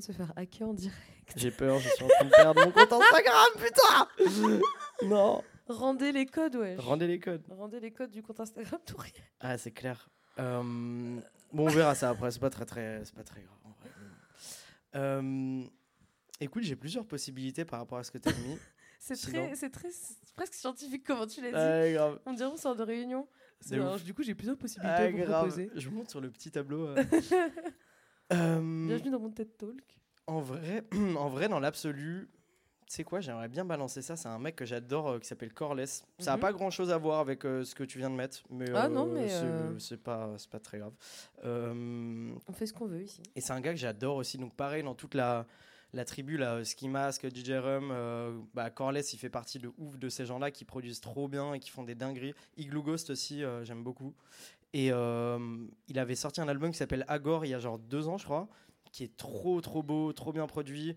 Se 0.05 0.13
faire 0.13 0.33
hacker 0.37 0.69
en 0.69 0.75
direct. 0.75 0.99
J'ai 1.37 1.51
peur, 1.51 1.79
je 1.79 1.89
suis 1.89 2.05
en 2.05 2.09
train 2.09 2.25
de 2.27 2.31
perdre 2.31 2.65
mon 2.65 2.71
compte 2.71 2.93
Instagram, 2.93 3.47
putain 3.57 4.61
Non 5.07 5.43
Rendez 5.67 6.13
les 6.13 6.27
codes, 6.27 6.57
ouais. 6.57 6.77
Rendez 6.77 7.07
les 7.07 7.19
codes. 7.19 7.43
Rendez 7.49 7.81
les 7.81 7.91
codes 7.91 8.11
du 8.11 8.23
compte 8.23 8.39
Instagram 8.41 8.81
d'Auriel. 8.87 9.15
Ah, 9.41 9.57
c'est 9.57 9.71
clair. 9.71 10.11
Euh, 10.39 10.63
bon, 11.53 11.65
on 11.67 11.69
verra 11.69 11.95
ça 11.95 12.11
après, 12.11 12.31
c'est 12.31 12.39
pas 12.41 12.51
très, 12.51 12.67
très, 12.67 13.03
c'est 13.05 13.15
pas 13.15 13.25
très 13.25 13.41
grave. 13.41 13.57
en 13.65 13.71
vrai. 13.71 13.91
Euh, 14.97 15.63
écoute, 16.41 16.63
j'ai 16.65 16.77
plusieurs 16.77 17.07
possibilités 17.07 17.65
par 17.65 17.81
rapport 17.81 17.97
à 17.99 18.05
ce 18.05 18.11
que 18.11 18.19
tu 18.19 18.29
as 18.29 18.33
mis. 18.33 18.59
C'est 19.01 19.17
Sinon- 19.17 19.49
très, 19.49 19.55
c'est 19.55 19.69
très, 19.69 19.89
presque 20.35 20.55
scientifique 20.55 21.05
comment 21.07 21.27
tu 21.27 21.43
l'as 21.43 21.51
dit. 21.51 21.55
Ah, 21.59 21.93
grave. 21.93 22.21
On 22.25 22.33
dirait 22.33 22.49
on 22.49 22.57
sort 22.57 22.75
de 22.75 22.83
réunion. 22.83 23.29
Alors, 23.71 24.01
du 24.01 24.15
coup, 24.15 24.23
j'ai 24.23 24.35
plusieurs 24.35 24.57
possibilités 24.57 24.95
Ah, 24.99 25.03
à 25.03 25.11
vous 25.11 25.17
grave. 25.19 25.29
proposer. 25.43 25.71
Je 25.75 25.91
monte 25.91 26.09
sur 26.09 26.23
le 26.23 26.31
petit 26.31 26.51
tableau. 26.51 26.87
euh. 26.97 27.05
Euh, 28.33 28.87
Bienvenue 28.87 29.11
dans 29.11 29.21
mon 29.21 29.31
TED 29.31 29.57
Talk. 29.57 29.99
En 30.27 30.41
vrai, 30.41 30.85
en 31.19 31.29
vrai, 31.29 31.49
dans 31.49 31.61
l'absolu, 31.61 32.29
tu 32.87 32.95
sais 32.95 33.05
quoi, 33.05 33.21
j'aimerais 33.21 33.49
bien 33.49 33.65
balancer 33.65 34.01
ça. 34.03 34.17
C'est 34.17 34.29
un 34.29 34.39
mec 34.39 34.57
que 34.57 34.65
j'adore 34.65 35.09
euh, 35.11 35.19
qui 35.19 35.29
s'appelle 35.29 35.53
Corless. 35.53 36.05
Ça 36.19 36.31
n'a 36.33 36.37
Mhm. 36.37 36.41
pas 36.41 36.53
grand 36.53 36.71
chose 36.71 36.91
à 36.91 36.97
voir 36.99 37.21
avec 37.21 37.45
euh, 37.45 37.65
ce 37.65 37.75
que 37.75 37.85
tu 37.85 37.99
viens 37.99 38.11
de 38.11 38.17
mettre, 38.17 38.43
mais, 38.51 38.67
Ah 38.75 38.87
euh, 38.87 38.89
non, 38.89 39.07
mais, 39.07 39.29
c'est 39.79 40.03
pas, 40.03 40.37
très 40.63 40.79
grave. 40.79 40.95
On 41.45 42.53
fait 42.53 42.67
ce 42.67 42.73
qu'on 42.73 42.87
veut 42.87 43.03
ici. 43.03 43.23
et 43.37 43.41
c'est 43.41 43.53
un 43.53 43.61
gars 43.61 43.73
que 43.73 43.79
j'adore 43.81 44.17
aussi. 44.17 44.39
Donc, 44.39 44.55
pareil, 44.55 44.83
dans 44.83 44.95
toute 44.95 45.15
la, 45.15 45.47
la 45.93 46.05
tribu, 46.07 46.37
là, 46.39 46.65
Ski 46.65 46.89
Mask, 46.89 47.27
DJ 47.29 47.53
Rum, 47.53 48.47
bah, 48.55 48.71
Corless, 48.71 49.13
il 49.13 49.19
fait 49.19 49.29
partie 49.31 49.59
de 49.59 49.71
ouf 49.79 49.99
de 49.99 50.09
ces 50.09 50.25
gens-là 50.25 50.51
qui 50.51 50.65
produisent 50.65 51.01
trop 51.03 51.29
bien 51.29 51.53
et 51.55 51.61
qui 51.61 51.71
font 51.71 51.85
des 51.85 51.95
dingueries. 51.95 52.35
Igloo 52.57 52.83
Ghost 52.83 53.11
aussi, 53.11 53.43
j'aime 53.63 53.83
beaucoup. 53.85 54.15
Et 54.75 54.91
euh, 54.93 55.39
il 55.89 55.99
avait 55.99 56.15
sorti 56.15 56.43
un 56.43 56.49
album 56.49 56.73
qui 56.73 56.77
s'appelle 56.77 57.05
Agor 57.09 57.47
il 57.47 57.51
y 57.51 57.55
a 57.55 57.59
genre 57.59 57.79
deux 57.79 58.09
ans, 58.09 58.19
je 58.19 58.25
crois, 58.25 58.49
qui 58.93 59.05
est 59.05 59.17
trop, 59.17 59.61
trop 59.61 59.83
beau, 59.83 60.13
trop 60.13 60.33
bien 60.33 60.47
produit. 60.47 60.95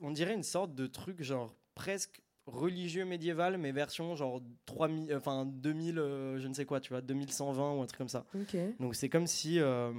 On 0.00 0.10
dirait 0.10 0.34
une 0.34 0.42
sorte 0.42 0.74
de 0.74 0.86
truc 0.86 1.22
genre 1.22 1.54
presque 1.74 2.22
religieux 2.46 3.04
médiéval, 3.04 3.58
mais 3.58 3.72
version 3.72 4.14
genre 4.16 4.40
3000, 4.66 5.14
enfin 5.14 5.44
2000, 5.46 5.98
euh, 5.98 6.38
je 6.38 6.48
ne 6.48 6.54
sais 6.54 6.64
quoi, 6.64 6.80
tu 6.80 6.90
vois, 6.90 7.00
2120 7.02 7.74
ou 7.74 7.82
un 7.82 7.86
truc 7.86 7.98
comme 7.98 8.08
ça. 8.08 8.24
Donc 8.78 8.94
c'est 8.94 9.08
comme 9.08 9.26
si, 9.26 9.60
euh, 9.60 9.92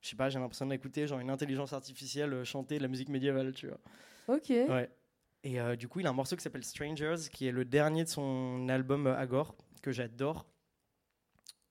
je 0.00 0.08
sais 0.08 0.16
pas, 0.16 0.28
j'ai 0.28 0.38
l'impression 0.38 0.66
d'écouter 0.66 1.06
genre 1.06 1.18
une 1.18 1.30
intelligence 1.30 1.72
artificielle 1.72 2.32
euh, 2.32 2.44
chanter 2.44 2.78
de 2.78 2.82
la 2.82 2.88
musique 2.88 3.08
médiévale, 3.08 3.52
tu 3.52 3.66
vois. 3.66 3.80
Ok. 4.28 4.48
Ouais. 4.50 4.88
Et 5.42 5.60
euh, 5.60 5.76
du 5.76 5.86
coup, 5.86 6.00
il 6.00 6.06
a 6.06 6.10
un 6.10 6.12
morceau 6.12 6.34
qui 6.34 6.42
s'appelle 6.42 6.64
Strangers, 6.64 7.28
qui 7.32 7.46
est 7.46 7.52
le 7.52 7.64
dernier 7.64 8.02
de 8.02 8.08
son 8.08 8.68
album 8.68 9.06
euh, 9.06 9.16
Agor, 9.16 9.54
que 9.82 9.92
j'adore. 9.92 10.46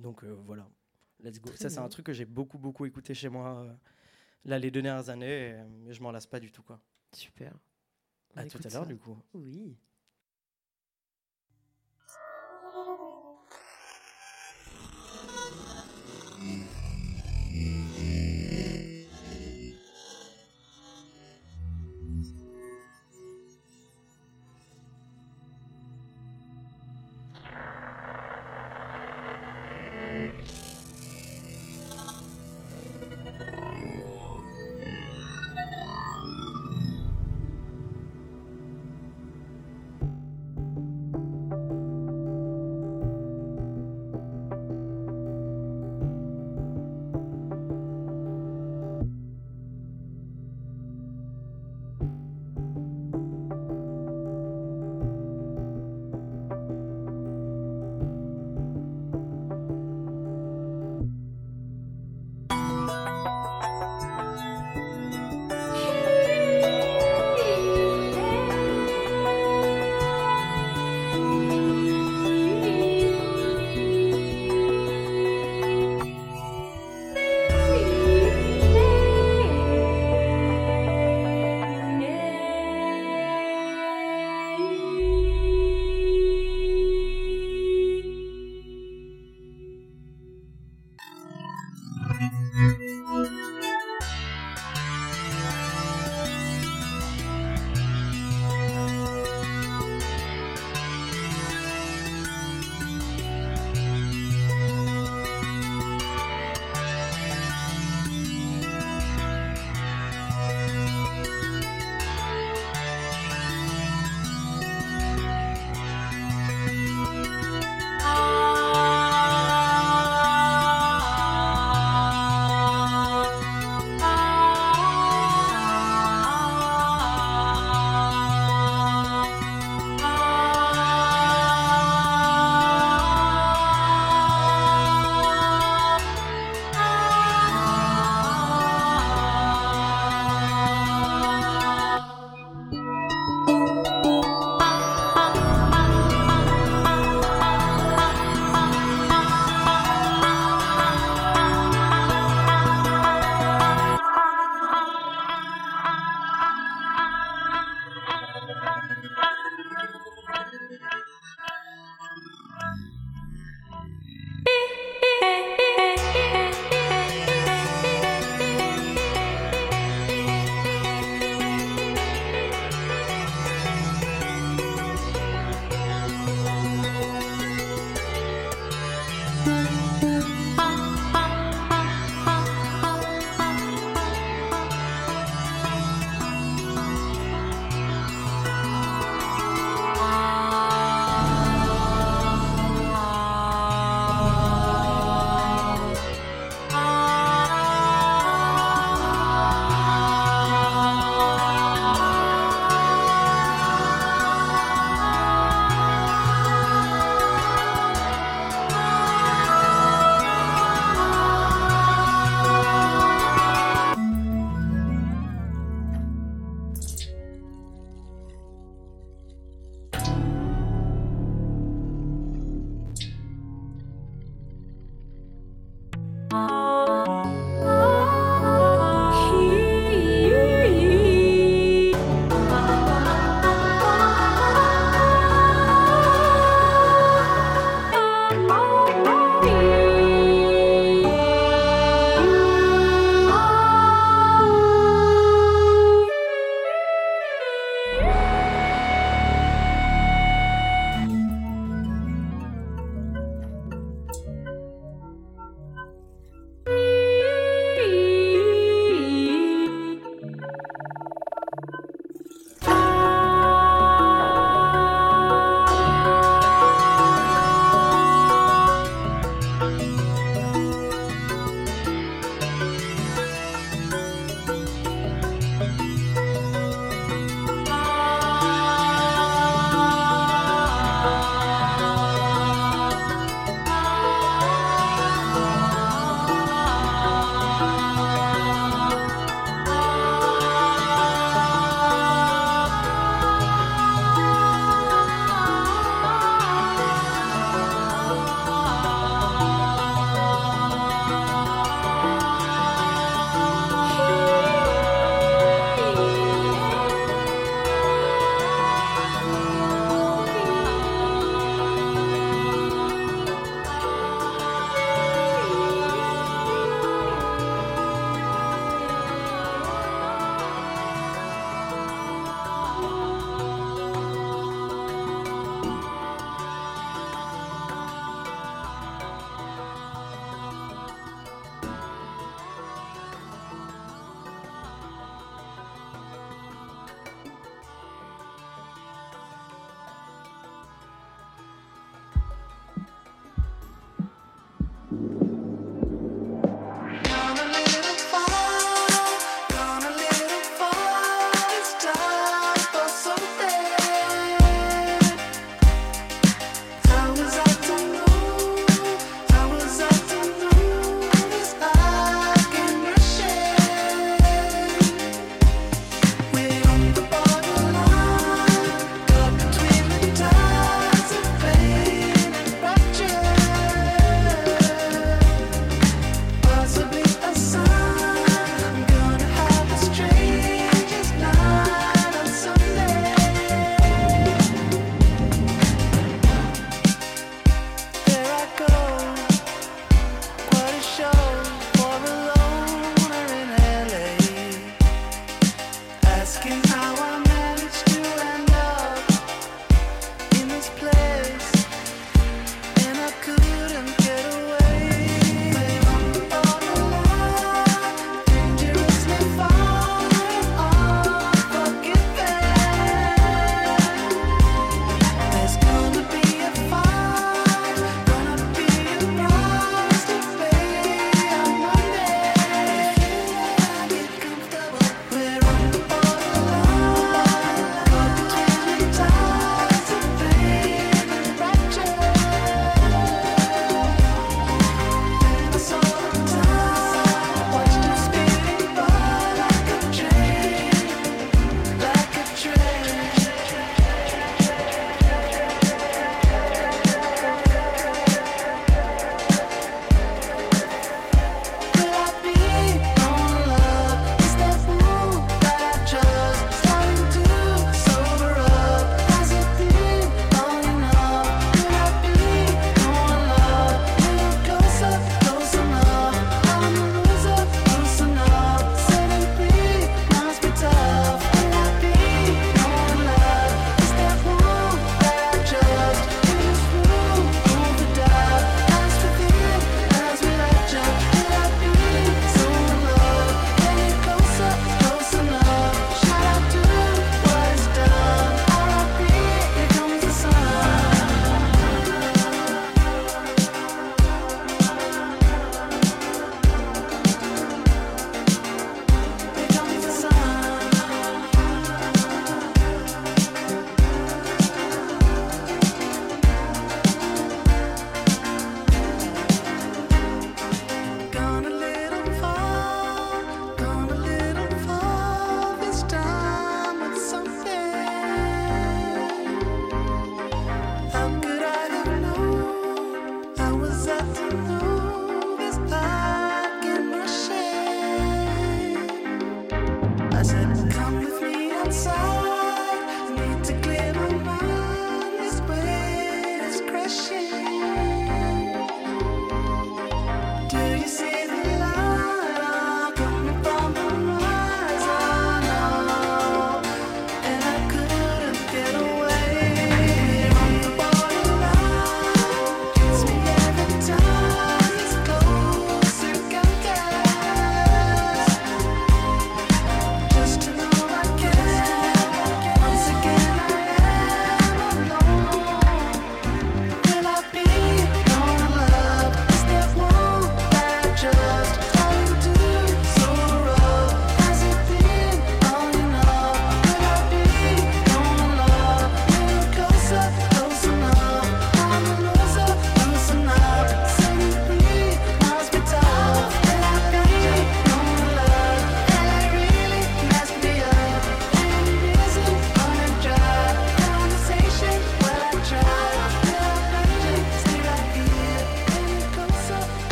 Donc 0.00 0.24
euh, 0.24 0.34
voilà, 0.44 0.68
let's 1.22 1.40
go. 1.40 1.48
Très 1.50 1.58
Ça, 1.58 1.70
c'est 1.70 1.78
un 1.78 1.88
truc 1.88 2.06
que 2.06 2.12
j'ai 2.12 2.24
beaucoup, 2.24 2.58
beaucoup 2.58 2.86
écouté 2.86 3.14
chez 3.14 3.28
moi 3.28 3.60
euh, 3.60 3.72
là 4.44 4.58
les 4.58 4.70
deux 4.70 4.82
dernières 4.82 5.08
années, 5.08 5.50
et, 5.86 5.92
je 5.92 6.02
m'en 6.02 6.10
lasse 6.10 6.26
pas 6.26 6.40
du 6.40 6.50
tout, 6.50 6.62
quoi. 6.62 6.80
Super. 7.12 7.54
À 8.34 8.44
On 8.44 8.48
tout 8.48 8.60
à 8.64 8.68
l'heure, 8.68 8.86
du 8.86 8.96
coup. 8.96 9.16
Oui. 9.34 9.76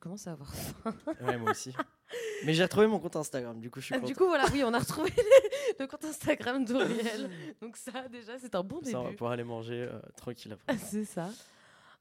commence 0.00 0.26
à 0.26 0.32
avoir 0.32 0.52
faim. 0.52 0.94
Ouais, 1.20 1.36
moi 1.36 1.52
aussi. 1.52 1.72
Mais 2.44 2.54
j'ai 2.54 2.62
retrouvé 2.62 2.86
mon 2.86 2.98
compte 2.98 3.16
Instagram, 3.16 3.60
du 3.60 3.70
coup 3.70 3.80
je 3.80 3.86
suis 3.86 3.94
ah, 3.94 3.98
contente. 3.98 4.10
Du 4.10 4.16
coup 4.16 4.26
voilà, 4.26 4.46
oui, 4.52 4.64
on 4.64 4.72
a 4.72 4.78
retrouvé 4.78 5.12
le 5.78 5.86
compte 5.86 6.04
Instagram 6.04 6.64
d'Auriel. 6.64 7.30
Donc 7.60 7.76
ça 7.76 8.08
déjà, 8.08 8.38
c'est 8.38 8.54
un 8.54 8.64
bon 8.64 8.76
ça, 8.76 8.82
début. 8.82 8.92
Ça, 8.92 9.00
on 9.00 9.04
va 9.04 9.12
pouvoir 9.12 9.32
aller 9.32 9.44
manger 9.44 9.82
euh, 9.82 10.00
tranquille 10.16 10.52
après. 10.52 10.76
c'est 10.78 11.04
ça. 11.04 11.30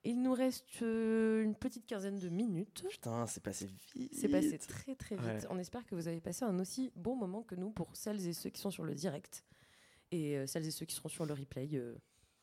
Il 0.05 0.21
nous 0.21 0.33
reste 0.33 0.81
euh, 0.81 1.43
une 1.43 1.55
petite 1.55 1.85
quinzaine 1.85 2.19
de 2.19 2.29
minutes. 2.29 2.85
Putain, 2.89 3.27
c'est 3.27 3.43
passé 3.43 3.65
vite. 3.67 4.13
C'est 4.13 4.29
passé 4.29 4.57
très 4.57 4.95
très 4.95 5.15
vite. 5.15 5.45
On 5.49 5.59
espère 5.59 5.85
que 5.85 5.93
vous 5.93 6.07
avez 6.07 6.21
passé 6.21 6.45
un 6.45 6.57
aussi 6.59 6.91
bon 6.95 7.15
moment 7.15 7.43
que 7.43 7.55
nous 7.55 7.69
pour 7.71 7.95
celles 7.95 8.25
et 8.25 8.33
ceux 8.33 8.49
qui 8.49 8.61
sont 8.61 8.71
sur 8.71 8.85
le 8.85 8.95
direct 8.95 9.43
et 10.11 10.37
euh, 10.37 10.47
celles 10.47 10.65
et 10.65 10.71
ceux 10.71 10.85
qui 10.85 10.95
seront 10.95 11.09
sur 11.09 11.25
le 11.25 11.33
replay. 11.33 11.69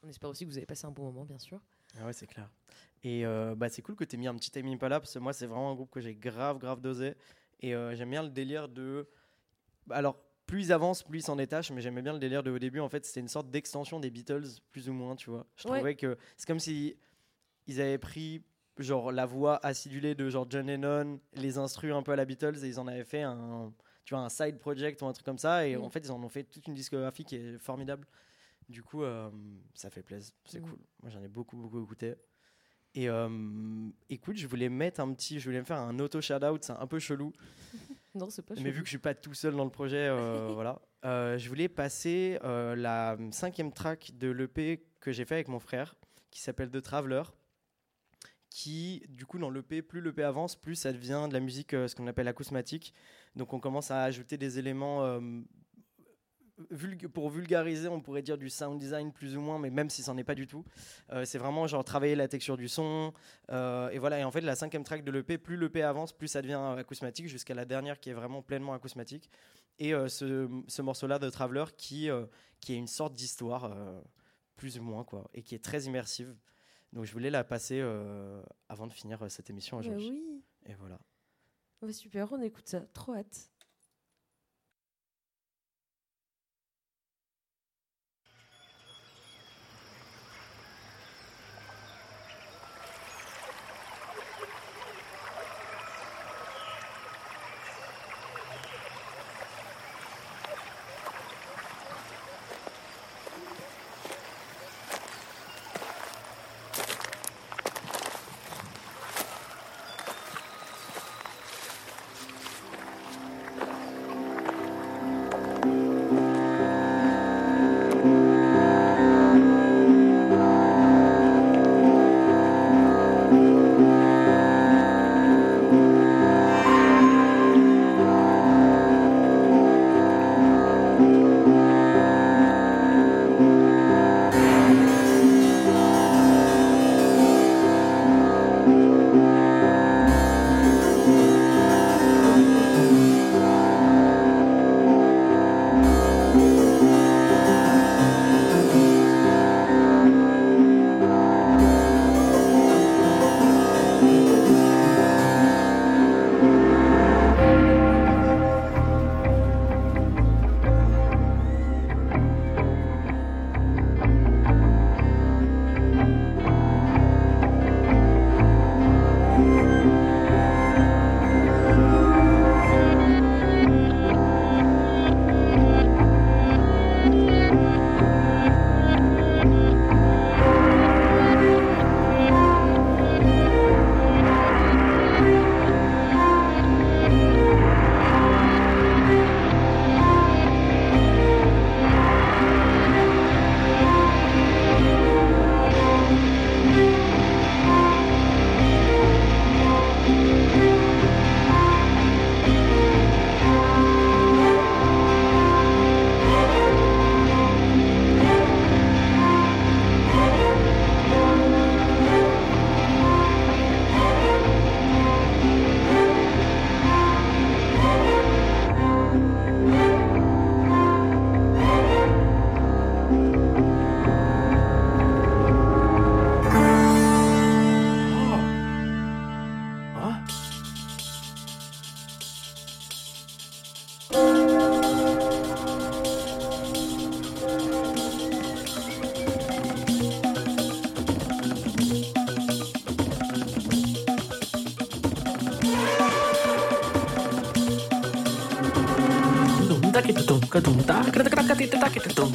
on 0.03 0.09
espère 0.09 0.31
aussi 0.31 0.45
que 0.45 0.51
vous 0.51 0.59
avez 0.59 0.67
passé 0.67 0.87
un 0.87 0.91
bon 0.91 1.05
moment, 1.05 1.25
bien 1.25 1.39
sûr. 1.39 1.61
Ah 1.99 2.05
ouais, 2.05 2.13
c'est 2.13 2.27
clair. 2.27 2.51
Et 3.07 3.25
euh, 3.25 3.55
bah, 3.55 3.69
c'est 3.69 3.83
cool 3.83 3.95
que 3.95 4.03
tu 4.03 4.17
aies 4.17 4.19
mis 4.19 4.27
un 4.27 4.35
petit 4.35 4.51
Tame 4.51 4.67
Impala 4.67 4.99
parce 4.99 5.15
que 5.15 5.21
moi, 5.21 5.33
c'est 5.33 5.47
vraiment 5.47 5.71
un 5.71 5.75
groupe 5.77 5.93
que 5.93 6.01
j'ai 6.01 6.17
grave, 6.17 6.59
grave 6.59 6.81
dosé. 6.81 7.15
Et 7.61 7.73
euh, 7.73 7.95
j'aime 7.95 8.11
bien 8.11 8.25
le 8.25 8.31
délire 8.31 8.69
de. 8.69 9.09
Alors, 9.91 10.21
plus 10.47 10.65
ils 10.67 10.73
avancent, 10.73 11.05
plus 11.05 11.21
ils 11.21 11.23
s'en 11.23 11.37
détachent, 11.37 11.71
mais 11.71 11.81
j'aimais 11.81 12.03
bien 12.03 12.13
le 12.15 12.19
délire 12.19 12.43
de 12.43 12.51
au 12.51 12.59
début. 12.59 12.81
En 12.81 12.89
fait, 12.89 13.05
c'était 13.07 13.21
une 13.21 13.29
sorte 13.29 13.49
d'extension 13.49 14.01
des 14.01 14.11
Beatles, 14.11 14.43
plus 14.73 14.89
ou 14.89 14.93
moins, 14.93 15.15
tu 15.15 15.31
vois. 15.31 15.47
Je 15.55 15.69
Ouais. 15.69 15.77
trouvais 15.77 15.95
que 15.95 16.17
c'est 16.37 16.49
comme 16.49 16.59
si 16.59 16.97
ils 17.69 17.81
avaient 17.81 17.99
pris 17.99 18.43
genre 18.79 19.13
la 19.13 19.25
voix 19.25 19.65
acidulée 19.65 20.17
de 20.17 20.29
genre 20.29 20.47
John 20.51 20.67
Lennon, 20.67 21.21
les 21.35 21.59
instrus 21.59 21.93
un 21.95 22.03
peu 22.03 22.11
à 22.11 22.17
la 22.17 22.25
Beatles, 22.25 22.57
et 22.65 22.67
ils 22.67 22.81
en 22.81 22.89
avaient 22.89 23.05
fait 23.05 23.23
un, 23.23 23.73
tu 24.05 24.15
vois, 24.15 24.25
un 24.25 24.29
side 24.29 24.59
project 24.59 25.01
ou 25.03 25.07
un 25.07 25.13
truc 25.13 25.25
comme 25.25 25.39
ça. 25.39 25.69
Et 25.69 25.77
Mm. 25.77 25.83
en 25.85 25.91
fait, 25.91 26.01
ils 26.01 26.11
en 26.11 26.21
ont 26.25 26.29
fait 26.29 26.43
toute 26.43 26.67
une 26.67 26.75
discographie 26.75 27.25
qui 27.25 27.37
est 27.37 27.59
formidable. 27.59 28.05
Du 28.69 28.83
coup, 28.83 29.05
euh, 29.05 29.31
ça 29.75 29.91
fait 29.91 30.03
plaisir. 30.03 30.35
C'est 30.45 30.59
Mm. 30.59 30.65
cool. 30.71 30.79
Moi, 31.03 31.11
j'en 31.11 31.23
ai 31.23 31.29
beaucoup, 31.29 31.57
beaucoup 31.57 31.81
écouté. 31.81 32.17
Et 32.97 33.11
euh, 33.11 33.29
écoute, 34.09 34.37
je 34.37 34.47
voulais 34.47 34.71
mettre 34.71 35.01
un 35.01 35.13
petit, 35.13 35.39
je 35.39 35.45
voulais 35.45 35.61
me 35.61 35.65
faire 35.65 35.77
un 35.79 35.99
auto 35.99 36.21
shout 36.23 36.43
out, 36.43 36.65
c'est 36.65 36.73
un 36.73 36.87
peu 36.87 36.99
chelou, 36.99 37.31
Non, 38.15 38.31
c'est 38.31 38.41
pas 38.41 38.55
mais 38.55 38.61
chelou. 38.63 38.73
vu 38.73 38.81
que 38.81 38.87
je 38.87 38.91
suis 38.91 38.99
pas 38.99 39.15
tout 39.15 39.35
seul 39.35 39.55
dans 39.55 39.65
le 39.65 39.71
projet, 39.71 40.09
euh, 40.09 40.49
voilà, 40.55 40.81
Euh, 41.05 41.37
je 41.37 41.49
voulais 41.49 41.69
passer 41.69 42.39
la 42.43 43.17
cinquième 43.31 43.71
track 43.73 44.13
de 44.19 44.29
l'EP 44.31 44.83
que 45.01 45.13
j'ai 45.13 45.25
fait 45.27 45.35
avec 45.35 45.49
mon 45.49 45.61
frère, 45.61 45.95
qui 46.31 46.41
s'appelle 46.41 46.71
The 46.71 46.81
Traveler, 46.81 47.23
qui, 48.49 49.05
du 49.11 49.27
coup, 49.27 49.39
dans 49.39 49.51
l'EP, 49.51 49.83
plus 49.83 50.01
l'EP 50.01 50.23
avance, 50.23 50.57
plus 50.57 50.75
ça 50.75 50.91
devient 50.93 51.27
de 51.29 51.35
la 51.35 51.41
musique, 51.41 51.73
ce 51.73 51.95
qu'on 51.95 52.07
appelle 52.07 52.27
acousmatique. 52.29 52.95
Donc, 53.37 53.53
on 53.53 53.61
commence 53.61 53.91
à 53.91 54.03
ajouter 54.05 54.39
des 54.39 54.59
éléments. 54.59 55.21
Vulg- 56.73 57.09
pour 57.09 57.29
vulgariser, 57.31 57.89
on 57.89 58.01
pourrait 58.01 58.23
dire 58.23 58.39
du 58.39 58.49
sound 58.51 58.79
design 58.79 59.13
plus 59.13 59.37
ou 59.37 59.41
moins, 59.41 59.59
mais 59.59 59.71
même 59.71 59.91
si 59.91 60.03
c'en 60.03 60.17
est 60.17 60.25
pas 60.25 60.35
du 60.35 60.47
tout. 60.47 60.65
Euh, 61.11 61.25
c'est 61.25 61.39
vraiment 61.39 61.67
genre 61.67 61.85
travailler 61.85 62.15
la 62.15 62.29
texture 62.29 62.57
du 62.57 62.69
son. 62.69 63.13
euh, 63.51 63.89
et 63.91 63.99
voilà, 63.99 64.19
et 64.21 64.25
en 64.25 64.31
fait, 64.31 64.41
la 64.41 64.57
cinquième 64.57 64.85
track 64.85 65.05
de 65.05 65.11
l'EP, 65.11 65.39
plus 65.39 65.57
l'EP 65.57 65.83
avance, 65.83 66.13
plus 66.13 66.29
ça 66.29 66.43
devient 66.43 66.75
acousmatique, 66.79 67.29
jusqu'à 67.29 67.55
la 67.55 67.65
dernière 67.65 68.01
qui 68.01 68.11
est 68.11 68.15
vraiment 68.15 68.43
pleinement 68.43 68.73
acousmatique. 68.75 69.31
Et 69.79 69.93
euh, 69.95 70.09
ce, 70.09 70.49
ce 70.69 70.83
morceau-là 70.83 71.19
de 71.19 71.29
Traveler 71.29 71.65
qui, 71.77 72.09
qui 72.61 72.73
est 72.73 72.77
une 72.77 72.87
sorte 72.89 73.15
d'histoire, 73.15 73.71
plus 74.57 74.79
ou 74.79 74.83
moins, 74.83 75.05
quoi, 75.05 75.29
et 75.35 75.43
qui 75.43 75.55
est 75.55 75.63
très 75.63 75.83
immersive. 75.83 76.35
Donc 76.93 77.05
je 77.05 77.13
voulais 77.13 77.29
la 77.31 77.45
passer 77.45 77.83
avant 78.71 78.87
de 78.87 78.93
finir 78.93 79.23
cette 79.31 79.51
émission 79.51 79.77
aujourd'hui. 79.77 80.11
oui. 80.11 80.43
Et 80.65 80.75
voilà. 80.75 80.99
Ouais, 81.83 81.93
super, 81.93 82.33
on 82.33 82.41
écoute 82.41 82.67
ça. 82.67 82.81
Trop 82.95 83.15
hâte. 83.15 83.51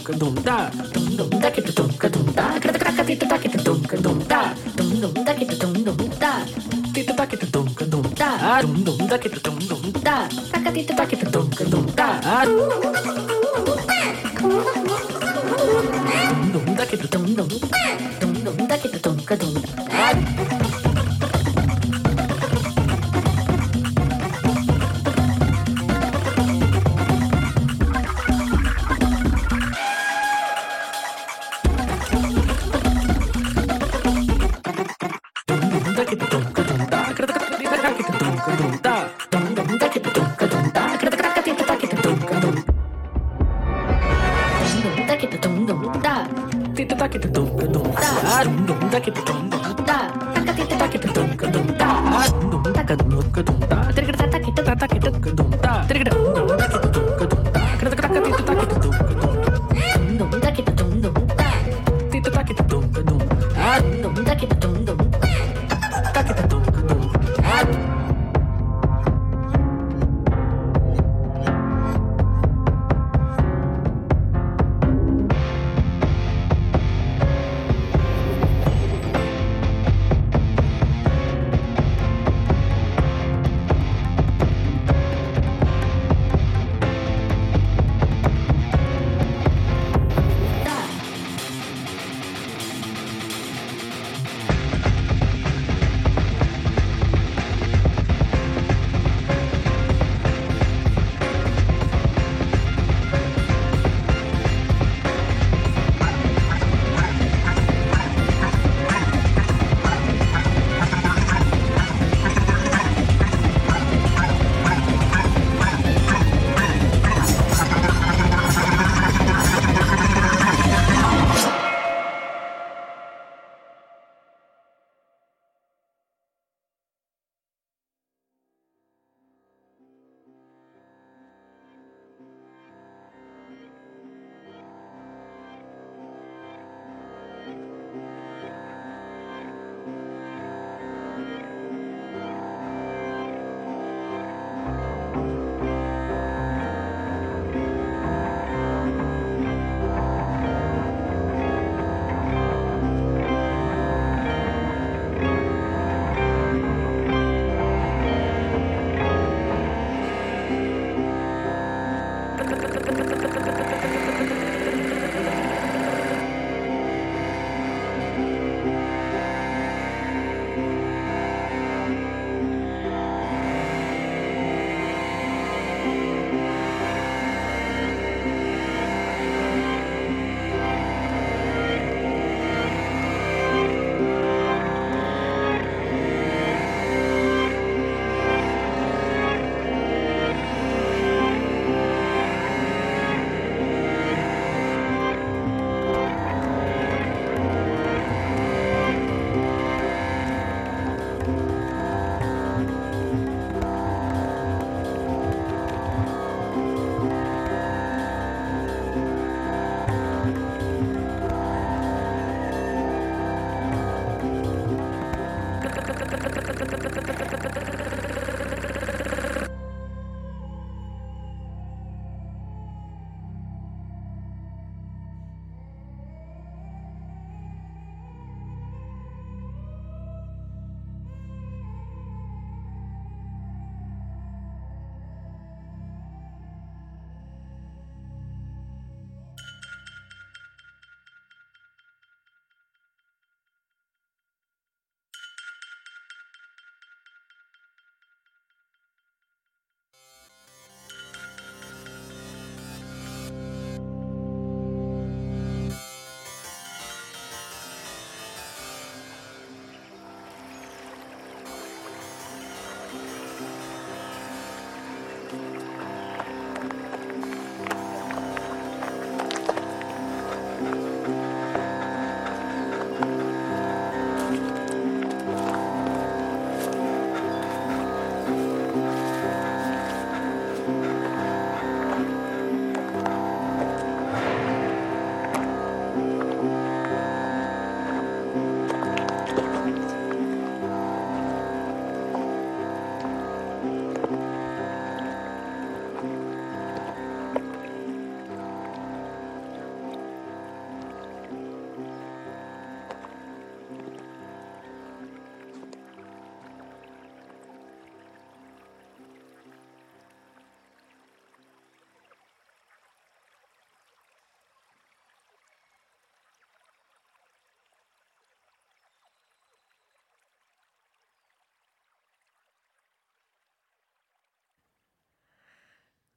dunka 0.02 0.18
dum 0.18 0.36
da 0.44 0.70
dum 0.94 1.06
dum 1.18 1.30
da 1.42 1.50
ki 1.50 1.62
ta 1.62 1.72
dunka 1.78 2.10
dum 2.10 2.26
da 2.36 2.46
ka 2.64 2.72
ta 2.74 2.92
ka 2.98 3.04
ti 3.06 3.16
ta 3.16 3.26
ta 3.30 3.38
ki 3.38 3.50
ta 3.54 3.60
dunka 3.66 3.98
dum 4.02 4.18
da 4.32 4.42
dum 4.78 4.90
dum 5.02 5.14
da 5.26 5.34
ki 5.34 5.46
ta 5.46 5.56
dum 5.62 5.74
dum 5.86 5.98
da 6.20 6.32
ti 6.94 7.04
ta 7.06 7.14
ta 7.14 7.26
ki 7.30 7.38
ta 7.42 7.48
dunka 7.54 7.86
dum 7.86 8.06
da 8.18 8.30
dum 8.62 8.84
dum 8.86 8.98
da 9.12 9.18
ki 9.22 9.30
ta 9.30 9.40
dum 9.46 9.58
dum 9.70 9.84
da 10.06 10.16
ta 10.52 10.58
ka 10.66 10.72
ti 10.74 10.82
ta 10.90 10.94
ta 10.98 11.06
ki 11.06 11.16
ta 11.22 11.28
dunka 11.30 11.64
dum 11.74 11.86
da 12.00 12.08
dum 12.46 12.58
dum 16.54 16.66
da 16.78 16.84
ki 16.90 16.98
ta 16.98 17.08
dum 17.14 17.26
dum 17.38 17.50
dum 18.22 18.34
dum 18.46 18.58
da 18.70 18.76
ki 18.82 18.88
ta 18.94 19.00
dunka 19.06 19.36
dum 19.42 19.54
da 19.62 19.81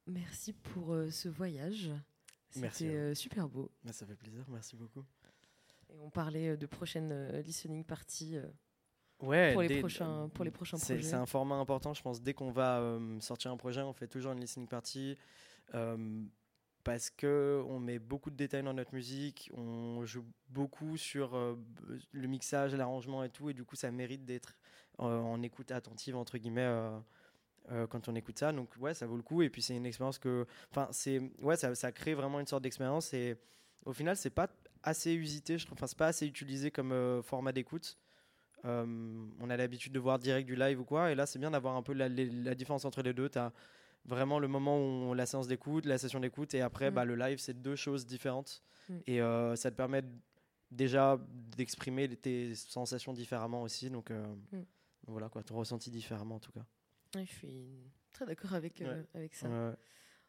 Merci 0.07 0.53
pour 0.53 0.93
euh, 0.93 1.09
ce 1.09 1.29
voyage. 1.29 1.89
C'était 2.51 2.95
euh, 2.95 3.13
super 3.15 3.49
beau. 3.49 3.71
Bah, 3.83 3.91
ça 3.91 4.05
fait 4.05 4.15
plaisir, 4.15 4.45
merci 4.49 4.75
beaucoup. 4.75 5.03
Et 5.89 5.99
on 5.99 6.09
parlait 6.09 6.49
euh, 6.49 6.57
de 6.57 6.65
prochaines 6.65 7.11
euh, 7.11 7.41
listening 7.41 7.83
parties 7.83 8.37
Ouais, 9.21 9.53
pour, 9.53 9.61
les 9.61 9.67
dès- 9.69 9.79
prochains, 9.79 10.29
pour 10.33 10.43
les 10.45 10.51
prochains 10.51 10.77
projets. 10.77 11.01
c'est 11.01 11.13
un 11.15 11.25
format 11.25 11.55
important, 11.55 11.93
je 11.93 12.01
pense. 12.01 12.21
Dès 12.21 12.33
qu'on 12.33 12.51
va 12.51 12.99
sortir 13.21 13.49
un 13.51 13.57
projet, 13.57 13.81
on 13.81 13.93
fait 13.93 14.07
toujours 14.07 14.33
une 14.33 14.41
listening 14.41 14.67
party. 14.67 15.17
Parce 16.83 17.09
que 17.09 17.63
on 17.67 17.79
met 17.79 17.97
beaucoup 17.97 18.29
de 18.29 18.35
détails 18.35 18.61
dans 18.61 18.73
notre 18.73 18.93
musique, 18.93 19.49
on 19.55 20.05
joue 20.05 20.23
beaucoup 20.49 20.97
sur 20.97 21.33
euh, 21.35 21.55
le 22.11 22.27
mixage, 22.27 22.75
l'arrangement 22.75 23.23
et 23.23 23.29
tout, 23.31 23.49
et 23.49 23.55
du 23.55 23.63
coup 23.65 23.75
ça 23.75 23.89
mérite 23.89 24.23
d'être 24.23 24.53
euh, 24.99 25.19
en 25.19 25.41
écoute 25.41 25.71
attentive 25.71 26.15
entre 26.15 26.37
guillemets 26.37 26.61
euh, 26.61 26.99
euh, 27.71 27.87
quand 27.87 28.07
on 28.09 28.15
écoute 28.15 28.37
ça. 28.39 28.51
Donc 28.51 28.69
ouais, 28.79 28.93
ça 28.93 29.05
vaut 29.05 29.17
le 29.17 29.23
coup. 29.23 29.41
Et 29.41 29.49
puis 29.49 29.61
c'est 29.61 29.75
une 29.75 29.85
expérience 29.85 30.19
que, 30.19 30.45
enfin 30.71 30.87
c'est 30.91 31.19
ouais, 31.41 31.55
ça, 31.55 31.73
ça 31.75 31.91
crée 31.91 32.13
vraiment 32.13 32.39
une 32.39 32.47
sorte 32.47 32.63
d'expérience 32.63 33.13
et 33.13 33.37
au 33.85 33.93
final 33.93 34.15
c'est 34.17 34.29
pas 34.29 34.49
assez 34.83 35.13
usité, 35.13 35.57
je 35.57 35.65
trouve. 35.65 35.77
Enfin 35.77 35.87
c'est 35.87 35.97
pas 35.97 36.07
assez 36.07 36.25
utilisé 36.27 36.71
comme 36.71 36.91
euh, 36.91 37.21
format 37.21 37.51
d'écoute. 37.51 37.97
Euh, 38.65 38.85
on 39.39 39.49
a 39.49 39.57
l'habitude 39.57 39.93
de 39.93 39.99
voir 39.99 40.17
direct 40.17 40.47
du 40.47 40.55
live 40.55 40.79
ou 40.79 40.85
quoi, 40.85 41.11
et 41.11 41.15
là 41.15 41.25
c'est 41.25 41.37
bien 41.39 41.51
d'avoir 41.51 41.75
un 41.75 41.83
peu 41.83 41.93
la, 41.93 42.09
différence 42.09 42.83
entre 42.85 43.01
les 43.03 43.13
deux. 43.13 43.29
T'as 43.29 43.51
vraiment 44.05 44.39
le 44.39 44.47
moment 44.47 44.77
où 44.77 44.81
on- 44.81 45.13
la 45.13 45.25
séance 45.25 45.47
d'écoute, 45.47 45.85
la 45.85 45.97
session 45.97 46.19
d'écoute, 46.19 46.53
et 46.55 46.61
après 46.61 46.89
Mm. 46.89 46.93
bah, 46.93 47.05
le 47.05 47.15
live, 47.15 47.37
c'est 47.39 47.61
deux 47.61 47.75
choses 47.75 48.05
différentes. 48.07 48.63
Mm. 48.89 48.93
Et 49.07 49.19
ça 49.55 49.69
te 49.71 49.75
permet 49.75 50.03
déjà 50.71 51.19
d'exprimer 51.55 52.09
tes 52.15 52.55
sensations 52.55 53.13
différemment 53.13 53.61
aussi. 53.61 53.89
Donc 53.91 54.09
Mm. 54.09 54.61
voilà 55.07 55.29
quoi, 55.29 55.43
ton 55.43 55.55
ressenti 55.57 55.91
différemment 55.91 56.35
en 56.35 56.39
tout 56.39 56.51
cas. 56.51 56.65
Je 57.23 57.31
suis 57.31 57.67
très 58.11 58.25
d'accord 58.25 58.53
avec, 58.53 58.81
euh, 58.81 59.03
avec 59.13 59.33
ça. 59.35 59.47
Ouais. 59.47 59.73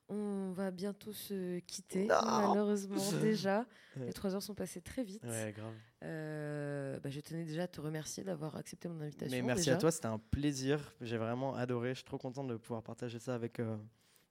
On 0.09 0.53
va 0.53 0.71
bientôt 0.71 1.13
se 1.13 1.59
quitter, 1.61 2.07
Non. 2.07 2.15
malheureusement 2.25 2.95
déjà. 3.21 3.67
Les 3.97 4.13
trois 4.13 4.35
heures 4.37 4.43
sont 4.43 4.55
passées 4.55 4.81
très 4.81 5.03
vite. 5.03 5.25
Ouais, 5.25 5.53
grave. 5.57 5.75
Euh, 6.05 7.01
bah, 7.01 7.11
je 7.11 7.19
tenais 7.21 7.45
déjà 7.45 7.65
à 7.65 7.69
te 7.69 7.81
remercier 7.81 8.23
d'avoir 8.23 8.55
accepté 8.55 8.89
mon 8.89 9.01
invitation. 9.01 9.37
Mais 9.37 9.43
merci 9.43 9.65
déjà. 9.65 9.75
à 9.75 9.79
toi, 9.79 9.91
c'était 9.91 10.07
un 10.07 10.19
plaisir. 10.21 10.95
J'ai 11.01 11.17
vraiment 11.19 11.57
adoré. 11.57 11.89
Je 11.91 11.95
suis 11.97 12.05
trop 12.05 12.19
content 12.19 12.45
de 12.45 12.55
pouvoir 12.57 12.85
partager 12.85 13.19
ça 13.19 13.35
avec, 13.35 13.59
euh, 13.59 13.77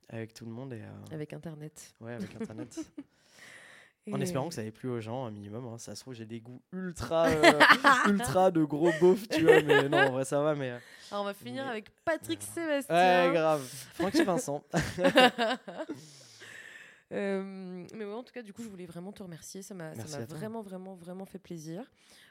avec 0.07 0.33
tout 0.33 0.45
le 0.45 0.51
monde 0.51 0.71
et 0.71 0.81
euh, 0.81 0.87
Avec 1.11 1.33
Internet. 1.33 1.93
ouais, 1.99 2.13
avec 2.13 2.33
Internet. 2.39 2.79
En 4.11 4.21
espérant 4.21 4.49
que 4.49 4.53
ça 4.55 4.63
ait 4.63 4.71
plu 4.71 4.89
aux 4.89 5.01
gens 5.01 5.25
un 5.25 5.31
minimum. 5.31 5.65
hein. 5.65 5.77
Ça 5.79 5.95
se 5.95 6.01
trouve, 6.01 6.13
j'ai 6.13 6.25
des 6.27 6.39
goûts 6.39 6.61
ultra, 6.71 7.25
euh, 7.29 7.51
ultra 8.07 8.51
de 8.51 8.63
gros 8.63 8.91
beaufs, 8.99 9.27
tu 9.29 9.41
vois. 9.43 9.61
Mais 9.63 9.89
non, 9.89 9.97
en 9.97 10.11
vrai, 10.11 10.25
ça 10.25 10.41
va. 10.41 10.53
Mais 10.55 10.71
euh, 10.71 10.77
Alors, 11.11 11.23
on 11.23 11.25
va 11.25 11.33
finir 11.33 11.63
Mais- 11.65 11.71
avec 11.71 11.89
Patrick 12.03 12.39
Ouais, 12.39 12.81
Sébastien. 12.81 13.31
grave. 13.33 13.61
Francky 13.93 14.23
Vincent. 14.23 14.63
Euh, 17.11 17.85
mais 17.93 18.03
ouais, 18.03 18.13
en 18.13 18.23
tout 18.23 18.33
cas, 18.33 18.41
du 18.41 18.51
coup, 18.51 18.63
je 18.63 18.67
voulais 18.67 18.87
vraiment 18.87 19.11
te 19.11 19.21
remercier. 19.21 19.61
Ça 19.61 19.75
m'a 19.75 19.91
vraiment, 20.27 20.63
vraiment, 20.63 20.95
vraiment 20.95 21.25
fait 21.25 21.37
plaisir. 21.37 21.83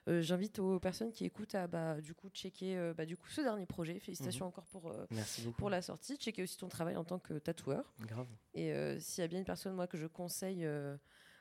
Euh, 0.08 0.20
J'invite 0.20 0.58
aux 0.58 0.80
personnes 0.80 1.12
qui 1.12 1.24
écoutent 1.24 1.54
à 1.54 1.68
bah, 1.68 2.00
du 2.00 2.12
coup 2.12 2.28
checker 2.28 2.76
euh, 2.76 2.92
bah, 2.92 3.06
du 3.06 3.16
coup 3.16 3.28
ce 3.30 3.40
dernier 3.40 3.66
projet. 3.66 3.98
Félicitations 4.00 4.46
encore 4.46 4.64
pour 4.66 4.92
Merci 5.12 5.42
pour 5.56 5.70
la 5.70 5.80
sortie. 5.80 6.16
Checker 6.16 6.42
aussi 6.42 6.56
ton 6.58 6.68
travail 6.68 6.96
en 6.96 7.04
tant 7.04 7.20
que 7.20 7.34
tatoueur. 7.34 7.94
Grave. 8.00 8.26
Et 8.54 8.74
s'il 8.98 9.22
y 9.22 9.24
a 9.24 9.28
bien 9.28 9.38
une 9.38 9.44
personne 9.44 9.74
moi 9.74 9.86
que 9.86 9.96
je 9.96 10.08
conseille, 10.08 10.68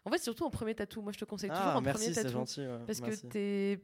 en 0.06 0.12
fait 0.12 0.18
surtout 0.20 0.46
en 0.46 0.50
premier 0.50 0.76
tatou. 0.76 1.02
Moi, 1.02 1.12
je 1.12 1.18
te 1.20 1.26
conseille 1.26 1.50
toujours 1.50 1.66
Ah, 1.66 1.78
en 1.78 1.82
merci, 1.82 2.02
premier 2.04 2.14
c'est 2.16 2.24
tatou 2.24 2.34
gentil. 2.34 2.62
ouais, 2.62 2.80
parce 2.86 3.02
merci. 3.02 3.22
que 3.22 3.28
t'es 3.28 3.80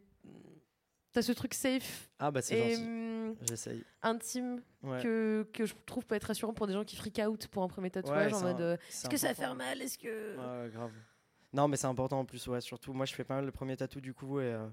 T'as 1.11 1.23
ce 1.23 1.31
truc 1.31 1.55
safe 1.55 2.07
Ah, 2.19 2.29
bah 2.29 2.41
c'est 2.41 2.75
gentil. 2.75 2.83
hum, 2.83 3.35
J'essaye. 3.47 3.83
intime 4.03 4.61
Ouais. 4.83 5.01
que, 5.01 5.47
que 5.53 5.65
je 5.65 5.73
trouve 5.87 6.05
peut 6.05 6.13
être 6.15 6.25
rassurant 6.25 6.53
pour 6.53 6.67
des 6.67 6.73
gens 6.73 6.83
qui 6.83 6.95
freak 6.95 7.19
out 7.27 7.47
pour 7.47 7.63
un 7.63 7.67
premier 7.67 7.89
tatouage 7.89 8.27
Ouais, 8.27 8.33
en 8.33 8.37
c'est 8.39 8.43
mode 8.45 8.61
euh, 8.61 8.77
est-ce 8.89 9.09
que 9.09 9.17
ça 9.17 9.29
va 9.29 9.33
faire 9.33 9.55
mal 9.55 9.81
Est-ce 9.81 9.97
que. 9.97 10.35
Ouais, 10.37 10.69
grave. 10.69 10.91
Non, 11.51 11.67
mais 11.67 11.77
c'est 11.77 11.87
important 11.87 12.19
en 12.19 12.25
plus, 12.25 12.45
ouais. 12.47 12.61
Surtout, 12.61 12.93
moi, 12.93 13.07
je 13.07 13.15
fais 13.15 13.23
pas 13.23 13.35
mal 13.35 13.45
le 13.45 13.51
premier 13.51 13.75
tatou 13.75 13.99
du 14.01 14.13
coup, 14.13 14.39
et 14.39 14.43
euh, 14.53 14.67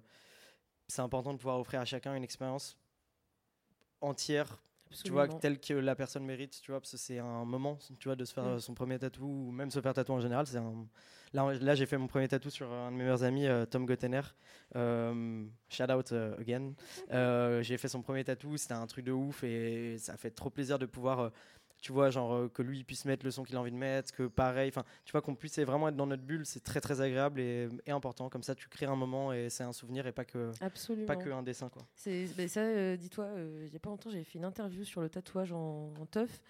c'est 0.89 1.01
important 1.01 1.33
de 1.33 1.39
pouvoir 1.39 1.59
offrir 1.59 1.81
à 1.81 1.87
chacun 1.87 2.15
une 2.15 2.25
expérience 2.25 2.77
entière, 4.03 4.59
tu 5.05 5.11
vois, 5.13 5.29
telle 5.29 5.59
que 5.61 5.75
la 5.75 5.95
personne 5.95 6.25
mérite, 6.25 6.61
tu 6.63 6.71
vois, 6.71 6.81
parce 6.81 6.93
que 6.93 6.97
c'est 6.97 7.19
un 7.19 7.45
moment, 7.45 7.79
tu 7.99 8.09
vois, 8.09 8.17
de 8.17 8.25
se 8.25 8.33
faire 8.33 8.45
Mm. 8.45 8.49
euh, 8.49 8.59
son 8.59 8.75
premier 8.75 8.99
tatou, 8.99 9.27
ou 9.27 9.51
même 9.53 9.71
se 9.71 9.81
faire 9.81 9.95
tatouer 9.95 10.17
en 10.17 10.21
général. 10.21 10.47
C'est 10.47 10.59
un... 10.59 10.87
Là, 11.33 11.53
là 11.61 11.75
j'ai 11.75 11.87
fait 11.87 11.99
mon 11.99 12.07
premier 12.07 12.29
tatou 12.29 12.51
sur 12.51 12.73
un 12.73 12.91
de 12.93 12.97
mes 12.97 13.03
meilleurs 13.03 13.25
amis, 13.25 13.47
euh, 13.47 13.67
Tom 13.67 13.85
Gottener. 13.85 14.21
Euh, 14.77 15.45
shout 15.69 15.91
out 15.91 16.13
again. 16.39 16.73
Euh, 17.13 17.63
j'ai 17.63 17.77
fait 17.79 17.89
son 17.89 18.01
premier 18.01 18.23
tatou, 18.25 18.57
c'était 18.57 18.75
un 18.75 18.87
truc 18.87 19.05
de 19.05 19.13
ouf, 19.13 19.43
et 19.45 19.97
ça 19.99 20.17
fait 20.17 20.31
trop 20.31 20.51
plaisir 20.51 20.79
de 20.79 20.87
pouvoir. 20.87 21.33
Tu 21.81 21.93
vois, 21.93 22.11
genre 22.11 22.35
euh, 22.35 22.49
que 22.49 22.63
lui 22.63 22.83
puisse 22.85 23.05
mettre 23.05 23.25
le 23.25 23.31
son 23.31 23.45
qu'il 23.45 23.55
a 23.57 23.61
envie 23.61 23.71
de 23.71 23.77
mettre, 23.77 24.13
que 24.13 24.27
pareil, 24.27 24.69
enfin, 24.69 24.85
tu 25.05 25.13
vois, 25.13 25.21
qu'on 25.23 25.35
puisse 25.35 25.59
vraiment 25.61 25.89
être 25.89 25.97
dans 25.97 26.07
notre 26.07 26.23
bulle, 26.23 26.45
c'est 26.47 26.61
très 26.65 26.81
très 26.81 27.01
agréable 27.01 27.39
et, 27.41 27.69
et 27.87 27.91
important. 27.91 28.29
Comme 28.29 28.43
ça, 28.43 28.55
tu 28.55 28.69
crées 28.69 28.87
un 28.87 28.97
moment 28.97 29.33
et 29.33 29.51
c'est 29.51 29.63
un 29.65 29.73
souvenir 29.73 30.07
et 30.07 30.13
pas 30.13 30.25
que, 30.25 30.51
Absolument. 30.61 31.07
pas 31.07 31.17
que 31.17 31.29
un 31.31 31.43
dessin, 31.43 31.69
quoi. 31.69 31.83
C'est 31.95 32.27
ben 32.37 32.49
ça, 32.49 32.61
euh, 32.61 32.97
dis-toi, 32.97 33.25
euh, 33.27 33.65
il 33.67 33.73
y 33.73 33.77
a 33.77 33.79
pas 33.79 33.91
longtemps, 33.91 34.11
j'avais 34.11 34.25
fait 34.25 34.39
une 34.39 34.45
interview 34.45 34.85
sur 34.85 35.01
le 35.01 35.09
tatouage 35.09 35.53
en, 35.53 35.93
en 36.01 36.07
teuf. 36.07 36.41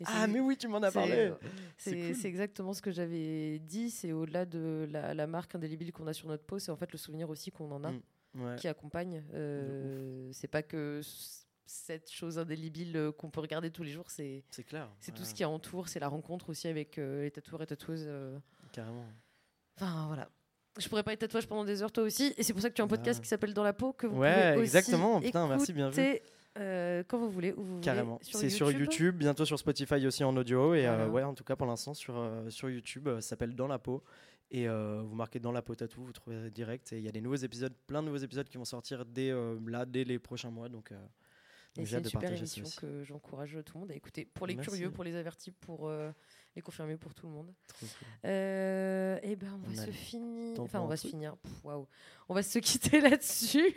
et 0.00 0.04
Ah, 0.06 0.26
mais 0.26 0.40
oui, 0.40 0.56
tu 0.56 0.68
m'en 0.68 0.82
as 0.82 0.92
parlé. 0.92 1.32
C'est 1.78 2.12
cool. 2.14 2.26
exactement 2.26 2.72
ce 2.72 2.82
que 2.82 2.90
j'avais 2.92 3.58
dit. 3.60 3.90
C'est 3.90 4.12
au-delà 4.12 4.44
de 4.44 4.86
la, 4.90 5.14
la 5.14 5.26
marque 5.26 5.54
indélébile 5.54 5.92
qu'on 5.92 6.06
a 6.06 6.12
sur 6.12 6.28
notre 6.28 6.44
peau, 6.44 6.58
c'est 6.58 6.70
en 6.70 6.76
fait 6.76 6.92
le 6.92 6.98
souvenir 6.98 7.30
aussi 7.30 7.50
qu'on 7.50 7.70
en 7.72 7.84
a 7.84 7.90
Mm. 7.92 8.00
Ouais. 8.36 8.56
qui 8.56 8.66
accompagne. 8.66 9.22
Euh, 9.32 10.28
c'est 10.32 10.48
pas 10.48 10.64
que 10.64 11.00
cette 11.66 12.10
chose 12.10 12.38
indélébile 12.38 12.96
euh, 12.96 13.12
qu'on 13.12 13.30
peut 13.30 13.40
regarder 13.40 13.70
tous 13.70 13.82
les 13.82 13.90
jours, 13.92 14.10
c'est 14.10 14.44
C'est 14.50 14.64
clair. 14.64 14.88
c'est 15.00 15.12
tout 15.12 15.24
ce 15.24 15.34
qui 15.34 15.44
entoure, 15.44 15.88
c'est 15.88 16.00
la 16.00 16.08
rencontre 16.08 16.50
aussi 16.50 16.68
avec 16.68 16.98
euh, 16.98 17.22
les 17.22 17.30
tatoueurs 17.30 17.62
et 17.62 17.66
tatoueuses. 17.66 18.04
euh. 18.06 18.38
Carrément. 18.72 19.04
Enfin 19.76 20.06
voilà. 20.08 20.28
Je 20.78 20.88
pourrais 20.88 21.02
pas 21.04 21.12
être 21.12 21.20
tatouage 21.20 21.46
pendant 21.46 21.64
des 21.64 21.82
heures 21.82 21.92
toi 21.92 22.02
aussi, 22.02 22.34
et 22.36 22.42
c'est 22.42 22.52
pour 22.52 22.60
ça 22.60 22.68
que 22.68 22.74
tu 22.74 22.82
as 22.82 22.84
un 22.84 22.88
podcast 22.88 23.18
Ouais. 23.18 23.22
qui 23.22 23.28
s'appelle 23.28 23.54
Dans 23.54 23.62
la 23.62 23.72
peau 23.72 23.92
que 23.92 24.06
vous 24.08 24.18
Ouais, 24.18 24.32
pouvez 24.34 24.52
aussi 24.54 24.76
exactement. 24.76 25.20
Putain, 25.20 25.46
merci, 25.46 25.72
bien 25.72 25.88
vu. 25.90 26.02
euh, 26.58 27.02
quand 27.06 27.18
vous 27.18 27.30
voulez, 27.30 27.52
où 27.52 27.62
vous 27.62 27.74
voulez, 27.74 27.80
Carrément. 27.84 28.18
C'est 28.22 28.50
sur 28.50 28.70
YouTube, 28.72 29.16
bientôt 29.16 29.44
sur 29.44 29.56
Spotify 29.58 30.04
aussi 30.06 30.24
en 30.24 30.36
audio. 30.36 30.74
Et 30.74 30.86
euh, 30.86 31.08
ouais, 31.08 31.22
en 31.22 31.32
tout 31.34 31.44
cas, 31.44 31.54
pour 31.56 31.66
l'instant, 31.68 31.94
sur, 31.94 32.16
euh, 32.16 32.50
sur 32.50 32.68
YouTube, 32.70 33.08
ça 33.16 33.20
s'appelle 33.20 33.54
Dans 33.54 33.68
la 33.68 33.78
peau. 33.78 34.02
Et 34.50 34.66
vous 34.68 35.14
marquez 35.14 35.38
Dans 35.40 35.52
la 35.52 35.62
peau 35.62 35.74
tatou, 35.76 36.02
vous 36.04 36.12
trouverez 36.12 36.50
direct. 36.50 36.92
Et 36.92 36.98
il 36.98 37.04
y 37.04 37.08
a 37.08 37.12
des 37.12 37.20
nouveaux 37.20 37.34
épisodes, 37.36 37.72
plein 37.86 38.02
de 38.02 38.06
nouveaux 38.06 38.18
épisodes 38.24 38.48
qui 38.48 38.56
vont 38.58 38.64
sortir 38.64 39.04
dès, 39.06 39.32
là, 39.66 39.86
dès 39.86 40.02
les 40.04 40.18
prochains 40.18 40.50
mois. 40.50 40.68
Donc, 40.68 40.92
Et 41.76 41.86
c'est 41.86 41.98
une 41.98 42.04
super 42.04 42.32
émission 42.32 42.64
que 42.80 43.02
j'encourage 43.04 43.58
tout 43.64 43.74
le 43.74 43.80
monde 43.80 43.90
à 43.90 43.94
écouter. 43.94 44.26
Pour 44.34 44.46
les 44.46 44.54
Merci. 44.54 44.70
curieux, 44.70 44.90
pour 44.90 45.02
les 45.04 45.16
avertis, 45.16 45.50
pour 45.50 45.88
euh, 45.88 46.10
les 46.54 46.62
confirmés, 46.62 46.96
pour 46.96 47.14
tout 47.14 47.26
le 47.26 47.32
monde. 47.32 47.52
Cool. 47.78 47.88
Euh, 48.26 49.18
et 49.22 49.34
ben 49.36 49.48
on 49.54 49.58
va 49.68 49.82
On 49.82 49.86
se 49.86 49.90
finir. 49.90 50.60
Enfin, 50.60 50.80
on 50.80 50.86
va 50.86 50.96
se 50.96 51.08
finir. 51.08 51.36
Waouh. 51.64 51.86
On 52.28 52.34
va 52.34 52.42
se 52.42 52.58
quitter 52.60 53.00
là-dessus. 53.00 53.74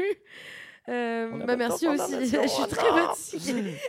Euh, 0.90 1.46
bah, 1.46 1.56
merci 1.58 1.88
aussi. 1.88 2.14
Je 2.26 2.48
suis 2.48 2.68
très 2.70 2.92
non 2.92 3.08
fatiguée. 3.14 3.78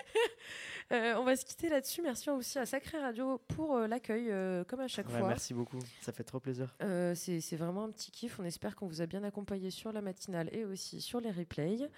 Euh, 0.91 1.17
on 1.19 1.25
va 1.25 1.37
se 1.37 1.45
quitter 1.45 1.69
là-dessus. 1.69 2.01
Merci 2.01 2.31
aussi 2.31 2.59
à 2.59 2.65
Sacré 2.65 2.99
Radio 2.99 3.37
pour 3.49 3.77
euh, 3.77 3.87
l'accueil, 3.87 4.31
euh, 4.31 4.65
comme 4.65 4.81
à 4.81 4.89
chaque 4.89 5.07
Ouais, 5.09 5.19
fois. 5.19 5.29
merci 5.29 5.53
beaucoup. 5.53 5.79
Ça 6.01 6.13
fait 6.13 6.25
trop 6.25 6.41
plaisir. 6.41 6.75
C'est 7.15 7.43
c'est 7.43 7.57
vraiment 7.57 7.85
un 7.85 7.91
petit 7.91 8.11
kiff. 8.11 8.39
On 8.41 8.45
espère 8.45 8.75
qu'on 8.75 8.87
vous 8.87 9.03
a 9.03 9.07
bien 9.07 9.23
accompagné 9.23 9.71
sur 9.71 9.93
la 9.93 10.01
matinale 10.01 10.49
et 10.51 10.65
aussi 10.65 11.03
sur 11.03 11.21
les 11.21 11.31
replays. 11.31 11.91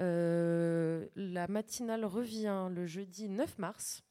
Euh, 0.00 1.06
la 1.14 1.46
matinale 1.46 2.04
revient 2.04 2.68
le 2.70 2.86
jeudi 2.86 3.28
9 3.28 3.58
mars 3.58 4.02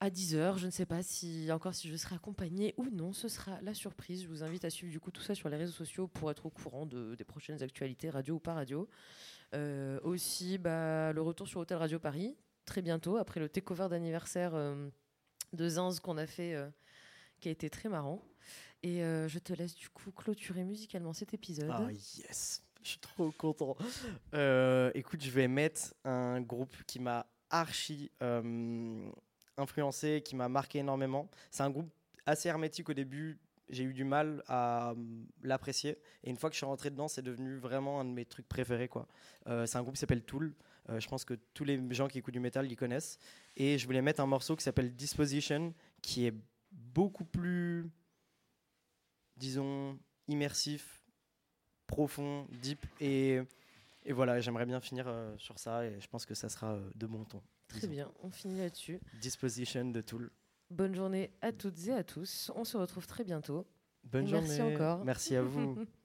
à 0.00 0.10
10h. 0.10 0.58
Je 0.58 0.66
ne 0.66 0.70
sais 0.70 0.86
pas 0.86 1.02
si 1.02 1.50
encore 1.52 1.74
si 1.74 1.88
je 1.88 1.96
serai 1.96 2.14
accompagnée 2.14 2.74
ou 2.76 2.88
non. 2.90 3.12
Ce 3.12 3.28
sera 3.28 3.60
la 3.60 3.74
surprise. 3.74 4.22
Je 4.22 4.28
vous 4.28 4.42
invite 4.42 4.64
à 4.64 4.70
suivre 4.70 4.92
du 4.92 5.00
coup 5.00 5.10
tout 5.10 5.22
ça 5.22 5.34
sur 5.34 5.48
les 5.48 5.56
réseaux 5.56 5.72
sociaux 5.72 6.08
pour 6.08 6.30
être 6.30 6.46
au 6.46 6.50
courant 6.50 6.86
de, 6.86 7.14
des 7.16 7.24
prochaines 7.24 7.62
actualités 7.62 8.10
radio 8.10 8.36
ou 8.36 8.40
pas 8.40 8.54
radio. 8.54 8.88
Euh, 9.54 9.98
aussi, 10.02 10.58
bah, 10.58 11.12
le 11.12 11.22
retour 11.22 11.48
sur 11.48 11.60
Hôtel 11.60 11.78
Radio 11.78 11.98
Paris 11.98 12.36
très 12.64 12.82
bientôt 12.82 13.16
après 13.16 13.40
le 13.40 13.48
takeover 13.48 13.88
d'anniversaire 13.88 14.54
euh, 14.54 14.90
de 15.54 15.68
Zinz 15.70 16.00
qu'on 16.00 16.18
a 16.18 16.26
fait, 16.26 16.54
qui 17.40 17.48
a 17.48 17.50
été 17.50 17.70
très 17.70 17.88
marrant. 17.88 18.22
Et 18.82 18.98
je 19.00 19.38
te 19.38 19.52
laisse 19.54 19.74
du 19.74 19.88
coup 19.88 20.12
clôturer 20.12 20.64
musicalement 20.64 21.14
cet 21.14 21.32
épisode. 21.34 21.70
Ah 21.72 21.90
yes, 21.90 22.62
je 22.88 22.92
suis 22.92 23.00
trop 23.00 23.30
content. 23.32 23.76
Euh, 24.34 24.90
écoute, 24.94 25.22
je 25.22 25.30
vais 25.30 25.46
mettre 25.46 25.94
un 26.04 26.40
groupe 26.40 26.74
qui 26.86 27.00
m'a 27.00 27.26
archi 27.50 28.10
euh, 28.22 29.10
influencé, 29.58 30.22
qui 30.24 30.34
m'a 30.34 30.48
marqué 30.48 30.78
énormément. 30.78 31.28
C'est 31.50 31.62
un 31.62 31.70
groupe 31.70 31.90
assez 32.24 32.48
hermétique 32.48 32.88
au 32.88 32.94
début. 32.94 33.38
J'ai 33.68 33.84
eu 33.84 33.92
du 33.92 34.04
mal 34.04 34.42
à 34.46 34.92
euh, 34.92 34.94
l'apprécier. 35.42 35.98
Et 36.24 36.30
une 36.30 36.36
fois 36.36 36.48
que 36.48 36.54
je 36.54 36.58
suis 36.58 36.66
rentré 36.66 36.88
dedans, 36.88 37.08
c'est 37.08 37.20
devenu 37.20 37.58
vraiment 37.58 38.00
un 38.00 38.06
de 38.06 38.10
mes 38.10 38.24
trucs 38.24 38.48
préférés. 38.48 38.88
c'est 39.46 39.76
un 39.76 39.82
groupe 39.82 39.94
qui 39.94 40.00
s'appelle 40.00 40.24
Tool. 40.24 40.54
Je 40.88 41.06
pense 41.06 41.26
que 41.26 41.34
tous 41.52 41.64
les 41.64 41.78
gens 41.90 42.08
qui 42.08 42.16
écoutent 42.18 42.32
du 42.32 42.40
métal, 42.40 42.70
ils 42.72 42.76
connaissent. 42.76 43.18
Et 43.56 43.76
je 43.76 43.84
voulais 43.84 44.00
mettre 44.00 44.22
un 44.22 44.26
morceau 44.26 44.56
qui 44.56 44.64
s'appelle 44.64 44.94
Disposition, 44.94 45.74
qui 46.00 46.26
est 46.26 46.34
beaucoup 46.72 47.26
plus, 47.26 47.90
disons, 49.36 49.98
immersif, 50.28 50.97
profond, 51.88 52.46
deep. 52.62 52.86
Et, 53.00 53.40
et 54.04 54.12
voilà, 54.12 54.38
j'aimerais 54.40 54.66
bien 54.66 54.78
finir 54.80 55.06
euh, 55.08 55.34
sur 55.38 55.58
ça. 55.58 55.84
Et 55.84 56.00
je 56.00 56.06
pense 56.06 56.24
que 56.24 56.34
ça 56.34 56.48
sera 56.48 56.74
euh, 56.74 56.90
de 56.94 57.06
bon 57.08 57.24
ton. 57.24 57.42
Très 57.66 57.80
disons. 57.80 57.90
bien, 57.92 58.12
on 58.22 58.30
finit 58.30 58.58
là-dessus. 58.60 59.00
Disposition 59.20 59.84
de 59.90 60.00
Tool. 60.00 60.30
Bonne 60.70 60.94
journée 60.94 61.30
à 61.42 61.50
toutes 61.52 61.88
et 61.88 61.92
à 61.92 62.04
tous. 62.04 62.52
On 62.54 62.64
se 62.64 62.76
retrouve 62.76 63.06
très 63.06 63.24
bientôt. 63.24 63.66
Bonne 64.04 64.26
Et 64.26 64.28
journée. 64.28 64.46
merci 64.48 64.62
encore. 64.62 65.04
Merci 65.04 65.36
à 65.36 65.42
vous. 65.42 65.76